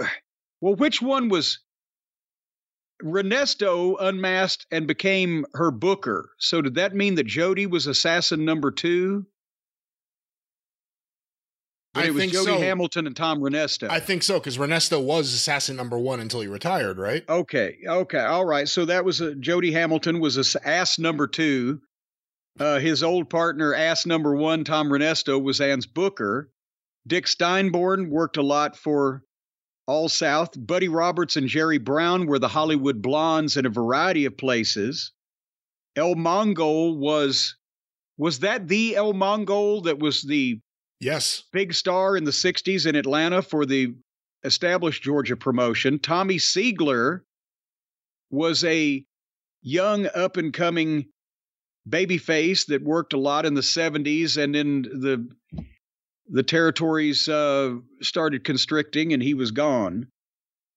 [0.61, 1.59] Well, which one was
[3.03, 6.31] Renesto unmasked and became her booker?
[6.39, 9.27] So did that mean that Jody was Assassin Number Two?
[11.93, 12.59] But I it was think Jody so.
[12.59, 13.87] Hamilton and Tom Renesto.
[13.89, 17.23] I think so because Renesto was assassin number one until he retired, right?
[17.29, 18.67] Okay, okay, all right.
[18.67, 21.81] So that was a, Jody Hamilton was ass number two.
[22.59, 26.49] Uh, his old partner, ass number one, Tom Renesto, was Ann's booker.
[27.05, 29.23] Dick Steinborn worked a lot for
[29.87, 30.51] All South.
[30.55, 35.11] Buddy Roberts and Jerry Brown were the Hollywood Blondes in a variety of places.
[35.95, 37.55] El Mongol was
[38.17, 40.59] was that the El Mongol that was the
[41.03, 41.43] Yes.
[41.51, 43.95] big star in the 60s in Atlanta for the
[44.43, 45.99] established Georgia promotion.
[45.99, 47.21] Tommy Seigler
[48.29, 49.05] was a
[49.61, 51.07] young up and coming
[51.87, 55.27] babyface that worked a lot in the 70s and then the
[56.29, 60.07] the territories uh, started constricting and he was gone.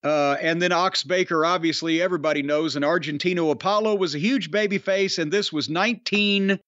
[0.02, 5.18] Uh, and then Ox Baker, obviously, everybody knows, and Argentino Apollo was a huge babyface,
[5.18, 6.58] and this was 19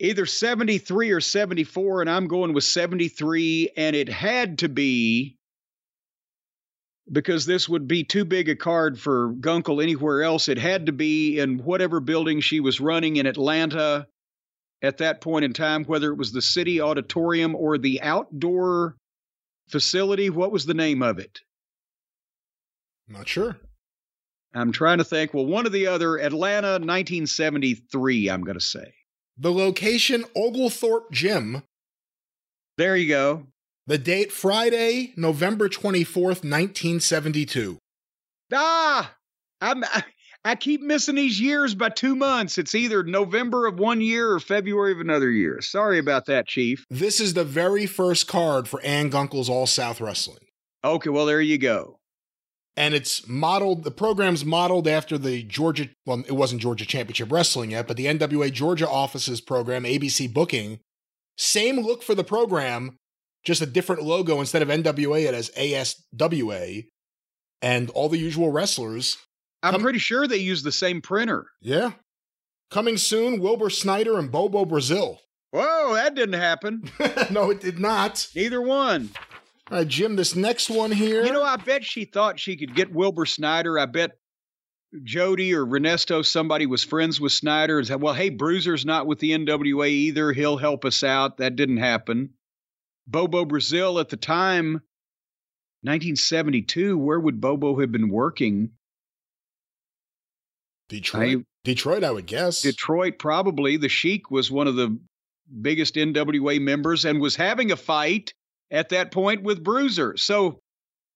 [0.00, 5.36] either 73 or 74, and I'm going with 73, and it had to be
[7.10, 10.48] because this would be too big a card for Gunkel anywhere else.
[10.48, 14.06] It had to be in whatever building she was running in Atlanta
[14.82, 18.96] at that point in time, whether it was the city auditorium or the outdoor
[19.68, 20.30] facility.
[20.30, 21.40] What was the name of it?
[23.08, 23.56] Not sure.
[24.54, 25.34] I'm trying to think.
[25.34, 26.18] Well, one or the other.
[26.18, 28.92] Atlanta, 1973, I'm going to say.
[29.40, 31.62] The location Oglethorpe Gym.
[32.76, 33.46] There you go.
[33.86, 37.78] The date Friday, November 24th, 1972.
[38.52, 39.14] Ah,
[39.60, 40.02] I'm, I,
[40.44, 42.58] I keep missing these years by two months.
[42.58, 45.60] It's either November of one year or February of another year.
[45.60, 46.84] Sorry about that, Chief.
[46.90, 50.46] This is the very first card for Ann Gunkel's All South Wrestling.
[50.82, 51.97] Okay, well, there you go.
[52.78, 57.72] And it's modeled, the program's modeled after the Georgia, well, it wasn't Georgia Championship Wrestling
[57.72, 60.78] yet, but the NWA Georgia office's program, ABC Booking.
[61.36, 62.96] Same look for the program,
[63.44, 64.38] just a different logo.
[64.38, 66.84] Instead of NWA, it has ASWA.
[67.60, 69.16] And all the usual wrestlers.
[69.64, 71.46] I'm Come- pretty sure they use the same printer.
[71.60, 71.94] Yeah.
[72.70, 75.18] Coming soon, Wilbur Snyder and Bobo Brazil.
[75.50, 76.92] Whoa, that didn't happen.
[77.32, 78.28] no, it did not.
[78.36, 79.10] Neither one.
[79.70, 81.24] All right, Jim, this next one here.
[81.24, 83.78] You know, I bet she thought she could get Wilbur Snyder.
[83.78, 84.12] I bet
[85.04, 89.18] Jody or Renesto, somebody was friends with Snyder and said, well, hey, Bruiser's not with
[89.18, 90.32] the NWA either.
[90.32, 91.36] He'll help us out.
[91.36, 92.30] That didn't happen.
[93.06, 94.74] Bobo Brazil at the time,
[95.82, 98.70] 1972, where would Bobo have been working?
[100.88, 101.38] Detroit.
[101.40, 102.62] I- Detroit, I would guess.
[102.62, 103.76] Detroit, probably.
[103.76, 104.98] The Sheik was one of the
[105.60, 108.32] biggest NWA members and was having a fight
[108.70, 110.16] at that point with Bruiser.
[110.16, 110.60] So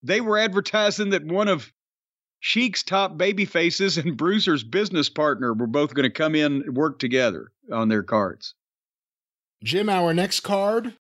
[0.03, 1.71] they were advertising that one of
[2.41, 6.77] Sheik's top baby faces and Bruiser's business partner were both going to come in and
[6.77, 8.55] work together on their cards.
[9.63, 10.95] Jim, our next card,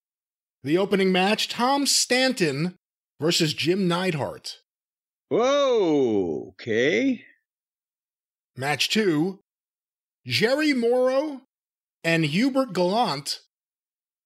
[0.63, 2.77] the opening match, Tom Stanton
[3.21, 4.59] versus Jim Neidhart.
[5.31, 7.25] Whoa, okay.
[8.57, 9.41] Match two,
[10.27, 11.41] Jerry Morrow
[12.05, 13.41] and Hubert Gallant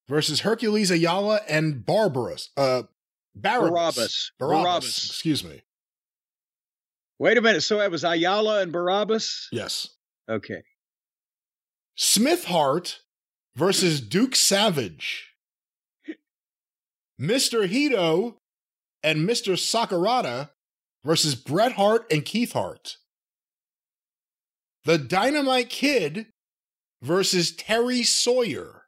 [0.08, 2.50] versus Hercules Ayala and Barbaros.
[2.56, 2.82] Uh,
[3.34, 3.70] Barabbas.
[3.70, 4.30] Barabbas.
[4.38, 4.62] Barabbas.
[4.62, 5.06] Barabbas.
[5.06, 5.62] Excuse me.
[7.18, 7.62] Wait a minute.
[7.62, 9.48] So that was Ayala and Barabbas?
[9.50, 9.88] Yes.
[10.28, 10.62] Okay.
[11.96, 13.00] Smith Hart
[13.54, 15.32] versus Duke Savage.
[17.20, 17.66] Mr.
[17.66, 18.36] Hito
[19.02, 19.54] and Mr.
[19.54, 20.50] Sakurada
[21.04, 22.96] versus Bret Hart and Keith Hart.
[24.84, 26.26] The Dynamite Kid
[27.02, 28.82] versus Terry Sawyer.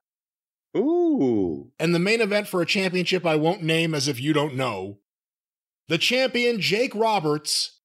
[0.76, 1.70] Ooh.
[1.78, 4.98] And the main event for a championship I won't name as if you don't know.
[5.88, 7.80] The champion Jake Roberts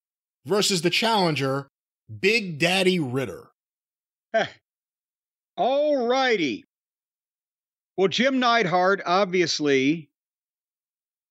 [0.46, 1.68] versus the challenger
[2.20, 3.50] Big Daddy Ritter.
[5.56, 6.66] All righty.
[7.96, 10.10] Well, Jim Neidhart, obviously,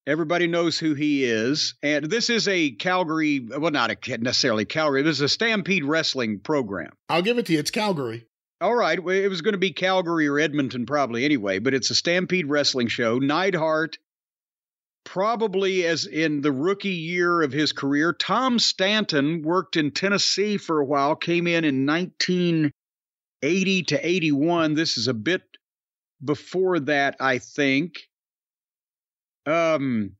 [0.07, 1.75] everybody knows who he is.
[1.83, 6.39] And this is a Calgary, well, not a, necessarily Calgary, this is a Stampede Wrestling
[6.39, 6.93] program.
[7.09, 7.59] I'll give it to you.
[7.59, 8.27] It's Calgary.
[8.63, 8.97] All right.
[8.97, 12.87] It was going to be Calgary or Edmonton, probably anyway, but it's a Stampede Wrestling
[12.87, 13.19] show.
[13.19, 13.99] Neidhart,
[15.03, 20.79] probably as in the rookie year of his career, Tom Stanton worked in Tennessee for
[20.79, 24.75] a while, came in in 1980 to 81.
[24.75, 25.43] This is a bit
[26.25, 28.09] before that, I think.
[29.45, 30.13] Um,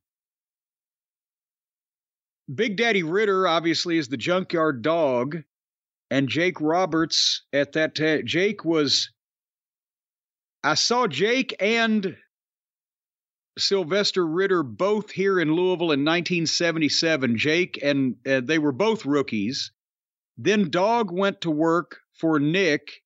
[2.53, 5.43] Big Daddy Ritter obviously is the junkyard dog
[6.13, 8.21] and Jake Roberts at that time.
[8.23, 9.09] Jake was.
[10.63, 12.15] I saw Jake and
[13.57, 17.35] Sylvester Ritter both here in Louisville in 1977.
[17.35, 19.71] Jake and uh, they were both rookies.
[20.37, 23.01] Then Dog went to work for Nick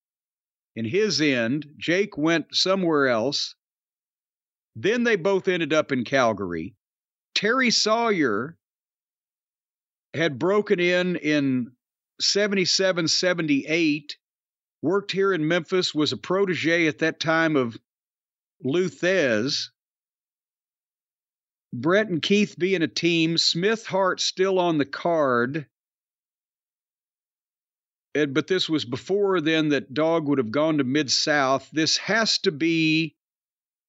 [0.75, 1.65] in his end.
[1.77, 3.55] Jake went somewhere else.
[4.75, 6.75] Then they both ended up in Calgary.
[7.33, 8.57] Terry Sawyer
[10.13, 11.71] had broken in in
[12.19, 14.17] 77, 78,
[14.81, 17.77] worked here in Memphis, was a protege at that time of
[18.63, 19.69] Lou Thesz.
[21.73, 25.67] Bret and Keith being a team, Smith Hart still on the card.
[28.13, 31.69] But this was before then that Dog would have gone to Mid South.
[31.71, 33.16] This has to be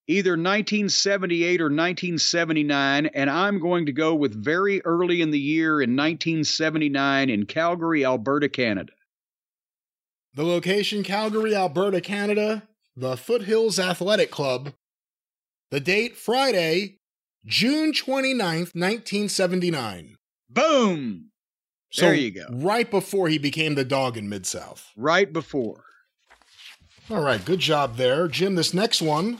[0.08, 5.82] either 1978 or 1979, and I'm going to go with very early in the year
[5.82, 8.92] in 1979 in Calgary, Alberta, Canada.
[10.34, 12.64] The location Calgary, Alberta, Canada.
[12.96, 14.72] The Foothills Athletic Club.
[15.70, 16.98] The date Friday,
[17.44, 20.16] June 29th, 1979.
[20.48, 21.30] Boom!
[21.90, 22.46] So There you go.
[22.50, 24.90] Right before he became the dog in Mid South.
[24.96, 25.84] Right before.
[27.10, 28.28] All right, good job there.
[28.28, 29.38] Jim, this next one,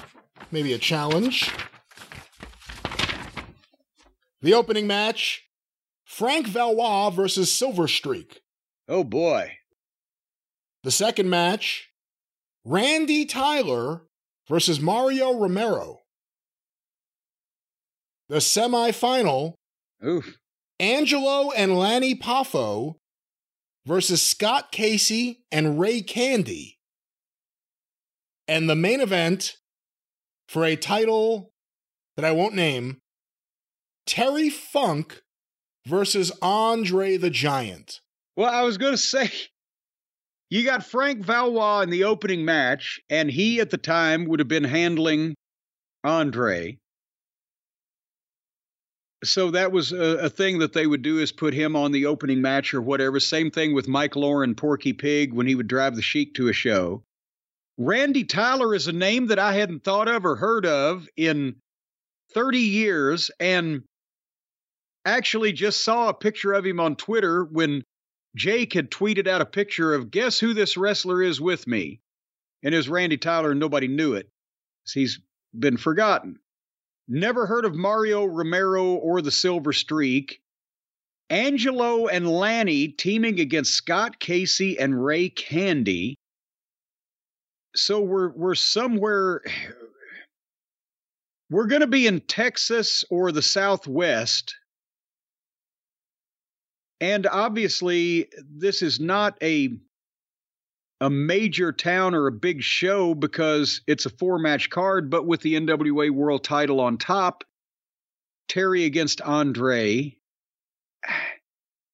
[0.51, 1.51] maybe a challenge.
[4.41, 5.45] The opening match
[6.05, 8.41] Frank Valois versus Silver Streak.
[8.89, 9.59] Oh boy.
[10.85, 11.91] The second match
[12.65, 14.03] Randy Tyler
[14.49, 16.01] versus Mario Romero.
[18.29, 19.55] The semifinal
[20.05, 20.39] Oof.
[20.79, 22.97] Angelo and Lanny Poffo
[23.87, 26.79] versus Scott Casey and Ray Candy.
[28.47, 29.57] And the main event
[30.49, 31.53] for a title
[32.17, 32.99] that I won't name
[34.07, 35.23] Terry Funk
[35.87, 38.01] versus Andre the Giant.
[38.37, 39.31] Well, I was going to say,
[40.51, 44.49] you got Frank Valois in the opening match, and he at the time would have
[44.49, 45.35] been handling
[46.03, 46.79] Andre.
[49.25, 52.07] So that was a, a thing that they would do is put him on the
[52.07, 53.19] opening match or whatever.
[53.19, 56.53] Same thing with Mike Lauren, Porky Pig, when he would drive the Sheik to a
[56.53, 57.03] show.
[57.79, 61.55] Randy Tyler is a name that I hadn't thought of or heard of in
[62.35, 63.85] 30 years, and
[65.05, 67.85] actually just saw a picture of him on Twitter when
[68.35, 72.01] Jake had tweeted out a picture of guess who this wrestler is with me.
[72.65, 74.29] And it was Randy Tyler, and nobody knew it.
[74.93, 75.21] He's
[75.57, 76.41] been forgotten.
[77.07, 80.41] Never heard of Mario Romero or the Silver Streak.
[81.31, 86.18] Angelo and Lanny teaming against Scott Casey and Ray Candy.
[87.79, 89.43] So we're we're somewhere
[91.51, 94.55] We're going to be in Texas or the Southwest.
[97.01, 99.71] And obviously, this is not a
[101.01, 105.41] a major town or a big show because it's a four match card, but with
[105.43, 107.45] the NWA World title on top,
[108.49, 110.17] Terry against Andre.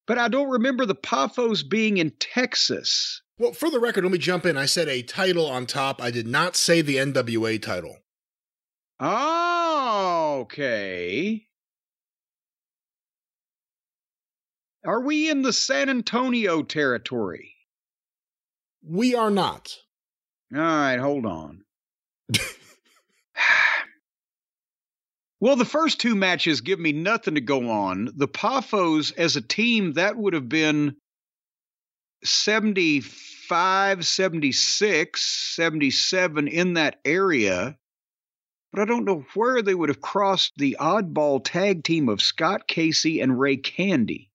[0.07, 3.23] But I don't remember the Poffos being in Texas.
[3.37, 4.55] Well, for the record, let me jump in.
[4.55, 6.01] I said a title on top.
[6.01, 7.97] I did not say the NWA title.
[8.99, 11.45] Oh, okay.
[14.85, 17.55] Are we in the San Antonio territory?
[18.81, 19.75] We are not.
[20.53, 21.63] All right, hold on.
[25.41, 28.11] well, the first two matches give me nothing to go on.
[28.15, 30.95] The Poffos as a team, that would have been
[32.25, 37.77] 75, 76, 77 in that area.
[38.71, 42.67] But I don't know where they would have crossed the oddball tag team of Scott
[42.67, 44.31] Casey and Ray Candy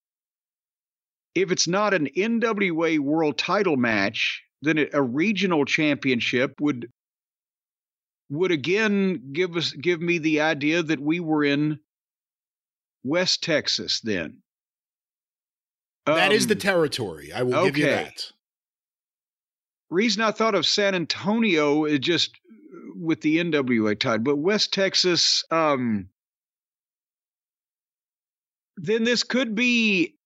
[1.34, 6.90] if it's not an NWA World Title match, then a regional championship would
[8.28, 11.80] would again give us give me the idea that we were in
[13.02, 14.42] West Texas then.
[16.16, 17.32] That um, is the um, territory.
[17.32, 17.68] I will okay.
[17.68, 18.30] give you that.
[19.90, 22.38] Reason I thought of San Antonio is just
[22.94, 25.42] with the NWA title, but West Texas.
[25.50, 26.10] Um,
[28.76, 30.16] then this could be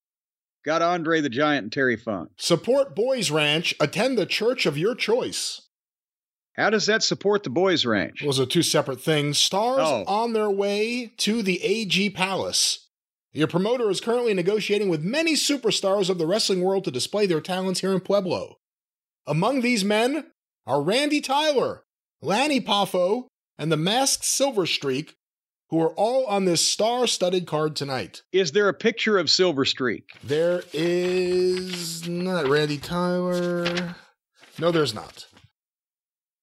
[0.64, 2.30] Got Andre the Giant and Terry Funk.
[2.36, 3.74] Support Boys Ranch.
[3.80, 5.62] Attend the church of your choice.
[6.58, 8.20] How does that support the boys' ranch?
[8.24, 9.38] Those are two separate things.
[9.38, 10.02] Stars oh.
[10.08, 12.88] on their way to the AG Palace.
[13.32, 17.40] Your promoter is currently negotiating with many superstars of the wrestling world to display their
[17.40, 18.56] talents here in Pueblo.
[19.24, 20.32] Among these men
[20.66, 21.84] are Randy Tyler,
[22.20, 25.14] Lanny Poffo, and the masked Silver Streak,
[25.70, 28.22] who are all on this star studded card tonight.
[28.32, 30.04] Is there a picture of Silver Streak?
[30.24, 32.48] There is not.
[32.48, 33.96] Randy Tyler.
[34.58, 35.26] No, there's not.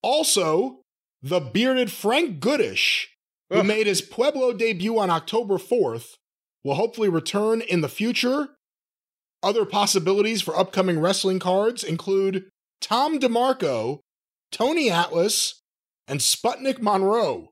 [0.02, 0.82] Also,
[1.24, 3.10] the bearded Frank Goodish,
[3.50, 3.66] who Ugh.
[3.66, 6.14] made his Pueblo debut on October 4th,
[6.64, 8.50] will hopefully return in the future.
[9.42, 12.45] Other possibilities for upcoming wrestling cards include
[12.82, 14.00] Tom DeMarco,
[14.52, 15.61] Tony Atlas,
[16.08, 17.51] and Sputnik Monroe.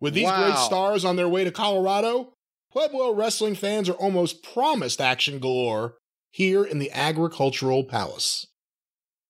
[0.00, 0.44] With these wow.
[0.44, 2.34] great stars on their way to Colorado,
[2.70, 5.96] Pueblo wrestling fans are almost promised action galore
[6.30, 8.46] here in the Agricultural Palace.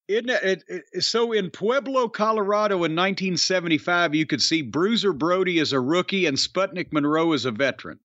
[0.09, 5.59] Isn't it, it, it, so in Pueblo, Colorado in 1975, you could see Bruiser Brody
[5.59, 8.01] as a rookie and Sputnik Monroe as a veteran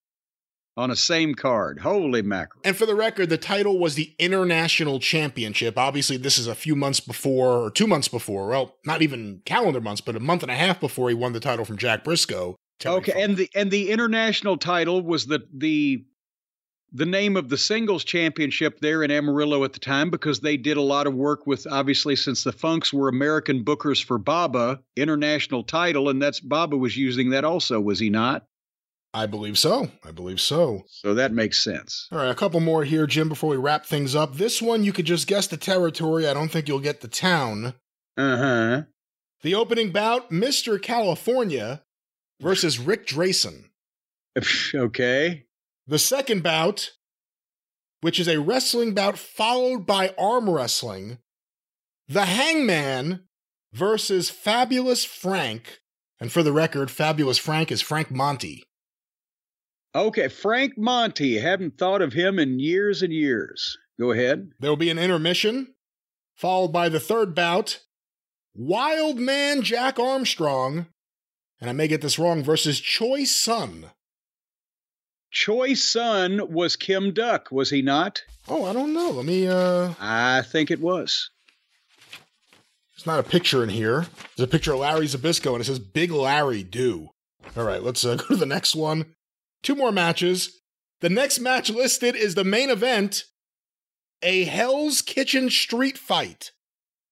[0.75, 1.79] on a same card.
[1.79, 2.61] Holy mackerel.
[2.63, 5.77] And for the record, the title was the International Championship.
[5.77, 9.81] Obviously, this is a few months before, or two months before, well, not even calendar
[9.81, 12.55] months, but a month and a half before he won the title from Jack Briscoe.
[12.85, 16.03] Okay, and the and the international title was the the
[16.91, 20.77] the name of the singles championship there in Amarillo at the time because they did
[20.77, 25.63] a lot of work with obviously since the Funks were American bookers for Baba, international
[25.63, 28.45] title, and that's Baba was using that also, was he not?
[29.13, 29.89] I believe so.
[30.03, 30.83] I believe so.
[30.89, 32.07] So that makes sense.
[32.11, 34.35] All right, a couple more here, Jim, before we wrap things up.
[34.35, 36.27] This one you could just guess the territory.
[36.27, 37.75] I don't think you'll get the town.
[38.17, 38.81] Uh huh.
[39.43, 40.81] The opening bout, Mr.
[40.81, 41.83] California
[42.41, 43.65] versus Rick Drayson.
[44.75, 45.45] okay.
[45.85, 46.91] The second bout,
[48.01, 51.19] which is a wrestling bout followed by arm wrestling,
[52.07, 53.25] the Hangman
[53.73, 55.81] versus Fabulous Frank.
[56.19, 58.63] And for the record, Fabulous Frank is Frank Monty.
[59.95, 61.39] Okay, Frank Monty.
[61.39, 63.77] Haven't thought of him in years and years.
[63.99, 64.51] Go ahead.
[64.59, 65.75] There will be an intermission,
[66.35, 67.81] followed by the third bout
[68.55, 70.87] Wild Man Jack Armstrong,
[71.61, 73.91] and I may get this wrong, versus Choi Sun.
[75.33, 78.21] Choi's son was Kim Duck, was he not?
[78.47, 79.09] Oh, I don't know.
[79.09, 81.31] Let me uh I think it was.
[82.95, 84.05] There's not a picture in here.
[84.35, 87.09] There's a picture of Larry Zbyszko, and it says Big Larry Do.
[87.57, 89.15] All right, let's uh, go to the next one.
[89.63, 90.61] Two more matches.
[91.01, 93.23] The next match listed is the main event
[94.21, 96.51] a Hell's Kitchen street fight.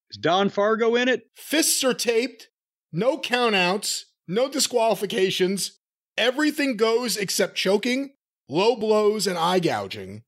[0.10, 1.28] Is Don Fargo in it?
[1.36, 2.48] Fists are taped,
[2.92, 5.80] no countouts, no disqualifications.
[6.18, 8.12] Everything goes except choking,
[8.48, 10.24] low blows, and eye gouging.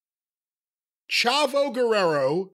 [1.10, 2.52] Chavo Guerrero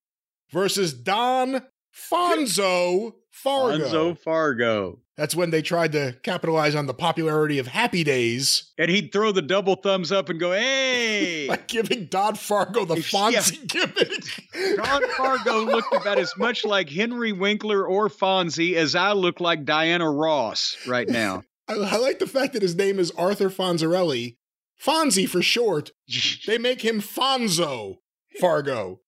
[0.51, 1.64] versus Don
[1.95, 3.85] Fonzo Fargo.
[3.90, 5.00] Fonzo Fargo.
[5.18, 9.34] That's when they tried to capitalize on the popularity of Happy Days And he'd throw
[9.34, 11.48] the double thumbs up and go, hey!
[11.50, 13.01] by giving Don Fargo the Yeah.
[13.01, 13.68] Fonzie
[14.53, 14.77] gimmick.
[14.77, 19.66] Don Fargo looked about as much like Henry Winkler or Fonzie as I look like
[19.66, 21.43] Diana Ross right now.
[21.68, 24.38] I, I like the fact that his name is Arthur Fonzarelli.
[24.82, 25.92] Fonzie for short.
[26.48, 27.98] They make him Fonzo
[28.40, 29.01] Fargo.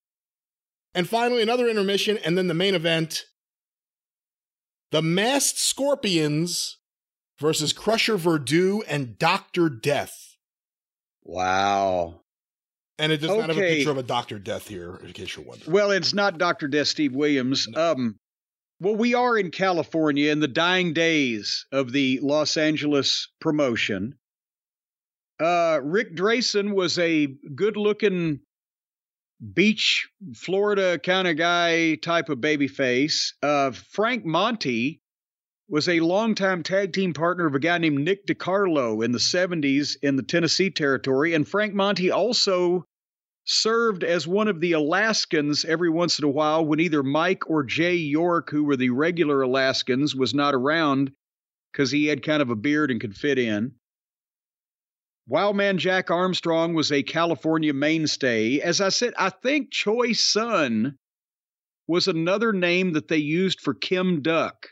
[0.93, 3.23] And finally, another intermission, and then the main event
[4.91, 6.77] The Masked Scorpions
[7.39, 9.69] versus Crusher Verdu and Dr.
[9.69, 10.35] Death.
[11.23, 12.19] wow.
[12.99, 14.37] And it does not have a picture of a Dr.
[14.37, 15.71] Death here, in case you're wondering.
[15.71, 16.67] Well, it's not Dr.
[16.67, 17.67] Death Steve Williams.
[17.75, 18.19] Um,
[18.79, 24.13] well, we are in California in the dying days of the Los Angeles promotion.
[25.39, 28.41] Uh, Rick Drayson was a good looking
[29.53, 33.33] beach, Florida kind of guy type of baby face.
[33.41, 35.01] Uh, Frank Monty
[35.67, 39.95] was a longtime tag team partner of a guy named Nick DiCarlo in the 70s
[40.01, 41.33] in the Tennessee territory.
[41.33, 42.85] And Frank Monty also
[43.45, 47.63] served as one of the Alaskans every once in a while when either Mike or
[47.63, 51.11] Jay York, who were the regular Alaskans, was not around
[51.71, 53.73] because he had kind of a beard and could fit in.
[55.31, 58.59] Wildman Jack Armstrong was a California mainstay.
[58.59, 60.97] As I said, I think Choi Sun
[61.87, 64.67] was another name that they used for Kim Duck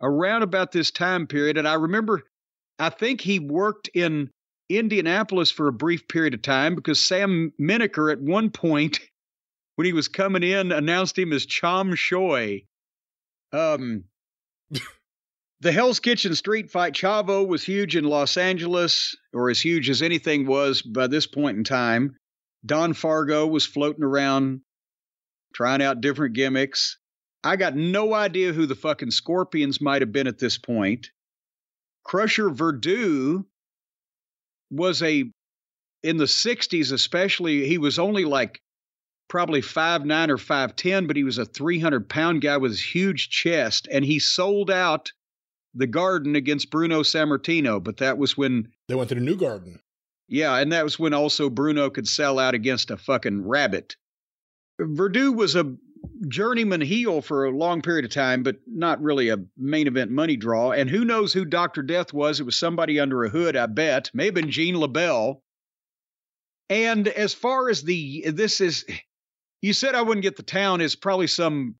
[0.00, 1.58] around about this time period.
[1.58, 2.24] And I remember,
[2.80, 4.30] I think he worked in
[4.68, 8.98] Indianapolis for a brief period of time because Sam Menacker at one point,
[9.76, 12.64] when he was coming in, announced him as Chom Choi.
[13.52, 14.06] Um,
[15.62, 20.02] the Hell's Kitchen street fight, Chavo was huge in Los Angeles, or as huge as
[20.02, 22.16] anything was by this point in time.
[22.66, 24.62] Don Fargo was floating around
[25.54, 26.98] trying out different gimmicks.
[27.44, 31.10] I got no idea who the fucking Scorpions might have been at this point.
[32.04, 33.44] Crusher Verdu
[34.68, 35.30] was a
[36.02, 38.60] in the 60s especially he was only like
[39.28, 43.28] probably five nine or 5'10 but he was a 300 pound guy with his huge
[43.28, 45.12] chest and he sold out
[45.74, 49.80] the garden against bruno sammartino but that was when They went to the New Garden.
[50.28, 53.96] yeah and that was when also bruno could sell out against a fucking rabbit
[54.80, 55.74] verdu was a
[56.28, 60.36] journeyman heel for a long period of time, but not really a main event money
[60.36, 60.72] draw.
[60.72, 61.82] And who knows who Dr.
[61.82, 62.40] Death was?
[62.40, 64.10] It was somebody under a hood, I bet.
[64.12, 65.40] May have been Gene LeBell.
[66.68, 68.84] And as far as the this is
[69.60, 71.76] you said I wouldn't get the town is probably some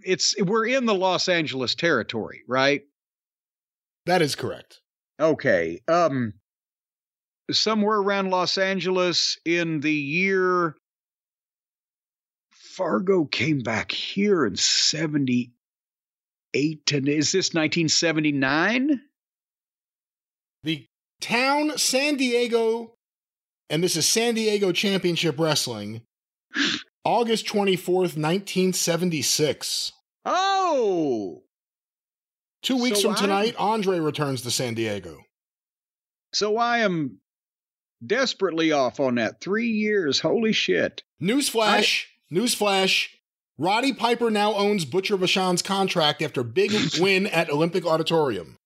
[0.00, 2.82] it's we're in the Los Angeles territory, right?
[4.08, 4.80] That is correct.
[5.20, 5.82] Okay.
[5.86, 6.32] Um
[7.50, 10.74] somewhere around Los Angeles in the year
[12.50, 15.50] Fargo came back here in 78
[16.54, 19.02] and is this 1979?
[20.62, 20.86] The
[21.20, 22.94] town San Diego,
[23.68, 26.00] and this is San Diego Championship Wrestling,
[27.04, 29.92] August 24th, 1976.
[30.24, 31.42] Oh.
[32.68, 35.22] Two weeks So from I- tonight, Andre returns to San Diego.
[36.34, 37.18] So I am
[38.06, 39.40] desperately off on that.
[39.40, 40.20] 3 years.
[40.20, 41.02] Holy shit.
[41.22, 43.06] Newsflash, newsflash.
[43.56, 48.58] Roddy Piper now owns Butcher Vachon's contract after big win at Olympic Auditorium.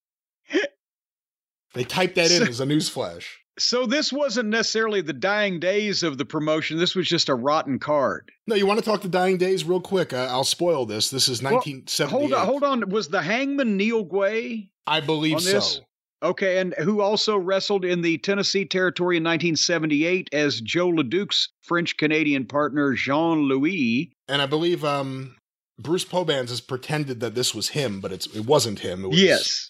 [1.75, 3.25] They typed that in So- as a newsflash.
[3.59, 6.79] So this wasn't necessarily the dying days of the promotion.
[6.79, 8.31] This was just a rotten card.
[8.47, 10.13] No, you want to talk the dying days real quick?
[10.13, 11.11] Uh, I'll spoil this.
[11.11, 12.11] This is Well, 1978.
[12.19, 12.89] Hold on, hold on.
[12.91, 14.69] Was the hangman Neil Guay?
[14.87, 15.75] I believe on this?
[15.75, 15.81] so.
[16.23, 21.97] Okay, and who also wrestled in the Tennessee territory in 1978 as Joe LeDuc's French
[21.97, 24.13] Canadian partner Jean Louis.
[24.29, 25.35] And I believe um,
[25.81, 29.05] Bruce Pobans has pretended that this was him, but it's it wasn't him.
[29.05, 29.69] It was Yes.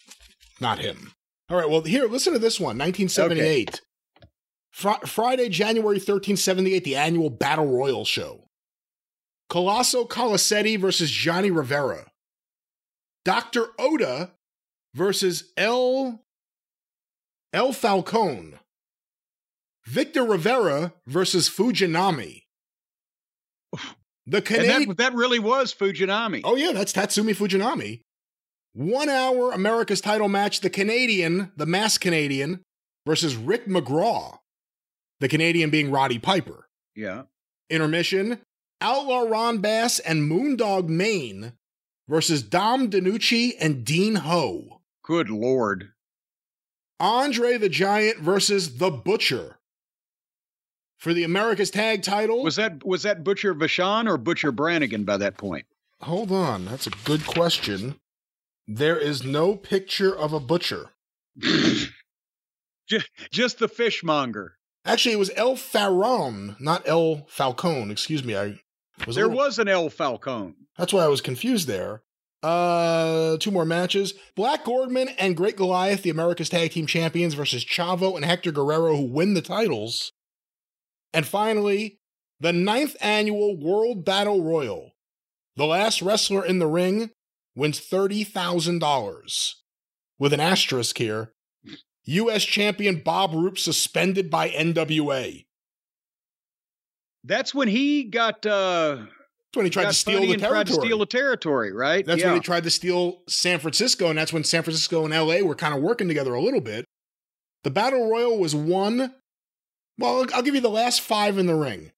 [0.61, 1.12] not him.
[1.53, 3.83] All right, well, here, listen to this one 1978.
[4.71, 8.47] Fri- Friday, January 13, 78, the annual Battle Royal show.
[9.51, 12.07] Colosso Colasetti versus Johnny Rivera.
[13.27, 13.67] Dr.
[13.79, 14.33] Oda
[14.95, 16.25] versus El
[17.53, 18.55] El Falcone.
[19.85, 22.45] Victor Rivera versus Fujinami.
[24.27, 24.89] The Canadian.
[24.89, 26.41] that, that really was Fujinami.
[26.45, 28.01] Oh yeah, that's Tatsumi Fujinami.
[28.75, 32.62] One hour America's title match, the Canadian, the mass Canadian,
[33.07, 34.39] versus Rick McGraw.
[35.20, 36.68] The Canadian being Roddy Piper.
[36.97, 37.25] Yeah.
[37.70, 38.41] Intermission,
[38.81, 41.52] Outlaw Ron Bass and Moondog Mayne
[42.09, 44.81] versus Dom DeNucci and Dean Ho.
[45.02, 45.92] Good Lord.
[46.99, 49.59] Andre the Giant versus The Butcher.
[50.99, 52.42] For the America's Tag title.
[52.42, 55.67] Was that was that Butcher Vachon or Butcher Brannigan by that point?
[56.01, 57.97] Hold on, that's a good question.
[58.68, 60.91] There is no picture of a butcher.
[62.89, 64.57] just, just the fishmonger.
[64.84, 67.91] Actually, it was El Farron, not El Falcone.
[67.92, 68.36] Excuse me.
[68.36, 68.60] I
[69.07, 70.55] was There little- was an El Falcone.
[70.76, 72.02] That's why I was confused there.
[72.42, 77.65] Uh, two more matches: Black Gordman and Great Goliath, the America's Tag Team Champions, versus
[77.65, 80.12] Chavo and Hector Guerrero, who win the titles.
[81.15, 82.00] And finally,
[82.41, 84.91] the ninth annual World Battle Royal.
[85.55, 87.10] The last wrestler in the ring
[87.55, 89.63] wins thirty thousand dollars,
[90.19, 91.33] with an asterisk here.
[92.05, 92.45] U.S.
[92.45, 95.45] champion Bob Roop suspended by NWA.
[97.25, 100.87] That's when he got uh That's when he tried to steal the tried to territory.
[100.87, 102.05] steal the territory, right?
[102.05, 102.29] That's yeah.
[102.29, 105.55] when he tried to steal San Francisco, and that's when San Francisco and LA were
[105.55, 106.85] kind of working together a little bit.
[107.63, 109.15] The Battle Royal was won.
[109.99, 111.93] Well, I'll- I'll give you the last five in the ring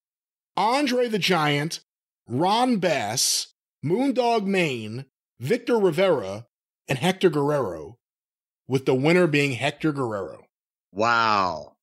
[0.57, 1.81] Andre the Giant,
[2.29, 5.07] Ron Bass, Moondog Mayne,
[5.45, 6.47] Victor Rivera,
[6.89, 7.99] and Hector Guerrero,
[8.67, 10.47] with the winner being Hector Guerrero.
[10.91, 11.77] Wow.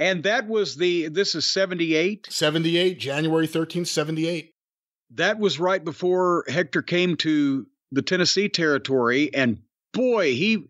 [0.00, 2.26] And that was the this is 78.
[2.28, 4.50] 78, January 13th, 78.
[5.12, 9.60] That was right before Hector came to the Tennessee territory and
[9.92, 10.66] boy, he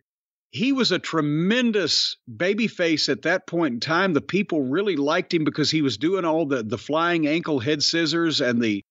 [0.51, 4.13] he was a tremendous babyface at that point in time.
[4.13, 7.83] The people really liked him because he was doing all the the flying ankle head
[7.83, 8.85] scissors and the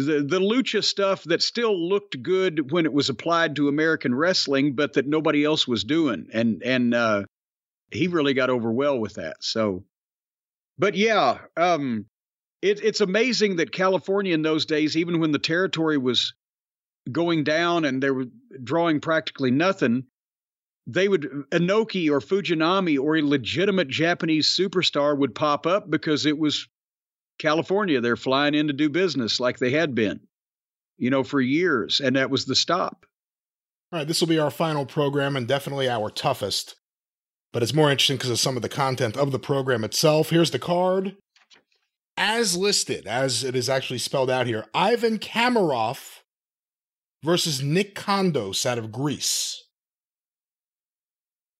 [0.00, 4.74] the, the lucha stuff that still looked good when it was applied to American wrestling,
[4.74, 6.28] but that nobody else was doing.
[6.32, 7.24] And and uh,
[7.90, 9.36] he really got over well with that.
[9.40, 9.84] So,
[10.78, 12.06] but yeah, um,
[12.62, 16.32] it, it's amazing that California in those days, even when the territory was
[17.10, 18.26] going down and they were
[18.62, 20.04] drawing practically nothing,
[20.86, 26.38] they would Inoki or Fujinami or a legitimate Japanese superstar would pop up because it
[26.38, 26.68] was
[27.42, 28.00] California.
[28.00, 30.20] They're flying in to do business like they had been,
[30.96, 33.04] you know, for years, and that was the stop.
[33.92, 36.76] All right, this will be our final program and definitely our toughest.
[37.52, 40.30] But it's more interesting because of some of the content of the program itself.
[40.30, 41.16] Here's the card.
[42.16, 46.20] As listed, as it is actually spelled out here Ivan Kamarov
[47.22, 49.62] versus Nick Kondos out of Greece.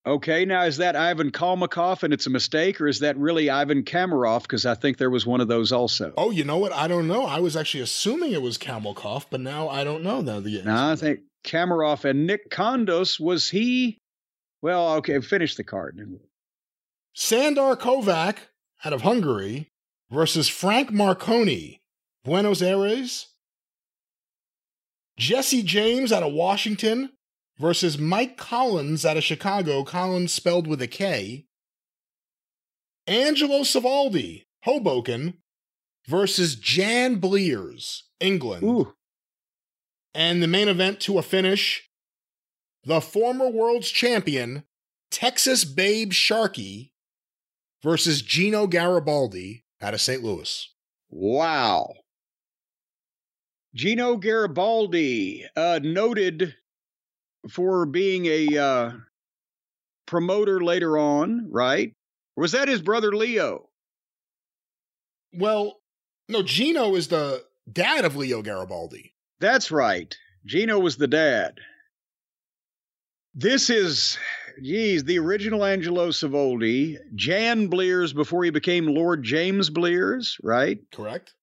[0.04, 3.84] Okay, now is that Ivan Kalmakov and it's a mistake, or is that really Ivan
[3.84, 4.42] Kamarov?
[4.42, 6.12] Because I think there was one of those also.
[6.16, 6.72] Oh, you know what?
[6.72, 7.24] I don't know.
[7.24, 10.20] I was actually assuming it was Kamelkov, but now I don't know.
[10.20, 13.98] Now the No, I think Kamarov and Nick Kondos was he?
[14.60, 16.00] Well, okay, finish the card.
[17.14, 18.36] Sandor Kovac
[18.84, 19.68] out of Hungary
[20.10, 21.80] versus Frank Marconi,
[22.24, 23.28] Buenos Aires.
[25.16, 27.10] Jesse James out of Washington
[27.62, 31.46] versus Mike Collins out of Chicago, Collins spelled with a K.
[33.06, 35.34] Angelo Savoldi, Hoboken
[36.08, 38.64] versus Jan Blears, England.
[38.64, 38.94] Ooh,
[40.12, 41.88] And the main event to a finish
[42.84, 44.64] the former world's champion,
[45.12, 46.92] Texas Babe Sharkey,
[47.80, 50.20] versus Gino Garibaldi out of St.
[50.22, 50.68] Louis.
[51.10, 51.94] wow.
[53.74, 56.56] Gino Garibaldi, uh, noted
[57.50, 58.92] for being a uh,
[60.06, 61.94] promoter later on, right?
[62.36, 63.68] Or was that his brother Leo?
[65.34, 65.80] Well,
[66.28, 69.14] no, Gino is the dad of Leo Garibaldi.
[69.40, 70.14] That's right.
[70.46, 71.58] Gino was the dad.
[73.34, 74.18] This is,
[74.62, 80.78] geez, the original Angelo Savoldi, Jan Blears before he became Lord James Blears, right?
[80.92, 81.34] Correct?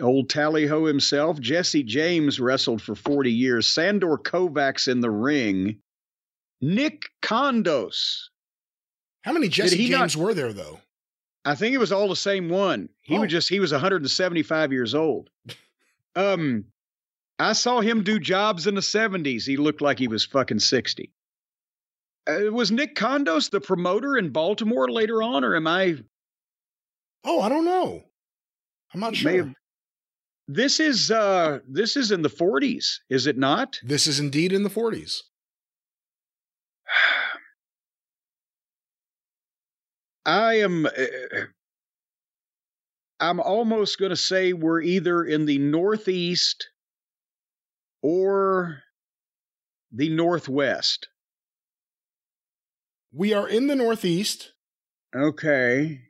[0.00, 1.38] Old Tally Ho himself.
[1.40, 3.66] Jesse James wrestled for 40 years.
[3.66, 5.80] Sandor Kovacs in the ring.
[6.60, 8.28] Nick Kondos.
[9.22, 10.80] How many Jesse he not- James were there, though?
[11.44, 12.88] I think it was all the same one.
[13.02, 13.20] He Oh.
[13.20, 15.28] was just he was 175 years old.
[16.16, 16.64] Um
[17.38, 19.44] I saw him do jobs in the 70s.
[19.44, 21.12] He looked like he was fucking 60.
[22.26, 25.98] Uh, was Nick Kondos the promoter in Baltimore later on or am I
[27.24, 28.04] Oh, I don't know.
[28.94, 29.44] I'm not may sure.
[29.46, 29.54] have-
[30.46, 33.80] This is uh this is in the 40s, is it not?
[33.82, 35.22] This is indeed in the 40s.
[40.26, 40.86] I am.
[40.86, 40.90] Uh,
[43.20, 46.68] I'm almost going to say we're either in the Northeast
[48.02, 48.82] or
[49.92, 51.08] the Northwest.
[53.12, 54.52] We are in the Northeast.
[55.14, 56.00] Okay.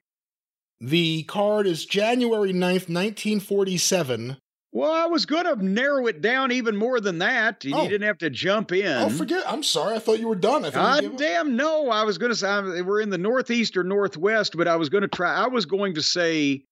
[0.86, 4.36] The card is January 9th, 1947.
[4.72, 7.64] Well, I was going to narrow it down even more than that.
[7.64, 7.88] You Oh.
[7.88, 8.86] didn't have to jump in.
[8.86, 9.44] Oh, forget.
[9.46, 9.94] I'm sorry.
[9.94, 10.64] I thought you were done.
[10.64, 11.16] I God up.
[11.16, 11.88] damn no!
[11.90, 14.88] I was going to say I'm- we're in the northeast or northwest, but I was
[14.88, 15.32] going to try.
[15.32, 16.64] I was going to say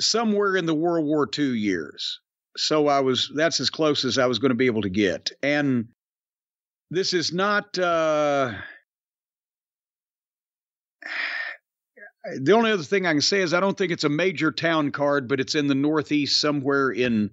[0.00, 2.20] somewhere in the World War II years.
[2.56, 3.30] So I was.
[3.34, 5.30] That's as close as I was going to be able to get.
[5.42, 5.86] And
[6.90, 7.78] this is not.
[7.78, 8.52] uh
[12.36, 14.90] The only other thing I can say is I don't think it's a major town
[14.90, 17.30] card, but it's in the northeast somewhere in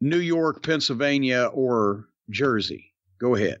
[0.00, 2.92] New York, Pennsylvania, or Jersey.
[3.18, 3.60] Go ahead.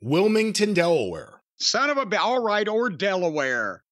[0.00, 1.40] Wilmington, Delaware.
[1.58, 3.82] Son of a all right, or Delaware.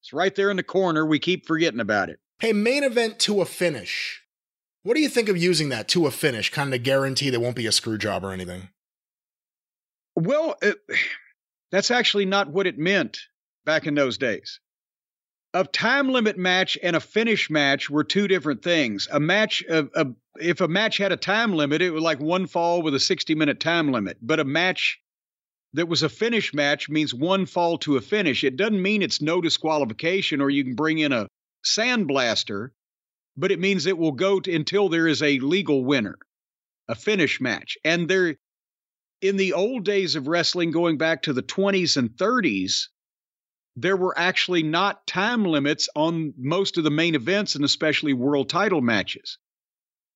[0.00, 1.04] It's right there in the corner.
[1.04, 2.18] We keep forgetting about it.
[2.38, 4.22] Hey, main event to a finish.
[4.84, 6.50] What do you think of using that to a finish?
[6.50, 8.68] Kind of guarantee there won't be a screw job or anything.
[10.14, 10.76] Well, it,
[11.70, 13.18] that's actually not what it meant
[13.66, 14.60] back in those days.
[15.54, 19.08] A time limit match and a finish match were two different things.
[19.10, 20.06] A match, a, a,
[20.38, 23.34] if a match had a time limit, it was like one fall with a 60
[23.34, 24.18] minute time limit.
[24.20, 25.00] But a match
[25.72, 28.44] that was a finish match means one fall to a finish.
[28.44, 31.28] It doesn't mean it's no disqualification or you can bring in a
[31.64, 32.70] sandblaster,
[33.36, 36.18] but it means it will go to, until there is a legal winner,
[36.88, 37.78] a finish match.
[37.84, 38.36] And there,
[39.20, 42.88] in the old days of wrestling, going back to the 20s and 30s,
[43.82, 48.48] there were actually not time limits on most of the main events and especially world
[48.48, 49.38] title matches.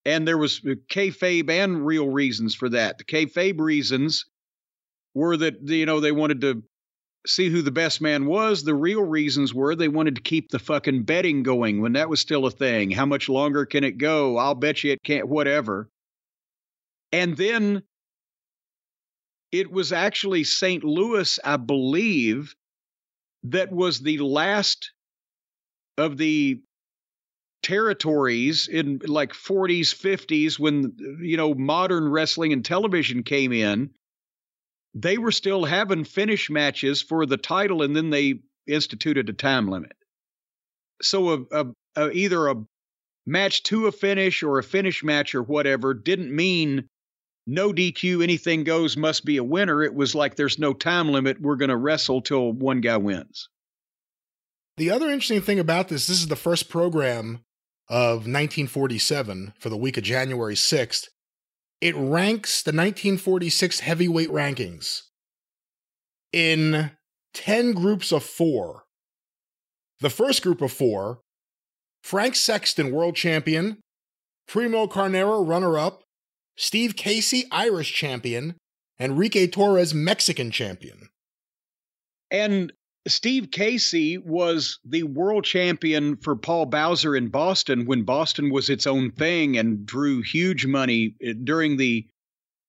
[0.05, 2.99] And there was uh, kayfabe and real reasons for that.
[2.99, 4.27] The kayfabe reasons
[5.15, 6.63] were that you know they wanted to
[7.25, 8.65] see who the best man was.
[8.65, 12.21] The real reasons were they wanted to keep the fucking betting going when that was
[12.21, 12.91] still a thing.
[12.91, 14.39] How much longer can it go?
[14.39, 15.29] I'll bet you it can't.
[15.29, 15.89] Whatever.
[17.13, 17.85] And then
[19.53, 20.83] it was actually St.
[20.83, 22.57] Louis, I believe,
[23.45, 24.93] that was the last
[25.99, 26.61] of the
[27.63, 33.91] territories in like 40s 50s when you know modern wrestling and television came in.
[34.95, 39.69] They were still having finish matches for the title and then they instituted a time
[39.69, 39.93] limit.
[41.01, 42.57] So a, a, a either a
[43.27, 46.89] match to a finish or a finish match or whatever didn't mean
[47.47, 49.83] no DQ, anything goes, must be a winner.
[49.83, 51.41] It was like there's no time limit.
[51.41, 53.49] We're going to wrestle till one guy wins.
[54.77, 57.45] The other interesting thing about this, this is the first program
[57.89, 61.09] of 1947 for the week of January 6th.
[61.81, 65.03] It ranks the 1946 heavyweight rankings
[66.33, 66.93] in
[67.35, 68.85] 10 groups of four.
[70.01, 71.21] The first group of four
[72.03, 73.81] Frank Sexton, world champion,
[74.49, 76.02] Primo Carnera, runner up,
[76.57, 78.57] Steve Casey, Irish champion,
[79.01, 81.09] Enrique Torres, Mexican champion.
[82.31, 82.73] And
[83.09, 88.87] Steve Casey was the world champion for Paul Bowser in Boston when Boston was its
[88.87, 92.07] own thing and drew huge money eh, during the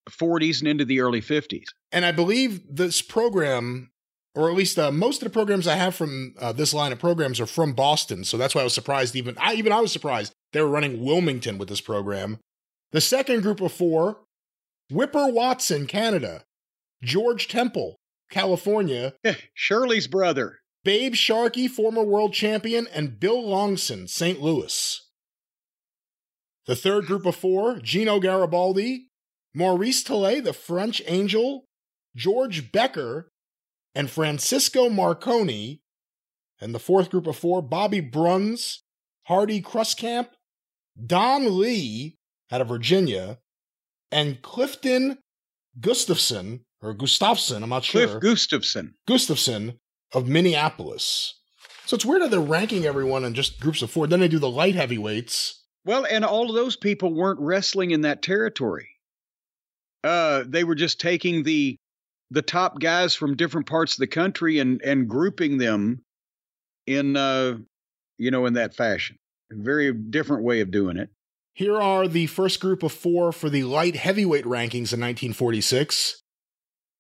[0.10, 1.68] 40s and into the early 50s.
[1.92, 3.92] And I believe this program,
[4.36, 7.00] or at least uh, most of the programs I have from uh, this line of
[7.00, 8.24] programs are from Boston.
[8.24, 9.16] So that's why I was surprised.
[9.16, 12.40] Even I, even I was surprised they were running Wilmington with this program.
[12.94, 14.20] The second group of four:
[14.92, 16.46] Whipper Watson, Canada;
[17.02, 18.00] George Temple,
[18.30, 20.60] California; eh, Shirley's brother.
[20.84, 24.40] Babe Sharkey, former world champion, and Bill Longson, St.
[24.42, 25.02] Louis.
[26.68, 29.10] The third group of four Gino Garibaldi,
[29.56, 31.66] Maurice Tillet, the French Angel,
[32.16, 33.32] George Becker,
[33.96, 35.82] and Francisco Marconi.
[36.62, 38.84] And the fourth group of four Bobby Bruns,
[39.24, 40.28] Hardy Kruskamp,
[41.04, 42.18] Don Lee
[42.54, 43.40] out of Virginia,
[44.12, 45.18] and Clifton
[45.82, 48.20] Gustafson, or Gustafson, I'm not Cliff sure.
[48.20, 48.94] Gustafson.
[49.08, 49.80] Gustafson
[50.14, 51.34] of Minneapolis.
[51.88, 54.06] So it's weird that they're ranking everyone in just groups of four.
[54.06, 55.64] Then they do the light heavyweights.
[55.84, 58.88] Well, and all of those people weren't wrestling in that territory.
[60.04, 61.76] Uh, they were just taking the
[62.30, 66.04] the top guys from different parts of the country and and grouping them
[66.86, 67.58] in uh,
[68.20, 69.18] you know in that fashion.
[69.52, 71.10] A very different way of doing it.
[71.54, 76.22] Here are the first group of four for the light heavyweight rankings in 1946.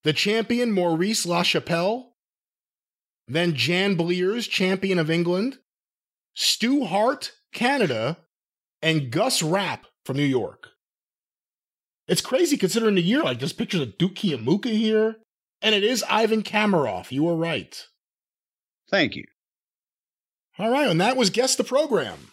[0.03, 2.11] The champion Maurice LaChapelle,
[3.27, 5.57] then Jan Blears, champion of England,
[6.35, 8.17] Stu Hart, Canada,
[8.81, 10.69] and Gus Rapp from New York.
[12.07, 13.23] It's crazy considering the year.
[13.23, 15.15] Like, there's pictures of Duke Keomuka here,
[15.61, 17.11] and it is Ivan Kamaroff.
[17.11, 17.87] You were right.
[18.91, 19.25] Thank you.
[20.59, 22.27] All right, and that was Guess the Program.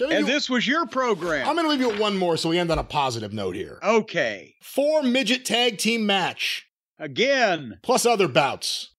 [0.00, 1.46] Leave And you- this was your program.
[1.48, 3.54] I'm going to leave you with one more so we end on a positive note
[3.56, 3.78] here.
[3.82, 4.54] okay.
[4.62, 6.66] Four midget tag team match,
[6.98, 7.78] Again.
[7.82, 8.94] plus other bouts,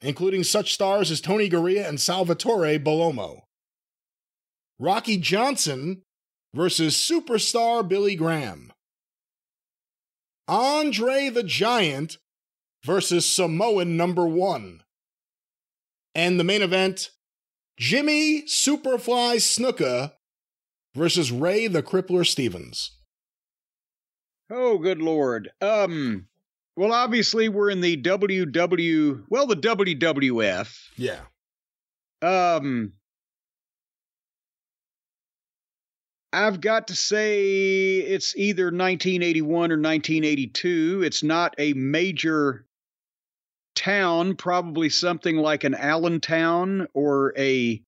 [0.00, 3.42] including such stars as Tony Garea and Salvatore Bellomo.
[4.80, 6.02] Rocky Johnson
[6.52, 8.72] versus superstar Billy Graham.
[10.48, 12.18] Andre the Giant
[12.84, 14.82] versus Samoan number one.
[16.14, 17.10] And the main event
[17.76, 20.12] Jimmy Superfly Snuka
[20.94, 22.92] versus Ray the Crippler Stevens.
[24.50, 25.50] Oh, good lord.
[25.60, 26.26] Um.
[26.76, 29.24] Well, obviously we're in the WW.
[29.28, 30.76] Well, the WWF.
[30.96, 31.20] Yeah.
[32.22, 32.92] Um.
[36.32, 41.02] I've got to say it's either 1981 or 1982.
[41.04, 42.66] It's not a major
[43.74, 47.82] town, probably something like an Allentown or a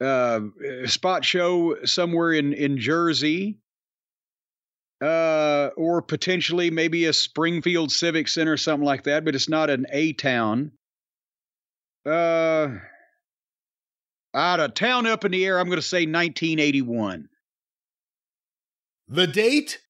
[0.00, 0.40] uh,
[0.84, 3.58] spot show somewhere in, in Jersey.
[5.02, 9.84] Uh, or potentially maybe a Springfield Civic Center, something like that, but it's not an
[9.92, 10.72] A town.
[12.06, 12.76] Uh,
[14.32, 17.28] out of town up in the air, I'm going to say 1981.
[19.08, 19.80] The date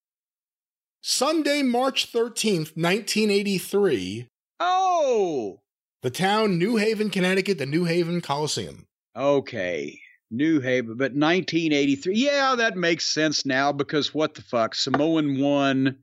[1.17, 4.27] Sunday, March 13th, 1983.
[4.59, 5.61] Oh,
[6.03, 8.87] The town, New Haven, Connecticut, the New Haven Coliseum.
[9.15, 10.01] okay.
[10.33, 12.17] New Haven, but 1983.
[12.17, 14.75] Yeah, that makes sense now because what the fuck?
[14.75, 15.99] Samoan one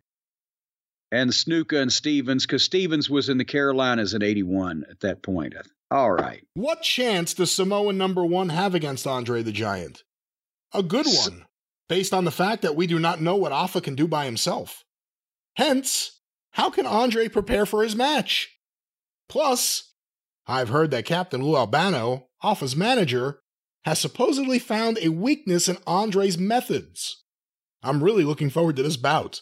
[1.12, 5.54] and Snuka and Stevens, because Stevens was in the Carolinas in 81 at that point.
[5.92, 6.48] All right.
[6.54, 10.04] What chance does Samoan number one have against Andre the Giant?
[10.74, 11.46] A good one,
[11.90, 14.86] based on the fact that we do not know what Alpha can do by himself.
[15.56, 18.50] Hence, how can Andre prepare for his match?
[19.30, 19.94] Plus,
[20.46, 23.40] I've heard that Captain Lou Albano, Alpha's manager,
[23.86, 27.24] has supposedly found a weakness in Andre's methods.
[27.82, 29.42] I'm really looking forward to this bout.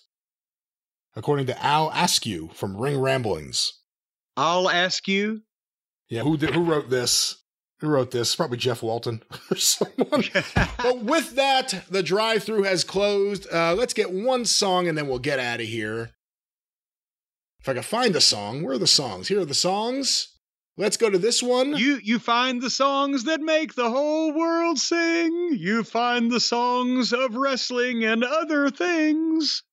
[1.15, 3.73] According to Al Askew from Ring Ramblings.
[4.37, 5.41] I'll ask you.
[6.09, 7.40] Yeah, who did, who wrote this?
[7.81, 8.35] Who wrote this?
[8.35, 10.23] Probably Jeff Walton or someone.
[10.77, 13.47] but with that, the drive-through has closed.
[13.51, 16.11] Uh, let's get one song and then we'll get out of here.
[17.59, 19.27] If I can find the song, where are the songs?
[19.27, 20.27] Here are the songs.
[20.77, 21.75] Let's go to this one.
[21.75, 25.49] You you find the songs that make the whole world sing.
[25.51, 29.63] You find the songs of wrestling and other things.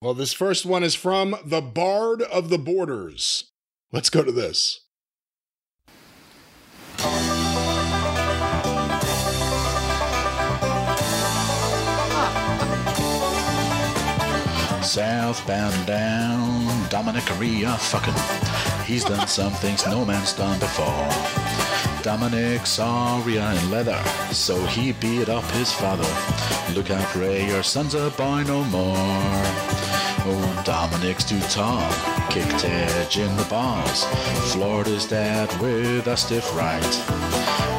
[0.00, 3.50] well, this first one is from The Bard of the Borders.
[3.92, 4.86] Let's go to this.
[14.82, 18.12] Southbound down, Dominik Rhea fucking.
[18.84, 21.08] He's done some things no man's done before.
[22.02, 26.08] Dominik saw Rhea in leather, so he beat up his father.
[26.74, 29.89] Look out, Rey, your son's a boy no more.
[30.22, 31.88] Oh, Dominik's too tall,
[32.30, 34.04] kicked Edge in the balls,
[34.52, 37.30] Florida's dad with a stiff right.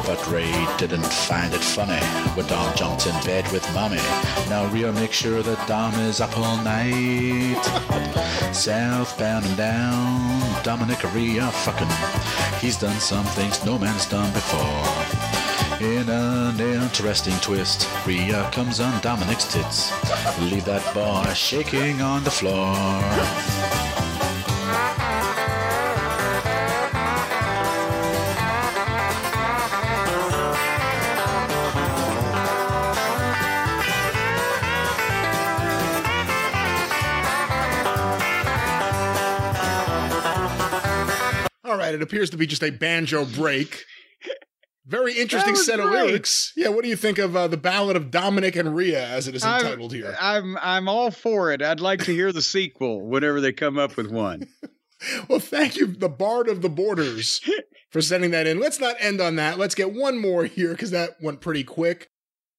[0.04, 2.04] But Rey didn't find it funny
[2.34, 4.02] when Dom jumped in bed with mommy.
[4.48, 7.62] Now Rhea makes sure that Dom is up all night.
[8.52, 11.88] Southbound and down, Dominik Rhea fucking.
[12.60, 15.31] He's done some things no man's done before.
[15.82, 19.90] In an interesting twist, Rhea comes on Dominik's tits.
[20.40, 22.72] Leave that boy shaking on the floor.
[41.64, 43.84] All right, it appears to be just a banjo break.
[44.92, 46.06] Very interesting set of great.
[46.06, 46.52] lyrics.
[46.54, 49.34] Yeah, what do you think of uh, the Ballad of Dominik and Rhea, as it
[49.34, 50.14] is I'm- entitled here?
[50.20, 51.62] I'm I'm all for it.
[51.62, 54.46] I'd like to hear the sequel whenever they come up with one.
[55.28, 57.40] Well, thank you, the Bard of the Borders,
[57.90, 58.60] for sending that in.
[58.60, 59.58] Let's not end on that.
[59.58, 62.06] Let's get one more here because that went pretty quick.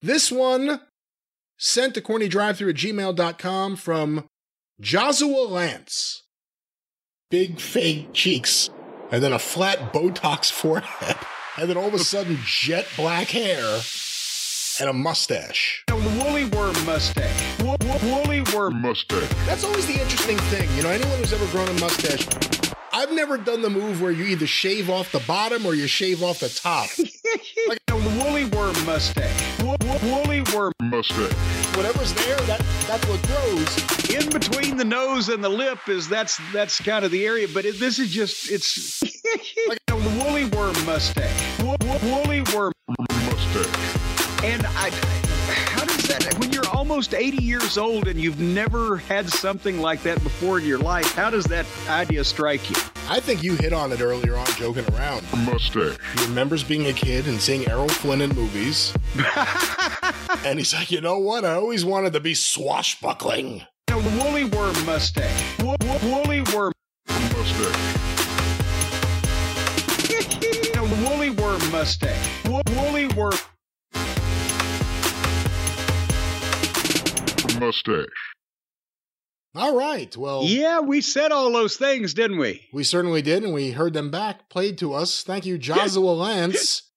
[0.02, 0.82] This one
[1.58, 4.28] sent to cornydrivethru at gmail.com from
[4.82, 6.24] Joshua Lance.
[7.32, 8.70] Big fake cheeks,
[9.10, 11.16] and then a flat Botox forehead,
[11.60, 13.82] and then all of a sudden jet black hair
[14.80, 15.84] and a mustache.
[15.88, 17.60] The woolly worm mustache.
[17.60, 18.82] Wo- wo- woolly worm.
[18.82, 19.30] Mustache.
[19.46, 20.68] That's always the interesting thing.
[20.76, 22.26] You know, anyone who's ever grown a mustache,
[22.96, 26.22] I've never done the move where you either shave off the bottom or you shave
[26.22, 26.88] off the top.
[27.68, 29.60] like a woolly worm mustache.
[29.62, 30.72] Wo- wo- woolly worm.
[30.80, 31.34] Mustache.
[31.76, 34.10] Whatever's there, that that's what grows.
[34.12, 37.66] In between the nose and the lip is that's that's kind of the area, but
[37.66, 39.02] it, this is just it's
[39.68, 41.60] like a woolly worm mustache.
[41.62, 42.74] Wo- wo- woolly worm.
[43.00, 43.26] Mustache.
[43.56, 44.44] mustache.
[44.44, 45.33] And I,
[46.94, 51.12] almost 80 years old and you've never had something like that before in your life,
[51.16, 52.76] how does that idea strike you?
[53.10, 55.26] I think you hit on it earlier on, joking around.
[55.44, 55.98] Mustache.
[56.16, 58.94] He remembers being a kid and seeing Errol Flynn in movies.
[60.46, 61.44] and he's like, you know what?
[61.44, 63.64] I always wanted to be swashbuckling.
[63.90, 65.60] A woolly worm mustache.
[65.62, 66.74] Wo- wo- woolly worm.
[67.10, 67.96] Mustache.
[70.78, 72.46] a woolly worm mustache.
[72.46, 73.34] Wo- woolly worm.
[77.60, 78.06] Mustache.
[79.56, 80.16] All right.
[80.18, 82.68] Well, Yeah, we said all those things, didn't we?
[82.74, 85.22] we certainly did, and we heard them back played to us.
[85.24, 86.90] Thank you, Joshua Lance.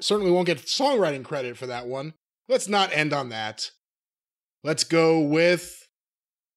[0.00, 2.14] Certainly won't get songwriting credit for that one.
[2.48, 3.70] Let's not end on that.
[4.62, 5.88] Let's go with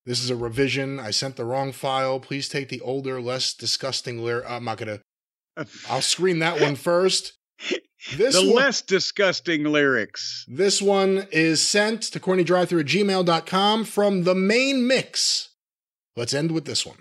[0.06, 1.00] this is a revision.
[1.00, 2.20] I sent the wrong file.
[2.20, 4.46] Please take the older, less disgusting lyric.
[4.50, 5.00] I'm not gonna.
[5.90, 7.34] I'll screen that one first.
[8.16, 10.46] This the one, less disgusting lyrics.
[10.48, 15.50] this one is sent to cornydrivethru at gmail.com from the main mix.
[16.16, 16.98] Let's end with this one.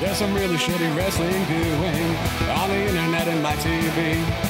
[0.00, 2.16] There's some really shitty wrestling doing
[2.50, 4.47] on the internet and my TV.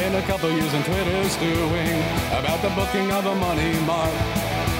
[0.00, 2.00] Spent a couple years on Twitter stewing
[2.32, 4.10] about the booking of a money mark.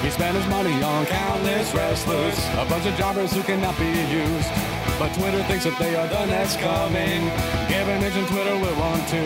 [0.01, 4.49] He spent his money on countless wrestlers, a bunch of jobbers who cannot be used.
[4.97, 7.21] But Twitter thinks that they are the next coming.
[7.69, 9.21] Gavin Edge and Twitter will want to.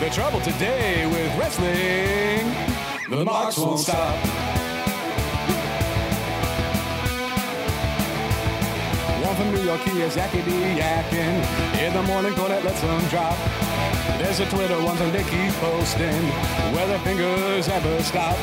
[0.00, 2.50] The trouble today with wrestling,
[3.08, 4.16] the marks won't stop.
[9.24, 11.36] One from New York, he is yakety yakking.
[11.78, 13.65] In the morning, Cornette lets them drop.
[14.18, 16.22] There's a Twitter one time they keep posting.
[16.74, 18.36] Where the fingers ever stop.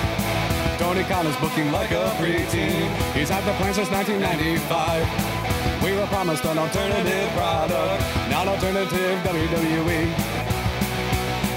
[0.77, 2.89] Tony is booking like a preteen.
[3.13, 5.83] He's had the plan since 1995.
[5.83, 10.13] We were promised an alternative product, not alternative WWE.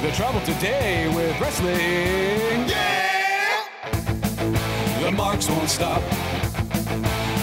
[0.02, 2.68] The trouble today with wrestling.
[2.68, 3.64] Yeah!
[5.02, 6.02] The marks won't stop.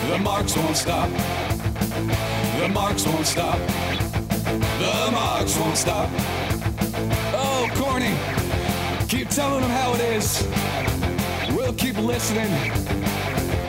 [0.10, 1.10] The marks won't stop.
[2.60, 3.60] The marks won't stop.
[4.80, 6.10] The marks won't stop.
[9.08, 10.48] Keep telling them how it is.
[11.56, 12.50] We'll keep listening.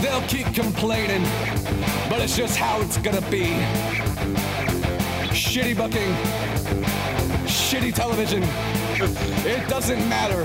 [0.01, 1.23] They'll keep complaining.
[2.09, 3.47] But it's just how it's gonna be.
[5.35, 6.13] Shitty booking.
[7.47, 8.43] Shitty television.
[9.47, 10.43] It doesn't matter.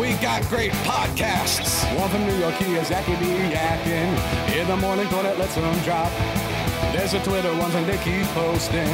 [0.00, 1.84] We got great podcasts.
[1.98, 4.60] One from New York, he is yakety yakking.
[4.60, 6.10] In the morning, Cornette lets them drop.
[6.92, 8.88] There's a Twitter one thing they keep posting.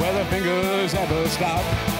[0.00, 1.91] Where the fingers ever stop.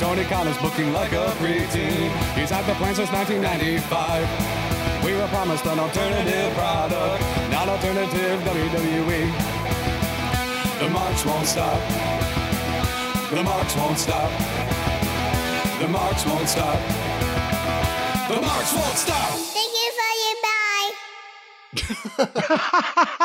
[0.00, 2.10] Tony Khan is booking like a preteen.
[2.36, 5.04] He's had the plan since 1995.
[5.04, 9.32] We were promised an alternative product, not alternative WWE.
[10.80, 11.80] The marks won't stop.
[13.30, 14.30] The marks won't stop.
[15.80, 16.78] The marks won't stop.
[18.28, 19.30] The marks won't stop.
[19.54, 20.90] Thank you for your bye.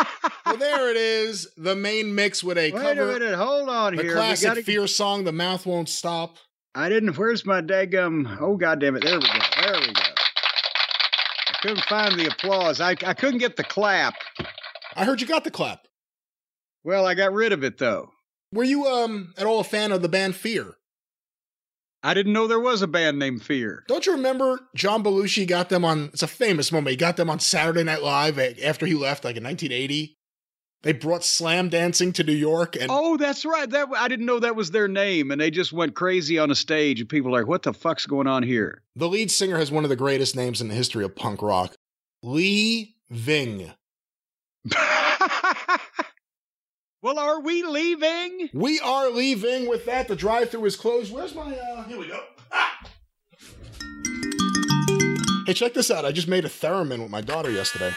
[0.45, 1.47] Well, there it is.
[1.57, 4.11] The main mix with a Wait a minute, hold on The here.
[4.13, 6.37] We classic gotta- Fear song, The Mouth Won't Stop.
[6.75, 7.17] I didn't.
[7.17, 8.37] Where's my daggum?
[8.39, 9.03] Oh God damn it!
[9.03, 9.39] There we go.
[9.61, 10.01] There we go.
[10.01, 12.79] I couldn't find the applause.
[12.79, 14.15] I I couldn't get the clap.
[14.95, 15.87] I heard you got the clap.
[16.83, 18.11] Well, I got rid of it though.
[18.53, 20.75] Were you um at all a fan of the band Fear?
[22.01, 23.83] I didn't know there was a band named Fear.
[23.87, 26.05] Don't you remember John Belushi got them on?
[26.13, 26.91] It's a famous moment.
[26.91, 30.17] He got them on Saturday Night Live after he left, like in 1980.
[30.81, 33.69] They brought slam dancing to New York, and Oh, that's right.
[33.69, 36.55] That I didn't know that was their name, and they just went crazy on a
[36.55, 39.71] stage, and people are like, "What the fuck's going on here?" the lead singer has
[39.71, 41.75] one of the greatest names in the history of punk rock,
[42.23, 43.73] Lee Ving.
[47.01, 48.49] well, are we leaving?
[48.53, 49.67] We are leaving.
[49.67, 51.13] With that, the drive-through is closed.
[51.13, 51.57] Where's my?
[51.57, 52.21] uh Here we go.
[52.53, 52.79] Ah!
[55.45, 56.05] Hey, check this out.
[56.05, 57.91] I just made a theremin with my daughter yesterday.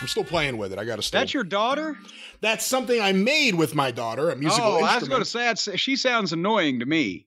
[0.00, 0.78] I'm still playing with it.
[0.78, 1.20] I got to still.
[1.20, 1.96] That's your daughter?
[2.40, 4.30] That's something I made with my daughter.
[4.30, 7.26] A musical oh, I was going to say that's, she sounds annoying to me.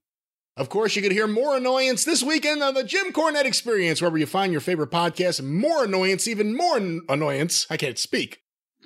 [0.55, 4.17] Of course, you can hear more annoyance this weekend on the Jim Cornette Experience, wherever
[4.17, 7.65] you find your favorite podcast, more annoyance, even more an- annoyance.
[7.69, 8.41] I can't speak.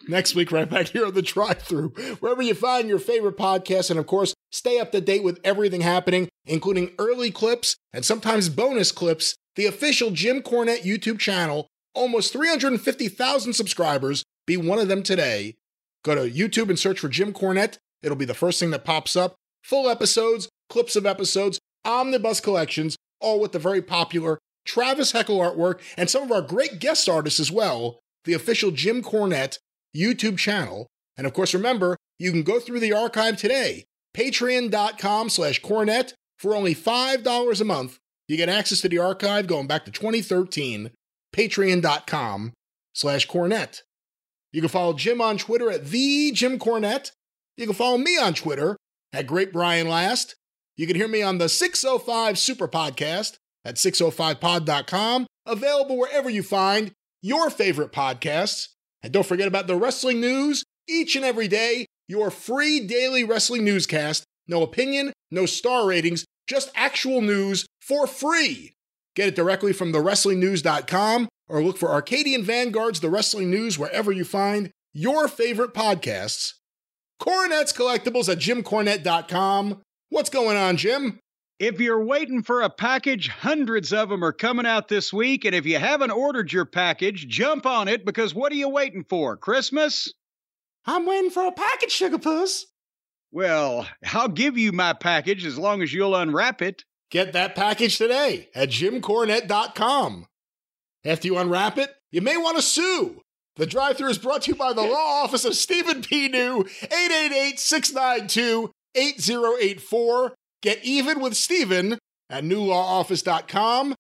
[0.08, 1.90] Next week, right back here on the drive through,
[2.20, 5.82] wherever you find your favorite podcast, and of course, stay up to date with everything
[5.82, 9.36] happening, including early clips and sometimes bonus clips.
[9.56, 14.24] The official Jim Cornette YouTube channel, almost 350,000 subscribers.
[14.46, 15.56] Be one of them today.
[16.04, 17.78] Go to YouTube and search for Jim Cornette.
[18.02, 19.36] It'll be the first thing that pops up.
[19.64, 25.80] Full episodes, clips of episodes, omnibus collections, all with the very popular Travis Heckle artwork
[25.98, 29.60] and some of our great guest artists as well, the official Jim Cornette
[29.96, 30.88] YouTube channel.
[31.18, 36.56] And of course, remember, you can go through the archive today, patreon.com slash cornette for
[36.56, 38.00] only $5 a month.
[38.28, 40.92] You get access to the archive going back to 2013,
[41.34, 42.54] patreon.com
[42.94, 43.82] slash cornette.
[44.52, 46.54] You can follow Jim on Twitter at the Jim.
[46.54, 48.78] You can follow me on Twitter
[49.12, 50.36] at Great Brian Last.
[50.78, 56.92] You can hear me on the 605 Super Podcast at 605pod.com, available wherever you find
[57.22, 58.70] your favorite podcasts.
[59.02, 63.64] And don't forget about the wrestling news each and every day, your free daily wrestling
[63.64, 64.24] newscast.
[64.48, 68.73] No opinion, no star ratings, just actual news for free.
[69.16, 74.26] Get it directly from thewrestlingnews.com or look for Arcadian Vanguard's The Wrestling News wherever you
[74.26, 76.54] find your favorite podcasts.
[77.22, 79.82] Cornette's Collectibles at jimcornette.com.
[80.10, 81.20] What's going on, Jim?
[81.60, 85.46] If you're waiting for a package, hundreds of them are coming out this week.
[85.46, 89.06] And if you haven't ordered your package, jump on it because what are you waiting
[89.08, 89.38] for?
[89.38, 90.12] Christmas?
[90.86, 92.66] I'm waiting for a package, Sugar Puss.
[93.32, 96.84] Well, I'll give you my package as long as you'll unwrap it.
[97.14, 100.26] Get that package today at jimcornette.com.
[101.06, 103.22] After you unwrap it, you may want to sue.
[103.56, 106.28] The drive thru is brought to you by the law office of Stephen P.
[106.28, 110.34] New, 888 692 8084.
[110.64, 112.00] Get even with Stephen
[112.32, 113.94] at newlawoffice.com.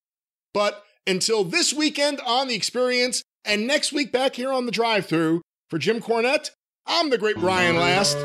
[0.51, 5.06] But until this weekend on The Experience and next week back here on the drive
[5.06, 6.50] thru, for Jim Cornette,
[6.88, 8.17] I'm the great Brian Last.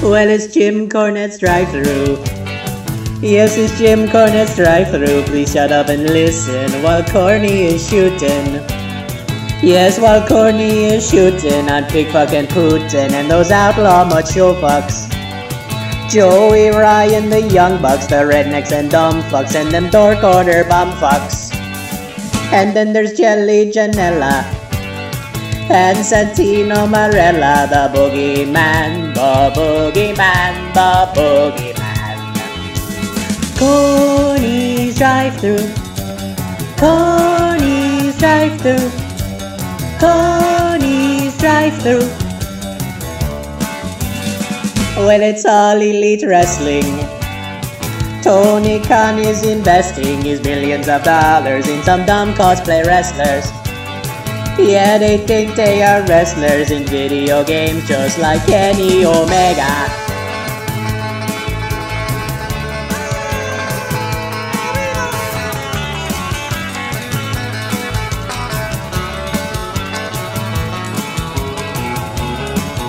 [0.00, 2.22] Well, it's Jim Cornette's drive through.
[3.20, 5.24] Yes, it's Jim Cornette's drive through.
[5.24, 8.62] Please shut up and listen while Corny is shooting.
[9.60, 15.10] Yes, while Corny is shooting on Pickfuck and Putin and those outlaw macho fucks.
[16.08, 20.92] Joey, Ryan, the young bucks, the rednecks and dumb fucks, and them door corner bum
[20.92, 21.52] fucks.
[22.52, 24.67] And then there's Jelly Janella
[25.70, 32.18] and Santino Marella, the boogeyman, the boogeyman, the boogeyman.
[33.58, 35.68] Corny's drive through,
[36.78, 38.90] Corny's drive through,
[40.00, 42.08] Corny's drive through.
[44.96, 46.98] Well, it's all elite wrestling.
[48.22, 53.57] Tony Khan is investing his millions of dollars in some dumb cosplay wrestlers.
[54.58, 59.86] Yeah, they think they are wrestlers in video games just like Kenny Omega.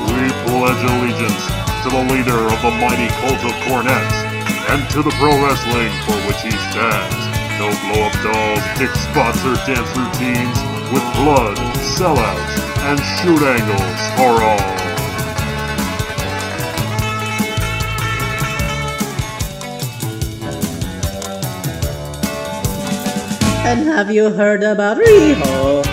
[0.09, 1.45] We pledge allegiance
[1.83, 4.17] to the leader of the mighty cult of cornets
[4.73, 7.30] and to the pro wrestling for which he stands.
[7.59, 11.58] No blow up dolls, dick spots, or dance routines with blood,
[11.98, 12.56] sellouts,
[12.90, 14.80] and shoot angles for all.
[23.69, 25.85] And have you heard about Riho?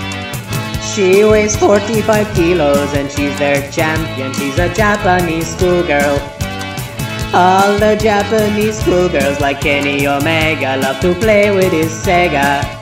[0.95, 4.33] She weighs 45 kilos and she's their champion.
[4.33, 6.19] She's a Japanese schoolgirl.
[7.35, 12.76] All the Japanese schoolgirls like Kenny Omega love to play with his Sega.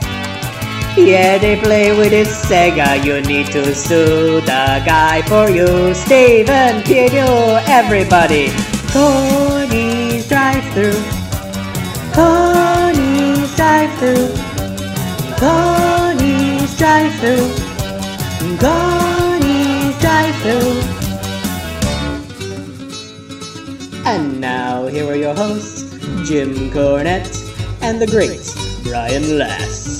[0.97, 3.03] Yeah, they play with his Sega.
[3.03, 5.93] You need to sue the guy for you.
[5.93, 8.47] Steven, Pino, everybody.
[8.93, 11.03] Coney's drive through.
[12.13, 14.31] Coney's drive through.
[15.35, 17.51] Coney's drive through.
[18.57, 20.79] Coney's drive through.
[24.05, 25.81] And now, here are your hosts,
[26.23, 27.35] Jim Cornette
[27.81, 28.49] and the great
[28.85, 29.94] Brian Last.